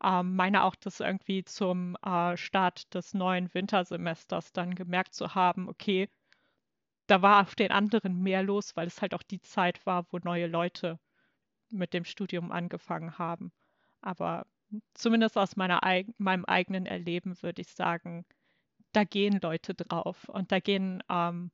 äh, 0.03 0.23
meine 0.23 0.63
auch, 0.63 0.75
das 0.75 0.99
irgendwie 0.99 1.43
zum 1.45 1.95
äh, 2.03 2.37
Start 2.37 2.93
des 2.93 3.13
neuen 3.13 3.53
Wintersemesters 3.53 4.53
dann 4.53 4.75
gemerkt 4.75 5.13
zu 5.13 5.35
haben, 5.35 5.69
okay, 5.69 6.09
da 7.07 7.21
war 7.21 7.41
auf 7.41 7.55
den 7.55 7.71
anderen 7.71 8.21
mehr 8.21 8.43
los, 8.43 8.75
weil 8.75 8.87
es 8.87 9.01
halt 9.01 9.13
auch 9.13 9.23
die 9.23 9.41
Zeit 9.41 9.85
war, 9.85 10.05
wo 10.11 10.19
neue 10.23 10.47
Leute 10.47 10.99
mit 11.73 11.93
dem 11.93 12.05
Studium 12.05 12.51
angefangen 12.51 13.17
haben. 13.17 13.51
Aber 14.01 14.45
zumindest 14.93 15.37
aus 15.37 15.55
meiner, 15.55 15.81
meinem 16.17 16.45
eigenen 16.45 16.85
Erleben 16.85 17.41
würde 17.41 17.61
ich 17.61 17.73
sagen, 17.73 18.25
da 18.91 19.03
gehen 19.03 19.39
Leute 19.41 19.73
drauf 19.73 20.29
und 20.29 20.51
da 20.51 20.59
gehen 20.59 21.03
ähm, 21.09 21.51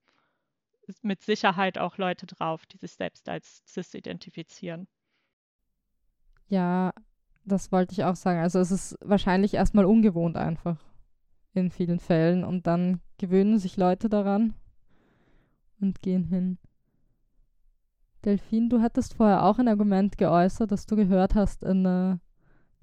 mit 1.02 1.22
Sicherheit 1.22 1.78
auch 1.78 1.98
Leute 1.98 2.26
drauf, 2.26 2.66
die 2.66 2.78
sich 2.78 2.94
selbst 2.94 3.30
als 3.30 3.64
cis 3.68 3.94
identifizieren. 3.94 4.88
Ja, 6.48 6.94
das 7.46 7.72
wollte 7.72 7.94
ich 7.94 8.04
auch 8.04 8.16
sagen. 8.16 8.40
Also 8.40 8.60
es 8.60 8.72
ist 8.72 8.98
wahrscheinlich 9.02 9.54
erstmal 9.54 9.86
ungewohnt 9.86 10.36
einfach 10.36 10.78
in 11.54 11.72
vielen 11.72 12.00
Fällen 12.00 12.44
und 12.44 12.68
dann 12.68 13.02
gewöhnen 13.18 13.60
sich 13.60 13.78
Leute 13.78 14.10
daran 14.10 14.54
und 15.80 16.02
gehen 16.02 16.24
hin. 16.24 16.58
Delphine, 18.26 18.70
du 18.70 18.82
hattest 18.82 19.16
vorher 19.16 19.46
auch 19.46 19.60
ein 19.60 19.68
Argument 19.68 20.18
geäußert, 20.18 20.72
das 20.72 20.86
du 20.86 20.96
gehört 20.96 21.36
hast 21.36 21.64
in 21.64 21.86
einer 21.86 22.20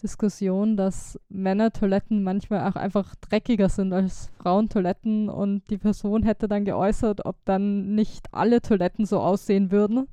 Diskussion, 0.02 0.76
dass 0.76 1.18
Männertoiletten 1.28 2.22
manchmal 2.22 2.70
auch 2.70 2.76
einfach 2.76 3.14
dreckiger 3.16 3.68
sind 3.68 3.92
als 3.92 4.30
Frauentoiletten 4.38 5.28
und 5.28 5.68
die 5.70 5.78
Person 5.78 6.22
hätte 6.22 6.48
dann 6.48 6.64
geäußert, 6.64 7.24
ob 7.24 7.36
dann 7.44 7.94
nicht 7.94 8.32
alle 8.32 8.60
Toiletten 8.60 9.06
so 9.06 9.20
aussehen 9.20 9.70
würden. 9.70 10.06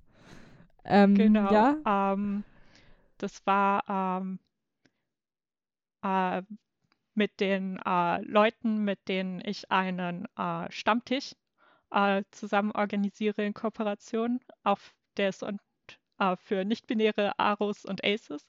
Ähm, 0.85 1.15
genau. 1.15 1.51
Ja? 1.51 2.13
Ähm, 2.13 2.43
das 3.17 3.45
war 3.45 4.21
ähm, 4.21 4.39
äh, 6.01 6.41
mit 7.15 7.39
den 7.39 7.79
äh, 7.85 8.21
Leuten, 8.21 8.83
mit 8.83 9.07
denen 9.07 9.41
ich 9.45 9.71
einen 9.71 10.27
äh, 10.37 10.71
Stammtisch 10.71 11.35
äh, 11.91 12.23
zusammen 12.31 12.71
organisiere 12.71 13.43
in 13.45 13.53
Kooperation 13.53 14.39
auf 14.63 14.93
der 15.17 15.29
ist 15.29 15.43
und, 15.43 15.59
äh, 16.19 16.35
für 16.37 16.65
nicht-binäre 16.65 17.37
Aros 17.39 17.85
und 17.85 18.03
Aces. 18.03 18.47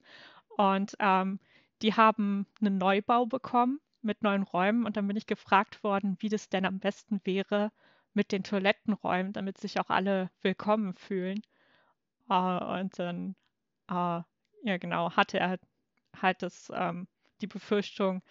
Und 0.56 0.94
ähm, 1.00 1.40
die 1.82 1.94
haben 1.94 2.46
einen 2.60 2.78
Neubau 2.78 3.26
bekommen 3.26 3.80
mit 4.02 4.22
neuen 4.22 4.42
Räumen 4.42 4.84
und 4.84 4.96
dann 4.96 5.06
bin 5.08 5.16
ich 5.16 5.26
gefragt 5.26 5.82
worden, 5.82 6.16
wie 6.20 6.28
das 6.28 6.48
denn 6.48 6.66
am 6.66 6.78
besten 6.78 7.20
wäre 7.24 7.72
mit 8.12 8.32
den 8.32 8.44
Toilettenräumen, 8.44 9.32
damit 9.32 9.58
sich 9.58 9.80
auch 9.80 9.90
alle 9.90 10.30
willkommen 10.42 10.94
fühlen. 10.94 11.42
Uh, 12.30 12.78
und 12.80 12.98
dann, 12.98 13.36
uh, 13.90 14.22
ja 14.62 14.78
genau, 14.78 15.10
hatte 15.12 15.38
er 15.38 15.58
halt 16.20 16.42
das, 16.42 16.70
ähm, 16.74 17.06
die 17.40 17.46
Befürchtung, 17.46 18.22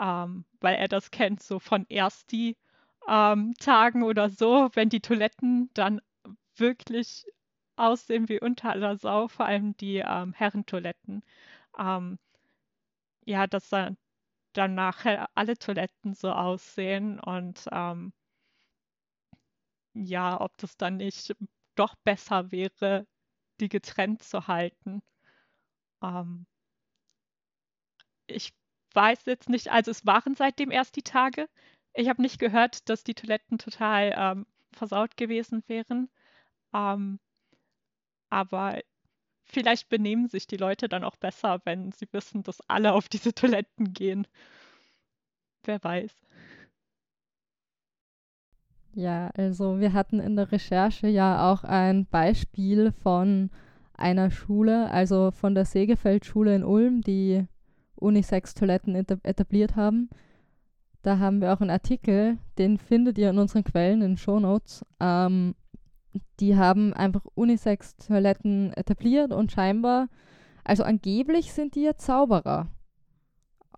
ähm, 0.00 0.44
weil 0.60 0.74
er 0.76 0.88
das 0.88 1.10
kennt, 1.10 1.42
so 1.42 1.58
von 1.58 1.86
Ersti 1.88 2.56
ähm, 3.08 3.54
Tagen 3.58 4.02
oder 4.02 4.28
so, 4.30 4.70
wenn 4.74 4.88
die 4.88 5.00
Toiletten 5.00 5.70
dann 5.74 6.00
wirklich 6.56 7.24
aussehen 7.80 8.28
wie 8.28 8.40
unter 8.40 8.70
aller 8.70 8.96
Sau, 8.96 9.28
vor 9.28 9.46
allem 9.46 9.76
die 9.78 9.98
ähm, 9.98 10.32
Herrentoiletten. 10.34 11.22
Ähm, 11.78 12.18
ja, 13.24 13.46
dass 13.46 13.68
da 13.70 13.90
dann 14.54 14.74
nachher 14.74 15.28
alle 15.36 15.56
Toiletten 15.58 16.14
so 16.14 16.32
aussehen 16.32 17.20
und 17.20 17.66
ähm, 17.72 18.12
ja, 19.94 20.40
ob 20.40 20.56
das 20.58 20.76
dann 20.76 20.96
nicht 20.96 21.34
doch 21.76 21.94
besser 22.04 22.50
wäre, 22.52 23.06
die 23.60 23.68
getrennt 23.68 24.22
zu 24.22 24.46
halten. 24.48 25.02
Ähm, 26.02 26.46
ich 28.26 28.52
weiß 28.94 29.26
jetzt 29.26 29.48
nicht, 29.48 29.70
also 29.70 29.90
es 29.90 30.06
waren 30.06 30.34
seitdem 30.34 30.70
erst 30.70 30.96
die 30.96 31.02
Tage. 31.02 31.48
Ich 31.94 32.08
habe 32.08 32.22
nicht 32.22 32.38
gehört, 32.38 32.88
dass 32.88 33.04
die 33.04 33.14
Toiletten 33.14 33.58
total 33.58 34.14
ähm, 34.16 34.46
versaut 34.72 35.16
gewesen 35.16 35.62
wären. 35.66 36.08
Ähm, 36.74 37.20
aber 38.30 38.80
vielleicht 39.44 39.88
benehmen 39.88 40.28
sich 40.28 40.46
die 40.46 40.56
Leute 40.56 40.88
dann 40.88 41.04
auch 41.04 41.16
besser, 41.16 41.60
wenn 41.64 41.92
sie 41.92 42.08
wissen, 42.12 42.42
dass 42.42 42.60
alle 42.68 42.92
auf 42.92 43.08
diese 43.08 43.34
Toiletten 43.34 43.92
gehen. 43.92 44.26
Wer 45.64 45.82
weiß. 45.82 46.16
Ja, 48.94 49.30
also 49.36 49.78
wir 49.78 49.92
hatten 49.92 50.18
in 50.18 50.36
der 50.36 50.50
Recherche 50.50 51.06
ja 51.06 51.52
auch 51.52 51.64
ein 51.64 52.06
Beispiel 52.06 52.92
von 52.92 53.50
einer 53.94 54.30
Schule, 54.30 54.90
also 54.90 55.30
von 55.30 55.54
der 55.54 55.64
Segefeldschule 55.64 56.54
in 56.56 56.64
Ulm, 56.64 57.02
die 57.02 57.46
Unisex-Toiletten 57.96 58.94
etabliert 58.94 59.76
haben. 59.76 60.08
Da 61.02 61.18
haben 61.18 61.40
wir 61.40 61.52
auch 61.52 61.60
einen 61.60 61.70
Artikel, 61.70 62.38
den 62.58 62.78
findet 62.78 63.16
ihr 63.18 63.30
in 63.30 63.38
unseren 63.38 63.64
Quellen, 63.64 64.02
in 64.02 64.16
Shownotes. 64.16 64.84
Ähm, 64.98 65.54
die 66.40 66.56
haben 66.56 66.92
einfach 66.92 67.24
Unisex-Toiletten 67.34 68.72
etabliert 68.74 69.32
und 69.32 69.52
scheinbar, 69.52 70.08
also 70.64 70.82
angeblich 70.82 71.52
sind 71.52 71.74
die 71.74 71.82
ja 71.82 71.96
Zauberer. 71.96 72.68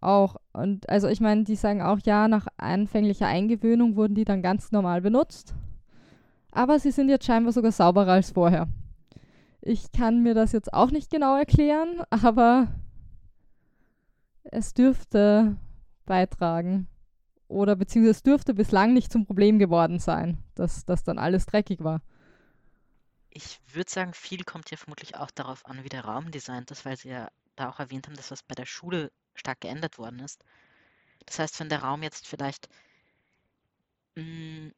Auch. 0.00 0.36
Und 0.52 0.88
also 0.88 1.08
ich 1.08 1.20
meine, 1.20 1.44
die 1.44 1.56
sagen 1.56 1.80
auch, 1.80 1.98
ja, 2.04 2.28
nach 2.28 2.48
anfänglicher 2.56 3.26
Eingewöhnung 3.26 3.96
wurden 3.96 4.14
die 4.14 4.24
dann 4.24 4.42
ganz 4.42 4.72
normal 4.72 5.00
benutzt. 5.00 5.54
Aber 6.50 6.78
sie 6.78 6.90
sind 6.90 7.08
jetzt 7.08 7.24
scheinbar 7.24 7.52
sogar 7.52 7.72
sauberer 7.72 8.12
als 8.12 8.32
vorher. 8.32 8.68
Ich 9.60 9.92
kann 9.92 10.22
mir 10.22 10.34
das 10.34 10.52
jetzt 10.52 10.74
auch 10.74 10.90
nicht 10.90 11.10
genau 11.10 11.36
erklären, 11.36 12.02
aber 12.10 12.68
es 14.42 14.74
dürfte 14.74 15.56
beitragen. 16.04 16.88
Oder 17.48 17.76
beziehungsweise 17.76 18.10
es 18.12 18.22
dürfte 18.22 18.54
bislang 18.54 18.94
nicht 18.94 19.12
zum 19.12 19.26
Problem 19.26 19.58
geworden 19.58 19.98
sein, 19.98 20.38
dass 20.54 20.84
das 20.84 21.04
dann 21.04 21.18
alles 21.18 21.46
dreckig 21.46 21.84
war. 21.84 22.00
Ich 23.34 23.60
würde 23.72 23.90
sagen, 23.90 24.12
viel 24.12 24.44
kommt 24.44 24.70
ja 24.70 24.76
vermutlich 24.76 25.16
auch 25.16 25.30
darauf 25.30 25.64
an, 25.66 25.84
wie 25.84 25.88
der 25.88 26.04
Raum 26.04 26.30
designt 26.30 26.70
ist, 26.70 26.84
weil 26.84 26.98
Sie 26.98 27.08
ja 27.08 27.30
da 27.56 27.70
auch 27.70 27.78
erwähnt 27.80 28.06
haben, 28.06 28.16
dass 28.16 28.30
was 28.30 28.42
bei 28.42 28.54
der 28.54 28.66
Schule 28.66 29.10
stark 29.34 29.60
geändert 29.62 29.98
worden 29.98 30.20
ist. 30.20 30.44
Das 31.26 31.38
heißt, 31.38 31.58
wenn 31.60 31.70
der 31.70 31.82
Raum 31.82 32.02
jetzt 32.02 32.26
vielleicht 32.26 32.68
mh, 34.16 34.22
mm, 34.22 34.72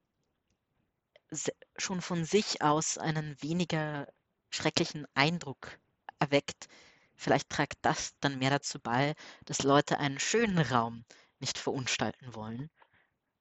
schon 1.79 2.01
von 2.01 2.25
sich 2.25 2.63
aus 2.63 2.97
einen 2.97 3.37
weniger 3.43 4.07
schrecklichen 4.51 5.07
Eindruck 5.15 5.79
erweckt, 6.21 6.69
vielleicht 7.17 7.51
trägt 7.51 7.79
das 7.83 8.15
dann 8.21 8.39
mehr 8.39 8.51
dazu 8.51 8.79
bei, 8.79 9.15
dass 9.47 9.65
Leute 9.65 9.99
einen 9.99 10.21
schönen 10.21 10.59
Raum 10.59 11.05
nicht 11.41 11.59
verunstalten 11.59 12.35
wollen. 12.35 12.71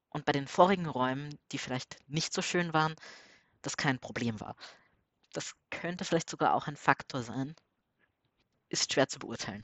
Und 0.09 0.25
bei 0.25 0.31
den 0.31 0.47
vorigen 0.47 0.87
Räumen, 0.87 1.37
die 1.51 1.59
vielleicht 1.59 1.97
nicht 2.07 2.33
so 2.33 2.41
schön 2.41 2.73
waren, 2.73 2.95
das 3.61 3.77
kein 3.77 3.99
Problem 3.99 4.39
war. 4.39 4.55
Das 5.33 5.53
könnte 5.69 6.05
vielleicht 6.05 6.29
sogar 6.29 6.53
auch 6.53 6.67
ein 6.67 6.75
Faktor 6.75 7.23
sein. 7.23 7.55
Ist 8.69 8.93
schwer 8.93 9.07
zu 9.07 9.19
beurteilen. 9.19 9.63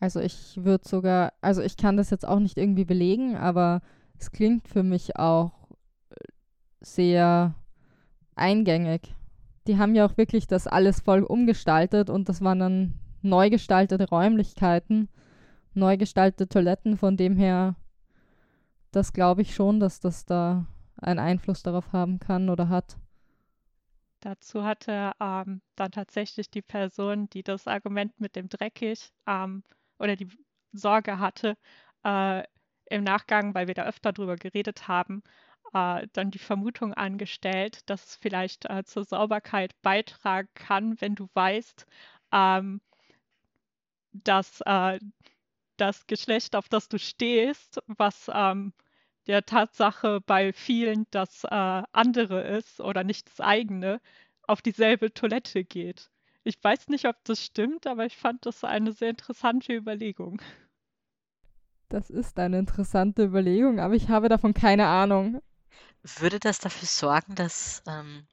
Also 0.00 0.20
ich 0.20 0.62
würde 0.62 0.88
sogar, 0.88 1.32
also 1.40 1.62
ich 1.62 1.76
kann 1.76 1.96
das 1.96 2.10
jetzt 2.10 2.26
auch 2.26 2.38
nicht 2.38 2.58
irgendwie 2.58 2.84
belegen, 2.84 3.36
aber 3.36 3.80
es 4.18 4.30
klingt 4.30 4.68
für 4.68 4.82
mich 4.82 5.16
auch 5.16 5.52
äh, 6.10 6.14
sehr 6.80 7.54
eingängig. 8.34 9.14
Die 9.66 9.78
haben 9.78 9.94
ja 9.94 10.06
auch 10.06 10.16
wirklich 10.16 10.46
das 10.46 10.66
alles 10.66 11.00
voll 11.00 11.22
umgestaltet 11.22 12.10
und 12.10 12.28
das 12.28 12.42
waren 12.42 12.58
dann 12.58 12.94
neu 13.22 13.48
gestaltete 13.50 14.08
Räumlichkeiten, 14.08 15.08
neu 15.72 15.96
gestaltete 15.96 16.48
Toiletten, 16.48 16.96
von 16.98 17.16
dem 17.16 17.36
her, 17.36 17.76
das 18.90 19.12
glaube 19.12 19.42
ich 19.42 19.54
schon, 19.54 19.80
dass 19.80 20.00
das 20.00 20.26
da 20.26 20.66
einen 21.00 21.18
Einfluss 21.18 21.62
darauf 21.62 21.92
haben 21.92 22.18
kann 22.18 22.50
oder 22.50 22.68
hat. 22.68 22.98
Dazu 24.24 24.64
hatte 24.64 25.12
ähm, 25.20 25.60
dann 25.76 25.90
tatsächlich 25.92 26.50
die 26.50 26.62
Person, 26.62 27.28
die 27.28 27.42
das 27.42 27.66
Argument 27.68 28.18
mit 28.18 28.36
dem 28.36 28.48
dreckig 28.48 29.12
ähm, 29.26 29.62
oder 29.98 30.16
die 30.16 30.28
Sorge 30.72 31.18
hatte, 31.18 31.58
äh, 32.04 32.42
im 32.86 33.04
Nachgang, 33.04 33.54
weil 33.54 33.66
wir 33.66 33.74
da 33.74 33.84
öfter 33.84 34.14
drüber 34.14 34.36
geredet 34.36 34.88
haben, 34.88 35.22
äh, 35.74 36.06
dann 36.14 36.30
die 36.30 36.38
Vermutung 36.38 36.94
angestellt, 36.94 37.80
dass 37.90 38.06
es 38.06 38.16
vielleicht 38.16 38.64
äh, 38.70 38.84
zur 38.84 39.04
Sauberkeit 39.04 39.72
beitragen 39.82 40.48
kann, 40.54 40.98
wenn 41.02 41.14
du 41.16 41.28
weißt, 41.34 41.84
ähm, 42.32 42.80
dass 44.12 44.62
äh, 44.62 44.98
das 45.76 46.06
Geschlecht, 46.06 46.56
auf 46.56 46.70
das 46.70 46.88
du 46.88 46.98
stehst, 46.98 47.82
was 47.88 48.30
ähm, 48.32 48.72
der 49.26 49.44
Tatsache 49.46 50.20
bei 50.20 50.52
vielen 50.52 51.06
das 51.10 51.44
äh, 51.44 51.48
andere 51.92 52.42
ist 52.42 52.80
oder 52.80 53.04
nicht 53.04 53.28
das 53.28 53.40
eigene, 53.40 54.00
auf 54.42 54.62
dieselbe 54.62 55.12
Toilette 55.12 55.64
geht. 55.64 56.10
Ich 56.42 56.62
weiß 56.62 56.88
nicht, 56.88 57.06
ob 57.06 57.16
das 57.24 57.42
stimmt, 57.42 57.86
aber 57.86 58.04
ich 58.04 58.16
fand 58.16 58.44
das 58.44 58.64
eine 58.64 58.92
sehr 58.92 59.10
interessante 59.10 59.72
Überlegung. 59.74 60.42
Das 61.88 62.10
ist 62.10 62.38
eine 62.38 62.58
interessante 62.58 63.24
Überlegung, 63.24 63.80
aber 63.80 63.94
ich 63.94 64.08
habe 64.08 64.28
davon 64.28 64.52
keine 64.52 64.86
Ahnung. 64.86 65.40
Würde 66.02 66.38
das 66.38 66.58
dafür 66.58 66.88
sorgen, 66.88 67.34
dass 67.34 67.82
ähm, 67.86 68.26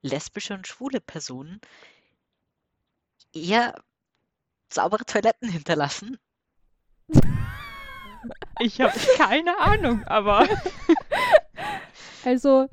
lesbische 0.00 0.54
und 0.54 0.66
schwule 0.66 1.00
Personen 1.00 1.60
eher 3.34 3.74
saubere 4.70 5.04
Toiletten 5.04 5.48
hinterlassen? 5.48 6.18
Ich 8.60 8.80
habe 8.80 8.92
keine 9.16 9.58
Ahnung, 9.58 10.04
aber. 10.04 10.46
Also, 12.26 12.68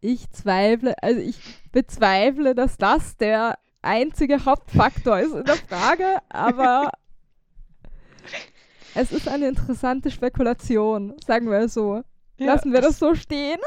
ich 0.00 0.30
zweifle, 0.30 0.94
also 1.02 1.20
ich 1.20 1.38
bezweifle, 1.72 2.54
dass 2.54 2.78
das 2.78 3.16
der 3.16 3.58
einzige 3.82 4.44
Hauptfaktor 4.44 5.18
ist 5.18 5.34
in 5.34 5.44
der 5.44 5.56
Frage, 5.56 6.18
aber 6.28 6.92
es 8.94 9.10
ist 9.10 9.26
eine 9.26 9.48
interessante 9.48 10.12
Spekulation, 10.12 11.16
sagen 11.26 11.50
wir 11.50 11.68
so. 11.68 12.02
Lassen 12.38 12.72
wir 12.72 12.80
das, 12.80 12.90
das 12.90 12.98
so 13.00 13.14
stehen? 13.16 13.60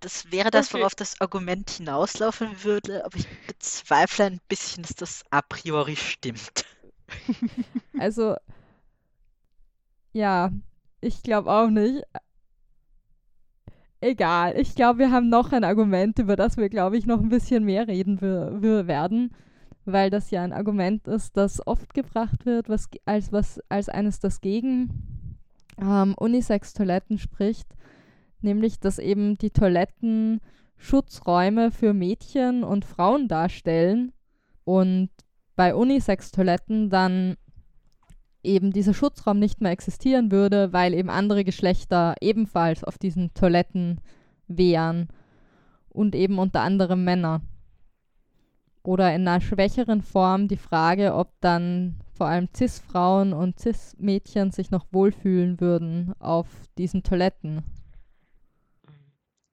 Das 0.00 0.30
wäre 0.30 0.50
das, 0.50 0.68
okay. 0.68 0.80
worauf 0.80 0.94
das 0.94 1.20
Argument 1.20 1.70
hinauslaufen 1.70 2.62
würde, 2.62 3.04
aber 3.04 3.16
ich 3.16 3.26
bezweifle 3.46 4.26
ein 4.26 4.40
bisschen, 4.48 4.82
dass 4.82 4.94
das 4.96 5.22
a 5.30 5.40
priori 5.40 5.96
stimmt. 5.96 6.66
Also, 7.98 8.36
ja, 10.16 10.50
ich 11.02 11.22
glaube 11.22 11.50
auch 11.50 11.68
nicht. 11.68 12.02
Egal, 14.00 14.58
ich 14.58 14.74
glaube, 14.74 15.00
wir 15.00 15.10
haben 15.10 15.28
noch 15.28 15.52
ein 15.52 15.64
Argument, 15.64 16.18
über 16.18 16.36
das 16.36 16.56
wir, 16.56 16.68
glaube 16.68 16.96
ich, 16.96 17.06
noch 17.06 17.20
ein 17.20 17.28
bisschen 17.28 17.64
mehr 17.64 17.86
reden 17.86 18.20
werden, 18.20 19.34
weil 19.84 20.10
das 20.10 20.30
ja 20.30 20.42
ein 20.42 20.52
Argument 20.52 21.06
ist, 21.06 21.36
das 21.36 21.66
oft 21.66 21.92
gebracht 21.92 22.46
wird, 22.46 22.68
was, 22.68 22.88
als, 23.04 23.32
was, 23.32 23.60
als 23.68 23.88
eines, 23.88 24.18
das 24.18 24.40
gegen 24.40 25.38
ähm, 25.78 26.14
Unisex-Toiletten 26.14 27.18
spricht, 27.18 27.68
nämlich, 28.40 28.80
dass 28.80 28.98
eben 28.98 29.36
die 29.36 29.50
Toiletten 29.50 30.40
Schutzräume 30.78 31.70
für 31.70 31.92
Mädchen 31.92 32.64
und 32.64 32.84
Frauen 32.84 33.28
darstellen 33.28 34.12
und 34.64 35.10
bei 35.56 35.74
Unisex-Toiletten 35.74 36.90
dann 36.90 37.36
eben 38.46 38.72
dieser 38.72 38.94
Schutzraum 38.94 39.38
nicht 39.38 39.60
mehr 39.60 39.72
existieren 39.72 40.30
würde, 40.30 40.72
weil 40.72 40.94
eben 40.94 41.10
andere 41.10 41.44
Geschlechter 41.44 42.14
ebenfalls 42.20 42.84
auf 42.84 42.96
diesen 42.96 43.34
Toiletten 43.34 44.00
wären 44.46 45.08
und 45.90 46.14
eben 46.14 46.38
unter 46.38 46.60
anderem 46.60 47.04
Männer. 47.04 47.42
Oder 48.82 49.14
in 49.14 49.26
einer 49.26 49.40
schwächeren 49.40 50.00
Form 50.00 50.46
die 50.46 50.56
Frage, 50.56 51.14
ob 51.14 51.32
dann 51.40 52.00
vor 52.16 52.28
allem 52.28 52.48
CIS-Frauen 52.54 53.32
und 53.32 53.58
CIS-Mädchen 53.58 54.52
sich 54.52 54.70
noch 54.70 54.86
wohlfühlen 54.92 55.60
würden 55.60 56.14
auf 56.20 56.46
diesen 56.78 57.02
Toiletten. 57.02 57.64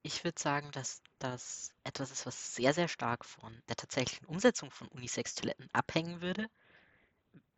Ich 0.02 0.22
würde 0.22 0.40
sagen, 0.40 0.68
dass 0.72 1.02
das 1.18 1.72
etwas 1.82 2.12
ist, 2.12 2.26
was 2.26 2.54
sehr, 2.54 2.72
sehr 2.74 2.88
stark 2.88 3.24
von 3.24 3.52
der 3.68 3.76
tatsächlichen 3.76 4.26
Umsetzung 4.26 4.70
von 4.70 4.86
Unisex-Toiletten 4.88 5.68
abhängen 5.72 6.20
würde 6.20 6.46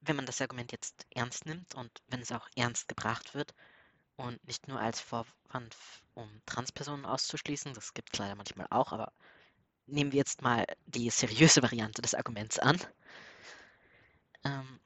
wenn 0.07 0.17
man 0.17 0.27
das 0.27 0.41
Argument 0.41 0.73
jetzt 0.73 1.07
ernst 1.15 1.47
nimmt 1.47 1.75
und 1.75 1.91
wenn 2.09 2.21
es 2.21 2.33
auch 2.33 2.49
ernst 2.57 2.89
gebracht 2.89 3.35
wird 3.35 3.55
und 4.17 4.45
nicht 4.47 4.69
nur 4.69 4.81
als 4.81 5.01
Vorwand, 5.01 5.77
um 6.15 6.29
Transpersonen 6.47 7.05
auszuschließen, 7.07 7.75
das 7.75 7.95
gibt 7.95 8.11
es 8.15 8.19
leider 8.19 8.35
manchmal 8.37 8.67
auch, 8.71 8.93
aber 8.93 9.13
nehmen 9.87 10.13
wir 10.13 10.19
jetzt 10.19 10.43
mal 10.43 10.67
die 10.87 11.11
seriöse 11.11 11.63
Variante 11.63 12.03
des 12.03 12.15
Arguments 12.15 12.59
an, 12.59 12.81
ähm, 14.45 14.81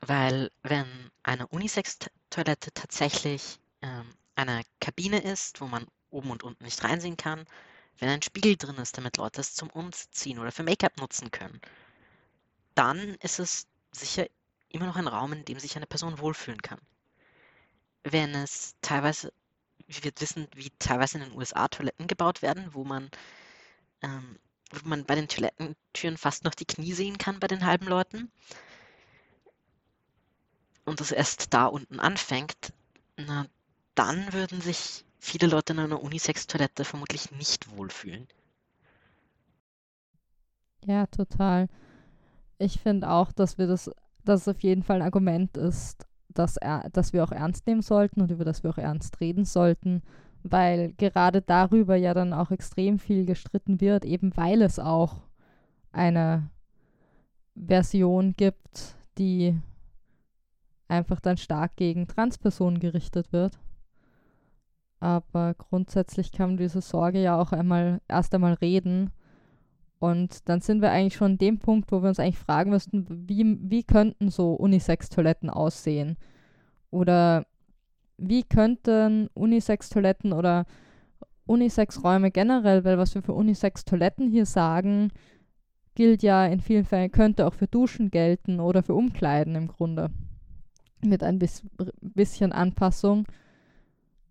Weil 0.00 0.50
wenn 0.62 1.10
eine 1.22 1.46
Unisex-Toilette 1.48 2.72
tatsächlich 2.72 3.58
ähm, 3.82 4.14
eine 4.36 4.62
Kabine 4.80 5.20
ist, 5.22 5.60
wo 5.60 5.66
man 5.66 5.86
oben 6.10 6.30
und 6.30 6.42
unten 6.44 6.64
nicht 6.64 6.82
reinsehen 6.84 7.16
kann, 7.16 7.46
wenn 7.98 8.08
ein 8.10 8.22
Spiegel 8.22 8.56
drin 8.56 8.76
ist, 8.76 8.96
damit 8.98 9.16
Leute 9.16 9.40
es 9.40 9.54
zum 9.54 9.70
Umziehen 9.70 10.38
oder 10.38 10.52
für 10.52 10.62
Make-up 10.62 10.98
nutzen 10.98 11.30
können, 11.30 11.60
dann 12.74 13.14
ist 13.22 13.38
es 13.40 13.66
sicher 14.00 14.26
immer 14.68 14.86
noch 14.86 14.96
ein 14.96 15.08
Raum, 15.08 15.32
in 15.32 15.44
dem 15.44 15.58
sich 15.58 15.76
eine 15.76 15.86
Person 15.86 16.18
wohlfühlen 16.18 16.62
kann. 16.62 16.80
Wenn 18.04 18.34
es 18.34 18.76
teilweise, 18.82 19.32
wie 19.86 20.04
wir 20.04 20.12
wissen, 20.18 20.48
wie 20.54 20.70
teilweise 20.78 21.18
in 21.18 21.24
den 21.24 21.36
USA 21.36 21.68
Toiletten 21.68 22.06
gebaut 22.06 22.42
werden, 22.42 22.68
wo 22.72 22.84
man, 22.84 23.10
ähm, 24.02 24.38
wo 24.72 24.88
man 24.88 25.04
bei 25.04 25.14
den 25.14 25.28
Toilettentüren 25.28 26.16
fast 26.16 26.44
noch 26.44 26.54
die 26.54 26.66
Knie 26.66 26.92
sehen 26.92 27.18
kann 27.18 27.40
bei 27.40 27.46
den 27.46 27.64
halben 27.64 27.86
Leuten 27.86 28.30
und 30.84 31.00
es 31.00 31.10
erst 31.10 31.52
da 31.52 31.66
unten 31.66 32.00
anfängt, 32.00 32.72
na, 33.16 33.46
dann 33.94 34.32
würden 34.32 34.60
sich 34.60 35.04
viele 35.18 35.48
Leute 35.48 35.72
in 35.72 35.80
einer 35.80 36.02
Unisex-Toilette 36.02 36.84
vermutlich 36.84 37.30
nicht 37.32 37.76
wohlfühlen. 37.76 38.28
Ja, 40.84 41.06
total. 41.06 41.68
Ich 42.58 42.80
finde 42.80 43.10
auch, 43.10 43.32
dass 43.32 43.58
wir 43.58 43.66
das, 43.66 43.90
dass 44.24 44.42
es 44.42 44.48
auf 44.48 44.60
jeden 44.60 44.82
Fall 44.82 44.96
ein 44.96 45.06
Argument 45.06 45.56
ist, 45.56 46.06
dass, 46.28 46.56
er, 46.56 46.88
dass 46.90 47.12
wir 47.12 47.24
auch 47.24 47.32
ernst 47.32 47.66
nehmen 47.66 47.82
sollten 47.82 48.20
und 48.20 48.30
über 48.30 48.44
das 48.44 48.62
wir 48.62 48.70
auch 48.70 48.78
ernst 48.78 49.20
reden 49.20 49.44
sollten, 49.44 50.02
weil 50.42 50.92
gerade 50.94 51.42
darüber 51.42 51.96
ja 51.96 52.14
dann 52.14 52.32
auch 52.32 52.50
extrem 52.50 52.98
viel 52.98 53.24
gestritten 53.26 53.80
wird, 53.80 54.04
eben 54.04 54.36
weil 54.36 54.62
es 54.62 54.78
auch 54.78 55.22
eine 55.92 56.50
Version 57.54 58.34
gibt, 58.36 58.96
die 59.18 59.58
einfach 60.88 61.20
dann 61.20 61.36
stark 61.36 61.76
gegen 61.76 62.06
Transpersonen 62.06 62.78
gerichtet 62.78 63.32
wird. 63.32 63.58
Aber 65.00 65.54
grundsätzlich 65.54 66.32
kann 66.32 66.50
man 66.50 66.56
diese 66.56 66.80
Sorge 66.80 67.20
ja 67.20 67.38
auch 67.38 67.52
einmal 67.52 68.00
erst 68.08 68.34
einmal 68.34 68.54
reden. 68.54 69.10
Und 69.98 70.48
dann 70.48 70.60
sind 70.60 70.82
wir 70.82 70.90
eigentlich 70.90 71.14
schon 71.14 71.32
an 71.32 71.38
dem 71.38 71.58
Punkt, 71.58 71.90
wo 71.90 72.02
wir 72.02 72.08
uns 72.08 72.20
eigentlich 72.20 72.38
fragen 72.38 72.70
müssten, 72.70 73.06
wie, 73.28 73.58
wie 73.62 73.82
könnten 73.82 74.30
so 74.30 74.52
Unisex-Toiletten 74.54 75.48
aussehen? 75.48 76.16
Oder 76.90 77.46
wie 78.18 78.42
könnten 78.42 79.28
Unisex-Toiletten 79.34 80.32
oder 80.32 80.66
Unisex-Räume 81.46 82.30
generell, 82.30 82.84
weil 82.84 82.98
was 82.98 83.14
wir 83.14 83.22
für 83.22 83.32
Unisex-Toiletten 83.32 84.28
hier 84.28 84.46
sagen, 84.46 85.12
gilt 85.94 86.22
ja 86.22 86.44
in 86.46 86.60
vielen 86.60 86.84
Fällen, 86.84 87.10
könnte 87.10 87.46
auch 87.46 87.54
für 87.54 87.66
Duschen 87.66 88.10
gelten 88.10 88.60
oder 88.60 88.82
für 88.82 88.94
Umkleiden 88.94 89.54
im 89.54 89.68
Grunde. 89.68 90.10
Mit 91.02 91.22
ein 91.22 91.38
bisschen 92.00 92.52
Anpassung 92.52 93.26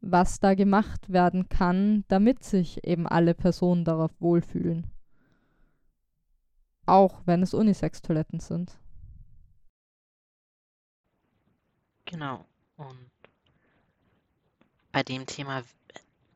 was 0.05 0.39
da 0.39 0.53
gemacht 0.53 1.11
werden 1.11 1.49
kann, 1.49 2.05
damit 2.07 2.43
sich 2.43 2.85
eben 2.85 3.07
alle 3.07 3.33
Personen 3.33 3.83
darauf 3.85 4.11
wohlfühlen. 4.19 4.85
Auch 6.85 7.21
wenn 7.25 7.41
es 7.41 7.53
Unisex-Toiletten 7.53 8.39
sind. 8.39 8.77
Genau. 12.05 12.45
Und 12.77 13.09
bei 14.91 15.03
dem 15.03 15.25
Thema 15.25 15.63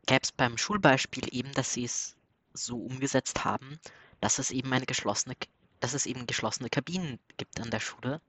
gäbe 0.06 0.22
es 0.24 0.32
beim 0.32 0.58
Schulbeispiel 0.58 1.28
eben, 1.32 1.52
dass 1.54 1.74
sie 1.74 1.86
es 1.86 2.16
so 2.54 2.78
umgesetzt 2.78 3.46
haben, 3.46 3.80
dass 4.22 4.40
es 4.40 4.52
eben 4.52 4.74
eine 4.74 4.86
geschlossene, 4.86 5.36
dass 5.80 5.94
es 5.94 6.06
eben 6.06 6.26
geschlossene 6.26 6.70
Kabinen 6.70 7.20
gibt 7.38 7.60
an 7.62 7.70
der 7.70 7.80
Schule. 7.80 8.20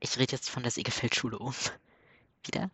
Ich 0.00 0.18
rede 0.18 0.32
jetzt 0.32 0.50
von 0.50 0.62
der 0.62 0.72
Segefeldschule 0.72 1.38
um. 1.38 1.54
Wieder 2.44 2.70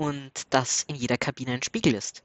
und 0.00 0.54
dass 0.54 0.84
in 0.84 0.94
jeder 0.94 1.18
Kabine 1.18 1.52
ein 1.52 1.62
Spiegel 1.62 1.92
ist. 1.92 2.22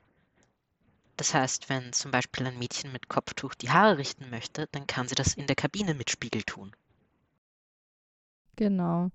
Das 1.18 1.34
heißt, 1.34 1.70
wenn 1.70 1.94
zum 1.94 2.12
Beispiel 2.12 2.46
ein 2.46 2.60
Mädchen 2.60 2.92
mit 2.92 3.08
Kopftuch 3.08 3.56
die 3.56 3.70
Haare 3.70 3.98
richten 3.98 4.30
möchte, 4.30 4.68
dann 4.72 4.88
kann 4.88 5.08
sie 5.08 5.16
das 5.16 5.34
in 5.34 5.48
der 5.48 5.56
Kabine 5.56 5.94
mit 5.94 6.10
Spiegel 6.10 6.44
tun. 6.44 6.72
Genau. 8.56 9.12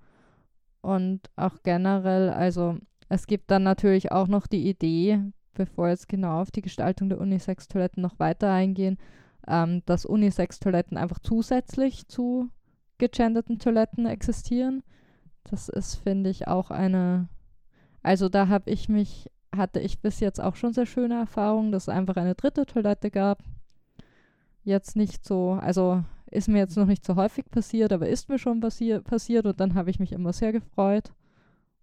Und 0.80 1.20
auch 1.36 1.62
generell, 1.62 2.30
also 2.30 2.78
es 3.08 3.26
gibt 3.26 3.50
dann 3.50 3.62
natürlich 3.62 4.12
auch 4.12 4.28
noch 4.28 4.46
die 4.46 4.68
Idee, 4.68 5.20
bevor 5.54 5.88
jetzt 5.88 6.08
genau 6.08 6.40
auf 6.40 6.50
die 6.50 6.62
Gestaltung 6.62 7.08
der 7.08 7.20
Unisex-Toiletten 7.20 8.02
noch 8.02 8.18
weiter 8.18 8.50
eingehen, 8.50 8.98
ähm, 9.46 9.82
dass 9.84 10.06
Unisex-Toiletten 10.06 10.96
einfach 10.96 11.18
zusätzlich 11.18 12.08
zu 12.08 12.48
gegenderten 12.98 13.58
Toiletten 13.58 14.06
existieren. 14.06 14.82
Das 15.44 15.68
ist, 15.68 15.96
finde 15.96 16.30
ich, 16.30 16.48
auch 16.48 16.70
eine 16.70 17.28
also 18.02 18.28
da 18.28 18.48
habe 18.48 18.70
ich 18.70 18.88
mich, 18.88 19.30
hatte 19.54 19.80
ich 19.80 20.00
bis 20.00 20.20
jetzt 20.20 20.40
auch 20.40 20.56
schon 20.56 20.72
sehr 20.72 20.86
schöne 20.86 21.14
Erfahrungen, 21.14 21.72
dass 21.72 21.84
es 21.84 21.88
einfach 21.88 22.16
eine 22.16 22.34
dritte 22.34 22.66
Toilette 22.66 23.10
gab. 23.10 23.42
Jetzt 24.62 24.96
nicht 24.96 25.24
so, 25.24 25.52
also 25.52 26.04
ist 26.30 26.48
mir 26.48 26.58
jetzt 26.58 26.76
noch 26.76 26.86
nicht 26.86 27.04
so 27.04 27.16
häufig 27.16 27.50
passiert, 27.50 27.92
aber 27.92 28.08
ist 28.08 28.28
mir 28.28 28.38
schon 28.38 28.60
passier 28.60 29.00
passiert 29.00 29.46
und 29.46 29.58
dann 29.58 29.74
habe 29.74 29.90
ich 29.90 29.98
mich 29.98 30.12
immer 30.12 30.32
sehr 30.32 30.52
gefreut, 30.52 31.12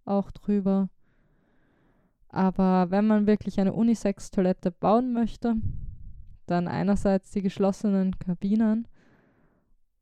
auch 0.04 0.30
drüber. 0.30 0.88
Aber 2.30 2.90
wenn 2.90 3.06
man 3.06 3.26
wirklich 3.26 3.60
eine 3.60 3.72
Unisex-Toilette 3.72 4.70
bauen 4.70 5.12
möchte, 5.12 5.56
dann 6.46 6.68
einerseits 6.68 7.30
die 7.30 7.42
geschlossenen 7.42 8.18
Kabinen 8.18 8.88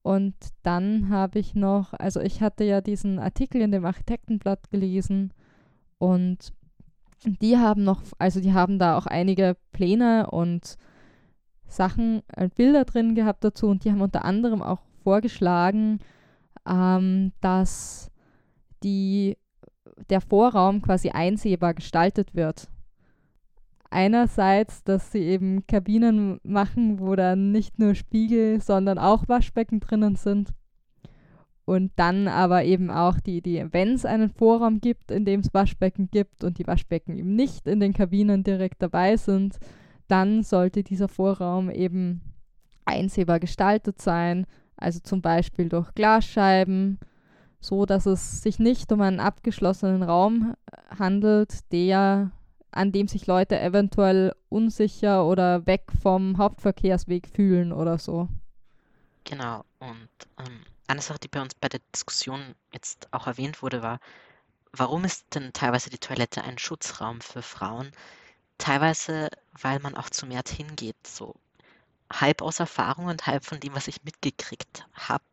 und 0.03 0.35
dann 0.63 1.09
habe 1.09 1.41
ich 1.41 1.55
noch, 1.57 1.93
also 1.95 2.21
ich 2.21 2.41
hatte 2.41 2.63
ja 2.63 2.81
diesen 2.81 3.19
Artikel 3.19 3.61
in 3.61 3.73
dem 3.73 3.85
Architektenblatt 3.85 4.71
gelesen, 4.71 5.33
und 5.99 6.53
die 7.25 7.57
haben 7.57 7.85
noch, 7.85 8.03
also 8.19 8.41
die 8.41 8.53
haben 8.53 8.79
da 8.79 8.97
auch 8.97 9.07
einige 9.07 9.57
Pläne 9.73 10.31
und 10.31 10.77
Sachen, 11.67 12.23
äh, 12.29 12.49
Bilder 12.49 12.85
drin 12.85 13.15
gehabt 13.15 13.43
dazu 13.45 13.69
und 13.69 13.85
die 13.85 13.91
haben 13.91 14.01
unter 14.01 14.25
anderem 14.25 14.63
auch 14.63 14.81
vorgeschlagen, 15.03 15.99
ähm, 16.69 17.33
dass 17.41 18.11
die, 18.83 19.37
der 20.11 20.21
Vorraum 20.21 20.83
quasi 20.83 21.11
einsehbar 21.11 21.75
gestaltet 21.75 22.35
wird. 22.35 22.69
Einerseits, 23.91 24.85
dass 24.85 25.13
sie 25.13 25.21
eben 25.21 25.67
Kabinen 25.67 26.41
machen, 26.43 27.01
wo 27.01 27.15
dann 27.17 27.53
nicht 27.53 27.79
nur 27.79 27.95
Spiegel, 27.95 28.61
sondern 28.61 28.99
auch 28.99 29.29
Waschbecken 29.29 29.81
drinnen 29.81 30.17
sind 30.17 30.53
und 31.67 31.91
dann 31.97 32.29
aber 32.29 32.65
eben 32.65 32.91
auch 32.91 33.21
die, 33.21 33.43
die 33.43 33.67
wenn 33.73 33.95
es 33.95 34.07
einen 34.07 34.31
Vorraum 34.31 34.81
gibt, 34.81 35.11
in 35.11 35.25
dem 35.25 35.41
es 35.41 35.53
Waschbecken 35.53 36.09
gibt 36.11 36.45
und 36.45 36.59
die 36.59 36.67
Waschbecken 36.67 37.19
eben 37.19 37.35
nicht 37.35 37.67
in 37.67 37.81
den 37.81 37.93
Kabinen 37.93 38.45
direkt 38.45 38.81
dabei 38.81 39.17
sind, 39.17 39.59
dann 40.09 40.45
sollte 40.45 40.85
dieser 40.85 41.09
Vorraum 41.09 41.69
eben 41.69 42.23
einsehbar 42.85 43.41
gestaltet 43.41 44.01
sein, 44.01 44.47
also 44.77 45.01
zum 45.01 45.21
Beispiel 45.21 45.69
durch 45.69 45.93
Glasscheiben, 45.95 47.01
so 47.59 47.85
dass 47.85 48.07
es 48.07 48.43
sich 48.43 48.61
nicht 48.61 48.93
um 48.93 49.01
einen 49.01 49.19
abgeschlossenen 49.19 50.05
Raum 50.05 50.55
handelt, 50.97 51.73
der 51.73 52.31
an 52.71 52.93
dem 52.93 53.09
sich 53.09 53.27
Leute 53.27 53.59
eventuell 53.61 54.35
unsicher 54.51 55.27
oder 55.27 55.67
weg 55.67 55.91
vom 56.01 56.39
Hauptverkehrsweg 56.39 57.27
fühlen 57.27 57.73
oder 57.73 57.99
so. 57.99 58.29
Genau, 59.25 59.65
und 59.81 60.09
ähm, 60.39 60.61
eine 60.89 61.03
Sache, 61.03 61.19
die 61.19 61.29
bei 61.29 61.41
uns 61.41 61.55
bei 61.55 61.69
der 61.69 61.81
Diskussion 61.95 62.55
jetzt 62.73 63.09
auch 63.13 63.27
erwähnt 63.27 63.63
wurde, 63.63 63.83
war, 63.83 64.01
warum 64.73 65.05
ist 65.05 65.35
denn 65.35 65.53
teilweise 65.53 65.91
die 65.91 65.99
Toilette 65.99 66.43
ein 66.43 66.59
Schutzraum 66.59 67.21
für 67.21 67.43
Frauen? 67.43 67.93
Teilweise, 68.59 69.31
weil 69.53 69.81
man 69.81 69.97
auch 69.97 70.11
zu 70.11 70.27
mehr 70.27 70.43
hingeht, 70.47 70.97
so 71.07 71.35
halb 72.13 72.43
aus 72.43 72.61
Erfahrung 72.61 73.07
und 73.07 73.27
halb 73.27 73.45
von 73.45 73.61
dem, 73.61 73.75
was 73.75 73.89
ich 73.89 74.05
mitgekriegt 74.05 74.87
habe, 74.95 75.25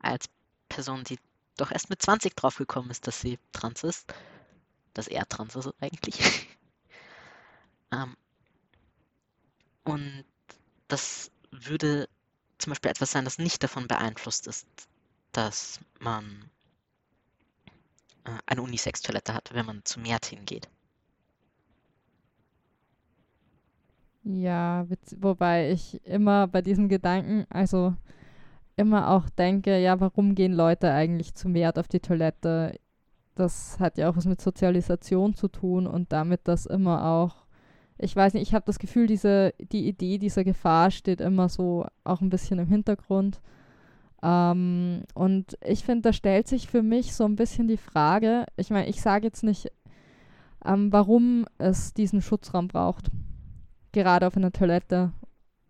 als 0.00 0.26
Person, 0.68 1.04
die 1.04 1.18
doch 1.56 1.72
erst 1.72 1.90
mit 1.90 2.02
20 2.02 2.36
draufgekommen 2.36 2.90
ist, 2.90 3.06
dass 3.06 3.20
sie 3.20 3.38
trans 3.52 3.82
ist, 3.82 4.12
dass 4.94 5.08
er 5.08 5.28
trans 5.28 5.56
ist 5.56 5.72
eigentlich. 5.80 6.18
ähm, 7.92 8.16
und 9.84 10.24
das 10.88 11.30
würde 11.50 12.08
zum 12.58 12.72
Beispiel 12.72 12.90
etwas 12.90 13.12
sein, 13.12 13.24
das 13.24 13.38
nicht 13.38 13.62
davon 13.62 13.88
beeinflusst 13.88 14.46
ist, 14.46 14.66
dass 15.32 15.80
man 16.00 16.50
äh, 18.24 18.30
eine 18.46 18.62
Unisex-Toilette 18.62 19.34
hat, 19.34 19.50
wenn 19.54 19.66
man 19.66 19.84
zu 19.84 20.00
Mert 20.00 20.34
geht. 20.44 20.68
Ja, 24.24 24.86
wobei 25.16 25.70
ich 25.70 26.04
immer 26.04 26.46
bei 26.48 26.60
diesem 26.60 26.88
Gedanken, 26.88 27.46
also 27.48 27.94
immer 28.76 29.10
auch 29.10 29.28
denke, 29.30 29.78
ja, 29.78 30.00
warum 30.00 30.34
gehen 30.34 30.52
Leute 30.52 30.92
eigentlich 30.92 31.34
zu 31.34 31.48
Mert 31.48 31.78
auf 31.78 31.88
die 31.88 32.00
Toilette? 32.00 32.78
Das 33.34 33.80
hat 33.80 33.98
ja 33.98 34.10
auch 34.10 34.16
was 34.16 34.26
mit 34.26 34.40
Sozialisation 34.40 35.34
zu 35.34 35.48
tun 35.48 35.86
und 35.86 36.12
damit, 36.12 36.46
dass 36.46 36.66
immer 36.66 37.04
auch 37.04 37.47
ich 37.98 38.14
weiß 38.14 38.34
nicht, 38.34 38.42
ich 38.42 38.54
habe 38.54 38.66
das 38.66 38.78
Gefühl, 38.78 39.06
diese, 39.06 39.52
die 39.58 39.88
Idee 39.88 40.18
dieser 40.18 40.44
Gefahr 40.44 40.90
steht 40.90 41.20
immer 41.20 41.48
so 41.48 41.86
auch 42.04 42.20
ein 42.20 42.30
bisschen 42.30 42.58
im 42.58 42.68
Hintergrund. 42.68 43.40
Ähm, 44.22 45.02
und 45.14 45.58
ich 45.64 45.84
finde, 45.84 46.02
da 46.02 46.12
stellt 46.12 46.48
sich 46.48 46.68
für 46.68 46.82
mich 46.82 47.14
so 47.14 47.24
ein 47.24 47.36
bisschen 47.36 47.68
die 47.68 47.76
Frage, 47.76 48.46
ich 48.56 48.70
meine, 48.70 48.88
ich 48.88 49.00
sage 49.00 49.26
jetzt 49.26 49.42
nicht, 49.42 49.70
ähm, 50.64 50.92
warum 50.92 51.46
es 51.58 51.92
diesen 51.94 52.22
Schutzraum 52.22 52.68
braucht, 52.68 53.10
gerade 53.92 54.26
auf 54.26 54.36
einer 54.36 54.52
Toilette. 54.52 55.12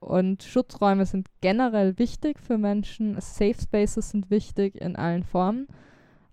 Und 0.00 0.42
Schutzräume 0.42 1.06
sind 1.06 1.28
generell 1.40 1.98
wichtig 1.98 2.38
für 2.38 2.56
Menschen, 2.56 3.20
Safe 3.20 3.56
Spaces 3.60 4.10
sind 4.10 4.30
wichtig 4.30 4.76
in 4.76 4.96
allen 4.96 5.24
Formen, 5.24 5.66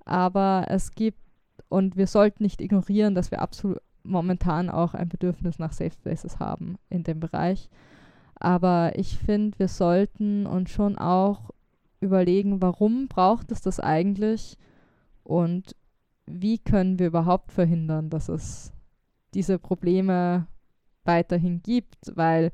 aber 0.06 0.66
es 0.70 0.92
gibt, 0.92 1.20
und 1.68 1.98
wir 1.98 2.08
sollten 2.08 2.44
nicht 2.44 2.62
ignorieren, 2.62 3.16
dass 3.16 3.32
wir 3.32 3.42
absolut 3.42 3.80
momentan 4.06 4.70
auch 4.70 4.94
ein 4.94 5.10
Bedürfnis 5.10 5.60
nach 5.60 5.74
Safe 5.74 5.92
Spaces 5.92 6.40
haben 6.40 6.78
in 6.90 7.04
dem 7.04 7.20
Bereich. 7.20 7.70
Aber 8.36 8.94
ich 8.96 9.18
finde, 9.18 9.58
wir 9.60 9.68
sollten 9.68 10.46
uns 10.46 10.70
schon 10.70 10.98
auch 10.98 11.52
überlegen, 12.00 12.62
warum 12.62 13.08
braucht 13.08 13.52
es 13.52 13.62
das 13.62 13.80
eigentlich 13.80 14.58
und 15.24 15.76
wie 16.26 16.58
können 16.58 17.00
wir 17.00 17.08
überhaupt 17.08 17.52
verhindern, 17.52 18.10
dass 18.10 18.30
es 18.30 18.74
diese 19.34 19.60
Probleme 19.60 20.48
weiterhin 21.04 21.62
gibt, 21.62 22.16
weil 22.16 22.52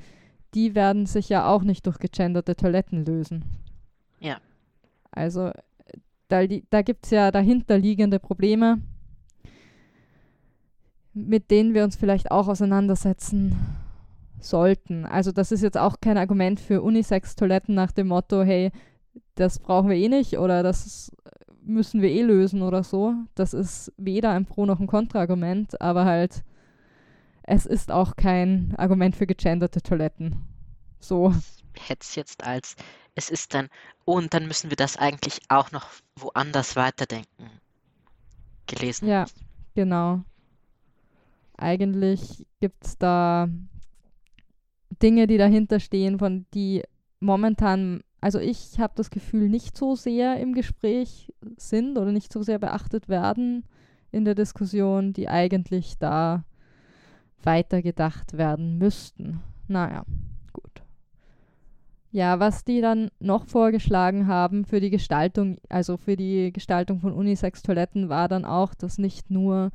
die 0.54 0.76
werden 0.76 1.06
sich 1.06 1.30
ja 1.30 1.48
auch 1.48 1.64
nicht 1.64 1.86
durch 1.86 2.00
gegenderte 2.00 2.56
Toiletten 2.56 3.06
lösen. 3.06 3.46
Ja. 4.20 4.40
Also 5.12 5.52
da, 6.28 6.46
da 6.46 6.82
gibt 6.82 7.06
es 7.06 7.12
ja 7.12 7.32
dahinterliegende 7.32 8.20
Probleme, 8.20 8.82
mit 11.14 11.52
denen 11.52 11.74
wir 11.74 11.84
uns 11.84 11.96
vielleicht 11.96 12.32
auch 12.32 12.48
auseinandersetzen 12.48 13.56
sollten. 14.40 15.06
Also 15.06 15.32
das 15.32 15.52
ist 15.52 15.62
jetzt 15.62 15.78
auch 15.78 15.98
kein 16.02 16.18
Argument 16.18 16.60
für 16.60 16.82
Unisex-Toiletten 16.82 17.76
nach 17.76 17.92
dem 17.92 18.08
Motto, 18.08 18.44
hey, 18.44 18.72
das 19.36 19.60
brauchen 19.60 19.90
wir 19.90 19.98
eh 19.98 20.10
nicht 20.10 20.38
oder 20.38 20.64
das 20.64 21.12
müssen 21.64 22.02
wir 22.02 22.10
eh 22.10 22.24
lösen 22.24 22.62
oder 22.62 22.84
so. 22.84 23.14
Das 23.36 23.54
ist 23.54 23.92
weder 23.98 24.32
ein 24.32 24.46
Pro- 24.46 24.66
noch 24.66 24.80
ein 24.80 24.88
Kontra-Argument, 24.88 25.80
aber 25.80 26.06
halt, 26.06 26.44
es 27.44 27.66
ist 27.66 27.92
auch 27.92 28.16
kein 28.16 28.74
Argument 28.78 29.16
für 29.16 29.28
gegenderte 29.28 29.82
Toiletten. 29.82 30.42
So. 31.00 31.34
Hätte 31.80 32.02
es 32.02 32.16
jetzt 32.16 32.44
als, 32.44 32.76
es 33.16 33.30
ist 33.30 33.54
dann, 33.54 33.70
oh, 34.06 34.16
und 34.16 34.34
dann 34.34 34.48
müssen 34.48 34.70
wir 34.70 34.78
das 34.78 34.98
eigentlich 34.98 35.40
auch 35.50 35.72
noch 35.72 35.88
woanders 36.16 36.76
weiterdenken. 36.76 37.50
Gelesen. 38.68 39.08
Ja, 39.08 39.26
genau. 39.76 40.22
Eigentlich 41.62 42.46
gibt 42.60 42.86
es 42.86 42.98
da 42.98 43.48
Dinge, 45.02 45.28
die 45.28 45.38
dahinter 45.38 45.80
stehen, 45.80 46.20
von 46.20 46.46
die 46.54 46.84
momentan 47.20 48.02
also 48.22 48.38
ich 48.40 48.80
habe 48.80 48.94
das 48.96 49.10
Gefühl, 49.10 49.50
nicht 49.50 49.76
so 49.76 49.96
sehr 49.96 50.40
im 50.40 50.54
Gespräch 50.54 51.34
sind 51.58 51.98
oder 51.98 52.12
nicht 52.12 52.32
so 52.32 52.44
sehr 52.44 52.60
beachtet 52.60 53.10
werden 53.10 53.66
in 54.12 54.26
der 54.26 54.36
Diskussion, 54.36 55.12
die 55.12 55.28
eigentlich 55.28 55.98
da 55.98 56.46
weitergedacht 57.42 58.38
werden 58.38 58.78
müssten. 58.78 59.42
Naja, 59.68 60.06
gut. 60.54 60.84
Ja, 62.12 62.40
was 62.40 62.64
die 62.64 62.80
dann 62.80 63.10
noch 63.20 63.46
vorgeschlagen 63.46 64.28
haben 64.28 64.66
für 64.66 64.80
die 64.80 64.92
Gestaltung, 64.92 65.58
also 65.68 65.98
für 65.98 66.16
die 66.16 66.54
Gestaltung 66.54 67.00
von 67.00 67.14
Unisex-Toiletten, 67.14 68.08
war 68.08 68.28
dann 68.28 68.46
auch, 68.46 68.76
dass 68.76 69.00
nicht 69.00 69.32
nur 69.32 69.72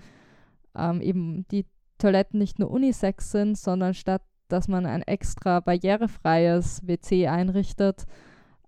ähm, 0.76 1.00
eben 1.00 1.48
die 1.48 1.66
Toiletten 1.98 2.38
nicht 2.38 2.58
nur 2.58 2.70
Unisex 2.70 3.30
sind, 3.30 3.56
sondern 3.56 3.94
statt 3.94 4.22
dass 4.48 4.68
man 4.68 4.86
ein 4.86 5.02
extra 5.02 5.60
barrierefreies 5.60 6.86
WC 6.86 7.28
einrichtet, 7.28 8.04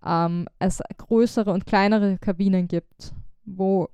ähm, 0.05 0.47
es 0.59 0.83
größere 0.97 1.53
und 1.53 1.67
kleinere 1.67 2.19
Kabinen 2.19 2.69
gibt, 2.69 3.15
wo 3.45 3.89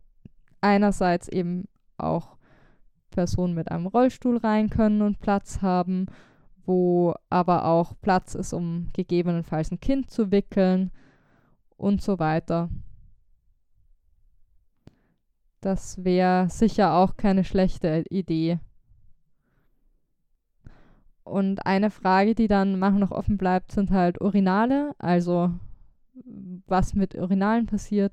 einerseits 0.60 1.28
eben 1.28 1.64
auch 1.98 2.36
Personen 3.10 3.54
mit 3.54 3.70
einem 3.70 3.86
Rollstuhl 3.86 4.38
rein 4.38 4.70
können 4.70 5.02
und 5.02 5.20
Platz 5.20 5.62
haben, 5.62 6.06
wo 6.66 7.14
aber 7.30 7.66
auch 7.66 7.94
Platz 8.00 8.34
ist, 8.34 8.52
um 8.52 8.88
gegebenenfalls 8.92 9.70
ein 9.70 9.80
Kind 9.80 10.10
zu 10.10 10.30
wickeln 10.30 10.90
und 11.76 12.02
so 12.02 12.18
weiter. 12.18 12.70
Das 15.60 16.02
wäre 16.04 16.48
sicher 16.50 16.94
auch 16.94 17.16
keine 17.16 17.44
schlechte 17.44 18.04
Idee. 18.10 18.58
Und 21.24 21.66
eine 21.66 21.90
Frage, 21.90 22.34
die 22.34 22.48
dann 22.48 22.78
manchmal 22.78 23.00
noch 23.00 23.10
offen 23.10 23.38
bleibt, 23.38 23.72
sind 23.72 23.90
halt 23.90 24.20
Urinale, 24.20 24.94
also 24.98 25.50
was 26.66 26.94
mit 26.94 27.14
Urinalen 27.14 27.66
passiert. 27.66 28.12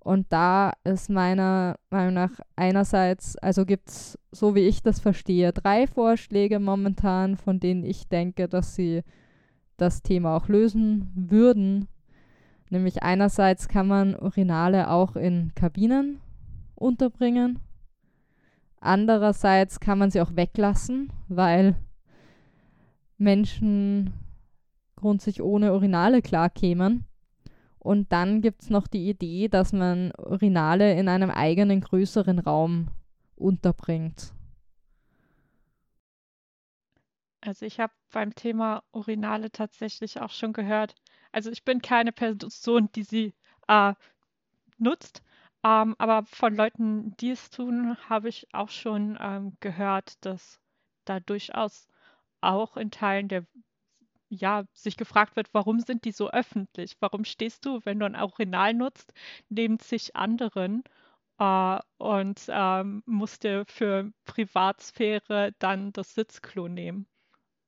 Und 0.00 0.26
da 0.30 0.72
ist 0.82 1.10
meiner 1.10 1.76
Meinung 1.88 2.14
nach 2.14 2.40
einerseits, 2.56 3.36
also 3.36 3.64
gibt 3.64 3.88
es, 3.88 4.18
so 4.32 4.56
wie 4.56 4.66
ich 4.66 4.82
das 4.82 4.98
verstehe, 4.98 5.52
drei 5.52 5.86
Vorschläge 5.86 6.58
momentan, 6.58 7.36
von 7.36 7.60
denen 7.60 7.84
ich 7.84 8.08
denke, 8.08 8.48
dass 8.48 8.74
sie 8.74 9.02
das 9.76 10.02
Thema 10.02 10.36
auch 10.36 10.48
lösen 10.48 11.12
würden. 11.14 11.86
Nämlich 12.68 13.04
einerseits 13.04 13.68
kann 13.68 13.86
man 13.86 14.16
Urinale 14.16 14.90
auch 14.90 15.14
in 15.14 15.52
Kabinen 15.54 16.20
unterbringen. 16.74 17.60
Andererseits 18.80 19.78
kann 19.78 19.98
man 19.98 20.10
sie 20.10 20.20
auch 20.20 20.34
weglassen, 20.34 21.12
weil 21.28 21.76
Menschen 23.18 24.12
grundsätzlich 24.96 25.42
ohne 25.42 25.74
Urinale 25.74 26.22
klarkämen. 26.22 27.04
Und 27.78 28.12
dann 28.12 28.42
gibt 28.42 28.62
es 28.62 28.70
noch 28.70 28.86
die 28.86 29.08
Idee, 29.08 29.48
dass 29.48 29.72
man 29.72 30.12
Urinale 30.16 30.94
in 30.98 31.08
einem 31.08 31.30
eigenen 31.30 31.80
größeren 31.80 32.38
Raum 32.38 32.88
unterbringt. 33.34 34.32
Also 37.40 37.66
ich 37.66 37.80
habe 37.80 37.92
beim 38.12 38.34
Thema 38.36 38.84
Urinale 38.92 39.50
tatsächlich 39.50 40.20
auch 40.20 40.30
schon 40.30 40.52
gehört. 40.52 40.94
Also 41.32 41.50
ich 41.50 41.64
bin 41.64 41.82
keine 41.82 42.12
Person, 42.12 42.88
die 42.94 43.02
sie 43.02 43.34
äh, 43.66 43.94
nutzt, 44.78 45.22
ähm, 45.64 45.96
aber 45.98 46.24
von 46.24 46.54
Leuten, 46.54 47.16
die 47.16 47.30
es 47.30 47.50
tun, 47.50 47.96
habe 48.08 48.28
ich 48.28 48.46
auch 48.52 48.68
schon 48.68 49.18
ähm, 49.20 49.56
gehört, 49.58 50.24
dass 50.24 50.60
da 51.04 51.18
durchaus 51.18 51.88
auch 52.42 52.76
in 52.76 52.90
Teilen 52.90 53.28
der 53.28 53.46
ja, 54.30 54.64
sich 54.74 54.96
gefragt 54.96 55.36
wird, 55.36 55.48
warum 55.52 55.80
sind 55.80 56.04
die 56.04 56.12
so 56.12 56.30
öffentlich? 56.30 56.96
Warum 57.00 57.24
stehst 57.24 57.66
du, 57.66 57.80
wenn 57.84 57.98
du 58.00 58.06
ein 58.06 58.16
Urinal 58.16 58.74
nutzt, 58.74 59.12
neben 59.50 59.78
zig 59.78 60.16
anderen 60.16 60.84
äh, 61.38 61.78
und 61.98 62.46
ähm, 62.48 63.02
musst 63.06 63.44
dir 63.44 63.64
für 63.66 64.12
Privatsphäre 64.24 65.52
dann 65.58 65.92
das 65.92 66.14
Sitzklo 66.14 66.68
nehmen? 66.68 67.06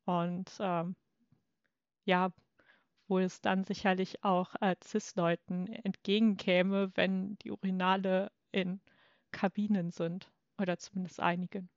Und 0.07 0.51
ähm, 0.61 0.97
ja, 2.07 2.33
wo 3.09 3.19
es 3.19 3.41
dann 3.41 3.65
sicherlich 3.65 4.25
auch 4.25 4.55
äh, 4.61 4.77
CIS-Leuten 4.83 5.67
entgegenkäme, 5.69 6.91
wenn 6.95 7.37
die 7.41 7.51
Urinale 7.51 8.31
in 8.53 8.81
Kabinen 9.33 9.91
sind 9.91 10.31
oder 10.59 10.79
zumindest 10.79 11.21
einigen. 11.21 11.69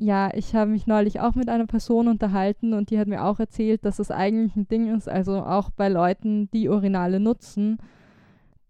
Ja, 0.00 0.30
ich 0.32 0.54
habe 0.54 0.70
mich 0.70 0.86
neulich 0.86 1.18
auch 1.18 1.34
mit 1.34 1.48
einer 1.48 1.66
Person 1.66 2.06
unterhalten 2.06 2.72
und 2.72 2.90
die 2.90 3.00
hat 3.00 3.08
mir 3.08 3.24
auch 3.24 3.40
erzählt, 3.40 3.84
dass 3.84 3.98
es 3.98 4.12
eigentlich 4.12 4.54
ein 4.54 4.68
Ding 4.68 4.94
ist, 4.94 5.08
also 5.08 5.42
auch 5.42 5.70
bei 5.70 5.88
Leuten, 5.88 6.48
die 6.52 6.68
Urinale 6.68 7.18
nutzen, 7.18 7.78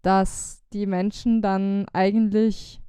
dass 0.01 0.63
die 0.73 0.87
Menschen 0.87 1.43
dann 1.43 1.85
eigentlich 1.93 2.81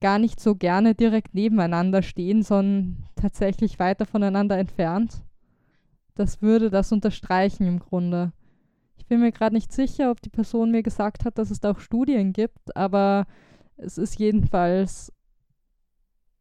gar 0.00 0.20
nicht 0.20 0.38
so 0.38 0.54
gerne 0.54 0.94
direkt 0.94 1.34
nebeneinander 1.34 2.02
stehen, 2.02 2.44
sondern 2.44 3.08
tatsächlich 3.16 3.80
weiter 3.80 4.06
voneinander 4.06 4.56
entfernt. 4.56 5.24
Das 6.14 6.40
würde 6.40 6.70
das 6.70 6.92
unterstreichen 6.92 7.66
im 7.66 7.80
Grunde. 7.80 8.32
Ich 8.98 9.06
bin 9.06 9.18
mir 9.18 9.32
gerade 9.32 9.56
nicht 9.56 9.72
sicher, 9.72 10.12
ob 10.12 10.22
die 10.22 10.30
Person 10.30 10.70
mir 10.70 10.84
gesagt 10.84 11.24
hat, 11.24 11.38
dass 11.38 11.50
es 11.50 11.58
da 11.58 11.72
auch 11.72 11.80
Studien 11.80 12.32
gibt, 12.32 12.76
aber 12.76 13.26
es 13.76 13.98
ist 13.98 14.16
jedenfalls 14.20 15.12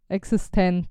existent. 0.10 0.88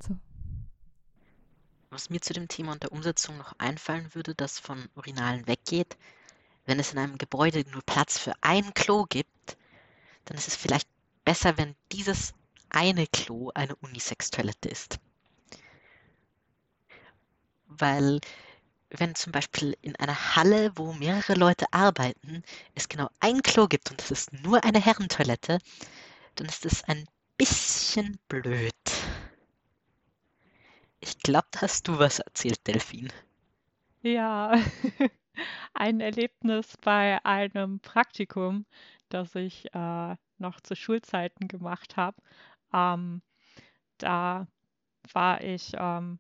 Was 1.91 2.11
mir 2.11 2.21
zu 2.21 2.33
dem 2.33 2.49
Thema 2.49 2.73
und 2.73 2.83
der 2.83 2.93
Umsetzung 2.93 3.39
noch 3.39 3.55
einfallen 3.59 4.15
würde, 4.15 4.35
das 4.35 4.59
von 4.59 4.89
Urinalen 4.97 5.47
weggeht, 5.47 5.97
wenn 6.67 6.81
es 6.81 6.93
in 6.93 6.99
einem 6.99 7.17
Gebäude 7.17 7.65
nur 7.71 7.83
Platz 7.83 8.19
für 8.19 8.33
ein 8.41 8.75
Klo 8.75 9.05
gibt, 9.09 9.57
dann 10.25 10.37
ist 10.37 10.49
es 10.49 10.57
vielleicht 10.57 10.89
besser, 11.25 11.57
wenn 11.57 11.75
dieses 11.93 12.35
eine 12.71 13.07
Klo 13.07 13.51
eine 13.55 13.77
Unisex-Toilette 13.77 14.69
ist. 14.69 14.99
Weil 17.69 18.21
wenn 18.91 19.15
zum 19.15 19.33
Beispiel 19.33 19.77
in 19.83 19.97
einer 19.97 20.37
Halle, 20.37 20.73
wo 20.77 20.93
mehrere 20.93 21.35
Leute 21.35 21.67
arbeiten, 21.73 22.43
es 22.75 22.89
genau 22.89 23.09
ein 23.21 23.43
Klo 23.43 23.67
gibt 23.67 23.91
und 23.91 24.01
es 24.03 24.11
ist 24.11 24.33
nur 24.33 24.63
eine 24.65 24.81
Herrentoilette, 24.81 25.59
dann 26.37 26.47
ist 26.47 26.67
es 26.67 26.85
ein 26.85 27.07
bisschen 27.37 28.19
blöd. 28.29 28.75
Ich 31.07 31.19
glaube, 31.19 31.47
da 31.53 31.63
hast 31.63 31.87
du 31.87 32.01
was 32.01 32.19
erzählt, 32.19 32.67
Delfin. 32.67 33.13
Ja, 34.03 34.53
ein 35.73 36.01
Erlebnis 36.01 36.77
bei 36.83 37.25
einem 37.25 37.79
Praktikum, 37.79 38.67
das 39.09 39.37
ich 39.37 39.73
äh, 39.73 40.17
noch 40.39 40.61
zu 40.61 40.75
Schulzeiten 40.75 41.47
gemacht 41.47 41.97
habe. 41.97 42.17
Ähm, 42.75 43.23
da 43.99 44.49
war 45.13 45.45
ich 45.45 45.75
ähm, 45.79 46.19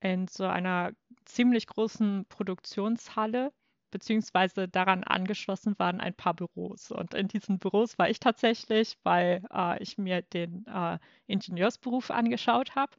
in 0.00 0.28
so 0.28 0.44
einer 0.44 0.92
ziemlich 1.24 1.66
großen 1.66 2.26
Produktionshalle, 2.28 3.50
beziehungsweise 3.90 4.68
daran 4.68 5.04
angeschlossen 5.04 5.78
waren 5.78 6.02
ein 6.02 6.14
paar 6.14 6.34
Büros. 6.34 6.90
Und 6.90 7.14
in 7.14 7.28
diesen 7.28 7.58
Büros 7.58 7.96
war 7.98 8.10
ich 8.10 8.20
tatsächlich, 8.20 8.98
weil 9.04 9.42
äh, 9.50 9.82
ich 9.82 9.96
mir 9.96 10.20
den 10.20 10.66
äh, 10.66 10.98
Ingenieursberuf 11.26 12.10
angeschaut 12.10 12.74
habe. 12.74 12.92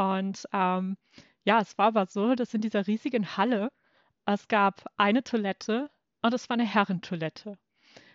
Und 0.00 0.48
ähm, 0.54 0.96
ja, 1.44 1.60
es 1.60 1.76
war 1.76 1.88
aber 1.88 2.06
so, 2.06 2.34
dass 2.34 2.54
in 2.54 2.62
dieser 2.62 2.86
riesigen 2.86 3.36
Halle 3.36 3.70
es 4.24 4.48
gab 4.48 4.86
eine 4.96 5.22
Toilette 5.22 5.90
und 6.22 6.32
es 6.32 6.48
war 6.48 6.54
eine 6.54 6.66
Herrentoilette. 6.66 7.58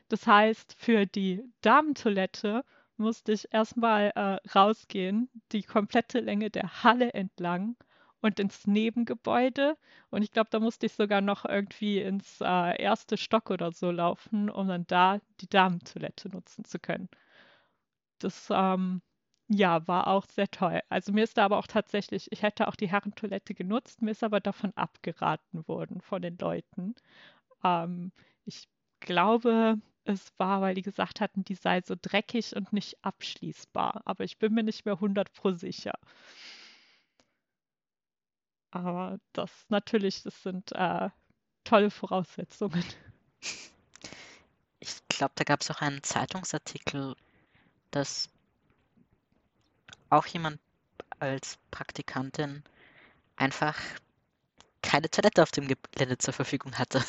Das 0.07 0.25
heißt, 0.25 0.75
für 0.79 1.05
die 1.05 1.43
Damentoilette 1.61 2.65
musste 2.97 3.33
ich 3.33 3.53
erstmal 3.53 4.11
äh, 4.15 4.49
rausgehen, 4.57 5.29
die 5.51 5.61
komplette 5.61 6.21
Länge 6.21 6.49
der 6.49 6.83
Halle 6.83 7.13
entlang 7.13 7.75
und 8.19 8.39
ins 8.39 8.65
Nebengebäude. 8.65 9.77
Und 10.09 10.23
ich 10.23 10.31
glaube, 10.31 10.49
da 10.49 10.59
musste 10.59 10.87
ich 10.87 10.93
sogar 10.93 11.21
noch 11.21 11.45
irgendwie 11.45 12.01
ins 12.01 12.41
äh, 12.41 12.81
erste 12.81 13.15
Stock 13.15 13.51
oder 13.51 13.71
so 13.71 13.91
laufen, 13.91 14.49
um 14.49 14.67
dann 14.69 14.87
da 14.87 15.19
die 15.39 15.49
Damentoilette 15.49 16.29
nutzen 16.29 16.65
zu 16.65 16.79
können. 16.79 17.09
Das 18.19 18.47
ähm, 18.51 19.01
ja, 19.47 19.87
war 19.87 20.07
auch 20.07 20.25
sehr 20.27 20.49
toll. 20.49 20.81
Also 20.89 21.11
mir 21.11 21.23
ist 21.23 21.37
da 21.37 21.45
aber 21.45 21.57
auch 21.57 21.67
tatsächlich, 21.67 22.31
ich 22.31 22.41
hätte 22.41 22.67
auch 22.67 22.75
die 22.75 22.89
Herrentoilette 22.89 23.53
genutzt, 23.53 24.01
mir 24.01 24.11
ist 24.11 24.23
aber 24.23 24.39
davon 24.39 24.73
abgeraten 24.75 25.67
worden 25.67 26.01
von 26.01 26.21
den 26.21 26.37
Leuten. 26.37 26.95
Ähm, 27.63 28.11
ich 28.45 28.67
glaube, 29.01 29.79
es 30.05 30.31
war, 30.37 30.61
weil 30.61 30.75
die 30.75 30.81
gesagt 30.81 31.21
hatten, 31.21 31.43
die 31.43 31.55
sei 31.55 31.81
so 31.81 31.95
dreckig 31.99 32.55
und 32.55 32.73
nicht 32.73 33.03
abschließbar. 33.03 34.01
Aber 34.05 34.23
ich 34.23 34.37
bin 34.39 34.53
mir 34.53 34.63
nicht 34.63 34.85
mehr 34.85 34.95
100 34.95 35.33
pro 35.33 35.51
sicher. 35.51 35.93
Aber 38.71 39.19
das 39.33 39.51
natürlich, 39.69 40.23
das 40.23 40.43
sind 40.43 40.71
äh, 40.73 41.09
tolle 41.63 41.89
Voraussetzungen. 41.91 42.83
Ich 44.79 45.07
glaube, 45.07 45.33
da 45.35 45.43
gab 45.43 45.61
es 45.61 45.71
auch 45.71 45.81
einen 45.81 46.03
Zeitungsartikel, 46.03 47.15
dass 47.91 48.29
auch 50.09 50.25
jemand 50.27 50.59
als 51.19 51.57
Praktikantin 51.71 52.63
einfach 53.35 53.77
keine 54.81 55.09
Toilette 55.09 55.43
auf 55.43 55.51
dem 55.51 55.67
Gelände 55.67 56.17
zur 56.17 56.33
Verfügung 56.33 56.77
hatte. 56.77 57.03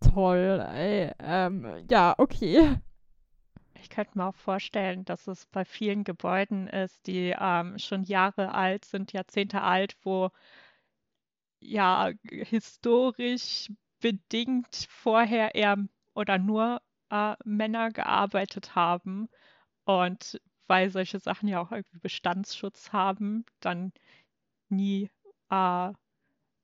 Toll, 0.00 0.64
ey. 0.72 1.12
Ähm, 1.18 1.86
ja, 1.90 2.14
okay. 2.18 2.78
Ich 3.80 3.90
könnte 3.90 4.16
mir 4.16 4.26
auch 4.26 4.34
vorstellen, 4.34 5.04
dass 5.04 5.26
es 5.26 5.46
bei 5.46 5.64
vielen 5.64 6.04
Gebäuden 6.04 6.68
ist, 6.68 7.06
die 7.06 7.34
ähm, 7.38 7.78
schon 7.78 8.04
Jahre 8.04 8.54
alt 8.54 8.84
sind, 8.84 9.12
Jahrzehnte 9.12 9.62
alt, 9.62 9.96
wo 10.02 10.30
ja 11.60 12.10
historisch 12.22 13.70
bedingt 14.00 14.86
vorher 14.90 15.54
eher 15.54 15.76
oder 16.14 16.38
nur 16.38 16.80
äh, 17.10 17.34
Männer 17.44 17.90
gearbeitet 17.90 18.74
haben 18.74 19.28
und 19.84 20.40
weil 20.66 20.90
solche 20.90 21.18
Sachen 21.18 21.48
ja 21.48 21.60
auch 21.60 21.72
irgendwie 21.72 21.98
Bestandsschutz 21.98 22.92
haben, 22.92 23.44
dann 23.60 23.92
nie 24.68 25.10
äh, 25.50 25.92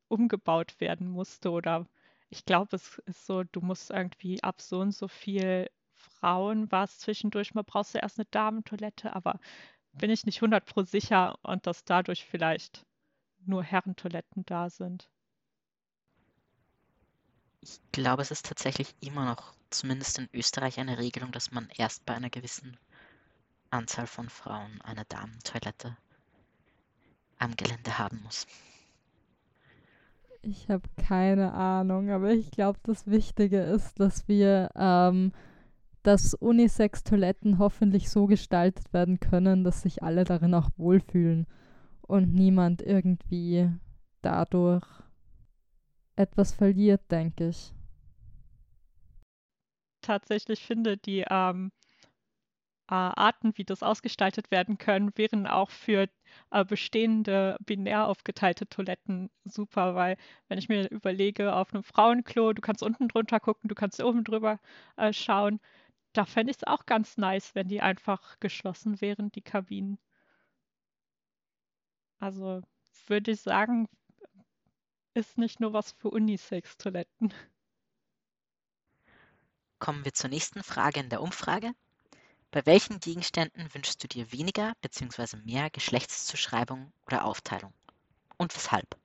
umgebaut 0.08 0.80
werden 0.80 1.08
musste 1.08 1.50
oder 1.50 1.86
ich 2.30 2.44
glaube, 2.44 2.76
es 2.76 2.98
ist 3.06 3.26
so, 3.26 3.42
du 3.44 3.60
musst 3.60 3.90
irgendwie 3.90 4.42
ab 4.42 4.60
so 4.60 4.80
und 4.80 4.92
so 4.92 5.08
viel 5.08 5.68
Frauen 5.94 6.70
war 6.70 6.84
es 6.84 6.98
zwischendurch 6.98 7.54
mal, 7.54 7.62
brauchst 7.62 7.94
du 7.94 7.98
erst 7.98 8.18
eine 8.18 8.26
Damentoilette, 8.30 9.14
aber 9.14 9.38
bin 9.92 10.10
ich 10.10 10.24
nicht 10.26 10.40
100 10.40 10.64
pro 10.64 10.82
sicher 10.82 11.38
und 11.42 11.66
dass 11.66 11.84
dadurch 11.84 12.24
vielleicht 12.24 12.86
nur 13.44 13.62
Herrentoiletten 13.62 14.44
da 14.46 14.70
sind. 14.70 15.10
Ich 17.60 17.80
glaube, 17.92 18.22
es 18.22 18.30
ist 18.30 18.46
tatsächlich 18.46 18.94
immer 19.00 19.26
noch, 19.26 19.52
zumindest 19.68 20.18
in 20.18 20.28
Österreich, 20.32 20.78
eine 20.78 20.98
Regelung, 20.98 21.32
dass 21.32 21.50
man 21.50 21.68
erst 21.76 22.06
bei 22.06 22.14
einer 22.14 22.30
gewissen 22.30 22.78
Anzahl 23.70 24.06
von 24.06 24.28
Frauen 24.28 24.80
eine 24.82 25.04
Damentoilette 25.06 25.96
am 27.38 27.56
Gelände 27.56 27.98
haben 27.98 28.20
muss. 28.22 28.46
Ich 30.42 30.68
habe 30.68 30.88
keine 30.96 31.52
Ahnung, 31.52 32.10
aber 32.10 32.30
ich 32.30 32.50
glaube, 32.50 32.78
das 32.82 33.06
Wichtige 33.06 33.60
ist, 33.60 34.00
dass 34.00 34.26
wir, 34.26 34.70
ähm, 34.74 35.32
dass 36.02 36.34
Unisex-Toiletten 36.34 37.58
hoffentlich 37.58 38.08
so 38.10 38.26
gestaltet 38.26 38.92
werden 38.92 39.20
können, 39.20 39.64
dass 39.64 39.82
sich 39.82 40.02
alle 40.02 40.24
darin 40.24 40.54
auch 40.54 40.70
wohlfühlen 40.76 41.46
und 42.02 42.32
niemand 42.32 42.80
irgendwie 42.80 43.70
dadurch 44.22 44.86
etwas 46.16 46.52
verliert, 46.52 47.10
denke 47.10 47.48
ich. 47.48 47.74
Tatsächlich 50.00 50.64
finde 50.64 50.96
die 50.96 51.24
ähm, 51.28 51.70
äh, 51.70 51.79
Arten, 52.96 53.56
wie 53.56 53.64
das 53.64 53.82
ausgestaltet 53.82 54.50
werden 54.50 54.78
können, 54.78 55.12
wären 55.16 55.46
auch 55.46 55.70
für 55.70 56.08
äh, 56.50 56.64
bestehende 56.64 57.56
binär 57.64 58.06
aufgeteilte 58.06 58.68
Toiletten 58.68 59.30
super, 59.44 59.94
weil 59.94 60.16
wenn 60.48 60.58
ich 60.58 60.68
mir 60.68 60.90
überlege, 60.90 61.54
auf 61.54 61.72
einem 61.72 61.84
Frauenklo, 61.84 62.52
du 62.52 62.60
kannst 62.62 62.82
unten 62.82 63.08
drunter 63.08 63.40
gucken, 63.40 63.68
du 63.68 63.74
kannst 63.74 64.02
oben 64.02 64.24
drüber 64.24 64.60
äh, 64.96 65.12
schauen, 65.12 65.60
da 66.12 66.24
fände 66.24 66.50
ich 66.50 66.58
es 66.58 66.64
auch 66.64 66.86
ganz 66.86 67.16
nice, 67.16 67.54
wenn 67.54 67.68
die 67.68 67.80
einfach 67.80 68.38
geschlossen 68.40 69.00
wären, 69.00 69.30
die 69.30 69.42
Kabinen. 69.42 69.98
Also 72.18 72.62
würde 73.06 73.30
ich 73.32 73.40
sagen, 73.40 73.88
ist 75.14 75.38
nicht 75.38 75.60
nur 75.60 75.72
was 75.72 75.92
für 75.92 76.10
Unisex-Toiletten. 76.10 77.32
Kommen 79.78 80.04
wir 80.04 80.12
zur 80.12 80.30
nächsten 80.30 80.62
Frage 80.62 81.00
in 81.00 81.08
der 81.08 81.22
Umfrage. 81.22 81.72
Bei 82.52 82.66
welchen 82.66 82.98
Gegenständen 82.98 83.72
wünschst 83.72 84.02
du 84.02 84.08
dir 84.08 84.32
weniger 84.32 84.72
bzw. 84.82 85.36
mehr 85.44 85.70
Geschlechtszuschreibung 85.70 86.92
oder 87.06 87.24
Aufteilung? 87.24 87.72
Und 88.38 88.54
weshalb? 88.56 88.96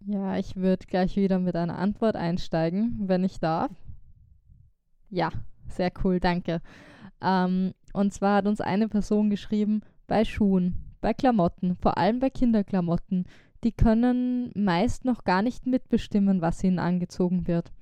Ja, 0.00 0.36
ich 0.36 0.56
würde 0.56 0.86
gleich 0.86 1.14
wieder 1.16 1.38
mit 1.38 1.54
einer 1.54 1.78
Antwort 1.78 2.16
einsteigen, 2.16 3.08
wenn 3.08 3.22
ich 3.22 3.38
darf. 3.38 3.70
Ja, 5.10 5.30
sehr 5.68 5.92
cool, 6.02 6.18
danke. 6.18 6.60
Ähm, 7.20 7.72
und 7.92 8.12
zwar 8.12 8.38
hat 8.38 8.46
uns 8.46 8.60
eine 8.60 8.88
Person 8.88 9.30
geschrieben, 9.30 9.82
bei 10.08 10.24
Schuhen, 10.24 10.94
bei 11.00 11.14
Klamotten, 11.14 11.76
vor 11.76 11.98
allem 11.98 12.18
bei 12.18 12.30
Kinderklamotten, 12.30 13.26
die 13.62 13.72
können 13.72 14.50
meist 14.54 15.04
noch 15.04 15.24
gar 15.24 15.42
nicht 15.42 15.66
mitbestimmen, 15.66 16.40
was 16.40 16.62
ihnen 16.64 16.78
angezogen 16.78 17.46
wird. 17.46 17.72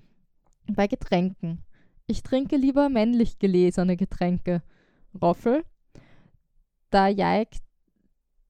Bei 0.67 0.87
Getränken, 0.87 1.63
ich 2.07 2.23
trinke 2.23 2.57
lieber 2.57 2.89
männlich 2.89 3.39
gelesene 3.39 3.97
Getränke. 3.97 4.63
Roffel. 5.21 5.65
Da, 6.91 7.09
jeigt, 7.09 7.63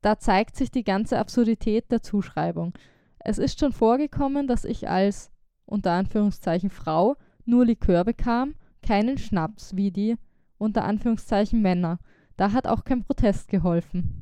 da 0.01 0.19
zeigt 0.19 0.57
sich 0.57 0.71
die 0.71 0.85
ganze 0.85 1.19
Absurdität 1.19 1.91
der 1.91 2.03
Zuschreibung. 2.03 2.75
Es 3.19 3.39
ist 3.39 3.59
schon 3.59 3.73
vorgekommen, 3.73 4.47
dass 4.47 4.65
ich 4.65 4.89
als 4.89 5.31
unter 5.65 5.93
Anführungszeichen 5.93 6.71
Frau 6.71 7.17
nur 7.45 7.65
Likör 7.65 8.05
bekam, 8.05 8.55
keinen 8.83 9.19
Schnaps 9.19 9.77
wie 9.77 9.91
die 9.91 10.17
unter 10.59 10.85
Anführungszeichen 10.85 11.63
Männer. 11.63 11.99
Da 12.37 12.53
hat 12.53 12.67
auch 12.67 12.85
kein 12.85 13.03
Protest 13.03 13.49
geholfen. 13.49 14.21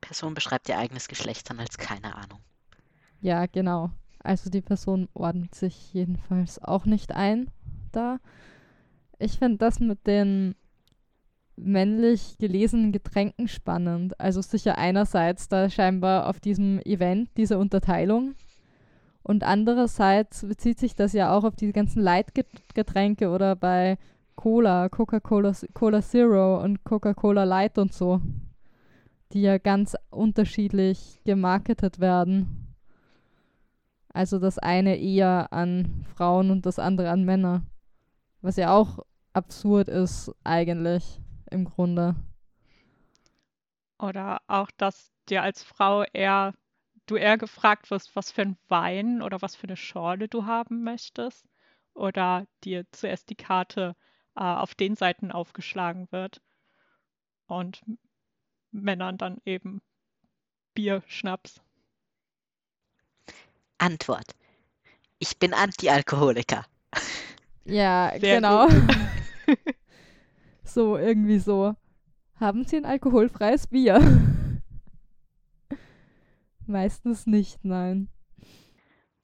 Person 0.00 0.34
beschreibt 0.34 0.68
ihr 0.68 0.78
eigenes 0.78 1.08
Geschlecht 1.08 1.48
dann 1.48 1.60
als 1.60 1.78
keine 1.78 2.14
Ahnung. 2.14 2.40
Ja, 3.20 3.46
genau. 3.46 3.90
Also 4.18 4.50
die 4.50 4.60
Person 4.60 5.08
ordnet 5.14 5.54
sich 5.54 5.94
jedenfalls 5.94 6.62
auch 6.62 6.84
nicht 6.84 7.12
ein 7.12 7.50
da. 7.90 8.18
Ich 9.18 9.38
finde 9.38 9.58
das 9.58 9.80
mit 9.80 10.06
den 10.06 10.54
männlich 11.56 12.38
gelesenen 12.38 12.92
Getränken 12.92 13.48
spannend. 13.48 14.18
Also 14.18 14.40
sicher 14.40 14.78
einerseits 14.78 15.48
da 15.48 15.68
scheinbar 15.68 16.28
auf 16.28 16.40
diesem 16.40 16.78
Event 16.80 17.28
diese 17.36 17.58
Unterteilung 17.58 18.34
und 19.22 19.44
andererseits 19.44 20.46
bezieht 20.46 20.78
sich 20.78 20.94
das 20.94 21.12
ja 21.12 21.32
auch 21.32 21.44
auf 21.44 21.56
die 21.56 21.72
ganzen 21.72 22.02
Light-Getränke 22.02 23.30
oder 23.30 23.54
bei 23.54 23.98
Cola, 24.34 24.88
Coca-Cola 24.88 25.52
Cola 25.74 26.00
Zero 26.00 26.62
und 26.62 26.84
Coca-Cola 26.84 27.44
Light 27.44 27.78
und 27.78 27.92
so, 27.92 28.20
die 29.32 29.42
ja 29.42 29.58
ganz 29.58 29.96
unterschiedlich 30.10 31.20
gemarketet 31.24 32.00
werden. 32.00 32.74
Also 34.12 34.38
das 34.38 34.58
eine 34.58 34.96
eher 34.96 35.52
an 35.52 36.04
Frauen 36.16 36.50
und 36.50 36.66
das 36.66 36.78
andere 36.78 37.10
an 37.10 37.24
Männer. 37.24 37.62
Was 38.42 38.56
ja 38.56 38.74
auch 38.74 39.04
absurd 39.32 39.88
ist, 39.88 40.32
eigentlich, 40.44 41.20
im 41.50 41.64
Grunde. 41.64 42.14
Oder 43.98 44.40
auch, 44.46 44.70
dass 44.76 45.12
dir 45.28 45.42
als 45.42 45.62
Frau 45.62 46.04
eher 46.12 46.54
du 47.10 47.16
eher 47.16 47.38
gefragt 47.38 47.90
wirst, 47.90 48.14
was 48.14 48.30
für 48.30 48.42
ein 48.42 48.56
Wein 48.68 49.20
oder 49.22 49.42
was 49.42 49.56
für 49.56 49.66
eine 49.66 49.76
Schorle 49.76 50.28
du 50.28 50.46
haben 50.46 50.84
möchtest 50.84 51.44
oder 51.94 52.46
dir 52.64 52.86
zuerst 52.92 53.30
die 53.30 53.36
Karte 53.36 53.96
äh, 54.36 54.42
auf 54.42 54.74
den 54.74 54.96
Seiten 54.96 55.32
aufgeschlagen 55.32 56.08
wird 56.12 56.40
und 57.46 57.82
Männern 58.70 59.18
dann 59.18 59.38
eben 59.44 59.82
Bier, 60.74 61.02
Schnaps. 61.06 61.60
Antwort. 63.78 64.36
Ich 65.18 65.38
bin 65.38 65.52
Anti-Alkoholiker. 65.52 66.64
Ja, 67.64 68.12
Sehr 68.18 68.36
genau. 68.36 68.68
so, 70.64 70.96
irgendwie 70.96 71.38
so. 71.38 71.74
Haben 72.36 72.64
Sie 72.64 72.76
ein 72.76 72.84
alkoholfreies 72.84 73.66
Bier? 73.66 74.00
Meistens 76.66 77.26
nicht, 77.26 77.64
nein. 77.64 78.08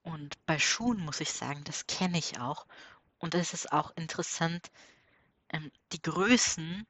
Und 0.02 0.34
bei 0.46 0.58
Schuhen 0.58 1.04
muss 1.04 1.20
ich 1.20 1.32
sagen, 1.32 1.62
das 1.64 1.86
kenne 1.86 2.18
ich 2.18 2.38
auch. 2.38 2.66
Und 3.18 3.34
es 3.34 3.54
ist 3.54 3.72
auch 3.72 3.92
interessant, 3.96 4.70
ähm, 5.52 5.70
die 5.92 6.02
Größen 6.02 6.86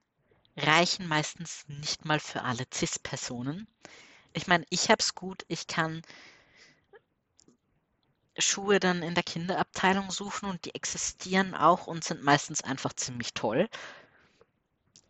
reichen 0.57 1.07
meistens 1.07 1.65
nicht 1.69 2.05
mal 2.05 2.21
für 2.21 2.43
alle 2.43 2.65
CIS-Personen. 2.73 3.69
Ich 4.33 4.47
meine, 4.47 4.65
ich 4.71 4.91
habe 4.91 5.01
es 5.01 5.15
gut, 5.15 5.45
ich 5.49 5.67
kann 5.67 6.03
Schuhe 8.39 8.81
dann 8.81 9.03
in 9.03 9.15
der 9.15 9.23
Kinderabteilung 9.23 10.11
suchen 10.11 10.49
und 10.49 10.65
die 10.65 10.75
existieren 10.75 11.55
auch 11.55 11.87
und 11.87 12.05
sind 12.05 12.23
meistens 12.23 12.63
einfach 12.63 12.93
ziemlich 12.93 13.35
toll. 13.35 13.69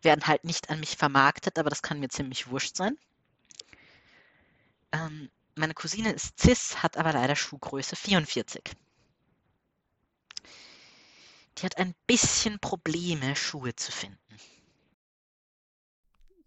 Werden 0.03 0.27
halt 0.27 0.44
nicht 0.44 0.70
an 0.70 0.81
mich 0.81 0.97
vermarktet, 0.97 1.59
aber 1.59 1.70
das 1.70 1.82
kann 1.82 2.01
mir 2.01 2.09
ziemlich 2.09 2.48
wurscht 2.51 2.77
sein. 2.77 2.97
Ähm, 4.93 5.31
meine 5.55 5.74
Cousine 5.74 6.12
ist 6.12 6.39
cis, 6.39 6.82
hat 6.82 6.97
aber 6.97 7.12
leider 7.12 7.35
Schuhgröße 7.35 7.97
44. 7.97 8.62
Die 11.59 11.62
hat 11.65 11.78
ein 11.78 11.94
bisschen 12.07 12.59
Probleme, 12.59 13.35
Schuhe 13.35 13.74
zu 13.74 13.90
finden. 13.90 14.19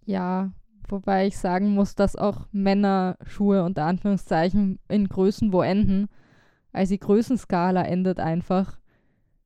Ja, 0.06 0.52
wobei 0.88 1.28
ich 1.28 1.38
sagen 1.38 1.70
muss, 1.70 1.96
dass 1.96 2.16
auch 2.16 2.48
Männer 2.52 3.18
Schuhe 3.26 3.64
unter 3.64 3.86
Anführungszeichen 3.86 4.80
in 4.88 5.08
Größen 5.08 5.52
wo 5.52 5.62
enden. 5.62 6.10
Also 6.72 6.94
die 6.94 7.00
Größenskala 7.00 7.84
endet 7.84 8.20
einfach. 8.20 8.80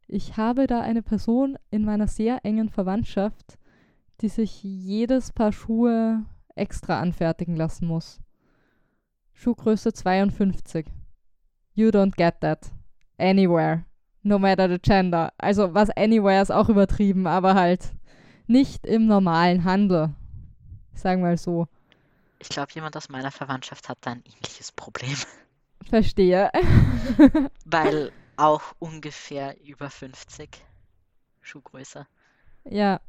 Ich 0.08 0.38
habe 0.38 0.68
da 0.68 0.82
eine 0.82 1.02
Person 1.02 1.58
in 1.72 1.86
meiner 1.86 2.08
sehr 2.08 2.46
engen 2.46 2.70
Verwandtschaft, 2.70 3.58
die 4.22 4.30
sich 4.30 4.64
jedes 4.64 5.32
Paar 5.32 5.52
Schuhe 5.52 6.24
extra 6.56 7.00
anfertigen 7.00 7.56
lassen 7.56 7.88
muss. 7.88 8.20
Schuhgröße 9.34 9.94
52. 9.94 10.86
You 11.74 11.90
don't 11.90 12.16
get 12.16 12.40
that. 12.42 12.72
Anywhere. 13.18 13.86
No 14.22 14.38
matter 14.40 14.70
the 14.70 14.80
gender. 14.80 15.34
Also 15.38 15.74
was 15.74 15.90
anywhere 15.92 16.42
ist 16.42 16.52
auch 16.52 16.70
übertrieben, 16.70 17.28
aber 17.28 17.56
halt 17.56 17.94
nicht 18.48 18.86
im 18.86 19.08
normalen 19.08 19.64
Handel. 19.64 20.14
Sagen 20.94 21.22
wir 21.22 21.30
mal 21.30 21.38
so. 21.38 21.68
Ich 22.40 22.50
glaube, 22.50 22.72
jemand 22.74 22.96
aus 22.96 23.10
meiner 23.10 23.32
Verwandtschaft 23.32 23.90
hat 23.90 23.98
da 24.02 24.12
ein 24.12 24.24
ähnliches 24.26 24.72
Problem. 24.72 25.16
Verstehe. 25.90 26.50
Weil 27.66 28.12
auch 28.38 28.74
ungefähr 28.80 29.60
über 29.64 29.90
50 29.90 30.50
Schuhgröße. 31.42 32.08
Ja. 32.66 33.02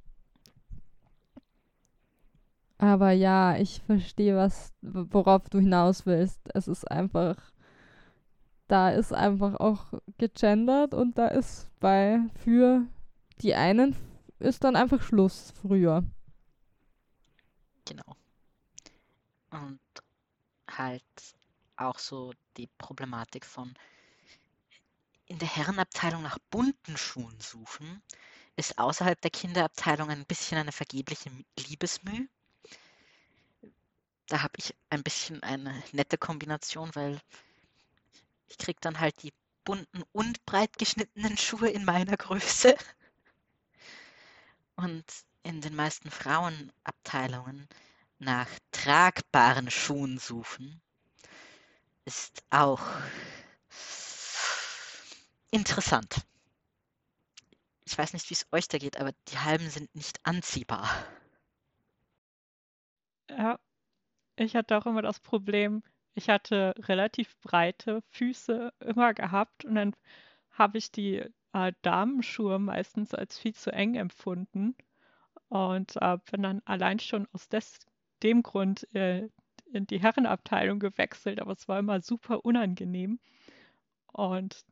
Aber 2.79 3.13
ja, 3.13 3.57
ich 3.57 3.83
verstehe, 3.87 4.37
was, 4.37 4.73
worauf 4.83 5.49
du 5.49 5.59
hinaus 5.59 6.07
willst. 6.07 6.41
Es 6.55 6.69
ist 6.69 6.91
einfach, 6.91 7.37
da 8.69 8.91
ist 8.91 9.13
einfach 9.13 9.55
auch 9.55 9.87
gegendert 10.19 10.93
und 10.93 11.17
da 11.17 11.29
ist 11.29 11.71
bei 11.81 12.19
für 12.45 12.87
die 13.41 13.55
einen 13.55 13.97
ist 14.39 14.65
dann 14.65 14.77
einfach 14.77 15.03
Schluss 15.03 15.53
früher. 15.63 16.05
Genau. 17.87 18.17
Und 19.51 19.81
halt 20.69 21.03
auch 21.77 21.99
so 21.99 22.33
die 22.57 22.69
Problematik 22.79 23.45
von 23.45 23.75
in 25.27 25.39
der 25.39 25.49
Herrenabteilung 25.49 26.23
nach 26.23 26.39
bunten 26.51 26.97
Schuhen 26.97 27.39
suchen, 27.41 28.03
ist 28.57 28.79
außerhalb 28.79 29.21
der 29.21 29.31
Kinderabteilung 29.31 30.11
ein 30.11 30.27
bisschen 30.27 30.59
eine 30.59 30.73
vergebliche 30.73 31.31
Liebesmüh. 31.59 32.29
Da 34.27 34.43
habe 34.43 34.55
ich 34.57 34.75
ein 34.91 35.03
bisschen 35.03 35.43
eine 35.43 35.83
nette 35.93 36.19
Kombination, 36.19 36.95
weil 36.95 37.21
ich 38.49 38.59
kriege 38.59 38.79
dann 38.81 39.01
halt 39.01 39.23
die 39.23 39.33
bunten 39.65 40.03
und 40.13 40.45
breit 40.45 40.79
geschnittenen 40.79 41.37
Schuhe 41.37 41.71
in 41.71 41.85
meiner 41.85 42.17
Größe. 42.17 42.77
Und 44.77 45.05
in 45.43 45.61
den 45.61 45.75
meisten 45.75 46.11
Frauenabteilungen 46.11 47.69
nach 48.19 48.49
tragbaren 48.73 49.71
Schuhen 49.71 50.19
suchen, 50.19 50.81
ist 52.05 52.45
auch 52.51 52.83
interessant. 55.51 56.27
Ich 57.87 57.97
weiß 57.97 58.13
nicht, 58.13 58.29
wie 58.31 58.35
es 58.35 58.47
euch 58.53 58.69
da 58.69 58.79
geht, 58.79 58.99
aber 58.99 59.13
die 59.29 59.39
halben 59.39 59.69
sind 59.69 59.95
nicht 59.95 60.19
anziehbar. 60.25 60.89
Ja, 63.31 63.59
ich 64.37 64.57
hatte 64.57 64.77
auch 64.77 64.87
immer 64.87 65.03
das 65.03 65.21
Problem, 65.21 65.83
ich 66.15 66.29
hatte 66.29 66.75
relativ 66.79 67.37
breite 67.41 68.03
Füße 68.11 68.73
immer 68.81 69.15
gehabt 69.15 69.65
und 69.65 69.75
dann 69.75 69.97
habe 70.51 70.79
ich 70.79 70.93
die 70.93 71.25
äh, 71.53 71.73
Damenschuhe 71.83 72.59
meistens 72.59 73.15
als 73.15 73.39
viel 73.39 73.55
zu 73.55 73.73
eng 73.73 73.95
empfunden 73.97 74.77
und 75.49 75.97
äh, 75.97 76.19
bin 76.31 76.43
dann 76.43 76.63
allein 76.65 76.99
schon 76.99 77.29
aus 77.33 77.49
des, 77.49 77.79
dem 78.23 78.43
Grund 78.43 78.93
äh, 78.95 79.29
in 79.75 79.87
die 79.87 80.01
Herrenabteilung 80.01 80.79
gewechselt, 80.79 81.41
aber 81.41 81.53
es 81.53 81.69
war 81.69 81.79
immer 81.79 82.01
super 82.01 82.45
unangenehm. 82.45 83.19
Und 84.13 84.65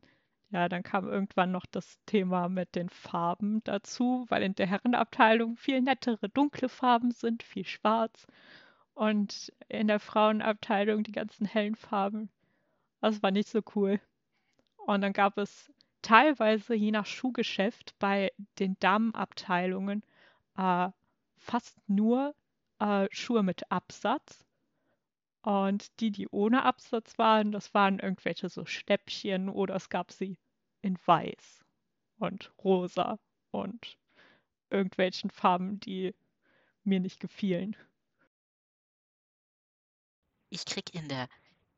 ja, 0.51 0.69
dann 0.69 0.83
kam 0.83 1.07
irgendwann 1.07 1.51
noch 1.51 1.65
das 1.65 1.99
Thema 2.05 2.47
mit 2.47 2.75
den 2.75 2.89
Farben 2.89 3.63
dazu, 3.63 4.25
weil 4.29 4.43
in 4.43 4.55
der 4.55 4.67
Herrenabteilung 4.67 5.57
viel 5.57 5.81
nettere 5.81 6.29
dunkle 6.29 6.69
Farben 6.69 7.11
sind, 7.11 7.43
viel 7.43 7.65
schwarz. 7.65 8.27
Und 8.93 9.51
in 9.67 9.87
der 9.87 9.99
Frauenabteilung 9.99 11.03
die 11.03 11.11
ganzen 11.11 11.45
hellen 11.47 11.75
Farben. 11.75 12.29
Das 13.01 13.23
war 13.23 13.31
nicht 13.31 13.49
so 13.49 13.61
cool. 13.75 13.99
Und 14.77 15.01
dann 15.01 15.13
gab 15.13 15.37
es 15.37 15.71
teilweise 16.03 16.75
je 16.75 16.91
nach 16.91 17.07
Schuhgeschäft 17.07 17.95
bei 17.97 18.31
den 18.59 18.77
Damenabteilungen 18.79 20.03
äh, 20.57 20.89
fast 21.37 21.77
nur 21.87 22.35
äh, 22.79 23.07
Schuhe 23.11 23.41
mit 23.43 23.71
Absatz. 23.71 24.45
Und 25.43 25.99
die, 25.99 26.09
die 26.09 26.29
ohne 26.29 26.63
Absatz 26.63 27.17
waren, 27.17 27.51
das 27.51 27.73
waren 27.73 27.99
irgendwelche 27.99 28.47
so 28.47 28.65
Stäppchen 28.65 29.49
oder 29.49 29.75
es 29.75 29.89
gab 29.89 30.11
sie 30.11 30.37
in 30.81 30.97
weiß 31.05 31.65
und 32.17 32.53
rosa 32.63 33.19
und 33.51 33.97
irgendwelchen 34.69 35.29
Farben, 35.29 35.81
die 35.81 36.15
mir 36.85 37.01
nicht 37.01 37.19
gefielen. 37.19 37.75
Ich 40.49 40.65
krieg 40.65 40.95
in 40.95 41.09
der 41.09 41.27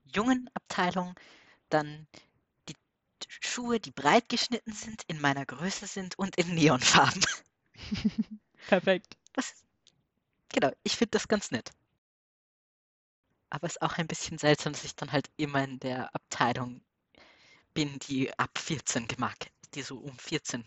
jungen 0.03 0.47
Abteilung 0.53 1.15
dann 1.69 2.07
die 2.69 2.75
Schuhe, 3.27 3.79
die 3.79 3.91
breit 3.91 4.29
geschnitten 4.29 4.73
sind, 4.73 5.01
in 5.07 5.19
meiner 5.19 5.45
Größe 5.45 5.87
sind 5.87 6.19
und 6.19 6.35
in 6.35 6.53
Neonfarben. 6.53 7.25
Perfekt. 8.67 9.17
Das, 9.33 9.65
genau, 10.49 10.71
ich 10.83 10.95
finde 10.95 11.11
das 11.11 11.27
ganz 11.27 11.49
nett. 11.49 11.71
Aber 13.49 13.67
es 13.67 13.73
ist 13.73 13.81
auch 13.81 13.97
ein 13.97 14.07
bisschen 14.07 14.37
seltsam, 14.37 14.73
dass 14.73 14.83
ich 14.83 14.95
dann 14.95 15.11
halt 15.11 15.29
immer 15.37 15.63
in 15.63 15.79
der 15.79 16.13
Abteilung 16.13 16.81
bin, 17.73 17.99
die 18.07 18.37
ab 18.37 18.57
14 18.57 19.07
gemarket, 19.07 19.51
die 19.73 19.81
so 19.81 19.97
um 19.97 20.17
14 20.17 20.63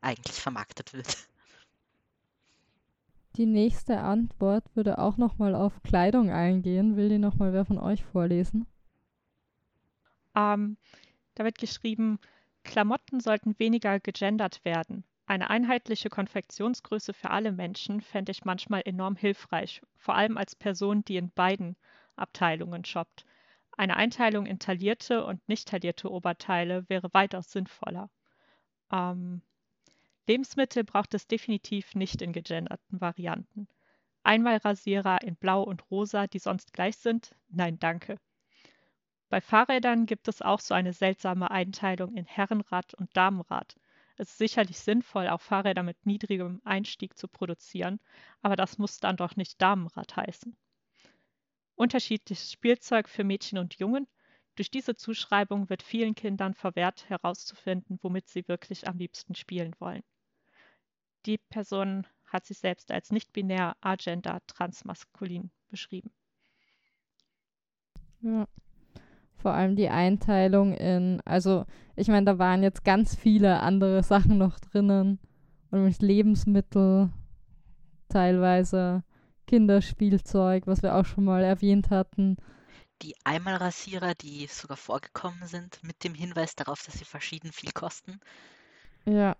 eigentlich 0.00 0.36
vermarktet 0.36 0.92
wird. 0.92 1.16
Die 3.36 3.46
nächste 3.46 4.00
Antwort 4.00 4.64
würde 4.74 4.98
auch 4.98 5.16
nochmal 5.16 5.54
auf 5.54 5.82
Kleidung 5.82 6.30
eingehen. 6.30 6.96
Will 6.96 7.08
die 7.08 7.18
nochmal 7.18 7.52
wer 7.52 7.64
von 7.64 7.78
euch 7.78 8.04
vorlesen? 8.04 8.66
Ähm, 10.34 10.76
da 11.34 11.44
wird 11.44 11.58
geschrieben, 11.58 12.18
Klamotten 12.64 13.20
sollten 13.20 13.58
weniger 13.58 14.00
gegendert 14.00 14.64
werden. 14.64 15.04
Eine 15.28 15.50
einheitliche 15.50 16.08
Konfektionsgröße 16.08 17.12
für 17.12 17.28
alle 17.28 17.52
Menschen 17.52 18.00
fände 18.00 18.32
ich 18.32 18.46
manchmal 18.46 18.80
enorm 18.86 19.14
hilfreich, 19.14 19.82
vor 19.94 20.14
allem 20.14 20.38
als 20.38 20.56
Person, 20.56 21.04
die 21.04 21.18
in 21.18 21.30
beiden 21.30 21.76
Abteilungen 22.16 22.86
shoppt. 22.86 23.26
Eine 23.76 23.96
Einteilung 23.96 24.46
in 24.46 24.58
taillierte 24.58 25.26
und 25.26 25.46
nicht 25.46 25.68
taillierte 25.68 26.10
Oberteile 26.10 26.88
wäre 26.88 27.12
weitaus 27.12 27.52
sinnvoller. 27.52 28.08
Ähm, 28.90 29.42
Lebensmittel 30.26 30.82
braucht 30.82 31.12
es 31.12 31.26
definitiv 31.26 31.94
nicht 31.94 32.22
in 32.22 32.32
gegenderten 32.32 32.98
Varianten. 32.98 33.68
Einmalrasierer 34.22 35.20
in 35.22 35.36
Blau 35.36 35.62
und 35.62 35.90
Rosa, 35.90 36.26
die 36.26 36.38
sonst 36.38 36.72
gleich 36.72 36.96
sind? 36.96 37.34
Nein, 37.50 37.78
danke. 37.78 38.16
Bei 39.28 39.42
Fahrrädern 39.42 40.06
gibt 40.06 40.26
es 40.26 40.40
auch 40.40 40.60
so 40.60 40.72
eine 40.72 40.94
seltsame 40.94 41.50
Einteilung 41.50 42.14
in 42.14 42.24
Herrenrad 42.24 42.94
und 42.94 43.14
Damenrad. 43.14 43.76
Es 44.20 44.30
ist 44.30 44.38
sicherlich 44.38 44.80
sinnvoll, 44.80 45.28
auch 45.28 45.40
Fahrräder 45.40 45.84
mit 45.84 46.04
niedrigem 46.04 46.60
Einstieg 46.64 47.16
zu 47.16 47.28
produzieren, 47.28 48.00
aber 48.42 48.56
das 48.56 48.76
muss 48.76 48.98
dann 48.98 49.16
doch 49.16 49.36
nicht 49.36 49.62
Damenrad 49.62 50.16
heißen. 50.16 50.56
Unterschiedliches 51.76 52.50
Spielzeug 52.50 53.08
für 53.08 53.22
Mädchen 53.22 53.58
und 53.58 53.76
Jungen. 53.76 54.08
Durch 54.56 54.72
diese 54.72 54.96
Zuschreibung 54.96 55.70
wird 55.70 55.84
vielen 55.84 56.16
Kindern 56.16 56.54
verwehrt 56.54 57.08
herauszufinden, 57.08 58.00
womit 58.02 58.28
sie 58.28 58.48
wirklich 58.48 58.88
am 58.88 58.98
liebsten 58.98 59.36
spielen 59.36 59.76
wollen. 59.78 60.02
Die 61.24 61.38
Person 61.38 62.04
hat 62.26 62.44
sich 62.44 62.58
selbst 62.58 62.90
als 62.90 63.12
nicht-binär, 63.12 63.76
agender, 63.80 64.42
transmaskulin 64.48 65.52
beschrieben. 65.70 66.10
Ja. 68.20 68.48
Vor 69.38 69.52
allem 69.52 69.76
die 69.76 69.88
Einteilung 69.88 70.74
in, 70.74 71.20
also 71.24 71.64
ich 71.94 72.08
meine, 72.08 72.26
da 72.26 72.38
waren 72.38 72.62
jetzt 72.62 72.84
ganz 72.84 73.14
viele 73.14 73.60
andere 73.60 74.02
Sachen 74.02 74.36
noch 74.38 74.58
drinnen. 74.58 75.18
Und 75.70 75.84
mit 75.84 76.02
Lebensmittel, 76.02 77.10
teilweise 78.08 79.04
Kinderspielzeug, 79.46 80.66
was 80.66 80.82
wir 80.82 80.94
auch 80.94 81.04
schon 81.04 81.24
mal 81.24 81.44
erwähnt 81.44 81.90
hatten. 81.90 82.36
Die 83.02 83.14
Einmalrasierer, 83.24 84.14
die 84.14 84.46
sogar 84.46 84.76
vorgekommen 84.76 85.46
sind, 85.46 85.78
mit 85.82 86.02
dem 86.04 86.14
Hinweis 86.14 86.56
darauf, 86.56 86.82
dass 86.84 86.98
sie 86.98 87.04
verschieden 87.04 87.52
viel 87.52 87.70
kosten. 87.72 88.18
Ja, 89.04 89.36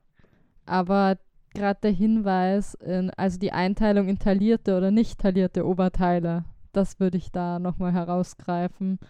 aber 0.66 1.18
gerade 1.54 1.80
der 1.82 1.90
Hinweis, 1.90 2.74
in, 2.74 3.10
also 3.10 3.38
die 3.38 3.52
Einteilung 3.52 4.08
in 4.08 4.18
talierte 4.18 4.76
oder 4.76 4.90
nicht 4.90 5.18
talierte 5.18 5.66
Oberteile, 5.66 6.44
das 6.72 7.00
würde 7.00 7.18
ich 7.18 7.32
da 7.32 7.58
nochmal 7.58 7.92
herausgreifen 7.92 9.00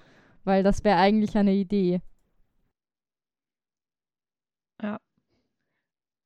weil 0.49 0.63
das 0.63 0.83
wäre 0.83 0.99
eigentlich 0.99 1.37
eine 1.37 1.53
Idee. 1.53 2.01
Ja. 4.83 4.99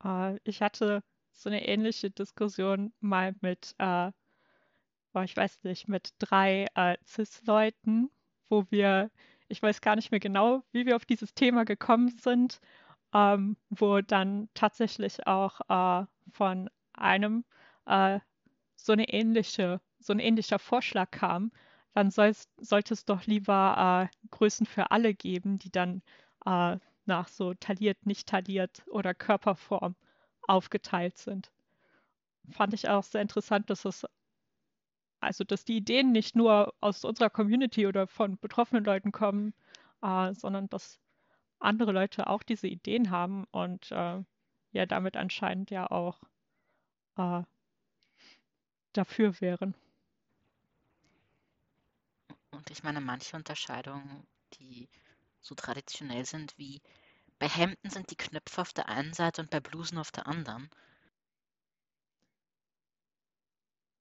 Äh, 0.05 0.39
ich 0.45 0.63
hatte 0.63 1.03
so 1.33 1.51
eine 1.51 1.67
ähnliche 1.67 2.11
Diskussion 2.11 2.93
mal 3.01 3.35
mit, 3.41 3.75
äh, 3.79 4.13
oh, 5.15 5.21
ich 5.21 5.37
weiß 5.37 5.65
nicht, 5.65 5.89
mit 5.89 6.11
drei 6.21 6.67
äh, 6.75 6.97
CIS-Leuten, 7.05 8.11
wo 8.49 8.65
wir, 8.71 9.11
ich 9.49 9.61
weiß 9.61 9.81
gar 9.81 9.97
nicht 9.97 10.13
mehr 10.13 10.21
genau, 10.21 10.63
wie 10.71 10.87
wir 10.87 10.95
auf 10.97 11.05
dieses 11.05 11.35
Thema 11.35 11.65
gekommen 11.65 12.09
sind, 12.11 12.61
ähm, 13.13 13.57
wo 13.71 14.01
dann 14.03 14.49
tatsächlich 14.55 15.27
auch 15.27 15.61
äh, 15.69 16.07
von 16.31 16.71
einem 16.93 17.45
äh, 17.87 18.21
so 18.77 18.93
eine 18.93 19.09
ähnliche, 19.09 19.81
so 19.99 20.13
ein 20.13 20.21
ähnlicher 20.21 20.61
Vorschlag 20.61 21.11
kam, 21.11 21.51
dann 21.95 22.11
sollte 22.11 22.95
es 22.95 23.05
doch 23.05 23.27
lieber 23.27 24.09
äh, 24.11 24.29
Größen 24.31 24.67
für 24.67 24.91
alle 24.91 25.15
geben, 25.15 25.59
die 25.59 25.71
dann 25.71 26.03
äh, 26.47 26.79
nach 27.05 27.29
so 27.29 27.55
taliert, 27.55 28.07
nicht 28.07 28.29
taliert 28.29 28.83
oder 28.89 29.15
Körperform 29.15 29.97
aufgeteilt 30.43 31.19
sind. 31.19 31.51
Fand 32.51 32.75
ich 32.75 32.89
auch 32.89 33.05
sehr 33.05 33.23
interessant, 33.23 33.71
dass 33.71 33.85
es 33.85 34.07
also 35.21 35.45
dass 35.45 35.65
die 35.65 35.77
Ideen 35.77 36.11
nicht 36.11 36.35
nur 36.35 36.75
aus 36.81 37.05
unserer 37.05 37.31
Community 37.31 37.87
oder 37.87 38.09
von 38.09 38.39
betroffenen 38.39 38.85
Leuten 38.85 39.13
kommen, 39.13 39.55
äh, 40.03 40.35
sondern 40.35 40.69
dass 40.69 40.99
andere 41.61 41.93
Leute 41.93 42.27
auch 42.27 42.43
diese 42.43 42.67
Ideen 42.67 43.11
haben 43.11 43.45
und 43.53 43.93
äh, 43.93 44.23
ja 44.73 44.87
damit 44.87 45.17
anscheinend 45.17 45.71
ja 45.71 45.91
auch 45.91 46.19
äh, 47.17 47.43
dafür 48.93 49.41
wären. 49.41 49.75
Und 52.53 52.71
ich 52.71 52.83
meine, 52.83 53.01
manche 53.01 53.37
Unterscheidungen, 53.37 54.27
die 54.55 54.89
so 55.41 55.55
traditionell 55.55 56.25
sind, 56.25 56.57
wie 56.57 56.81
bei 57.39 57.49
Hemden 57.49 57.91
sind 57.91 58.11
die 58.11 58.17
Knöpfe 58.17 58.61
auf 58.61 58.73
der 58.73 58.89
einen 58.89 59.13
Seite 59.15 59.43
und 59.43 59.51
bei 59.51 59.59
Blusen 59.59 59.99
auf 59.99 60.13
der 60.13 60.29
anderen. 60.29 60.71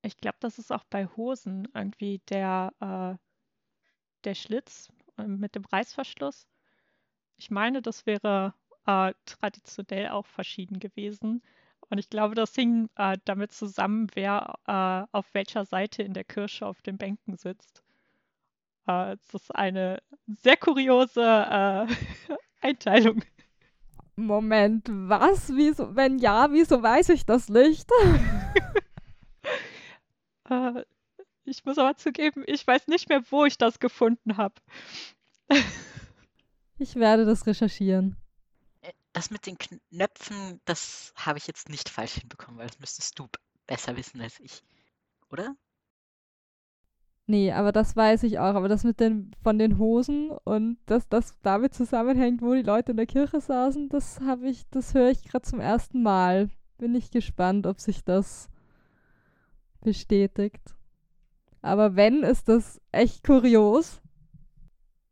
Ich 0.03 0.17
glaube, 0.17 0.37
das 0.39 0.59
ist 0.59 0.71
auch 0.71 0.83
bei 0.85 1.07
Hosen 1.17 1.67
irgendwie 1.73 2.19
der, 2.29 2.71
äh, 2.79 3.17
der 4.23 4.35
Schlitz 4.35 4.89
äh, 5.17 5.23
mit 5.23 5.55
dem 5.55 5.65
Reißverschluss. 5.65 6.47
Ich 7.37 7.51
meine, 7.51 7.81
das 7.81 8.05
wäre 8.05 8.53
äh, 8.85 9.13
traditionell 9.25 10.09
auch 10.09 10.25
verschieden 10.25 10.79
gewesen. 10.79 11.41
Und 11.89 11.97
ich 11.97 12.09
glaube, 12.09 12.35
das 12.35 12.53
hing 12.55 12.89
äh, 12.95 13.17
damit 13.25 13.51
zusammen, 13.53 14.07
wer 14.13 14.55
äh, 14.67 15.07
auf 15.17 15.33
welcher 15.33 15.65
Seite 15.65 16.03
in 16.03 16.13
der 16.13 16.23
Kirche 16.23 16.65
auf 16.67 16.81
den 16.81 16.97
Bänken 16.97 17.37
sitzt. 17.37 17.83
Äh, 18.87 19.13
es 19.13 19.33
ist 19.33 19.55
eine 19.55 20.01
sehr 20.27 20.57
kuriose 20.57 21.21
äh, 21.21 21.87
Einteilung. 22.61 23.23
Moment, 24.15 24.87
was? 24.89 25.53
Wieso? 25.55 25.95
Wenn 25.95 26.19
ja, 26.19 26.51
wieso 26.51 26.81
weiß 26.81 27.09
ich 27.09 27.25
das 27.25 27.49
nicht? 27.49 27.89
äh, 30.49 30.83
ich 31.43 31.65
muss 31.65 31.77
aber 31.77 31.97
zugeben, 31.97 32.43
ich 32.45 32.65
weiß 32.65 32.87
nicht 32.87 33.09
mehr, 33.09 33.23
wo 33.31 33.45
ich 33.45 33.57
das 33.57 33.79
gefunden 33.79 34.37
habe. 34.37 34.55
ich 36.77 36.95
werde 36.95 37.25
das 37.25 37.47
recherchieren. 37.47 38.15
Äh, 38.81 38.91
das 39.13 39.31
mit 39.31 39.45
den 39.45 39.57
Knöpfen, 39.57 40.61
das 40.65 41.13
habe 41.15 41.39
ich 41.39 41.47
jetzt 41.47 41.69
nicht 41.69 41.89
falsch 41.89 42.13
hinbekommen, 42.13 42.59
weil 42.59 42.67
das 42.67 42.79
müsstest 42.79 43.17
du 43.17 43.27
besser 43.65 43.97
wissen 43.97 44.21
als 44.21 44.39
ich. 44.39 44.61
Oder? 45.29 45.55
Nee, 47.27 47.51
aber 47.51 47.71
das 47.71 47.95
weiß 47.95 48.23
ich 48.23 48.39
auch. 48.39 48.55
Aber 48.55 48.67
das 48.67 48.83
mit 48.83 48.99
den 48.99 49.31
von 49.43 49.57
den 49.57 49.77
Hosen 49.77 50.31
und 50.43 50.77
dass 50.85 51.07
das 51.07 51.39
damit 51.41 51.73
zusammenhängt, 51.73 52.41
wo 52.41 52.53
die 52.53 52.61
Leute 52.61 52.91
in 52.91 52.97
der 52.97 53.05
Kirche 53.05 53.39
saßen, 53.39 53.89
das 53.89 54.19
habe 54.21 54.49
ich, 54.49 54.67
das 54.69 54.93
höre 54.93 55.09
ich 55.09 55.23
gerade 55.23 55.43
zum 55.47 55.59
ersten 55.59 56.03
Mal. 56.03 56.49
Bin 56.77 56.95
ich 56.95 57.11
gespannt, 57.11 57.67
ob 57.67 57.79
sich 57.79 58.03
das 58.03 58.49
bestätigt. 59.81 60.75
Aber 61.61 61.95
wenn, 61.95 62.23
ist 62.23 62.49
das 62.49 62.81
echt 62.91 63.23
kurios. 63.23 64.01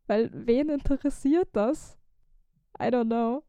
Weil 0.06 0.30
wen 0.32 0.68
interessiert 0.68 1.48
das? 1.52 1.96
I 2.80 2.86
don't 2.86 3.06
know. 3.06 3.44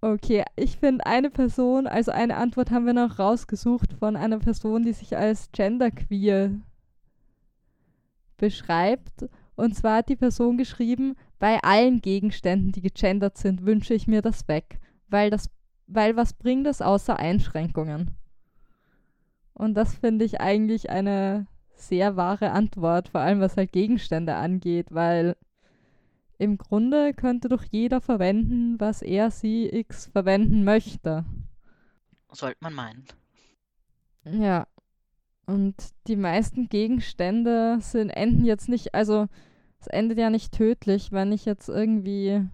Okay, 0.00 0.44
ich 0.54 0.76
finde 0.76 1.04
eine 1.06 1.30
Person, 1.30 1.86
also 1.86 2.12
eine 2.12 2.36
Antwort 2.36 2.70
haben 2.70 2.86
wir 2.86 2.92
noch 2.92 3.18
rausgesucht 3.18 3.94
von 3.94 4.14
einer 4.14 4.38
Person, 4.38 4.84
die 4.84 4.92
sich 4.92 5.16
als 5.16 5.50
genderqueer 5.50 6.52
beschreibt. 8.36 9.26
Und 9.54 9.74
zwar 9.74 9.98
hat 9.98 10.08
die 10.08 10.16
Person 10.16 10.58
geschrieben, 10.58 11.16
bei 11.38 11.58
allen 11.62 12.00
Gegenständen, 12.00 12.72
die 12.72 12.82
gegendert 12.82 13.38
sind, 13.38 13.64
wünsche 13.64 13.94
ich 13.94 14.06
mir 14.06 14.22
das 14.22 14.48
weg, 14.48 14.78
weil 15.08 15.30
das, 15.30 15.50
weil 15.86 16.16
was 16.16 16.32
bringt 16.32 16.66
es 16.66 16.82
außer 16.82 17.18
Einschränkungen? 17.18 18.16
Und 19.54 19.74
das 19.74 19.94
finde 19.94 20.24
ich 20.24 20.40
eigentlich 20.40 20.90
eine 20.90 21.46
sehr 21.74 22.16
wahre 22.16 22.50
Antwort, 22.50 23.08
vor 23.08 23.20
allem 23.20 23.40
was 23.40 23.56
halt 23.56 23.72
Gegenstände 23.72 24.34
angeht, 24.34 24.88
weil 24.90 25.36
im 26.38 26.58
Grunde 26.58 27.14
könnte 27.14 27.48
doch 27.48 27.64
jeder 27.64 28.00
verwenden, 28.00 28.78
was 28.78 29.00
er, 29.00 29.30
sie, 29.30 29.66
x 29.66 30.06
verwenden 30.06 30.64
möchte. 30.64 31.24
Sollte 32.30 32.58
man 32.60 32.74
meinen. 32.74 33.04
Ja, 34.24 34.66
und 35.46 35.74
die 36.08 36.16
meisten 36.16 36.68
Gegenstände 36.68 37.78
sind, 37.80 38.10
enden 38.10 38.44
jetzt 38.44 38.68
nicht, 38.68 38.94
also 38.94 39.28
es 39.80 39.86
endet 39.86 40.18
ja 40.18 40.30
nicht 40.30 40.52
tödlich, 40.52 41.12
wenn 41.12 41.32
ich 41.32 41.44
jetzt 41.44 41.68
irgendwie 41.68 42.44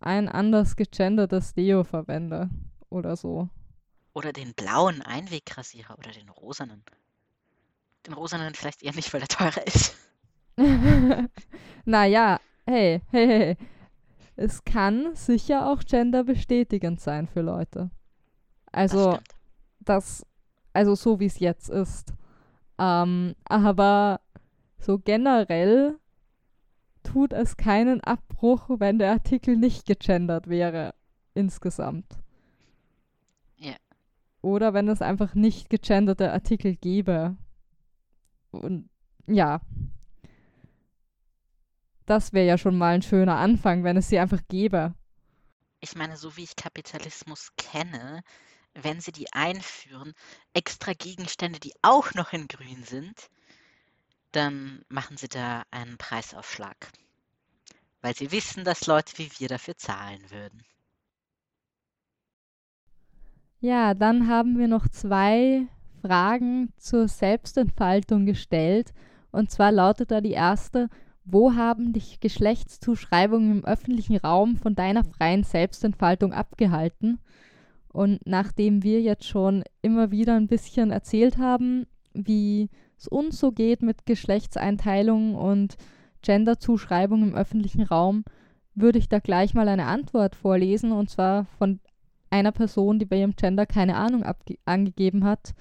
ein 0.00 0.28
anders 0.28 0.76
gegendertes 0.76 1.54
Deo 1.54 1.82
verwende 1.82 2.50
oder 2.90 3.16
so. 3.16 3.48
Oder 4.12 4.32
den 4.32 4.52
blauen 4.54 5.02
Einwegrasierer 5.02 5.98
oder 5.98 6.10
den 6.10 6.28
rosanen. 6.28 6.84
Den 8.06 8.12
rosanen 8.12 8.54
vielleicht 8.54 8.82
eher 8.82 8.94
nicht, 8.94 9.12
weil 9.12 9.22
er 9.22 9.28
teurer 9.28 9.66
ist. 9.66 9.96
naja, 11.84 12.38
hey, 12.66 13.00
hey, 13.10 13.26
hey. 13.26 13.56
Es 14.36 14.64
kann 14.64 15.14
sicher 15.14 15.70
auch 15.70 15.80
genderbestätigend 15.80 17.00
sein 17.00 17.26
für 17.26 17.40
Leute. 17.40 17.90
Also, 18.72 19.12
das, 19.12 19.22
das 19.80 20.26
also 20.74 20.94
so 20.94 21.20
wie 21.20 21.26
es 21.26 21.38
jetzt 21.38 21.70
ist. 21.70 22.12
Ähm, 22.78 23.34
aber 23.44 24.20
so 24.78 24.98
generell 24.98 25.98
tut 27.02 27.32
es 27.32 27.56
keinen 27.56 28.00
Abbruch, 28.02 28.68
wenn 28.68 28.98
der 28.98 29.12
Artikel 29.12 29.56
nicht 29.56 29.86
gegendert 29.86 30.48
wäre 30.48 30.94
insgesamt. 31.34 32.18
Ja. 33.56 33.76
Oder 34.42 34.74
wenn 34.74 34.88
es 34.88 35.00
einfach 35.00 35.34
nicht 35.34 35.70
gegenderte 35.70 36.32
Artikel 36.32 36.76
gäbe. 36.76 37.36
Und 38.50 38.90
ja. 39.26 39.60
Das 42.06 42.32
wäre 42.32 42.46
ja 42.46 42.58
schon 42.58 42.76
mal 42.76 42.94
ein 42.94 43.02
schöner 43.02 43.36
Anfang, 43.36 43.84
wenn 43.84 43.96
es 43.96 44.08
sie 44.08 44.18
einfach 44.18 44.40
gäbe. 44.48 44.94
Ich 45.80 45.96
meine, 45.96 46.16
so 46.16 46.36
wie 46.36 46.44
ich 46.44 46.56
Kapitalismus 46.56 47.52
kenne, 47.56 48.22
wenn 48.74 49.00
sie 49.00 49.12
die 49.12 49.32
einführen, 49.32 50.14
extra 50.52 50.92
Gegenstände, 50.92 51.60
die 51.60 51.74
auch 51.82 52.14
noch 52.14 52.32
in 52.32 52.48
grün 52.48 52.84
sind, 52.84 53.30
dann 54.32 54.84
machen 54.88 55.16
sie 55.16 55.28
da 55.28 55.64
einen 55.70 55.96
Preisaufschlag. 55.98 56.92
weil 58.02 58.14
sie 58.14 58.30
wissen, 58.30 58.64
dass 58.64 58.86
Leute 58.86 59.18
wie 59.18 59.30
wir 59.38 59.48
dafür 59.48 59.76
zahlen 59.76 60.30
würden. 60.30 60.62
Ja, 63.60 63.94
dann 63.94 64.28
haben 64.28 64.58
wir 64.58 64.68
noch 64.68 64.88
zwei 64.88 65.66
Fragen 66.02 66.72
zur 66.76 67.08
Selbstentfaltung 67.08 68.26
gestellt. 68.26 68.92
Und 69.32 69.50
zwar 69.50 69.72
lautet 69.72 70.10
da 70.10 70.20
die 70.20 70.32
erste, 70.32 70.88
wo 71.24 71.54
haben 71.54 71.92
dich 71.92 72.20
Geschlechtszuschreibungen 72.20 73.50
im 73.58 73.64
öffentlichen 73.64 74.16
Raum 74.18 74.56
von 74.56 74.74
deiner 74.74 75.04
freien 75.04 75.42
Selbstentfaltung 75.44 76.32
abgehalten? 76.32 77.18
Und 77.94 78.26
nachdem 78.26 78.82
wir 78.82 79.00
jetzt 79.00 79.24
schon 79.24 79.62
immer 79.80 80.10
wieder 80.10 80.34
ein 80.34 80.48
bisschen 80.48 80.90
erzählt 80.90 81.38
haben, 81.38 81.86
wie 82.12 82.68
es 82.98 83.06
uns 83.06 83.38
so 83.38 83.52
geht 83.52 83.82
mit 83.82 84.04
Geschlechtseinteilungen 84.04 85.36
und 85.36 85.76
Genderzuschreibungen 86.20 87.28
im 87.28 87.36
öffentlichen 87.36 87.82
Raum, 87.82 88.24
würde 88.74 88.98
ich 88.98 89.08
da 89.08 89.20
gleich 89.20 89.54
mal 89.54 89.68
eine 89.68 89.86
Antwort 89.86 90.34
vorlesen, 90.34 90.90
und 90.90 91.08
zwar 91.08 91.44
von 91.56 91.78
einer 92.30 92.50
Person, 92.50 92.98
die 92.98 93.04
bei 93.04 93.20
ihrem 93.20 93.36
Gender 93.36 93.64
keine 93.64 93.94
Ahnung 93.94 94.24
angegeben 94.64 95.22
hat. 95.22 95.54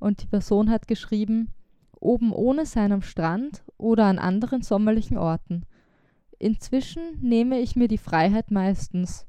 Und 0.00 0.22
die 0.24 0.26
Person 0.26 0.70
hat 0.70 0.88
geschrieben, 0.88 1.52
oben 2.00 2.32
ohne 2.32 2.66
sein 2.66 2.90
am 2.90 3.02
Strand 3.02 3.62
oder 3.78 4.06
an 4.06 4.18
anderen 4.18 4.62
sommerlichen 4.62 5.18
Orten. 5.18 5.62
Inzwischen 6.40 7.20
nehme 7.20 7.60
ich 7.60 7.76
mir 7.76 7.86
die 7.86 7.96
Freiheit 7.96 8.50
meistens. 8.50 9.24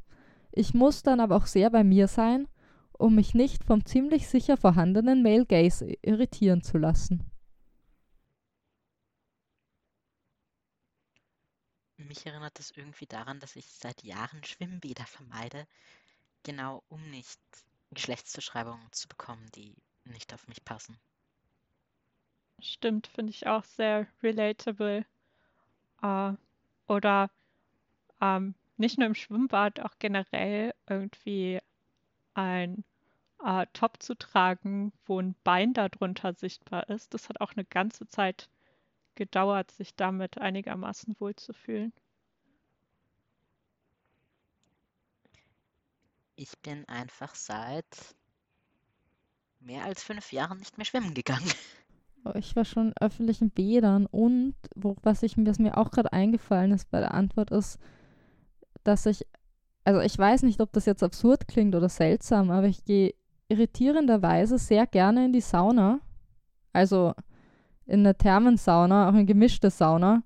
Ich 0.58 0.74
muss 0.74 1.04
dann 1.04 1.20
aber 1.20 1.36
auch 1.36 1.46
sehr 1.46 1.70
bei 1.70 1.84
mir 1.84 2.08
sein, 2.08 2.48
um 2.92 3.14
mich 3.14 3.36
nicht 3.36 3.64
vom 3.64 3.86
ziemlich 3.86 4.28
sicher 4.28 4.58
vorhandenen 4.58 5.22
Male 5.22 5.46
Gaze 5.46 5.94
irritieren 6.02 6.64
zu 6.64 6.80
lassen. 6.80 7.30
Mich 11.98 12.26
erinnert 12.26 12.58
das 12.58 12.72
irgendwie 12.72 13.06
daran, 13.06 13.40
dass 13.40 13.56
ich 13.56 13.68
seit 13.68 14.02
Jahren 14.02 14.44
Schwimmbäder 14.44 15.06
vermeide, 15.06 15.68
genau 16.42 16.82
um 16.90 17.08
nicht 17.12 17.40
Geschlechtszuschreibungen 17.92 18.92
zu 18.92 19.08
bekommen, 19.08 19.46
die 19.54 19.76
nicht 20.06 20.34
auf 20.34 20.48
mich 20.48 20.66
passen. 20.66 20.98
Stimmt, 22.60 23.06
finde 23.06 23.30
ich 23.30 23.46
auch 23.46 23.64
sehr 23.64 24.08
relatable. 24.24 25.06
Äh, 26.02 26.34
oder 26.88 27.30
ähm, 28.20 28.56
nicht 28.80 28.98
nur 28.98 29.08
im 29.08 29.16
Schwimmbad, 29.16 29.80
auch 29.80 29.94
generell 30.00 30.74
irgendwie 30.88 31.60
ein 32.34 32.84
äh, 33.44 33.66
Top 33.74 34.02
zu 34.02 34.16
tragen, 34.16 34.94
wo 35.06 35.20
ein 35.20 35.36
Bein 35.44 35.74
darunter 35.74 36.34
sichtbar 36.34 36.90
ist. 36.90 37.14
Das 37.14 37.30
hat 37.30 37.42
auch 37.42 37.54
eine 37.54 37.66
ganze 37.66 38.08
Zeit 38.08 38.50
gedauert, 39.16 39.72
sich 39.72 39.96
damit 39.96 40.38
einigermaßen 40.38 41.16
wohlzufühlen. 41.20 41.94
Ich 46.36 46.56
bin 46.60 46.88
einfach 46.88 47.34
seit 47.34 48.16
mehr 49.60 49.84
als 49.84 50.04
fünf 50.04 50.32
Jahren 50.32 50.60
nicht 50.60 50.78
mehr 50.78 50.86
schwimmen 50.86 51.14
gegangen. 51.16 51.52
Oh, 52.26 52.32
ich 52.36 52.56
war 52.56 52.66
schon 52.66 52.90
in 52.90 52.94
öffentlichen 53.00 53.50
Bädern 53.50 54.06
und 54.06 54.56
wo, 54.76 54.96
was, 55.02 55.24
ich, 55.24 55.36
was 55.38 55.60
mir 55.60 55.78
auch 55.78 55.92
gerade 55.92 56.12
eingefallen 56.14 56.72
ist 56.72 56.90
bei 56.92 57.00
der 57.00 57.14
Antwort 57.14 57.52
ist, 57.52 57.80
dass 58.88 59.06
ich, 59.06 59.26
also 59.84 60.00
ich 60.00 60.18
weiß 60.18 60.44
nicht, 60.44 60.62
ob 60.62 60.72
das 60.74 60.86
jetzt 60.86 61.04
absurd 61.04 61.48
klingt 61.48 61.76
oder 61.76 61.90
seltsam, 61.90 62.52
aber 62.52 62.68
ich 62.68 62.86
gehe 62.86 63.14
irritierenderweise 63.50 64.58
sehr 64.58 64.88
gerne 64.88 65.26
in 65.26 65.34
die 65.34 65.42
Sauna. 65.42 66.00
Also 66.74 67.14
in 67.86 68.02
eine 68.02 68.18
Thermensauna, 68.18 69.10
auch 69.10 69.14
in 69.14 69.26
gemischte 69.26 69.70
Sauna, 69.70 70.24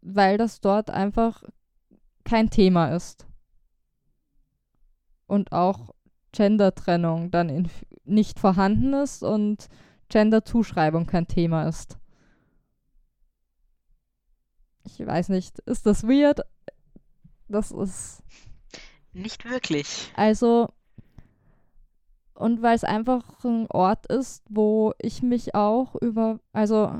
weil 0.00 0.38
das 0.38 0.60
dort 0.60 0.90
einfach 0.90 1.42
kein 2.24 2.50
Thema 2.50 2.94
ist 2.94 3.26
und 5.26 5.52
auch 5.52 5.94
Gender-Trennung 6.32 7.30
dann 7.30 7.68
nicht 8.04 8.38
vorhanden 8.38 8.94
ist 8.94 9.22
und 9.22 9.68
Gender-Zuschreibung 10.08 11.06
kein 11.06 11.26
Thema 11.26 11.68
ist. 11.68 11.98
Ich 14.86 15.04
weiß 15.04 15.28
nicht, 15.30 15.58
ist 15.60 15.86
das 15.86 16.04
weird? 16.04 16.40
Das 17.48 17.70
ist. 17.70 18.22
Nicht 19.12 19.48
wirklich. 19.48 20.10
Also, 20.14 20.68
und 22.34 22.62
weil 22.62 22.76
es 22.76 22.84
einfach 22.84 23.44
ein 23.44 23.66
Ort 23.70 24.06
ist, 24.06 24.44
wo 24.48 24.92
ich 24.98 25.22
mich 25.22 25.54
auch 25.54 25.94
über, 25.96 26.38
also 26.52 26.92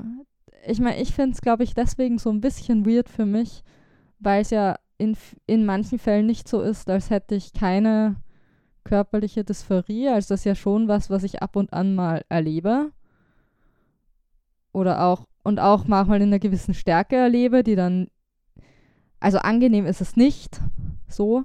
ich 0.66 0.80
meine, 0.80 1.00
ich 1.00 1.12
finde 1.12 1.34
es, 1.34 1.40
glaube 1.40 1.62
ich, 1.62 1.74
deswegen 1.74 2.18
so 2.18 2.30
ein 2.30 2.40
bisschen 2.40 2.86
weird 2.86 3.08
für 3.08 3.26
mich, 3.26 3.62
weil 4.18 4.42
es 4.42 4.50
ja 4.50 4.76
in, 4.98 5.16
in 5.46 5.66
manchen 5.66 5.98
Fällen 5.98 6.26
nicht 6.26 6.48
so 6.48 6.62
ist, 6.62 6.88
als 6.88 7.10
hätte 7.10 7.34
ich 7.34 7.52
keine 7.52 8.16
körperliche 8.84 9.44
Dysphorie. 9.44 10.08
Also 10.08 10.28
das 10.30 10.40
ist 10.40 10.44
ja 10.44 10.54
schon 10.54 10.88
was, 10.88 11.10
was 11.10 11.22
ich 11.22 11.42
ab 11.42 11.56
und 11.56 11.72
an 11.72 11.94
mal 11.94 12.24
erlebe. 12.28 12.92
Oder 14.72 15.04
auch, 15.04 15.26
und 15.46 15.60
auch 15.60 15.86
manchmal 15.86 16.20
in 16.20 16.28
einer 16.30 16.40
gewissen 16.40 16.74
Stärke 16.74 17.14
erlebe, 17.14 17.62
die 17.62 17.76
dann, 17.76 18.08
also 19.20 19.38
angenehm 19.38 19.86
ist 19.86 20.00
es 20.00 20.16
nicht, 20.16 20.60
so. 21.06 21.44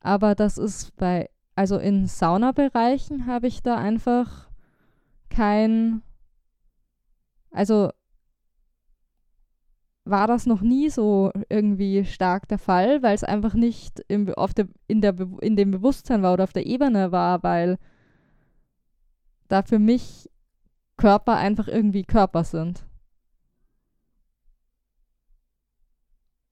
Aber 0.00 0.34
das 0.34 0.56
ist 0.56 0.96
bei, 0.96 1.28
also 1.54 1.76
in 1.76 2.06
Saunabereichen 2.06 3.26
habe 3.26 3.48
ich 3.48 3.62
da 3.62 3.76
einfach 3.76 4.48
kein, 5.28 6.00
also 7.50 7.90
war 10.06 10.26
das 10.26 10.46
noch 10.46 10.62
nie 10.62 10.88
so 10.88 11.32
irgendwie 11.50 12.06
stark 12.06 12.48
der 12.48 12.58
Fall, 12.58 13.02
weil 13.02 13.14
es 13.14 13.24
einfach 13.24 13.52
nicht 13.52 14.00
im, 14.08 14.32
auf 14.32 14.54
der, 14.54 14.68
in, 14.86 15.02
der, 15.02 15.14
in 15.42 15.54
dem 15.54 15.70
Bewusstsein 15.70 16.22
war 16.22 16.32
oder 16.32 16.44
auf 16.44 16.54
der 16.54 16.64
Ebene 16.64 17.12
war, 17.12 17.42
weil 17.42 17.76
da 19.48 19.62
für 19.62 19.78
mich 19.78 20.30
Körper 20.96 21.36
einfach 21.36 21.68
irgendwie 21.68 22.04
Körper 22.04 22.42
sind. 22.42 22.85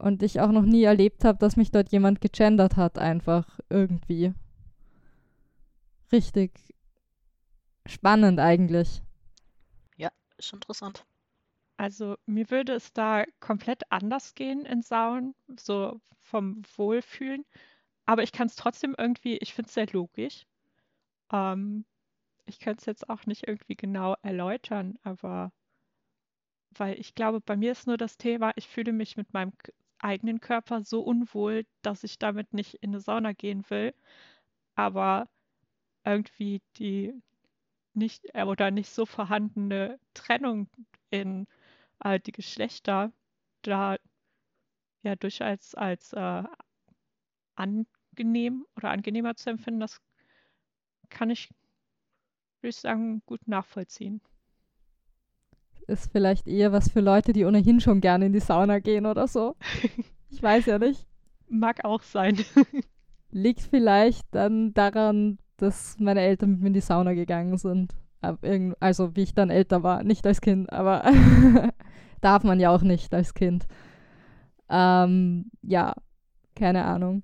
Und 0.05 0.22
ich 0.22 0.39
auch 0.39 0.52
noch 0.52 0.66
nie 0.66 0.82
erlebt 0.82 1.24
habe, 1.24 1.39
dass 1.39 1.56
mich 1.56 1.70
dort 1.70 1.90
jemand 1.90 2.20
gegendert 2.20 2.76
hat, 2.76 2.98
einfach 2.98 3.59
irgendwie. 3.70 4.35
Richtig 6.12 6.74
spannend 7.86 8.39
eigentlich. 8.39 9.01
Ja, 9.97 10.10
ist 10.36 10.52
interessant. 10.52 11.06
Also 11.78 12.16
mir 12.26 12.51
würde 12.51 12.74
es 12.74 12.93
da 12.93 13.24
komplett 13.40 13.90
anders 13.90 14.35
gehen 14.35 14.66
in 14.66 14.82
Saunen, 14.82 15.35
so 15.59 15.98
vom 16.18 16.60
Wohlfühlen. 16.76 17.47
Aber 18.05 18.22
ich 18.22 18.32
kann 18.32 18.48
es 18.48 18.56
trotzdem 18.56 18.94
irgendwie, 18.98 19.39
ich 19.39 19.55
finde 19.55 19.68
es 19.68 19.74
sehr 19.74 19.86
logisch. 19.86 20.44
Ähm, 21.32 21.86
ich 22.44 22.60
könnte 22.60 22.81
es 22.81 22.85
jetzt 22.85 23.09
auch 23.09 23.24
nicht 23.24 23.48
irgendwie 23.48 23.74
genau 23.74 24.16
erläutern, 24.20 24.98
aber 25.02 25.51
weil 26.72 27.01
ich 27.01 27.14
glaube, 27.14 27.40
bei 27.40 27.56
mir 27.56 27.72
ist 27.72 27.86
nur 27.86 27.97
das 27.97 28.18
Thema, 28.18 28.52
ich 28.56 28.68
fühle 28.68 28.93
mich 28.93 29.16
mit 29.16 29.32
meinem 29.32 29.52
eigenen 30.05 30.40
Körper 30.40 30.82
so 30.85 31.02
unwohl, 31.02 31.66
dass 31.82 32.05
ich 32.05 32.18
damit 32.18 32.52
nicht 32.55 32.74
in 32.76 32.90
eine 32.90 33.01
Sauna 33.01 33.32
gehen 33.32 33.64
will. 33.70 33.94
Aber 34.76 35.28
irgendwie 36.05 36.62
die 36.78 37.14
nicht 37.94 38.26
äh, 38.35 38.44
oder 38.44 38.70
nicht 38.70 38.90
so 38.90 39.06
vorhandene 39.06 39.98
Trennung 40.14 40.68
in 41.10 41.47
äh, 42.05 42.20
die 42.20 42.32
Geschlechter 42.32 43.12
da 43.62 43.97
ja 45.02 45.16
durchaus 45.16 45.74
als 45.74 46.12
äh, 46.12 46.43
angenehm 47.56 48.66
oder 48.76 48.90
angenehmer 48.90 49.36
zu 49.36 49.51
empfinden, 49.51 49.81
das 49.81 50.01
kann 51.10 51.31
ich, 51.31 51.51
würde 52.60 52.70
ich 52.70 52.76
sagen, 52.76 53.22
gut 53.26 53.47
nachvollziehen. 53.47 54.20
Ist 55.86 56.11
vielleicht 56.12 56.48
eher 56.48 56.73
was 56.73 56.90
für 56.90 57.01
Leute, 57.01 57.32
die 57.32 57.44
ohnehin 57.44 57.81
schon 57.81 58.01
gerne 58.01 58.27
in 58.27 58.32
die 58.32 58.40
Sauna 58.40 58.78
gehen 58.78 59.06
oder 59.06 59.27
so. 59.28 59.56
Ich 60.31 60.43
weiß 60.43 60.66
ja 60.66 60.81
nicht. 60.81 61.06
Mag 61.48 61.85
auch 61.85 62.02
sein. 62.02 62.44
Liegt 63.31 63.61
vielleicht 63.61 64.27
dann 64.32 64.74
daran, 64.74 65.39
dass 65.59 65.97
meine 66.01 66.23
Eltern 66.23 66.51
mit 66.51 66.61
mir 66.61 66.66
in 66.66 66.73
die 66.73 66.81
Sauna 66.81 67.15
gegangen 67.15 67.56
sind. 67.56 67.94
Also 68.81 69.15
wie 69.15 69.23
ich 69.23 69.35
dann 69.35 69.51
älter 69.51 69.85
war, 69.85 70.02
nicht 70.02 70.27
als 70.27 70.40
Kind, 70.40 70.73
aber 70.73 71.05
darf 72.20 72.43
man 72.43 72.59
ja 72.59 72.70
auch 72.70 72.82
nicht 72.82 73.15
als 73.15 73.32
Kind. 73.32 73.69
Ähm, 74.69 75.52
ja, 75.62 75.94
keine 76.56 76.85
Ahnung. 76.85 77.23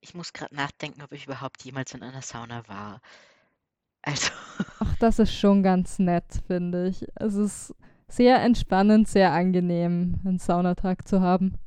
Ich 0.00 0.14
muss 0.14 0.32
gerade 0.32 0.54
nachdenken, 0.56 1.02
ob 1.02 1.12
ich 1.12 1.26
überhaupt 1.26 1.62
jemals 1.62 1.94
in 1.94 2.02
einer 2.02 2.22
Sauna 2.22 2.66
war. 2.66 3.00
Also. 4.02 4.32
Ach, 4.80 4.96
das 4.96 5.18
ist 5.18 5.34
schon 5.34 5.62
ganz 5.62 5.98
nett, 5.98 6.42
finde 6.46 6.88
ich. 6.88 7.06
Es 7.14 7.34
ist 7.34 7.74
sehr 8.08 8.42
entspannend, 8.42 9.08
sehr 9.08 9.32
angenehm, 9.32 10.20
einen 10.24 10.38
Saunatag 10.38 11.08
zu 11.08 11.20
haben. 11.20 11.58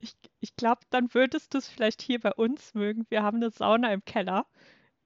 Ich, 0.00 0.14
ich 0.40 0.56
glaube, 0.56 0.80
dann 0.90 1.14
würdest 1.14 1.54
du 1.54 1.58
es 1.58 1.68
vielleicht 1.68 2.02
hier 2.02 2.20
bei 2.20 2.32
uns 2.32 2.74
mögen. 2.74 3.06
Wir 3.08 3.22
haben 3.22 3.36
eine 3.36 3.50
Sauna 3.50 3.92
im 3.92 4.04
Keller. 4.04 4.46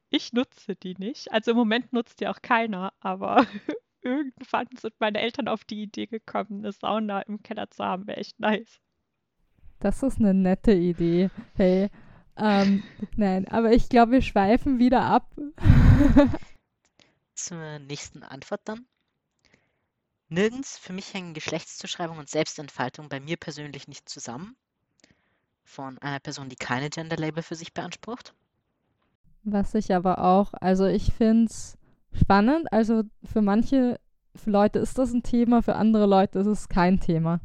Ich 0.08 0.32
nutze 0.32 0.74
die 0.74 0.94
nicht. 0.98 1.32
Also 1.32 1.50
im 1.50 1.56
Moment 1.56 1.92
nutzt 1.92 2.20
die 2.20 2.28
auch 2.28 2.40
keiner, 2.40 2.92
aber 3.00 3.46
irgendwann 4.02 4.68
sind 4.78 4.94
meine 4.98 5.20
Eltern 5.20 5.48
auf 5.48 5.64
die 5.64 5.82
Idee 5.82 6.06
gekommen, 6.06 6.60
eine 6.60 6.72
Sauna 6.72 7.20
im 7.22 7.42
Keller 7.42 7.70
zu 7.70 7.84
haben, 7.84 8.06
wäre 8.06 8.18
echt 8.18 8.40
nice. 8.40 8.80
Das 9.80 10.02
ist 10.02 10.18
eine 10.18 10.32
nette 10.32 10.72
Idee. 10.72 11.30
Hey, 11.54 11.90
ähm, 12.36 12.82
nein, 13.16 13.48
aber 13.48 13.72
ich 13.72 13.88
glaube, 13.88 14.12
wir 14.12 14.22
schweifen 14.22 14.78
wieder 14.78 15.02
ab. 15.02 15.30
Zur 17.34 17.78
nächsten 17.80 18.22
Antwort 18.22 18.62
dann. 18.64 18.86
Nirgends 20.28 20.76
für 20.78 20.92
mich 20.92 21.14
hängen 21.14 21.34
Geschlechtszuschreibung 21.34 22.18
und 22.18 22.28
Selbstentfaltung 22.28 23.08
bei 23.08 23.20
mir 23.20 23.36
persönlich 23.36 23.86
nicht 23.86 24.08
zusammen. 24.08 24.56
Von 25.62 25.98
einer 25.98 26.20
Person, 26.20 26.48
die 26.48 26.56
keine 26.56 26.90
Gender-Label 26.90 27.42
für 27.42 27.54
sich 27.54 27.72
beansprucht. 27.72 28.34
Was 29.44 29.74
ich 29.74 29.94
aber 29.94 30.18
auch, 30.18 30.52
also 30.54 30.86
ich 30.86 31.12
finde 31.12 31.46
es 31.46 31.78
spannend. 32.12 32.72
Also 32.72 33.04
für 33.24 33.42
manche 33.42 34.00
für 34.34 34.50
Leute 34.50 34.78
ist 34.78 34.98
das 34.98 35.12
ein 35.12 35.22
Thema, 35.22 35.62
für 35.62 35.76
andere 35.76 36.06
Leute 36.06 36.40
ist 36.40 36.46
es 36.46 36.68
kein 36.68 37.00
Thema. 37.00 37.40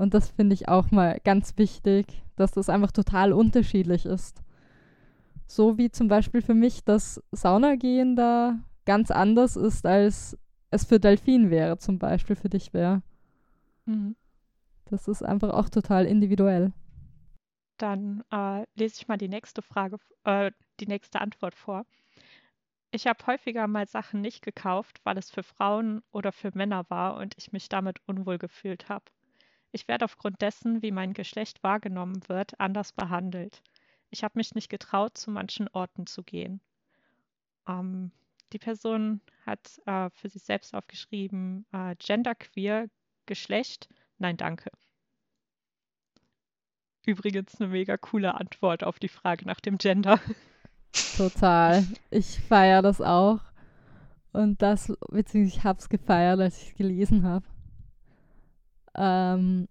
Und 0.00 0.14
das 0.14 0.30
finde 0.30 0.54
ich 0.54 0.66
auch 0.66 0.90
mal 0.90 1.20
ganz 1.24 1.58
wichtig, 1.58 2.22
dass 2.36 2.52
das 2.52 2.70
einfach 2.70 2.90
total 2.90 3.34
unterschiedlich 3.34 4.06
ist. 4.06 4.42
So 5.46 5.76
wie 5.76 5.90
zum 5.90 6.08
Beispiel 6.08 6.40
für 6.40 6.54
mich 6.54 6.84
das 6.84 7.22
Saunagehen 7.32 8.16
da 8.16 8.58
ganz 8.86 9.10
anders 9.10 9.56
ist, 9.56 9.84
als 9.84 10.38
es 10.70 10.86
für 10.86 11.00
Delfin 11.00 11.50
wäre, 11.50 11.76
zum 11.76 11.98
Beispiel 11.98 12.34
für 12.34 12.48
dich 12.48 12.72
wäre. 12.72 13.02
Mhm. 13.84 14.16
Das 14.86 15.06
ist 15.06 15.22
einfach 15.22 15.50
auch 15.50 15.68
total 15.68 16.06
individuell. 16.06 16.72
Dann 17.76 18.24
äh, 18.32 18.64
lese 18.76 19.02
ich 19.02 19.08
mal 19.08 19.18
die 19.18 19.28
nächste 19.28 19.60
Frage, 19.60 19.98
äh, 20.24 20.50
die 20.80 20.86
nächste 20.86 21.20
Antwort 21.20 21.54
vor. 21.54 21.84
Ich 22.90 23.06
habe 23.06 23.26
häufiger 23.26 23.66
mal 23.68 23.86
Sachen 23.86 24.22
nicht 24.22 24.42
gekauft, 24.42 25.00
weil 25.04 25.18
es 25.18 25.30
für 25.30 25.42
Frauen 25.42 26.02
oder 26.10 26.32
für 26.32 26.52
Männer 26.54 26.86
war 26.88 27.18
und 27.18 27.34
ich 27.36 27.52
mich 27.52 27.68
damit 27.68 27.98
unwohl 28.06 28.38
gefühlt 28.38 28.88
habe. 28.88 29.04
Ich 29.72 29.88
werde 29.88 30.04
aufgrund 30.04 30.42
dessen, 30.42 30.82
wie 30.82 30.90
mein 30.90 31.12
Geschlecht 31.12 31.62
wahrgenommen 31.62 32.28
wird, 32.28 32.58
anders 32.58 32.92
behandelt. 32.92 33.62
Ich 34.10 34.24
habe 34.24 34.38
mich 34.38 34.54
nicht 34.54 34.68
getraut, 34.68 35.16
zu 35.16 35.30
manchen 35.30 35.68
Orten 35.68 36.06
zu 36.06 36.22
gehen. 36.22 36.60
Ähm, 37.68 38.10
die 38.52 38.58
Person 38.58 39.20
hat 39.46 39.80
äh, 39.86 40.10
für 40.10 40.28
sich 40.28 40.42
selbst 40.42 40.74
aufgeschrieben, 40.74 41.66
äh, 41.72 41.94
genderqueer, 41.96 42.88
Geschlecht, 43.26 43.88
nein, 44.18 44.36
danke. 44.36 44.72
Übrigens 47.06 47.60
eine 47.60 47.70
mega 47.70 47.96
coole 47.96 48.34
Antwort 48.34 48.82
auf 48.82 48.98
die 48.98 49.08
Frage 49.08 49.46
nach 49.46 49.60
dem 49.60 49.78
Gender. 49.78 50.18
Total. 51.16 51.86
Ich 52.10 52.40
feiere 52.40 52.82
das 52.82 53.00
auch. 53.00 53.40
Und 54.32 54.62
das, 54.62 54.92
beziehungsweise 55.08 55.58
ich 55.58 55.64
habe 55.64 55.78
es 55.78 55.88
gefeiert, 55.88 56.40
als 56.40 56.60
ich 56.60 56.70
es 56.70 56.74
gelesen 56.74 57.22
habe. 57.22 57.46
Ähm, 58.96 59.68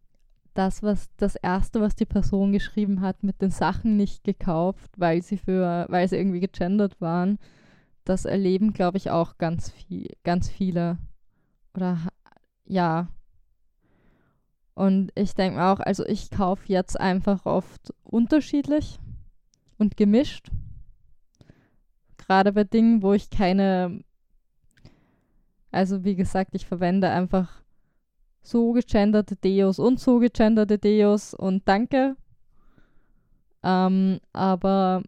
das, 0.54 0.84
was 0.84 1.10
das 1.18 1.36
erste, 1.36 1.80
was 1.80 1.96
die 1.96 2.06
Person 2.06 2.52
geschrieben 2.52 3.02
hat, 3.02 3.24
mit 3.24 3.42
den 3.42 3.52
Sachen 3.52 3.96
nicht 3.96 4.24
gekauft, 4.24 4.92
weil 4.98 5.22
sie 5.22 5.38
für, 5.38 5.86
weil 5.90 6.08
sie 6.08 6.18
irgendwie 6.18 6.42
gegendert 6.42 7.00
waren, 7.00 7.40
das 8.04 8.26
erleben, 8.26 8.74
glaube 8.74 8.98
ich, 8.98 9.10
auch 9.10 9.38
ganz 9.38 9.70
viel, 9.70 10.08
ganz 10.24 10.50
viele. 10.50 10.98
Oder 11.76 12.00
ja. 12.66 13.08
Und 14.74 15.12
ich 15.16 15.34
denke 15.36 15.64
auch, 15.64 15.80
also 15.80 16.06
ich 16.06 16.30
kaufe 16.30 16.64
jetzt 16.68 17.00
einfach 17.00 17.46
oft 17.46 17.94
unterschiedlich 18.04 19.00
und 19.78 19.98
gemischt. 19.98 20.50
Gerade 22.18 22.52
bei 22.54 22.64
Dingen, 22.64 23.02
wo 23.02 23.14
ich 23.14 23.30
keine, 23.30 24.04
also 25.72 26.04
wie 26.04 26.16
gesagt, 26.16 26.52
ich 26.54 26.66
verwende 26.66 27.10
einfach 27.10 27.59
so 28.42 28.72
gegenderte 28.74 29.36
Deos 29.36 29.80
und 29.80 30.00
so 30.00 30.20
gegenderte 30.20 30.78
Deos 30.78 31.34
und 31.34 31.68
danke. 31.68 32.16
Ähm, 33.64 34.20
aber 34.34 35.04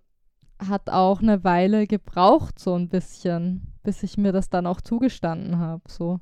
hat 0.59 0.89
auch 0.89 1.21
eine 1.21 1.43
Weile 1.43 1.87
gebraucht, 1.87 2.59
so 2.59 2.75
ein 2.75 2.89
bisschen, 2.89 3.73
bis 3.83 4.03
ich 4.03 4.17
mir 4.17 4.31
das 4.31 4.49
dann 4.49 4.67
auch 4.67 4.81
zugestanden 4.81 5.57
habe. 5.57 5.81
So. 5.87 6.19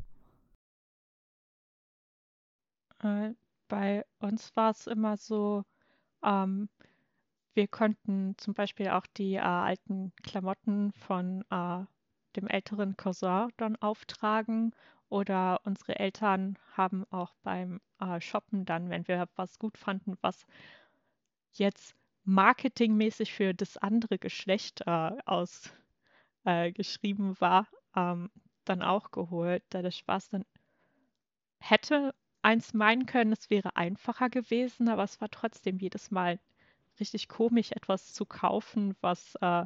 Äh, 3.01 3.33
bei 3.67 4.05
uns 4.19 4.55
war 4.55 4.71
es 4.71 4.87
immer 4.87 5.17
so, 5.17 5.63
ähm, 6.23 6.69
wir 7.53 7.67
konnten 7.67 8.35
zum 8.37 8.53
Beispiel 8.53 8.89
auch 8.89 9.05
die 9.17 9.35
äh, 9.35 9.39
alten 9.39 10.13
Klamotten 10.23 10.93
von 10.93 11.43
äh, 11.49 11.85
dem 12.35 12.47
älteren 12.47 12.95
Cousin 12.95 13.49
dann 13.57 13.75
auftragen 13.77 14.73
oder 15.09 15.61
unsere 15.65 15.99
Eltern 15.99 16.57
haben 16.75 17.05
auch 17.11 17.35
beim 17.43 17.81
äh, 17.99 18.19
Shoppen 18.21 18.65
dann, 18.65 18.89
wenn 18.89 19.07
wir 19.07 19.27
was 19.35 19.59
gut 19.59 19.77
fanden, 19.77 20.17
was 20.21 20.45
jetzt 21.51 21.95
marketingmäßig 22.23 23.33
für 23.33 23.53
das 23.53 23.77
andere 23.77 24.17
Geschlecht 24.19 24.81
äh, 24.85 25.11
ausgeschrieben 25.25 27.33
äh, 27.33 27.41
war, 27.41 27.67
ähm, 27.95 28.29
dann 28.65 28.83
auch 28.83 29.11
geholt. 29.11 29.63
Dadurch 29.69 30.07
war 30.07 30.17
es 30.17 30.29
dann, 30.29 30.45
hätte 31.59 32.13
eins 32.41 32.73
meinen 32.73 33.05
können, 33.05 33.33
es 33.33 33.49
wäre 33.49 33.75
einfacher 33.75 34.29
gewesen, 34.29 34.89
aber 34.89 35.03
es 35.03 35.19
war 35.21 35.29
trotzdem 35.29 35.79
jedes 35.79 36.11
Mal 36.11 36.39
richtig 36.99 37.29
komisch, 37.29 37.71
etwas 37.71 38.13
zu 38.13 38.25
kaufen, 38.25 38.95
was 39.01 39.35
äh, 39.41 39.65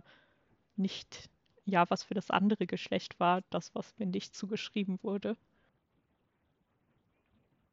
nicht, 0.75 1.29
ja, 1.65 1.89
was 1.89 2.03
für 2.03 2.13
das 2.13 2.29
andere 2.29 2.67
Geschlecht 2.67 3.19
war, 3.19 3.41
das, 3.49 3.73
was 3.75 3.93
mir 3.97 4.05
nicht 4.05 4.35
zugeschrieben 4.35 5.01
wurde. 5.01 5.37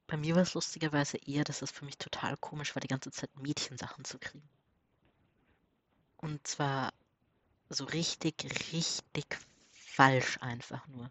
Bei 0.06 0.16
mir 0.16 0.34
war 0.34 0.42
es 0.42 0.54
lustigerweise 0.54 1.18
eher, 1.18 1.44
dass 1.44 1.62
es 1.62 1.70
für 1.70 1.84
mich 1.84 1.98
total 1.98 2.36
komisch 2.36 2.74
war, 2.74 2.80
die 2.80 2.88
ganze 2.88 3.10
Zeit 3.10 3.30
Mädchensachen 3.36 4.04
zu 4.04 4.18
kriegen. 4.18 4.48
Und 6.16 6.46
zwar 6.46 6.92
so 7.68 7.84
richtig, 7.84 8.44
richtig 8.72 9.38
falsch 9.70 10.38
einfach 10.40 10.86
nur. 10.88 11.10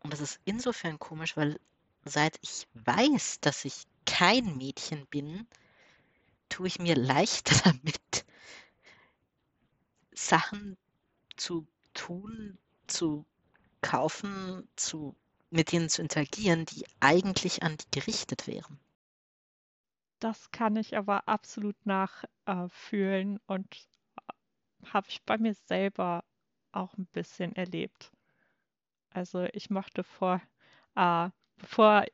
Und 0.00 0.12
das 0.12 0.20
ist 0.20 0.40
insofern 0.44 0.98
komisch, 0.98 1.36
weil 1.36 1.60
seit 2.04 2.38
ich 2.42 2.66
weiß, 2.72 3.40
dass 3.40 3.64
ich 3.66 3.84
kein 4.06 4.56
Mädchen 4.56 5.06
bin, 5.06 5.46
tue 6.48 6.66
ich 6.68 6.78
mir 6.78 6.96
leichter 6.96 7.54
damit, 7.64 8.24
Sachen 10.12 10.76
zu 11.40 11.66
tun, 11.94 12.58
zu 12.86 13.24
kaufen, 13.80 14.68
zu, 14.76 15.16
mit 15.50 15.72
denen 15.72 15.88
zu 15.88 16.02
interagieren, 16.02 16.66
die 16.66 16.84
eigentlich 17.00 17.62
an 17.62 17.76
die 17.78 18.00
gerichtet 18.00 18.46
wären. 18.46 18.78
Das 20.18 20.50
kann 20.50 20.76
ich 20.76 20.98
aber 20.98 21.26
absolut 21.28 21.76
nachfühlen 21.86 23.36
äh, 23.36 23.40
und 23.46 23.88
habe 24.92 25.08
ich 25.08 25.22
bei 25.22 25.38
mir 25.38 25.54
selber 25.54 26.24
auch 26.72 26.96
ein 26.98 27.06
bisschen 27.06 27.56
erlebt. 27.56 28.12
Also 29.08 29.44
ich 29.52 29.70
mochte 29.70 30.04
vor, 30.04 30.42
äh, 30.94 31.30
bevor 31.56 32.04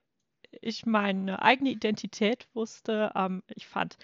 ich 0.61 0.87
meine 0.87 1.43
eigene 1.43 1.71
Identität 1.71 2.47
wusste, 2.55 3.11
ähm, 3.17 3.43
ich 3.49 3.67
fand 3.67 3.99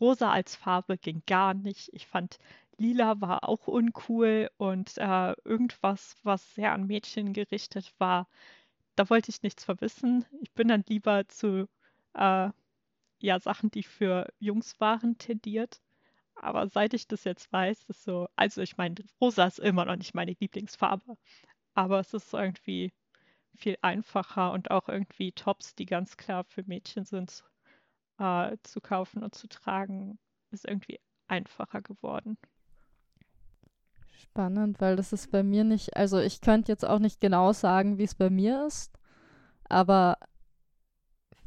rosa 0.00 0.30
als 0.30 0.56
Farbe 0.56 0.98
ging 0.98 1.22
gar 1.26 1.54
nicht. 1.54 1.92
Ich 1.92 2.06
fand 2.06 2.38
lila 2.78 3.20
war 3.20 3.48
auch 3.48 3.66
uncool 3.68 4.50
und 4.58 4.96
äh, 4.98 5.34
irgendwas, 5.44 6.16
was 6.22 6.54
sehr 6.54 6.72
an 6.72 6.86
Mädchen 6.86 7.32
gerichtet 7.32 7.92
war, 7.98 8.28
da 8.96 9.08
wollte 9.10 9.30
ich 9.30 9.42
nichts 9.42 9.64
verwissen. 9.64 10.24
Ich 10.42 10.52
bin 10.52 10.68
dann 10.68 10.84
lieber 10.88 11.28
zu 11.28 11.68
äh, 12.14 12.50
ja 13.20 13.40
Sachen, 13.40 13.70
die 13.70 13.82
für 13.82 14.28
Jungs 14.38 14.80
waren, 14.80 15.18
tendiert. 15.18 15.80
Aber 16.36 16.68
seit 16.68 16.94
ich 16.94 17.08
das 17.08 17.24
jetzt 17.24 17.52
weiß, 17.52 17.84
ist 17.84 18.04
so, 18.04 18.28
also 18.36 18.62
ich 18.62 18.76
meine, 18.76 18.96
rosa 19.20 19.46
ist 19.46 19.58
immer 19.58 19.84
noch 19.86 19.96
nicht 19.96 20.14
meine 20.14 20.36
Lieblingsfarbe. 20.38 21.16
Aber 21.74 22.00
es 22.00 22.14
ist 22.14 22.32
irgendwie 22.34 22.92
viel 23.56 23.78
einfacher 23.82 24.52
und 24.52 24.70
auch 24.70 24.88
irgendwie 24.88 25.32
Tops, 25.32 25.74
die 25.74 25.86
ganz 25.86 26.16
klar 26.16 26.44
für 26.44 26.62
Mädchen 26.64 27.04
sind, 27.04 27.44
äh, 28.18 28.56
zu 28.62 28.80
kaufen 28.80 29.22
und 29.22 29.34
zu 29.34 29.48
tragen, 29.48 30.18
ist 30.50 30.66
irgendwie 30.66 31.00
einfacher 31.28 31.82
geworden. 31.82 32.38
Spannend, 34.18 34.80
weil 34.80 34.96
das 34.96 35.12
ist 35.12 35.30
bei 35.30 35.42
mir 35.42 35.62
nicht, 35.62 35.94
also 35.96 36.18
ich 36.18 36.40
könnte 36.40 36.72
jetzt 36.72 36.86
auch 36.86 36.98
nicht 36.98 37.20
genau 37.20 37.52
sagen, 37.52 37.98
wie 37.98 38.04
es 38.04 38.14
bei 38.14 38.30
mir 38.30 38.66
ist, 38.66 38.98
aber 39.68 40.16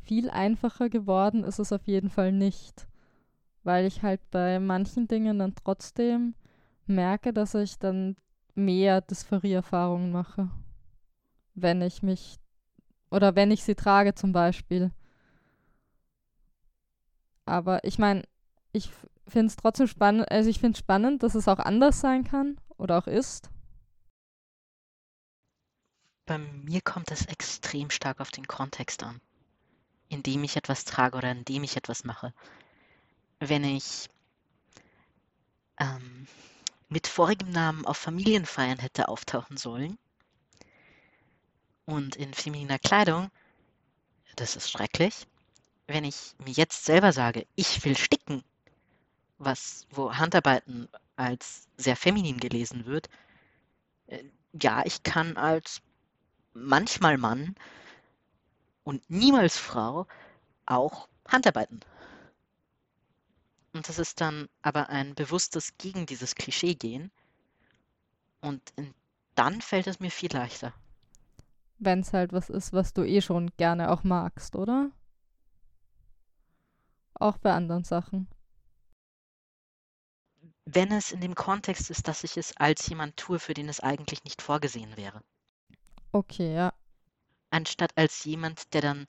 viel 0.04 0.30
einfacher 0.30 0.88
geworden 0.90 1.44
ist 1.44 1.58
es 1.58 1.74
auf 1.74 1.88
jeden 1.88 2.12
Fall 2.12 2.32
nicht, 2.32 2.88
weil 3.64 3.86
ich 3.86 4.04
halt 4.04 4.22
bei 4.30 4.60
manchen 4.60 5.08
Dingen 5.08 5.40
dann 5.40 5.56
trotzdem 5.56 6.36
merke, 6.86 7.34
dass 7.34 7.56
ich 7.56 7.80
dann 7.80 8.16
mehr 8.54 9.02
Dysphorie-Erfahrungen 9.02 10.12
mache, 10.12 10.50
wenn 11.56 11.82
ich 11.82 12.04
mich 12.04 12.38
oder 13.10 13.36
wenn 13.36 13.50
ich 13.50 13.64
sie 13.64 13.76
trage 13.76 14.14
zum 14.14 14.32
Beispiel. 14.32 14.92
Aber 17.46 17.84
ich 17.84 17.98
meine, 17.98 18.24
ich 18.74 18.92
finde 19.30 19.48
es 19.48 19.56
trotzdem 19.56 19.88
spannend, 19.88 20.32
also 20.32 20.50
ich 20.50 20.60
finde 20.60 20.76
es 20.76 20.80
spannend, 20.80 21.24
dass 21.24 21.36
es 21.36 21.48
auch 21.48 21.60
anders 21.60 22.00
sein 22.00 22.24
kann 22.24 22.60
oder 22.78 22.98
auch 22.98 23.08
ist. 23.08 23.50
Bei 26.26 26.38
mir 26.38 26.82
kommt 26.82 27.12
es 27.12 27.26
extrem 27.26 27.90
stark 27.90 28.20
auf 28.20 28.30
den 28.32 28.48
Kontext 28.48 29.04
an, 29.04 29.20
in 30.10 30.22
dem 30.22 30.44
ich 30.44 30.58
etwas 30.58 30.86
trage 30.86 31.18
oder 31.18 31.32
in 31.32 31.44
dem 31.44 31.64
ich 31.64 31.76
etwas 31.76 32.04
mache. 32.04 32.34
Wenn 33.40 33.64
ich 33.64 34.10
ähm, 35.80 36.28
mit 36.88 37.08
vorigem 37.08 37.50
Namen 37.50 37.86
auf 37.86 37.98
Familienfeiern 37.98 38.80
hätte 38.80 39.08
auftauchen 39.08 39.58
sollen 39.58 39.98
und 41.86 42.16
in 42.16 42.34
femininer 42.34 42.80
Kleidung, 42.80 43.32
das 44.36 44.56
ist 44.56 44.70
schrecklich. 44.70 45.26
Wenn 45.88 46.04
ich 46.04 46.36
mir 46.46 46.52
jetzt 46.52 46.86
selber 46.86 47.12
sage, 47.12 47.48
ich 47.56 47.84
will 47.84 47.98
sticken, 47.98 48.44
was 49.40 49.88
wo 49.92 50.14
Handarbeiten 50.14 50.88
als 51.16 51.68
sehr 51.78 51.96
feminin 51.96 52.38
gelesen 52.38 52.86
wird, 52.86 53.10
äh, 54.08 54.24
ja, 54.54 54.84
ich 54.86 55.04
kann 55.04 55.38
als 55.38 55.82
manchmal 56.54 57.18
Mann 57.18 57.56
und 58.84 59.10
niemals 59.10 59.58
Frau 59.58 60.08
auch 60.66 61.08
Handarbeiten. 61.28 61.80
Und 63.74 63.88
das 63.88 64.00
ist 64.00 64.20
dann 64.20 64.50
aber 64.62 64.90
ein 64.90 65.16
bewusstes 65.16 65.78
gegen 65.78 66.06
dieses 66.06 66.36
Klischee 66.36 66.76
gehen. 66.76 67.12
Und 68.42 68.74
dann 69.36 69.62
fällt 69.62 69.88
es 69.88 70.00
mir 70.00 70.12
viel 70.12 70.32
leichter. 70.34 70.74
Wenn 71.78 72.00
es 72.00 72.14
halt 72.14 72.34
was 72.34 72.50
ist, 72.50 72.74
was 72.74 72.94
du 72.94 73.04
eh 73.04 73.22
schon 73.22 73.52
gerne 73.58 73.92
auch 73.92 74.04
magst, 74.04 74.56
oder? 74.56 74.92
Auch 77.14 77.38
bei 77.38 77.54
anderen 77.54 77.84
Sachen. 77.84 78.28
Wenn 80.72 80.92
es 80.92 81.12
in 81.12 81.20
dem 81.20 81.34
Kontext 81.34 81.90
ist, 81.90 82.08
dass 82.08 82.24
ich 82.24 82.38
es 82.38 82.56
als 82.58 82.88
jemand 82.88 83.18
tue, 83.18 83.40
für 83.40 83.56
den 83.56 83.70
es 83.70 83.80
eigentlich 83.80 84.24
nicht 84.24 84.40
vorgesehen 84.40 84.96
wäre. 84.98 85.24
Okay, 86.12 86.54
ja. 86.54 86.74
Anstatt 87.50 87.98
als 87.98 88.24
jemand, 88.24 88.72
der 88.76 88.82
dann 88.82 89.08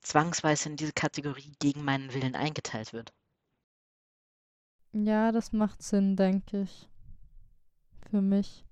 zwangsweise 0.00 0.70
in 0.70 0.76
diese 0.76 0.94
Kategorie 0.94 1.52
gegen 1.58 1.84
meinen 1.84 2.14
Willen 2.14 2.34
eingeteilt 2.34 2.94
wird. 2.94 3.12
Ja, 4.94 5.32
das 5.32 5.52
macht 5.52 5.82
Sinn, 5.82 6.16
denke 6.16 6.62
ich. 6.62 6.88
Für 8.10 8.22
mich. 8.22 8.64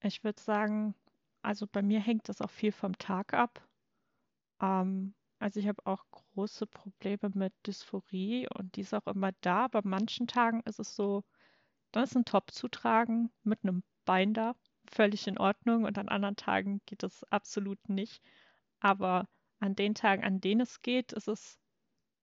Ich 0.00 0.24
würde 0.24 0.40
sagen, 0.40 0.94
also 1.42 1.66
bei 1.66 1.82
mir 1.82 2.00
hängt 2.00 2.30
das 2.30 2.40
auch 2.40 2.50
viel 2.50 2.72
vom 2.72 2.96
Tag 2.96 3.34
ab. 3.34 3.62
Ähm, 4.62 5.14
also 5.38 5.60
ich 5.60 5.68
habe 5.68 5.84
auch 5.86 6.04
große 6.10 6.66
Probleme 6.66 7.30
mit 7.34 7.52
Dysphorie 7.66 8.48
und 8.54 8.76
die 8.76 8.80
ist 8.82 8.94
auch 8.94 9.06
immer 9.06 9.32
da. 9.40 9.68
Bei 9.68 9.80
manchen 9.84 10.26
Tagen 10.26 10.62
ist 10.64 10.80
es 10.80 10.96
so, 10.96 11.24
dann 11.92 12.04
ist 12.04 12.16
ein 12.16 12.24
Top 12.24 12.50
zu 12.50 12.68
tragen 12.68 13.30
mit 13.44 13.62
einem 13.62 13.82
Binder 14.04 14.56
völlig 14.90 15.26
in 15.26 15.38
Ordnung 15.38 15.84
und 15.84 15.98
an 15.98 16.08
anderen 16.08 16.36
Tagen 16.36 16.80
geht 16.86 17.02
es 17.02 17.24
absolut 17.24 17.88
nicht. 17.88 18.22
Aber 18.80 19.28
an 19.60 19.76
den 19.76 19.94
Tagen, 19.94 20.24
an 20.24 20.40
denen 20.40 20.62
es 20.62 20.82
geht, 20.82 21.12
ist 21.12 21.28
es 21.28 21.58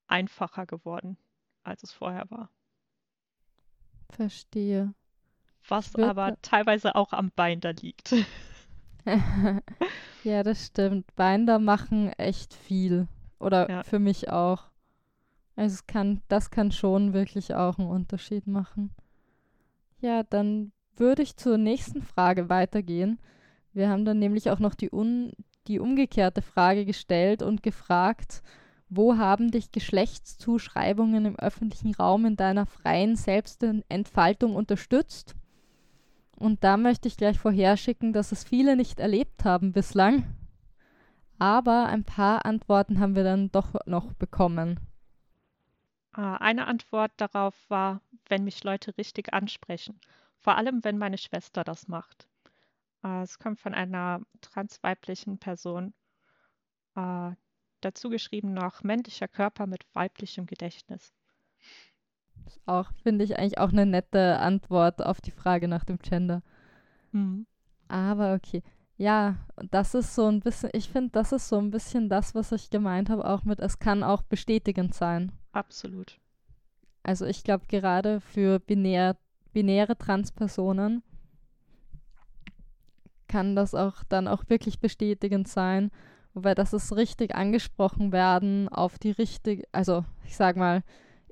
einfacher 0.08 0.66
geworden 0.66 1.18
als 1.64 1.84
es 1.84 1.92
vorher 1.92 2.30
war. 2.30 2.50
Verstehe. 4.12 4.94
Was 5.68 5.96
aber 5.96 6.40
teilweise 6.44 6.96
auch 6.96 7.12
am 7.12 7.32
Binder 7.32 7.74
liegt. 7.74 8.14
ja, 10.26 10.44
das 10.44 10.66
stimmt. 10.66 11.16
Binder 11.16 11.60
machen 11.60 12.12
echt 12.14 12.54
viel. 12.54 13.08
Oder 13.40 13.70
ja. 13.70 13.84
für 13.84 14.00
mich 14.00 14.30
auch. 14.30 14.64
Also 15.56 15.76
es 15.76 15.88
kann, 15.88 16.22
das 16.28 16.50
kann 16.52 16.72
schon 16.72 17.14
wirklich 17.14 17.54
auch 17.54 17.78
einen 17.78 17.90
Unterschied 17.90 18.48
machen. 18.48 18.92
Ja, 20.02 20.24
dann 20.24 20.72
würde 20.98 21.22
ich 21.22 21.38
zur 21.38 21.58
nächsten 21.58 22.02
Frage 22.02 22.50
weitergehen. 22.50 23.20
Wir 23.74 23.90
haben 23.90 24.06
dann 24.06 24.20
nämlich 24.20 24.50
auch 24.50 24.60
noch 24.60 24.76
die, 24.76 24.92
un, 24.92 25.32
die 25.68 25.80
umgekehrte 25.80 26.42
Frage 26.42 26.86
gestellt 26.86 27.42
und 27.42 27.64
gefragt, 27.64 28.42
wo 28.90 29.18
haben 29.18 29.52
dich 29.52 29.72
Geschlechtszuschreibungen 29.72 31.26
im 31.26 31.36
öffentlichen 31.38 31.94
Raum 31.96 32.26
in 32.26 32.36
deiner 32.36 32.66
freien 32.66 33.16
Selbstentfaltung 33.16 34.56
unterstützt? 34.56 35.36
Und 36.36 36.64
da 36.64 36.78
möchte 36.78 37.08
ich 37.08 37.18
gleich 37.18 37.40
vorherschicken, 37.40 38.14
dass 38.14 38.32
es 38.32 38.44
viele 38.44 38.76
nicht 38.76 39.00
erlebt 39.00 39.46
haben 39.46 39.72
bislang. 39.72 40.36
Aber 41.40 41.88
ein 41.88 42.04
paar 42.04 42.46
Antworten 42.46 43.00
haben 43.00 43.16
wir 43.16 43.24
dann 43.24 43.52
doch 43.52 43.74
noch 43.86 44.14
bekommen. 44.14 44.80
Ah, 46.12 46.38
eine 46.38 46.68
Antwort 46.68 47.12
darauf 47.18 47.56
war, 47.70 48.02
wenn 48.30 48.46
mich 48.46 48.64
Leute 48.64 48.98
richtig 48.98 49.34
ansprechen. 49.34 50.00
Vor 50.38 50.56
allem, 50.56 50.84
wenn 50.84 50.98
meine 50.98 51.18
Schwester 51.18 51.64
das 51.64 51.88
macht. 51.88 52.28
Äh, 53.04 53.22
es 53.22 53.38
kommt 53.38 53.60
von 53.60 53.74
einer 53.74 54.22
transweiblichen 54.42 55.38
Person. 55.40 55.94
Äh, 56.96 57.32
dazu 57.82 58.10
geschrieben 58.10 58.54
noch 58.54 58.84
männlicher 58.84 59.28
Körper 59.28 59.68
mit 59.68 59.86
weiblichem 59.94 60.46
Gedächtnis. 60.46 61.14
Das 62.46 62.60
auch, 62.66 62.92
finde 63.04 63.26
ich, 63.26 63.38
eigentlich 63.38 63.58
auch 63.58 63.72
eine 63.72 63.86
nette 63.86 64.40
Antwort 64.40 65.04
auf 65.04 65.22
die 65.22 65.32
Frage 65.32 65.68
nach 65.68 65.84
dem 65.84 66.00
Gender. 66.00 66.42
Mhm. 67.12 67.46
Aber 67.88 68.34
okay. 68.34 68.64
Ja, 68.98 69.36
das 69.72 69.94
ist 69.94 70.16
so 70.16 70.28
ein 70.28 70.40
bisschen, 70.40 70.70
ich 70.74 70.90
finde, 70.90 71.10
das 71.12 71.34
ist 71.34 71.50
so 71.50 71.58
ein 71.58 71.72
bisschen 71.72 72.08
das, 72.08 72.34
was 72.34 72.54
ich 72.54 72.70
gemeint 72.70 73.10
habe, 73.10 73.26
auch 73.26 73.44
mit, 73.44 73.60
es 73.60 73.80
kann 73.80 74.04
auch 74.04 74.22
bestätigend 74.22 74.94
sein. 74.94 75.34
Absolut. 75.52 76.20
Also 77.04 77.26
ich 77.26 77.44
glaube, 77.44 77.66
gerade 77.68 78.22
für 78.22 78.60
binär, 78.60 79.18
binäre 79.52 79.98
Transpersonen 79.98 81.04
kann 83.28 83.56
das 83.56 83.76
auch 83.76 84.04
dann 84.08 84.30
auch 84.30 84.46
wirklich 84.48 84.80
bestätigend 84.80 85.48
sein, 85.50 85.92
Wobei 86.36 86.54
das 86.54 86.74
ist 86.74 86.94
richtig 86.94 87.34
angesprochen 87.34 88.12
werden 88.12 88.68
auf 88.68 89.00
die 89.00 89.12
richtige, 89.12 89.64
also 89.72 90.04
ich 90.26 90.36
sag 90.36 90.58
mal, 90.58 90.84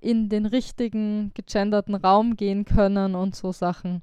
in 0.03 0.27
den 0.27 0.45
richtigen 0.45 1.34
gegenderten 1.34 1.95
Raum 1.95 2.35
gehen 2.35 2.65
können 2.65 3.15
und 3.15 3.35
so 3.35 3.51
Sachen. 3.51 4.01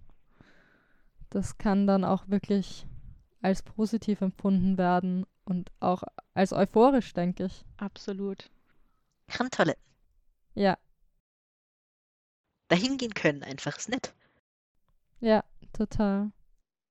Das 1.29 1.59
kann 1.59 1.87
dann 1.87 2.05
auch 2.05 2.27
wirklich 2.29 2.87
als 3.43 3.63
positiv 3.63 4.23
empfunden 4.23 4.79
werden 4.79 5.27
und 5.45 5.71
auch 5.79 6.03
als 6.35 6.53
euphorisch, 6.53 7.13
denke 7.13 7.45
ich. 7.45 7.65
Absolut. 7.77 8.51
Handtoiletten. 9.39 9.83
Ja. 10.55 10.79
Dahin 12.69 12.97
gehen 12.97 13.15
können, 13.15 13.43
einfach 13.43 13.77
ist 13.77 13.91
nett. 13.91 14.15
Ja, 15.21 15.45
total. 15.73 16.33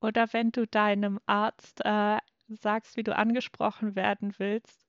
Oder 0.02 0.32
wenn 0.34 0.52
du 0.52 0.68
deinem 0.68 1.20
Arzt 1.26 1.82
äh, 1.84 2.18
sagst, 2.48 2.96
wie 2.96 3.04
du 3.04 3.16
angesprochen 3.16 3.96
werden 3.96 4.34
willst 4.38 4.86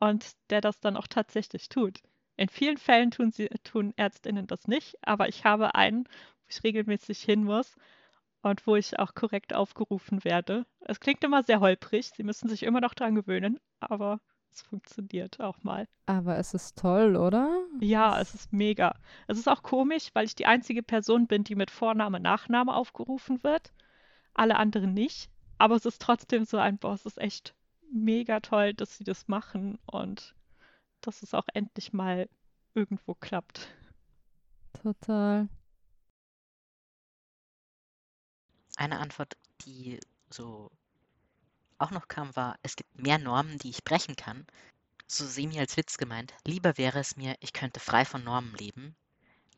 und 0.00 0.32
der 0.50 0.60
das 0.60 0.80
dann 0.80 0.96
auch 0.96 1.06
tatsächlich 1.06 1.68
tut. 1.68 2.02
In 2.40 2.48
vielen 2.48 2.78
Fällen 2.78 3.10
tun, 3.10 3.32
sie, 3.32 3.50
tun 3.64 3.92
Ärztinnen 3.96 4.46
das 4.46 4.66
nicht, 4.66 4.96
aber 5.02 5.28
ich 5.28 5.44
habe 5.44 5.74
einen, 5.74 6.04
wo 6.04 6.46
ich 6.48 6.64
regelmäßig 6.64 7.20
hin 7.20 7.44
muss 7.44 7.76
und 8.40 8.66
wo 8.66 8.76
ich 8.76 8.98
auch 8.98 9.14
korrekt 9.14 9.52
aufgerufen 9.52 10.24
werde. 10.24 10.64
Es 10.80 11.00
klingt 11.00 11.22
immer 11.22 11.42
sehr 11.42 11.60
holprig, 11.60 12.12
sie 12.16 12.22
müssen 12.22 12.48
sich 12.48 12.62
immer 12.62 12.80
noch 12.80 12.94
dran 12.94 13.14
gewöhnen, 13.14 13.60
aber 13.78 14.20
es 14.50 14.62
funktioniert 14.62 15.38
auch 15.38 15.62
mal. 15.64 15.86
Aber 16.06 16.38
es 16.38 16.54
ist 16.54 16.78
toll, 16.78 17.14
oder? 17.14 17.60
Ja, 17.78 18.18
es 18.18 18.34
ist 18.34 18.54
mega. 18.54 18.94
Es 19.26 19.36
ist 19.36 19.46
auch 19.46 19.62
komisch, 19.62 20.08
weil 20.14 20.24
ich 20.24 20.34
die 20.34 20.46
einzige 20.46 20.82
Person 20.82 21.26
bin, 21.26 21.44
die 21.44 21.56
mit 21.56 21.70
Vorname, 21.70 22.20
Nachname 22.20 22.74
aufgerufen 22.74 23.44
wird. 23.44 23.74
Alle 24.32 24.56
anderen 24.56 24.94
nicht. 24.94 25.28
Aber 25.58 25.76
es 25.76 25.84
ist 25.84 26.00
trotzdem 26.00 26.46
so 26.46 26.56
ein 26.56 26.78
Boss. 26.78 27.00
Es 27.00 27.18
ist 27.18 27.20
echt 27.20 27.54
mega 27.92 28.40
toll, 28.40 28.72
dass 28.72 28.96
sie 28.96 29.04
das 29.04 29.28
machen 29.28 29.78
und 29.84 30.34
dass 31.00 31.22
es 31.22 31.34
auch 31.34 31.46
endlich 31.54 31.92
mal 31.92 32.28
irgendwo 32.74 33.14
klappt. 33.14 33.68
Total. 34.82 35.48
Eine 38.76 38.98
Antwort, 38.98 39.36
die 39.64 40.00
so 40.30 40.70
auch 41.78 41.90
noch 41.90 42.08
kam, 42.08 42.34
war, 42.36 42.58
es 42.62 42.76
gibt 42.76 42.98
mehr 42.98 43.18
Normen, 43.18 43.58
die 43.58 43.70
ich 43.70 43.84
brechen 43.84 44.16
kann. 44.16 44.46
So 45.06 45.26
semi 45.26 45.58
als 45.58 45.76
Witz 45.76 45.98
gemeint. 45.98 46.32
Lieber 46.46 46.78
wäre 46.78 47.00
es 47.00 47.16
mir, 47.16 47.36
ich 47.40 47.52
könnte 47.52 47.80
frei 47.80 48.04
von 48.04 48.22
Normen 48.22 48.54
leben. 48.54 48.94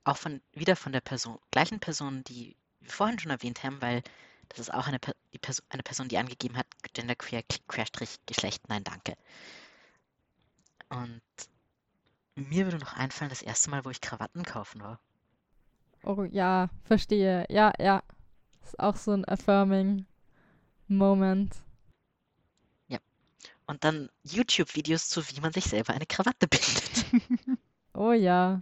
Auch 0.04 0.16
von 0.16 0.40
wieder 0.52 0.76
von 0.76 0.92
der 0.92 1.00
Person, 1.00 1.38
gleichen 1.50 1.78
Person, 1.78 2.24
die 2.24 2.56
wir 2.80 2.90
vorhin 2.90 3.18
schon 3.18 3.30
erwähnt 3.30 3.62
haben, 3.62 3.80
weil 3.82 4.02
das 4.48 4.60
ist 4.60 4.74
auch 4.74 4.86
eine, 4.86 4.98
die 5.32 5.38
Person, 5.38 5.64
eine 5.68 5.82
Person, 5.82 6.08
die 6.08 6.18
angegeben 6.18 6.56
hat, 6.56 6.66
genderqueer, 6.92 7.42
querstrich, 7.68 8.18
Geschlecht, 8.26 8.68
nein, 8.68 8.84
danke. 8.84 9.16
Und 10.92 11.22
mir 12.34 12.66
würde 12.66 12.78
noch 12.78 12.94
einfallen, 12.94 13.30
das 13.30 13.42
erste 13.42 13.70
Mal, 13.70 13.84
wo 13.84 13.90
ich 13.90 14.00
Krawatten 14.00 14.44
kaufen 14.44 14.82
war. 14.82 15.00
Oh 16.04 16.24
ja, 16.24 16.68
verstehe. 16.84 17.46
Ja, 17.48 17.72
ja. 17.78 18.02
Ist 18.62 18.78
auch 18.78 18.96
so 18.96 19.12
ein 19.12 19.26
affirming 19.26 20.06
Moment. 20.88 21.54
Ja. 22.88 22.98
Und 23.66 23.84
dann 23.84 24.10
YouTube-Videos 24.24 25.08
zu, 25.08 25.22
wie 25.28 25.40
man 25.40 25.52
sich 25.52 25.64
selber 25.64 25.94
eine 25.94 26.06
Krawatte 26.06 26.46
bindet. 26.46 27.58
oh 27.94 28.12
ja. 28.12 28.60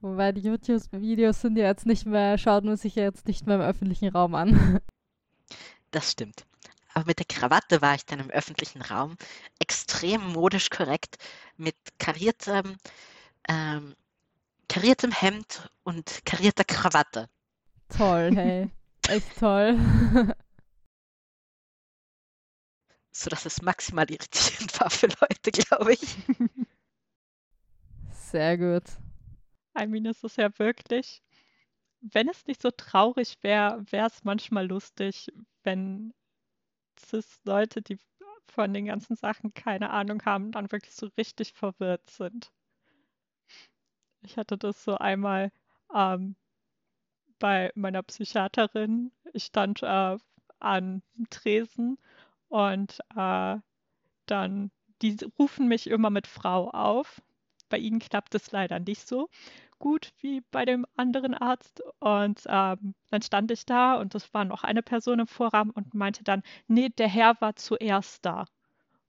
Wobei 0.00 0.32
die 0.32 0.42
YouTube-Videos 0.42 1.40
sind 1.40 1.56
ja 1.56 1.66
jetzt 1.66 1.86
nicht 1.86 2.06
mehr, 2.06 2.38
schaut 2.38 2.64
man 2.64 2.76
sich 2.76 2.94
ja 2.94 3.04
jetzt 3.04 3.26
nicht 3.26 3.46
mehr 3.46 3.56
im 3.56 3.62
öffentlichen 3.62 4.08
Raum 4.08 4.34
an. 4.34 4.80
Das 5.90 6.10
stimmt. 6.10 6.46
Aber 6.94 7.06
mit 7.06 7.18
der 7.18 7.26
Krawatte 7.26 7.82
war 7.82 7.94
ich 7.96 8.06
dann 8.06 8.20
im 8.20 8.30
öffentlichen 8.30 8.80
Raum 8.80 9.16
extrem 9.58 10.32
modisch 10.32 10.70
korrekt 10.70 11.18
mit 11.56 11.76
kariertem, 11.98 12.76
ähm, 13.48 13.96
kariertem 14.68 15.10
Hemd 15.10 15.68
und 15.82 16.24
karierter 16.24 16.64
Krawatte. 16.64 17.28
Toll, 17.96 18.30
hey. 18.34 18.70
Echt 19.08 19.38
toll. 19.38 19.78
So 23.16 23.30
dass 23.30 23.46
es 23.46 23.62
maximal 23.62 24.10
irritierend 24.10 24.80
war 24.80 24.90
für 24.90 25.06
Leute, 25.06 25.52
glaube 25.52 25.92
ich. 25.92 26.16
Sehr 28.10 28.58
gut. 28.58 28.82
I 29.78 29.86
mean, 29.86 30.04
es 30.06 30.24
ist 30.24 30.36
ja 30.36 30.50
wirklich, 30.58 31.22
wenn 32.00 32.28
es 32.28 32.44
nicht 32.46 32.60
so 32.60 32.72
traurig 32.72 33.38
wäre, 33.42 33.84
wäre 33.90 34.08
es 34.08 34.24
manchmal 34.24 34.66
lustig, 34.66 35.32
wenn 35.62 36.12
Cis-Leute, 36.98 37.82
die 37.82 37.98
von 38.48 38.72
den 38.72 38.86
ganzen 38.86 39.16
Sachen 39.16 39.54
keine 39.54 39.90
Ahnung 39.90 40.24
haben, 40.24 40.52
dann 40.52 40.70
wirklich 40.70 40.94
so 40.94 41.08
richtig 41.18 41.52
verwirrt 41.52 42.08
sind. 42.10 42.52
Ich 44.22 44.36
hatte 44.36 44.56
das 44.56 44.82
so 44.84 44.96
einmal 44.96 45.50
ähm, 45.94 46.36
bei 47.38 47.72
meiner 47.74 48.02
Psychiaterin. 48.02 49.12
Ich 49.32 49.44
stand 49.44 49.82
äh, 49.82 50.16
an 50.60 51.02
Tresen 51.30 51.98
und 52.48 53.00
äh, 53.16 53.56
dann, 54.26 54.70
die 55.02 55.16
rufen 55.38 55.68
mich 55.68 55.88
immer 55.88 56.10
mit 56.10 56.26
Frau 56.26 56.70
auf. 56.70 57.20
Bei 57.68 57.78
ihnen 57.78 57.98
klappt 57.98 58.34
es 58.34 58.52
leider 58.52 58.78
nicht 58.78 59.06
so 59.06 59.28
gut 59.84 60.14
wie 60.20 60.40
bei 60.50 60.64
dem 60.64 60.86
anderen 60.96 61.34
Arzt. 61.34 61.82
Und 62.00 62.42
ähm, 62.46 62.94
dann 63.10 63.20
stand 63.20 63.50
ich 63.50 63.66
da 63.66 63.96
und 63.96 64.14
es 64.14 64.32
war 64.32 64.46
noch 64.46 64.64
eine 64.64 64.82
Person 64.82 65.20
im 65.20 65.26
Vorraum 65.26 65.68
und 65.68 65.92
meinte 65.92 66.24
dann, 66.24 66.42
nee, 66.68 66.88
der 66.88 67.08
Herr 67.08 67.38
war 67.42 67.54
zuerst 67.54 68.24
da. 68.24 68.46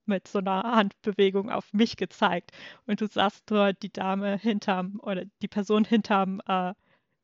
Mit 0.05 0.27
so 0.27 0.39
einer 0.39 0.63
Handbewegung 0.63 1.49
auf 1.49 1.71
mich 1.71 1.95
gezeigt. 1.95 2.51
Und 2.85 2.99
du 2.99 3.07
sahst 3.07 3.43
dort 3.45 3.81
die 3.83 3.91
Dame 3.91 4.37
hinterm 4.37 4.99
oder 5.01 5.23
die 5.41 5.47
Person 5.47 5.85
hinterm 5.85 6.41
äh, 6.45 6.73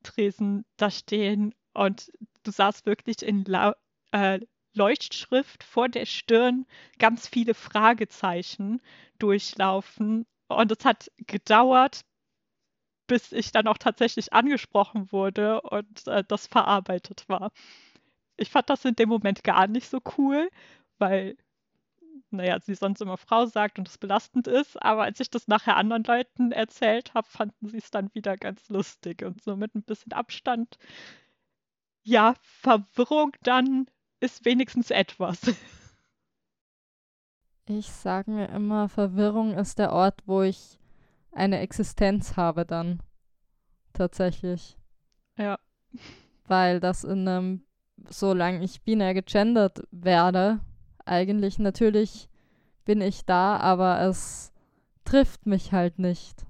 Tresen 0.02 0.64
da 0.78 0.90
stehen 0.90 1.54
und 1.74 2.10
du 2.44 2.52
sahst 2.52 2.86
wirklich 2.86 3.22
in 3.22 3.44
La 3.44 3.76
äh, 4.12 4.40
Leuchtschrift 4.74 5.64
vor 5.64 5.90
der 5.90 6.06
Stirn 6.06 6.66
ganz 7.00 7.28
viele 7.28 7.54
Fragezeichen 7.54 8.82
durchlaufen. 9.20 10.26
Und 10.48 10.72
es 10.72 10.86
hat 10.86 11.12
gedauert, 11.18 12.02
bis 13.12 13.34
ich 13.34 13.52
dann 13.52 13.68
auch 13.68 13.78
tatsächlich 13.78 14.32
angesprochen 14.32 15.12
wurde 15.12 15.60
und 15.64 16.08
äh, 16.08 16.24
das 16.26 16.48
verarbeitet 16.48 17.28
war. 17.28 17.52
Ich 18.38 18.50
fand 18.50 18.70
das 18.70 18.86
in 18.86 18.96
dem 18.96 19.10
Moment 19.10 19.44
gar 19.44 19.68
nicht 19.68 19.90
so 19.90 20.00
cool, 20.18 20.50
weil, 20.98 21.36
naja, 22.30 22.58
sie 22.62 22.74
sonst 22.74 23.02
immer 23.02 23.18
Frau 23.18 23.48
sagt 23.48 23.80
und 23.80 23.90
es 23.90 23.98
belastend 23.98 24.48
ist, 24.48 24.82
aber 24.82 25.04
als 25.04 25.20
ich 25.20 25.30
das 25.30 25.50
nachher 25.50 25.76
anderen 25.76 26.06
Leuten 26.06 26.54
erzählt 26.54 27.14
habe, 27.14 27.28
fanden 27.28 27.68
sie 27.68 27.80
es 27.80 27.92
dann 27.92 28.16
wieder 28.16 28.38
ganz 28.38 28.70
lustig 28.70 29.24
und 29.24 29.44
so 29.44 29.58
mit 29.58 29.76
ein 29.76 29.84
bisschen 29.84 30.14
Abstand. 30.14 30.78
Ja, 32.04 32.36
Verwirrung 32.42 33.34
dann 33.44 33.88
ist 34.22 34.46
wenigstens 34.46 34.90
etwas. 34.90 35.42
Ich 37.68 37.90
sage 37.90 38.32
mir 38.32 38.50
immer, 38.50 38.90
Verwirrung 38.90 39.54
ist 39.54 39.80
der 39.80 39.94
Ort, 39.94 40.24
wo 40.26 40.42
ich 40.42 40.81
eine 41.32 41.60
Existenz 41.60 42.38
habe 42.38 42.66
dann. 42.66 43.02
Tatsächlich. 43.94 44.78
Ja. 45.38 45.60
Weil 46.48 46.80
das 46.80 47.04
in 47.04 47.28
einem, 47.28 47.64
solange 48.10 48.64
ich 48.64 48.82
binär 48.84 49.14
gegendert 49.14 49.84
werde, 49.92 50.60
eigentlich 51.06 51.60
natürlich 51.60 52.30
bin 52.86 53.02
ich 53.02 53.26
da, 53.26 53.58
aber 53.58 54.02
es 54.02 54.52
trifft 55.04 55.46
mich 55.46 55.72
halt 55.72 56.00
nicht. 56.00 56.46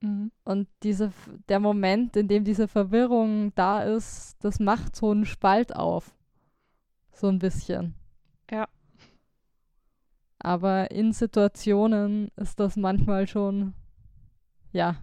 Mhm. 0.00 0.32
Und 0.44 0.68
diese, 0.82 1.12
der 1.48 1.60
Moment, 1.60 2.16
in 2.16 2.28
dem 2.28 2.44
diese 2.44 2.68
Verwirrung 2.68 3.54
da 3.54 3.82
ist, 3.82 4.36
das 4.40 4.58
macht 4.58 4.96
so 4.96 5.10
einen 5.10 5.24
Spalt 5.24 5.74
auf. 5.74 6.14
So 7.12 7.28
ein 7.28 7.38
bisschen. 7.38 7.94
Ja. 8.50 8.68
Aber 10.44 10.90
in 10.90 11.12
Situationen 11.12 12.32
ist 12.34 12.58
das 12.58 12.76
manchmal 12.76 13.28
schon, 13.28 13.74
ja. 14.72 14.96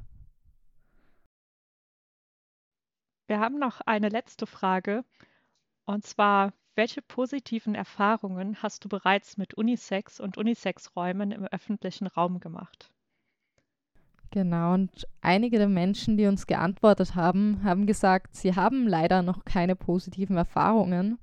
Wir 3.28 3.40
haben 3.40 3.58
noch 3.58 3.80
eine 3.82 4.10
letzte 4.10 4.46
Frage. 4.46 5.06
Und 5.86 6.06
zwar, 6.06 6.52
welche 6.76 7.02
positiven 7.02 7.74
Erfahrungen 7.74 8.62
hast 8.62 8.84
du 8.84 8.90
bereits 8.90 9.38
mit 9.38 9.54
Unisex 9.54 10.20
und 10.20 10.38
Unisex-Räumen 10.38 11.32
im 11.32 11.46
öffentlichen 11.46 12.08
Raum 12.08 12.42
gemacht? 12.42 12.92
Genau, 14.32 14.74
und 14.74 15.08
einige 15.22 15.58
der 15.58 15.70
Menschen, 15.70 16.18
die 16.18 16.26
uns 16.26 16.48
geantwortet 16.48 17.16
haben, 17.16 17.64
haben 17.64 17.86
gesagt, 17.86 18.36
sie 18.36 18.56
haben 18.56 18.88
leider 18.88 19.22
noch 19.22 19.46
keine 19.46 19.78
positiven 19.78 20.36
Erfahrungen 20.36 21.18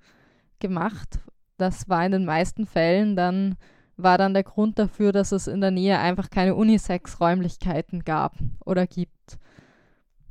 gemacht. 0.59 1.21
Das 1.59 1.89
war 1.89 2.05
in 2.07 2.13
den 2.13 2.25
meisten 2.25 2.67
Fällen 2.67 3.15
dann, 3.15 3.57
war 3.97 4.19
dann 4.19 4.35
der 4.35 4.45
Grund 4.45 4.79
dafür, 4.79 5.13
dass 5.13 5.33
es 5.33 5.47
in 5.47 5.61
der 5.61 5.71
Nähe 5.71 5.99
einfach 5.99 6.31
keine 6.31 6.55
Unisex-Räumlichkeiten 6.55 8.05
gab 8.05 8.35
oder 8.65 8.87
gibt. 8.87 9.39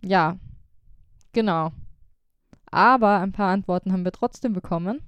Ja, 0.03 0.37
genau. 1.33 1.71
Aber 2.69 3.19
ein 3.19 3.31
paar 3.31 3.51
Antworten 3.51 3.91
haben 3.91 4.05
wir 4.05 4.11
trotzdem 4.11 4.53
bekommen. 4.53 5.01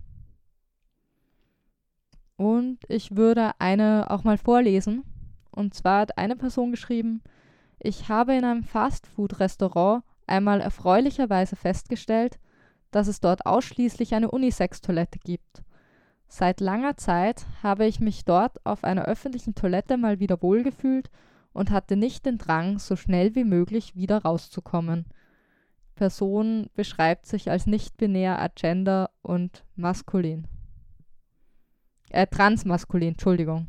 Und 2.35 2.79
ich 2.87 3.15
würde 3.15 3.51
eine 3.59 4.09
auch 4.09 4.23
mal 4.23 4.37
vorlesen. 4.37 5.03
Und 5.51 5.73
zwar 5.73 6.01
hat 6.01 6.17
eine 6.17 6.35
Person 6.35 6.71
geschrieben, 6.71 7.21
ich 7.79 8.09
habe 8.09 8.35
in 8.35 8.43
einem 8.43 8.63
Fastfood-Restaurant 8.63 10.03
einmal 10.27 10.61
erfreulicherweise 10.61 11.55
festgestellt, 11.55 12.39
dass 12.91 13.07
es 13.07 13.19
dort 13.19 13.45
ausschließlich 13.45 14.13
eine 14.13 14.31
Unisex-Toilette 14.31 15.19
gibt. 15.19 15.63
Seit 16.27 16.59
langer 16.59 16.97
Zeit 16.97 17.45
habe 17.63 17.85
ich 17.85 17.99
mich 17.99 18.25
dort 18.25 18.65
auf 18.65 18.83
einer 18.83 19.05
öffentlichen 19.05 19.55
Toilette 19.55 19.97
mal 19.97 20.19
wieder 20.19 20.41
wohlgefühlt 20.41 21.09
und 21.53 21.71
hatte 21.71 21.95
nicht 21.95 22.25
den 22.25 22.37
Drang, 22.37 22.79
so 22.79 22.95
schnell 22.95 23.33
wie 23.35 23.45
möglich 23.45 23.95
wieder 23.95 24.21
rauszukommen. 24.23 25.05
Person 25.95 26.69
beschreibt 26.75 27.25
sich 27.25 27.49
als 27.49 27.65
nicht-binär, 27.65 28.39
agender 28.39 29.09
und 29.21 29.63
maskulin. 29.75 30.47
Äh, 32.09 32.27
transmaskulin, 32.27 33.09
Entschuldigung. 33.09 33.67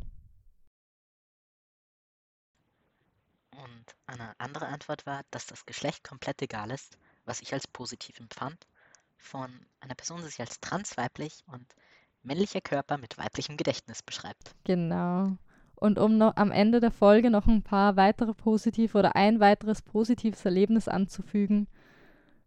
Und 3.51 3.97
eine 4.06 4.39
andere 4.39 4.66
Antwort 4.66 5.06
war, 5.06 5.22
dass 5.30 5.47
das 5.47 5.64
Geschlecht 5.64 6.05
komplett 6.05 6.43
egal 6.43 6.70
ist, 6.70 6.98
was 7.24 7.40
ich 7.40 7.52
als 7.52 7.66
positiv 7.66 8.20
empfand, 8.20 8.66
von 9.16 9.66
einer 9.80 9.94
Person, 9.94 10.18
die 10.18 10.26
sich 10.26 10.40
als 10.40 10.60
transweiblich 10.60 11.43
und 11.47 11.74
männlicher 12.22 12.60
Körper 12.60 12.98
mit 12.98 13.18
weiblichem 13.18 13.56
Gedächtnis 13.56 14.02
beschreibt. 14.02 14.54
Genau. 14.64 15.36
Und 15.76 15.98
um 15.98 16.18
noch 16.18 16.36
am 16.36 16.50
Ende 16.50 16.80
der 16.80 16.90
Folge 16.90 17.30
noch 17.30 17.46
ein 17.46 17.62
paar 17.62 17.96
weitere 17.96 18.34
positive 18.34 18.98
oder 18.98 19.14
ein 19.14 19.38
weiteres 19.40 19.82
positives 19.82 20.44
Erlebnis 20.44 20.88
anzufügen. 20.88 21.68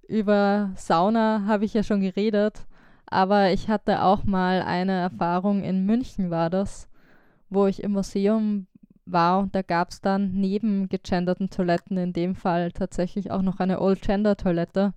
Über 0.08 0.72
Sauna 0.76 1.46
habe 1.48 1.64
ich 1.64 1.74
ja 1.74 1.84
schon 1.84 2.02
geredet, 2.02 2.66
aber 3.06 3.52
ich 3.52 3.70
hatte 3.70 4.04
auch 4.04 4.26
mal 4.26 4.62
eine 4.62 4.94
Erfahrung 4.94 5.64
in 5.64 5.86
München 5.86 6.30
war 6.30 6.50
das, 6.50 6.90
wo 7.50 7.68
ich 7.68 7.84
im 7.84 7.94
Museum 7.94 8.68
war 9.06 9.40
und 9.40 9.56
da 9.56 9.62
gab 9.62 9.90
es 9.90 10.02
dann 10.02 10.34
neben 10.34 10.90
gegenderten 10.90 11.50
Toiletten 11.50 11.98
in 11.98 12.14
dem 12.14 12.36
Fall 12.36 12.72
tatsächlich 12.72 13.32
auch 13.32 13.42
noch 13.42 13.60
eine 13.60 13.82
Old 13.82 14.02
Gender 14.02 14.36
Toilette 14.36 14.94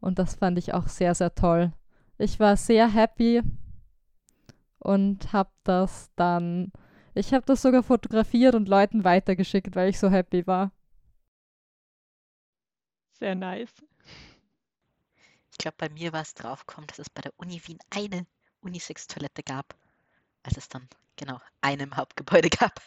und 0.00 0.18
das 0.18 0.34
fand 0.34 0.58
ich 0.58 0.74
auch 0.74 0.88
sehr, 0.88 1.14
sehr 1.14 1.34
toll. 1.34 1.72
Ich 2.18 2.40
war 2.40 2.56
sehr 2.56 2.92
happy 2.92 3.42
und 4.78 5.32
habe 5.32 5.50
das 5.64 6.10
dann, 6.16 6.72
ich 7.14 7.32
habe 7.32 7.44
das 7.46 7.62
sogar 7.62 7.82
fotografiert 7.82 8.54
und 8.54 8.68
Leuten 8.68 9.04
weitergeschickt, 9.04 9.74
weil 9.76 9.90
ich 9.90 9.98
so 9.98 10.10
happy 10.10 10.46
war. 10.46 10.72
Sehr 13.12 13.34
nice. 13.34 13.72
Ich 15.50 15.58
glaube, 15.58 15.76
bei 15.78 15.88
mir 15.88 16.12
war 16.12 16.22
es 16.22 16.34
draufgekommen, 16.34 16.86
dass 16.86 17.00
es 17.00 17.10
bei 17.10 17.22
der 17.22 17.32
Uni 17.36 17.60
Wien 17.66 17.78
eine 17.90 18.26
Unisex-Toilette 18.60 19.42
gab, 19.42 19.74
als 20.44 20.56
es 20.56 20.68
dann 20.68 20.88
genau 21.16 21.40
eine 21.60 21.82
im 21.82 21.96
Hauptgebäude 21.96 22.48
gab. 22.60 22.80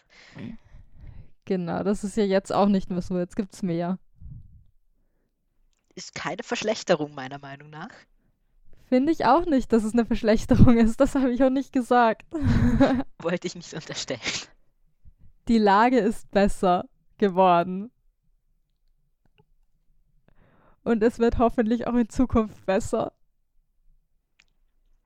Genau, 1.45 1.83
das 1.83 2.03
ist 2.03 2.15
ja 2.15 2.23
jetzt 2.23 2.53
auch 2.53 2.67
nicht 2.67 2.89
mehr 2.89 3.01
so, 3.01 3.17
jetzt 3.19 3.35
gibt 3.35 3.53
es 3.53 3.61
mehr. 3.61 3.99
Ist 5.95 6.15
keine 6.15 6.43
Verschlechterung 6.43 7.13
meiner 7.13 7.39
Meinung 7.39 7.69
nach. 7.69 7.91
Finde 8.91 9.13
ich 9.13 9.23
auch 9.23 9.45
nicht, 9.45 9.71
dass 9.71 9.85
es 9.85 9.93
eine 9.93 10.05
Verschlechterung 10.05 10.77
ist. 10.77 10.99
Das 10.99 11.15
habe 11.15 11.31
ich 11.31 11.41
auch 11.45 11.49
nicht 11.49 11.71
gesagt. 11.71 12.25
Wollte 13.19 13.47
ich 13.47 13.55
nicht 13.55 13.73
unterstellen. 13.73 14.19
Die 15.47 15.59
Lage 15.59 15.97
ist 15.97 16.29
besser 16.29 16.89
geworden. 17.17 17.89
Und 20.83 21.01
es 21.03 21.19
wird 21.19 21.37
hoffentlich 21.37 21.87
auch 21.87 21.95
in 21.95 22.09
Zukunft 22.09 22.65
besser. 22.65 23.13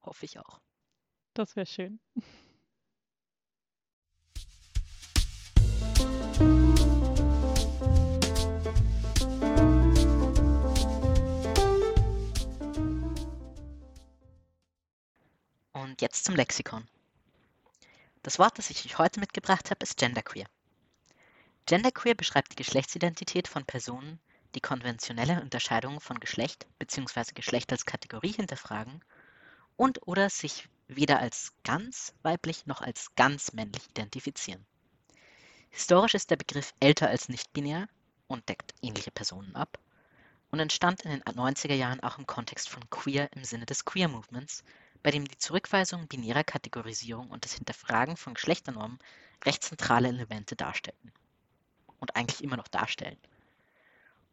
Hoffe 0.01 0.25
ich 0.25 0.39
auch. 0.39 0.61
Das 1.35 1.55
wäre 1.55 1.67
schön. 1.67 1.99
Und 15.85 16.01
jetzt 16.01 16.25
zum 16.25 16.35
Lexikon. 16.35 16.87
Das 18.23 18.39
Wort, 18.39 18.57
das 18.57 18.71
ich 18.71 18.83
euch 18.85 18.97
heute 18.97 19.19
mitgebracht 19.19 19.69
habe, 19.69 19.83
ist 19.83 19.97
Genderqueer. 19.97 20.47
Genderqueer 21.67 22.15
beschreibt 22.15 22.51
die 22.51 22.55
Geschlechtsidentität 22.55 23.47
von 23.47 23.65
Personen, 23.65 24.19
die 24.55 24.61
konventionelle 24.61 25.39
Unterscheidungen 25.39 25.99
von 25.99 26.19
Geschlecht 26.19 26.65
bzw. 26.79 27.33
Geschlecht 27.35 27.71
als 27.71 27.85
Kategorie 27.85 28.31
hinterfragen 28.31 29.05
und 29.75 30.07
oder 30.07 30.31
sich 30.31 30.67
weder 30.87 31.19
als 31.19 31.53
ganz 31.63 32.15
weiblich 32.23 32.65
noch 32.65 32.81
als 32.81 33.13
ganz 33.13 33.53
männlich 33.53 33.87
identifizieren. 33.87 34.65
Historisch 35.69 36.15
ist 36.15 36.31
der 36.31 36.37
Begriff 36.37 36.73
älter 36.79 37.09
als 37.09 37.29
nicht-binär 37.29 37.87
und 38.25 38.49
deckt 38.49 38.73
ähnliche 38.81 39.11
Personen 39.11 39.55
ab 39.55 39.77
und 40.49 40.59
entstand 40.59 41.03
in 41.03 41.11
den 41.11 41.21
90er 41.21 41.75
Jahren 41.75 41.99
auch 41.99 42.17
im 42.17 42.25
Kontext 42.25 42.69
von 42.69 42.89
Queer 42.89 43.31
im 43.33 43.43
Sinne 43.43 43.67
des 43.67 43.85
Queer 43.85 44.07
Movements, 44.07 44.63
bei 45.05 45.11
dem 45.11 45.27
die 45.27 45.37
Zurückweisung 45.37 46.07
binärer 46.07 46.43
Kategorisierung 46.43 47.29
und 47.29 47.45
das 47.45 47.53
Hinterfragen 47.53 48.17
von 48.17 48.33
Geschlechternormen 48.33 48.97
recht 49.45 49.63
zentrale 49.63 50.07
Elemente 50.07 50.55
darstellten 50.55 51.11
und 51.99 52.15
eigentlich 52.15 52.43
immer 52.43 52.57
noch 52.57 52.67
darstellen. 52.67 53.19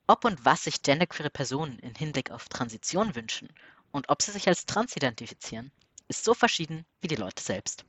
Ob 0.07 0.25
und 0.25 0.47
was 0.47 0.65
sich 0.65 0.81
genderqueere 0.81 1.29
Personen 1.29 1.79
in 1.81 1.95
Hinblick 1.95 2.31
auf 2.31 2.49
Transition 2.49 3.15
wünschen 3.15 3.51
und 3.91 4.09
ob 4.09 4.23
sie 4.23 4.31
sich 4.31 4.49
als 4.49 4.65
trans 4.65 4.97
identifizieren, 4.97 5.71
ist 6.09 6.25
so 6.25 6.33
verschieden 6.33 6.87
wie 7.03 7.09
die 7.09 7.17
Leute 7.17 7.43
selbst. 7.43 7.85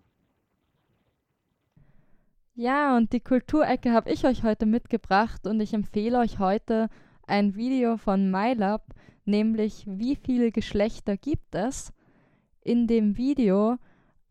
Ja, 2.54 2.98
und 2.98 3.14
die 3.14 3.22
Kulturecke 3.22 3.94
habe 3.94 4.12
ich 4.12 4.26
euch 4.26 4.44
heute 4.44 4.66
mitgebracht 4.66 5.48
und 5.48 5.62
ich 5.62 5.74
empfehle 5.74 6.20
euch 6.20 6.38
heute 6.38 6.90
ein 7.28 7.56
Video 7.56 7.96
von 7.96 8.30
MyLab, 8.30 8.84
nämlich 9.24 9.86
wie 9.88 10.18
viele 10.18 10.52
Geschlechter 10.52 11.16
gibt 11.16 11.56
es? 11.56 11.94
In 12.64 12.88
dem 12.88 13.18
Video 13.18 13.78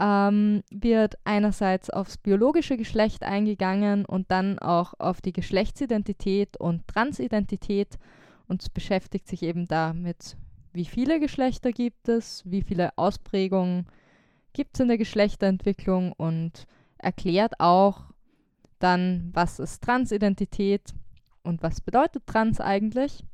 ähm, 0.01 0.63
wird 0.71 1.17
einerseits 1.25 1.91
aufs 1.91 2.17
biologische 2.17 2.77
Geschlecht 2.77 3.23
eingegangen 3.23 4.05
und 4.05 4.31
dann 4.31 4.59
auch 4.59 4.95
auf 4.99 5.21
die 5.21 5.33
Geschlechtsidentität 5.33 6.57
und 6.57 6.87
Transidentität 6.89 7.99
und 8.49 8.63
es 8.63 8.69
beschäftigt 8.69 9.29
sich 9.29 9.43
eben 9.43 9.67
damit, 9.67 10.37
wie 10.73 10.87
viele 10.87 11.21
Geschlechter 11.21 11.73
gibt 11.73 12.09
es, 12.09 12.43
wie 12.45 12.63
viele 12.63 12.97
Ausprägungen 12.97 13.87
gibt 14.53 14.75
es 14.75 14.81
in 14.81 14.89
der 14.89 14.99
Geschlechterentwicklung 14.99 16.13
und 16.13 16.67
erklärt 16.99 17.61
auch 17.61 18.05
dann, 18.79 19.31
was 19.33 19.59
ist 19.59 19.83
Transidentität 19.83 20.95
und 21.43 21.63
was 21.63 21.81
bedeutet 21.81 22.27
Trans 22.27 22.61
eigentlich. 22.61 23.25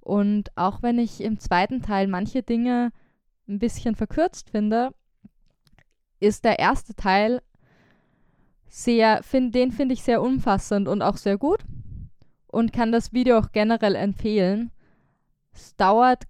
Und 0.00 0.50
auch 0.56 0.82
wenn 0.82 0.98
ich 0.98 1.20
im 1.20 1.38
zweiten 1.38 1.82
Teil 1.82 2.08
manche 2.08 2.42
Dinge 2.42 2.90
ein 3.50 3.58
bisschen 3.58 3.94
verkürzt 3.94 4.48
finde, 4.50 4.94
ist 6.20 6.44
der 6.44 6.58
erste 6.58 6.94
Teil 6.94 7.42
sehr, 8.68 9.22
find, 9.22 9.54
den 9.54 9.72
finde 9.72 9.94
ich 9.94 10.02
sehr 10.02 10.22
umfassend 10.22 10.86
und 10.88 11.02
auch 11.02 11.16
sehr 11.16 11.36
gut 11.36 11.64
und 12.46 12.72
kann 12.72 12.92
das 12.92 13.12
Video 13.12 13.38
auch 13.38 13.52
generell 13.52 13.96
empfehlen. 13.96 14.70
Es 15.52 15.74
dauert 15.76 16.24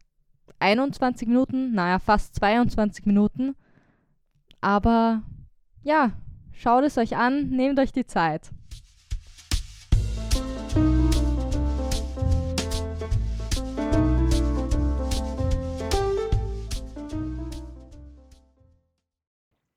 21 0.58 1.28
Minuten, 1.28 1.72
naja, 1.72 1.98
fast 1.98 2.34
22 2.36 3.06
Minuten. 3.06 3.54
Aber 4.60 5.22
ja, 5.82 6.12
schaut 6.52 6.84
es 6.84 6.98
euch 6.98 7.16
an, 7.16 7.50
nehmt 7.50 7.78
euch 7.78 7.92
die 7.92 8.06
Zeit. 8.06 8.50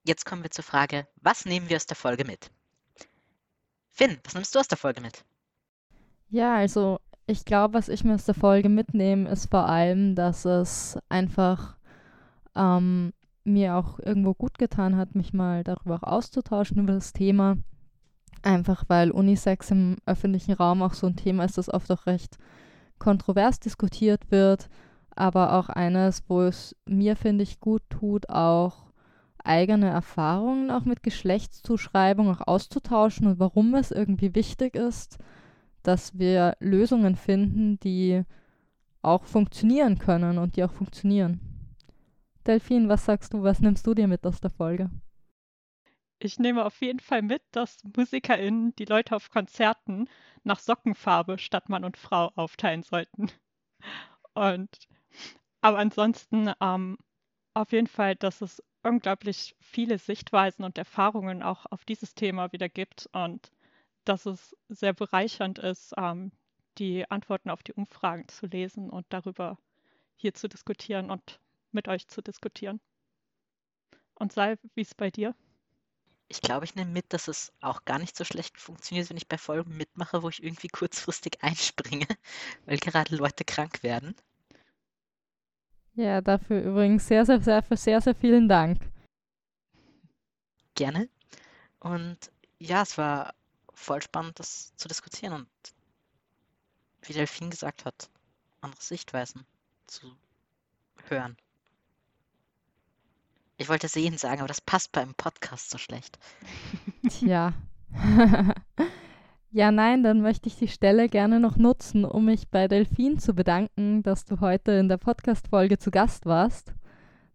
Jetzt 0.05 0.25
kommen 0.25 0.43
wir 0.43 0.51
zur 0.51 0.65
Frage, 0.65 1.07
was 1.21 1.45
nehmen 1.45 1.69
wir 1.69 1.77
aus 1.77 1.85
der 1.85 1.95
Folge 1.95 2.25
mit? 2.25 2.51
Finn, 3.89 4.17
was 4.25 4.33
nimmst 4.33 4.53
du 4.53 4.59
aus 4.59 4.67
der 4.67 4.77
Folge 4.77 4.99
mit? 4.99 5.23
Ja, 6.29 6.55
also 6.55 6.99
ich 7.25 7.45
glaube, 7.45 7.75
was 7.75 7.87
ich 7.87 8.03
mir 8.03 8.15
aus 8.15 8.25
der 8.25 8.35
Folge 8.35 8.67
mitnehme, 8.67 9.29
ist 9.29 9.49
vor 9.49 9.65
allem, 9.65 10.13
dass 10.15 10.43
es 10.43 10.97
einfach 11.07 11.77
ähm, 12.53 13.13
mir 13.45 13.75
auch 13.75 13.97
irgendwo 13.99 14.33
gut 14.33 14.57
getan 14.57 14.97
hat, 14.97 15.15
mich 15.15 15.31
mal 15.31 15.63
darüber 15.63 15.95
auch 15.95 16.03
auszutauschen 16.03 16.79
über 16.79 16.93
das 16.93 17.13
Thema. 17.13 17.57
Einfach 18.41 18.83
weil 18.89 19.09
Unisex 19.09 19.71
im 19.71 19.95
öffentlichen 20.05 20.51
Raum 20.51 20.81
auch 20.81 20.95
so 20.95 21.07
ein 21.07 21.15
Thema 21.15 21.45
ist, 21.45 21.57
das 21.57 21.73
oft 21.73 21.89
auch 21.91 22.07
recht 22.07 22.37
kontrovers 22.99 23.61
diskutiert 23.61 24.31
wird, 24.31 24.69
aber 25.15 25.53
auch 25.53 25.69
eines, 25.69 26.23
wo 26.27 26.41
es 26.41 26.75
mir, 26.85 27.15
finde 27.15 27.43
ich, 27.43 27.61
gut 27.61 27.83
tut, 27.89 28.27
auch 28.27 28.92
eigene 29.43 29.89
Erfahrungen 29.89 30.71
auch 30.71 30.85
mit 30.85 31.03
Geschlechtszuschreibung 31.03 32.29
auch 32.29 32.47
auszutauschen 32.47 33.27
und 33.27 33.39
warum 33.39 33.75
es 33.75 33.91
irgendwie 33.91 34.35
wichtig 34.35 34.75
ist, 34.75 35.17
dass 35.83 36.17
wir 36.17 36.55
Lösungen 36.59 37.15
finden, 37.15 37.79
die 37.79 38.23
auch 39.01 39.25
funktionieren 39.25 39.99
können 39.99 40.37
und 40.37 40.55
die 40.55 40.63
auch 40.63 40.71
funktionieren. 40.71 41.41
Delphine, 42.47 42.89
was 42.89 43.05
sagst 43.05 43.33
du, 43.33 43.43
was 43.43 43.59
nimmst 43.59 43.85
du 43.85 43.93
dir 43.93 44.07
mit 44.07 44.25
aus 44.25 44.39
der 44.39 44.49
Folge? 44.49 44.89
Ich 46.19 46.39
nehme 46.39 46.63
auf 46.63 46.81
jeden 46.81 47.01
Fall 47.01 47.21
mit, 47.21 47.41
dass 47.51 47.83
MusikerInnen 47.97 48.73
die 48.77 48.85
Leute 48.85 49.15
auf 49.15 49.29
Konzerten 49.29 50.07
nach 50.43 50.59
Sockenfarbe 50.59 51.37
statt 51.37 51.67
Mann 51.67 51.83
und 51.83 51.97
Frau 51.97 52.31
aufteilen 52.35 52.83
sollten. 52.83 53.29
Und 54.33 54.87
aber 55.61 55.77
ansonsten 55.79 56.51
ähm, 56.61 56.97
auf 57.53 57.71
jeden 57.71 57.87
Fall, 57.87 58.15
dass 58.15 58.41
es 58.41 58.61
unglaublich 58.83 59.55
viele 59.59 59.97
Sichtweisen 59.97 60.63
und 60.63 60.77
Erfahrungen 60.77 61.41
auch 61.41 61.65
auf 61.67 61.85
dieses 61.85 62.15
Thema 62.15 62.51
wieder 62.51 62.69
gibt 62.69 63.09
und 63.13 63.51
dass 64.05 64.25
es 64.25 64.55
sehr 64.69 64.93
bereichernd 64.93 65.59
ist, 65.59 65.93
ähm, 65.97 66.31
die 66.77 67.09
Antworten 67.09 67.49
auf 67.49 67.63
die 67.63 67.73
Umfragen 67.73 68.27
zu 68.27 68.47
lesen 68.47 68.89
und 68.89 69.05
darüber 69.09 69.57
hier 70.15 70.33
zu 70.33 70.49
diskutieren 70.49 71.09
und 71.09 71.39
mit 71.71 71.87
euch 71.87 72.07
zu 72.07 72.21
diskutieren. 72.21 72.79
Und 74.15 74.33
Sal, 74.33 74.57
wie 74.75 74.81
es 74.81 74.93
bei 74.93 75.09
dir? 75.09 75.35
Ich 76.27 76.41
glaube, 76.41 76.65
ich 76.65 76.75
nehme 76.75 76.91
mit, 76.91 77.13
dass 77.13 77.27
es 77.27 77.53
auch 77.61 77.85
gar 77.85 77.99
nicht 77.99 78.15
so 78.15 78.23
schlecht 78.23 78.59
funktioniert, 78.59 79.09
wenn 79.09 79.17
ich 79.17 79.27
bei 79.27 79.37
Folgen 79.37 79.77
mitmache, 79.77 80.23
wo 80.23 80.29
ich 80.29 80.41
irgendwie 80.41 80.67
kurzfristig 80.67 81.37
einspringe, 81.43 82.07
weil 82.65 82.77
gerade 82.77 83.15
Leute 83.15 83.45
krank 83.45 83.83
werden. 83.83 84.15
Ja, 85.95 86.21
dafür 86.21 86.61
übrigens 86.61 87.07
sehr, 87.07 87.25
sehr, 87.25 87.39
sehr, 87.39 87.63
sehr, 87.71 88.01
sehr 88.01 88.15
vielen 88.15 88.49
Dank. 88.49 88.79
Gerne. 90.75 91.07
Und 91.79 92.17
ja, 92.57 92.81
es 92.81 92.97
war 92.97 93.35
voll 93.73 94.01
spannend, 94.01 94.39
das 94.39 94.75
zu 94.75 94.87
diskutieren 94.87 95.33
und 95.33 95.47
wie 97.03 97.13
Delphine 97.13 97.49
gesagt 97.49 97.85
hat, 97.85 98.09
andere 98.61 98.81
Sichtweisen 98.81 99.45
zu 99.87 100.15
hören. 101.09 101.37
Ich 103.57 103.69
wollte 103.69 103.87
sehen 103.87 104.17
sagen, 104.17 104.39
aber 104.39 104.47
das 104.47 104.61
passt 104.61 104.91
beim 104.91 105.13
Podcast 105.13 105.69
so 105.69 105.77
schlecht. 105.77 106.17
Tja. 107.09 107.53
ja, 109.53 109.71
nein, 109.71 110.01
dann 110.01 110.21
möchte 110.21 110.49
ich 110.49 110.55
die 110.55 110.67
Stelle 110.67 111.07
gerne 111.07 111.39
noch 111.39 111.57
nutzen, 111.57 112.05
um 112.05 112.25
mich 112.25 112.49
bei 112.49 112.67
Delphine 112.67 113.17
zu 113.17 113.35
bedanken, 113.35 114.01
dass 114.01 114.25
du 114.25 114.39
heute 114.39 114.71
in 114.71 114.89
der 114.89 114.97
Podcast-Folge 114.97 115.77
zu 115.77 115.91
Gast 115.91 116.25
warst. 116.25 116.73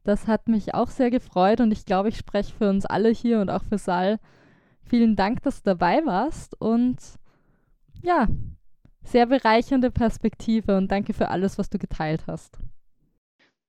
Das 0.03 0.27
hat 0.27 0.49
mich 0.49 0.75
auch 0.75 0.89
sehr 0.89 1.11
gefreut 1.11 1.61
und 1.61 1.71
ich 1.71 1.85
glaube, 1.85 2.09
ich 2.09 2.17
spreche 2.17 2.53
für 2.53 2.69
uns 2.69 2.87
alle 2.87 3.11
hier 3.11 3.41
und 3.41 3.51
auch 3.51 3.63
für 3.63 3.79
Sal. 3.79 4.19
Vielen 4.83 5.15
Dank, 5.15 5.43
dass 5.43 5.63
du 5.63 5.71
dabei 5.71 6.05
warst 6.07 6.61
und 6.61 6.97
ja, 8.03 8.27
sehr 9.05 9.27
bereichernde 9.27 9.93
Perspektive 9.93 10.77
und 10.77 10.91
danke 10.91 11.13
für 11.13 11.29
alles, 11.29 11.57
was 11.57 11.71
du 11.71 11.79
geteilt 11.79 12.27
hast. 12.27 12.59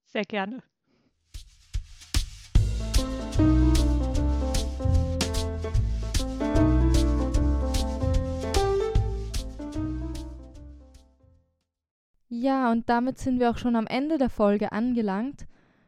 Sehr 0.05 0.23
gerne. 0.23 0.63
Ja, 12.31 12.71
und 12.71 12.87
damit 12.89 13.17
sind 13.17 13.39
wir 13.39 13.49
auch 13.49 13.57
schon 13.57 13.75
am 13.75 13.87
Ende 13.87 14.19
der 14.19 14.29
Folge 14.29 14.71
angelangt. 14.71 15.47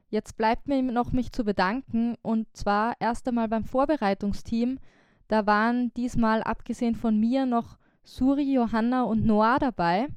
Jetzt 0.09 0.37
bleibt 0.37 0.67
mir 0.67 0.81
noch 0.81 1.11
mich 1.11 1.31
zu 1.31 1.43
bedanken 1.43 2.15
und 2.23 2.47
zwar 2.57 2.95
erst 2.99 3.27
einmal 3.27 3.47
beim 3.47 3.63
Vorbereitungsteam. 3.63 4.79
Da 5.27 5.45
waren 5.45 5.93
diesmal 5.93 6.41
abgesehen 6.41 6.95
von 6.95 7.19
mir 7.19 7.45
noch 7.45 7.77
Suri, 8.03 8.53
Johanna 8.53 9.03
und 9.03 9.23
Noah 9.23 9.59
dabei. 9.59 10.07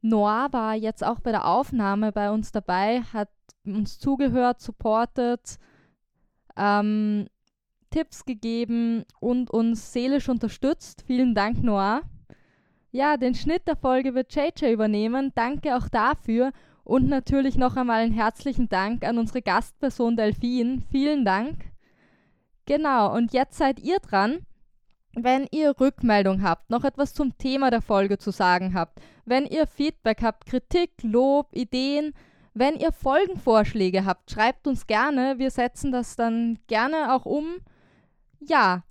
Noah 0.00 0.48
war 0.50 0.74
jetzt 0.74 1.04
auch 1.04 1.20
bei 1.20 1.30
der 1.30 1.46
Aufnahme 1.46 2.10
bei 2.10 2.30
uns 2.30 2.50
dabei, 2.50 3.02
hat 3.12 3.28
uns 3.66 3.98
zugehört, 3.98 4.60
supportet, 4.62 5.58
ähm, 6.56 7.26
Tipps 7.90 8.24
gegeben 8.24 9.04
und 9.20 9.50
uns 9.50 9.92
seelisch 9.92 10.28
unterstützt. 10.28 11.04
Vielen 11.06 11.34
Dank, 11.34 11.62
Noah. 11.62 12.02
Ja, 12.94 13.16
den 13.16 13.34
Schnitt 13.34 13.66
der 13.66 13.74
Folge 13.74 14.14
wird 14.14 14.32
JJ 14.32 14.72
übernehmen. 14.72 15.32
Danke 15.34 15.76
auch 15.76 15.88
dafür. 15.88 16.52
Und 16.84 17.08
natürlich 17.08 17.56
noch 17.56 17.74
einmal 17.74 18.04
einen 18.04 18.12
herzlichen 18.12 18.68
Dank 18.68 19.04
an 19.04 19.18
unsere 19.18 19.42
Gastperson 19.42 20.16
Delphine. 20.16 20.80
Vielen 20.92 21.24
Dank. 21.24 21.72
Genau, 22.66 23.12
und 23.12 23.32
jetzt 23.32 23.58
seid 23.58 23.80
ihr 23.80 23.98
dran. 23.98 24.46
Wenn 25.12 25.48
ihr 25.50 25.74
Rückmeldung 25.80 26.44
habt, 26.44 26.70
noch 26.70 26.84
etwas 26.84 27.14
zum 27.14 27.36
Thema 27.36 27.72
der 27.72 27.82
Folge 27.82 28.16
zu 28.18 28.30
sagen 28.30 28.74
habt, 28.74 29.00
wenn 29.24 29.44
ihr 29.44 29.66
Feedback 29.66 30.22
habt, 30.22 30.46
Kritik, 30.46 30.92
Lob, 31.02 31.48
Ideen, 31.50 32.14
wenn 32.52 32.76
ihr 32.76 32.92
Folgenvorschläge 32.92 34.04
habt, 34.04 34.30
schreibt 34.30 34.68
uns 34.68 34.86
gerne. 34.86 35.40
Wir 35.40 35.50
setzen 35.50 35.90
das 35.90 36.14
dann 36.14 36.60
gerne 36.68 37.12
auch 37.12 37.26
um. 37.26 37.56
Ja, 38.38 38.84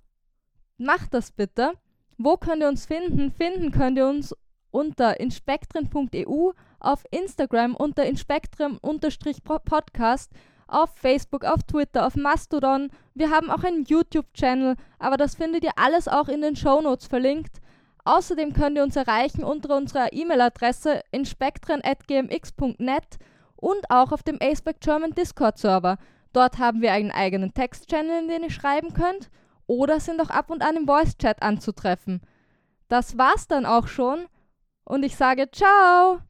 macht 0.76 1.14
das 1.14 1.32
bitte. 1.32 1.72
Wo 2.18 2.36
könnt 2.36 2.62
ihr 2.62 2.68
uns 2.68 2.86
finden? 2.86 3.32
Finden 3.32 3.72
könnt 3.72 3.98
ihr 3.98 4.06
uns 4.06 4.32
unter 4.70 5.18
inspektren.eu, 5.20 6.52
auf 6.80 7.04
Instagram 7.10 7.74
unter 7.74 8.04
inspektren-podcast 8.04 10.30
auf 10.66 10.90
Facebook, 10.96 11.44
auf 11.44 11.62
Twitter, 11.62 12.06
auf 12.06 12.16
Mastodon. 12.16 12.90
Wir 13.14 13.30
haben 13.30 13.50
auch 13.50 13.64
einen 13.64 13.84
YouTube-Channel, 13.84 14.76
aber 14.98 15.16
das 15.16 15.34
findet 15.34 15.64
ihr 15.64 15.72
alles 15.76 16.06
auch 16.08 16.28
in 16.28 16.42
den 16.42 16.56
Shownotes 16.56 17.06
verlinkt. 17.06 17.62
Außerdem 18.04 18.52
könnt 18.52 18.76
ihr 18.76 18.82
uns 18.82 18.96
erreichen 18.96 19.44
unter 19.44 19.74
unserer 19.76 20.12
E-Mail-Adresse 20.12 21.00
inspektren.gmx.net 21.10 23.18
und 23.56 23.90
auch 23.90 24.12
auf 24.12 24.22
dem 24.22 24.36
Aceback 24.42 24.80
German 24.80 25.12
Discord-Server. 25.12 25.96
Dort 26.32 26.58
haben 26.58 26.82
wir 26.82 26.92
einen 26.92 27.12
eigenen 27.12 27.54
Text-Channel, 27.54 28.22
in 28.22 28.28
den 28.28 28.42
ihr 28.42 28.50
schreiben 28.50 28.92
könnt 28.92 29.30
oder 29.66 30.00
sind 30.00 30.20
auch 30.20 30.30
ab 30.30 30.50
und 30.50 30.62
an 30.62 30.76
im 30.76 30.86
Voice-Chat 30.86 31.42
anzutreffen. 31.42 32.20
Das 32.88 33.18
war's 33.18 33.46
dann 33.48 33.66
auch 33.66 33.88
schon 33.88 34.26
und 34.84 35.04
ich 35.04 35.16
sage 35.16 35.50
ciao. 35.50 36.20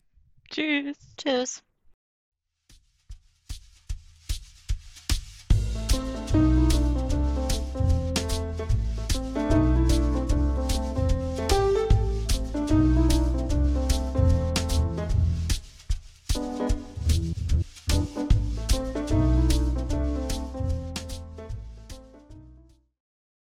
Tschüss. 0.51 0.97
Tschüss. 1.16 1.65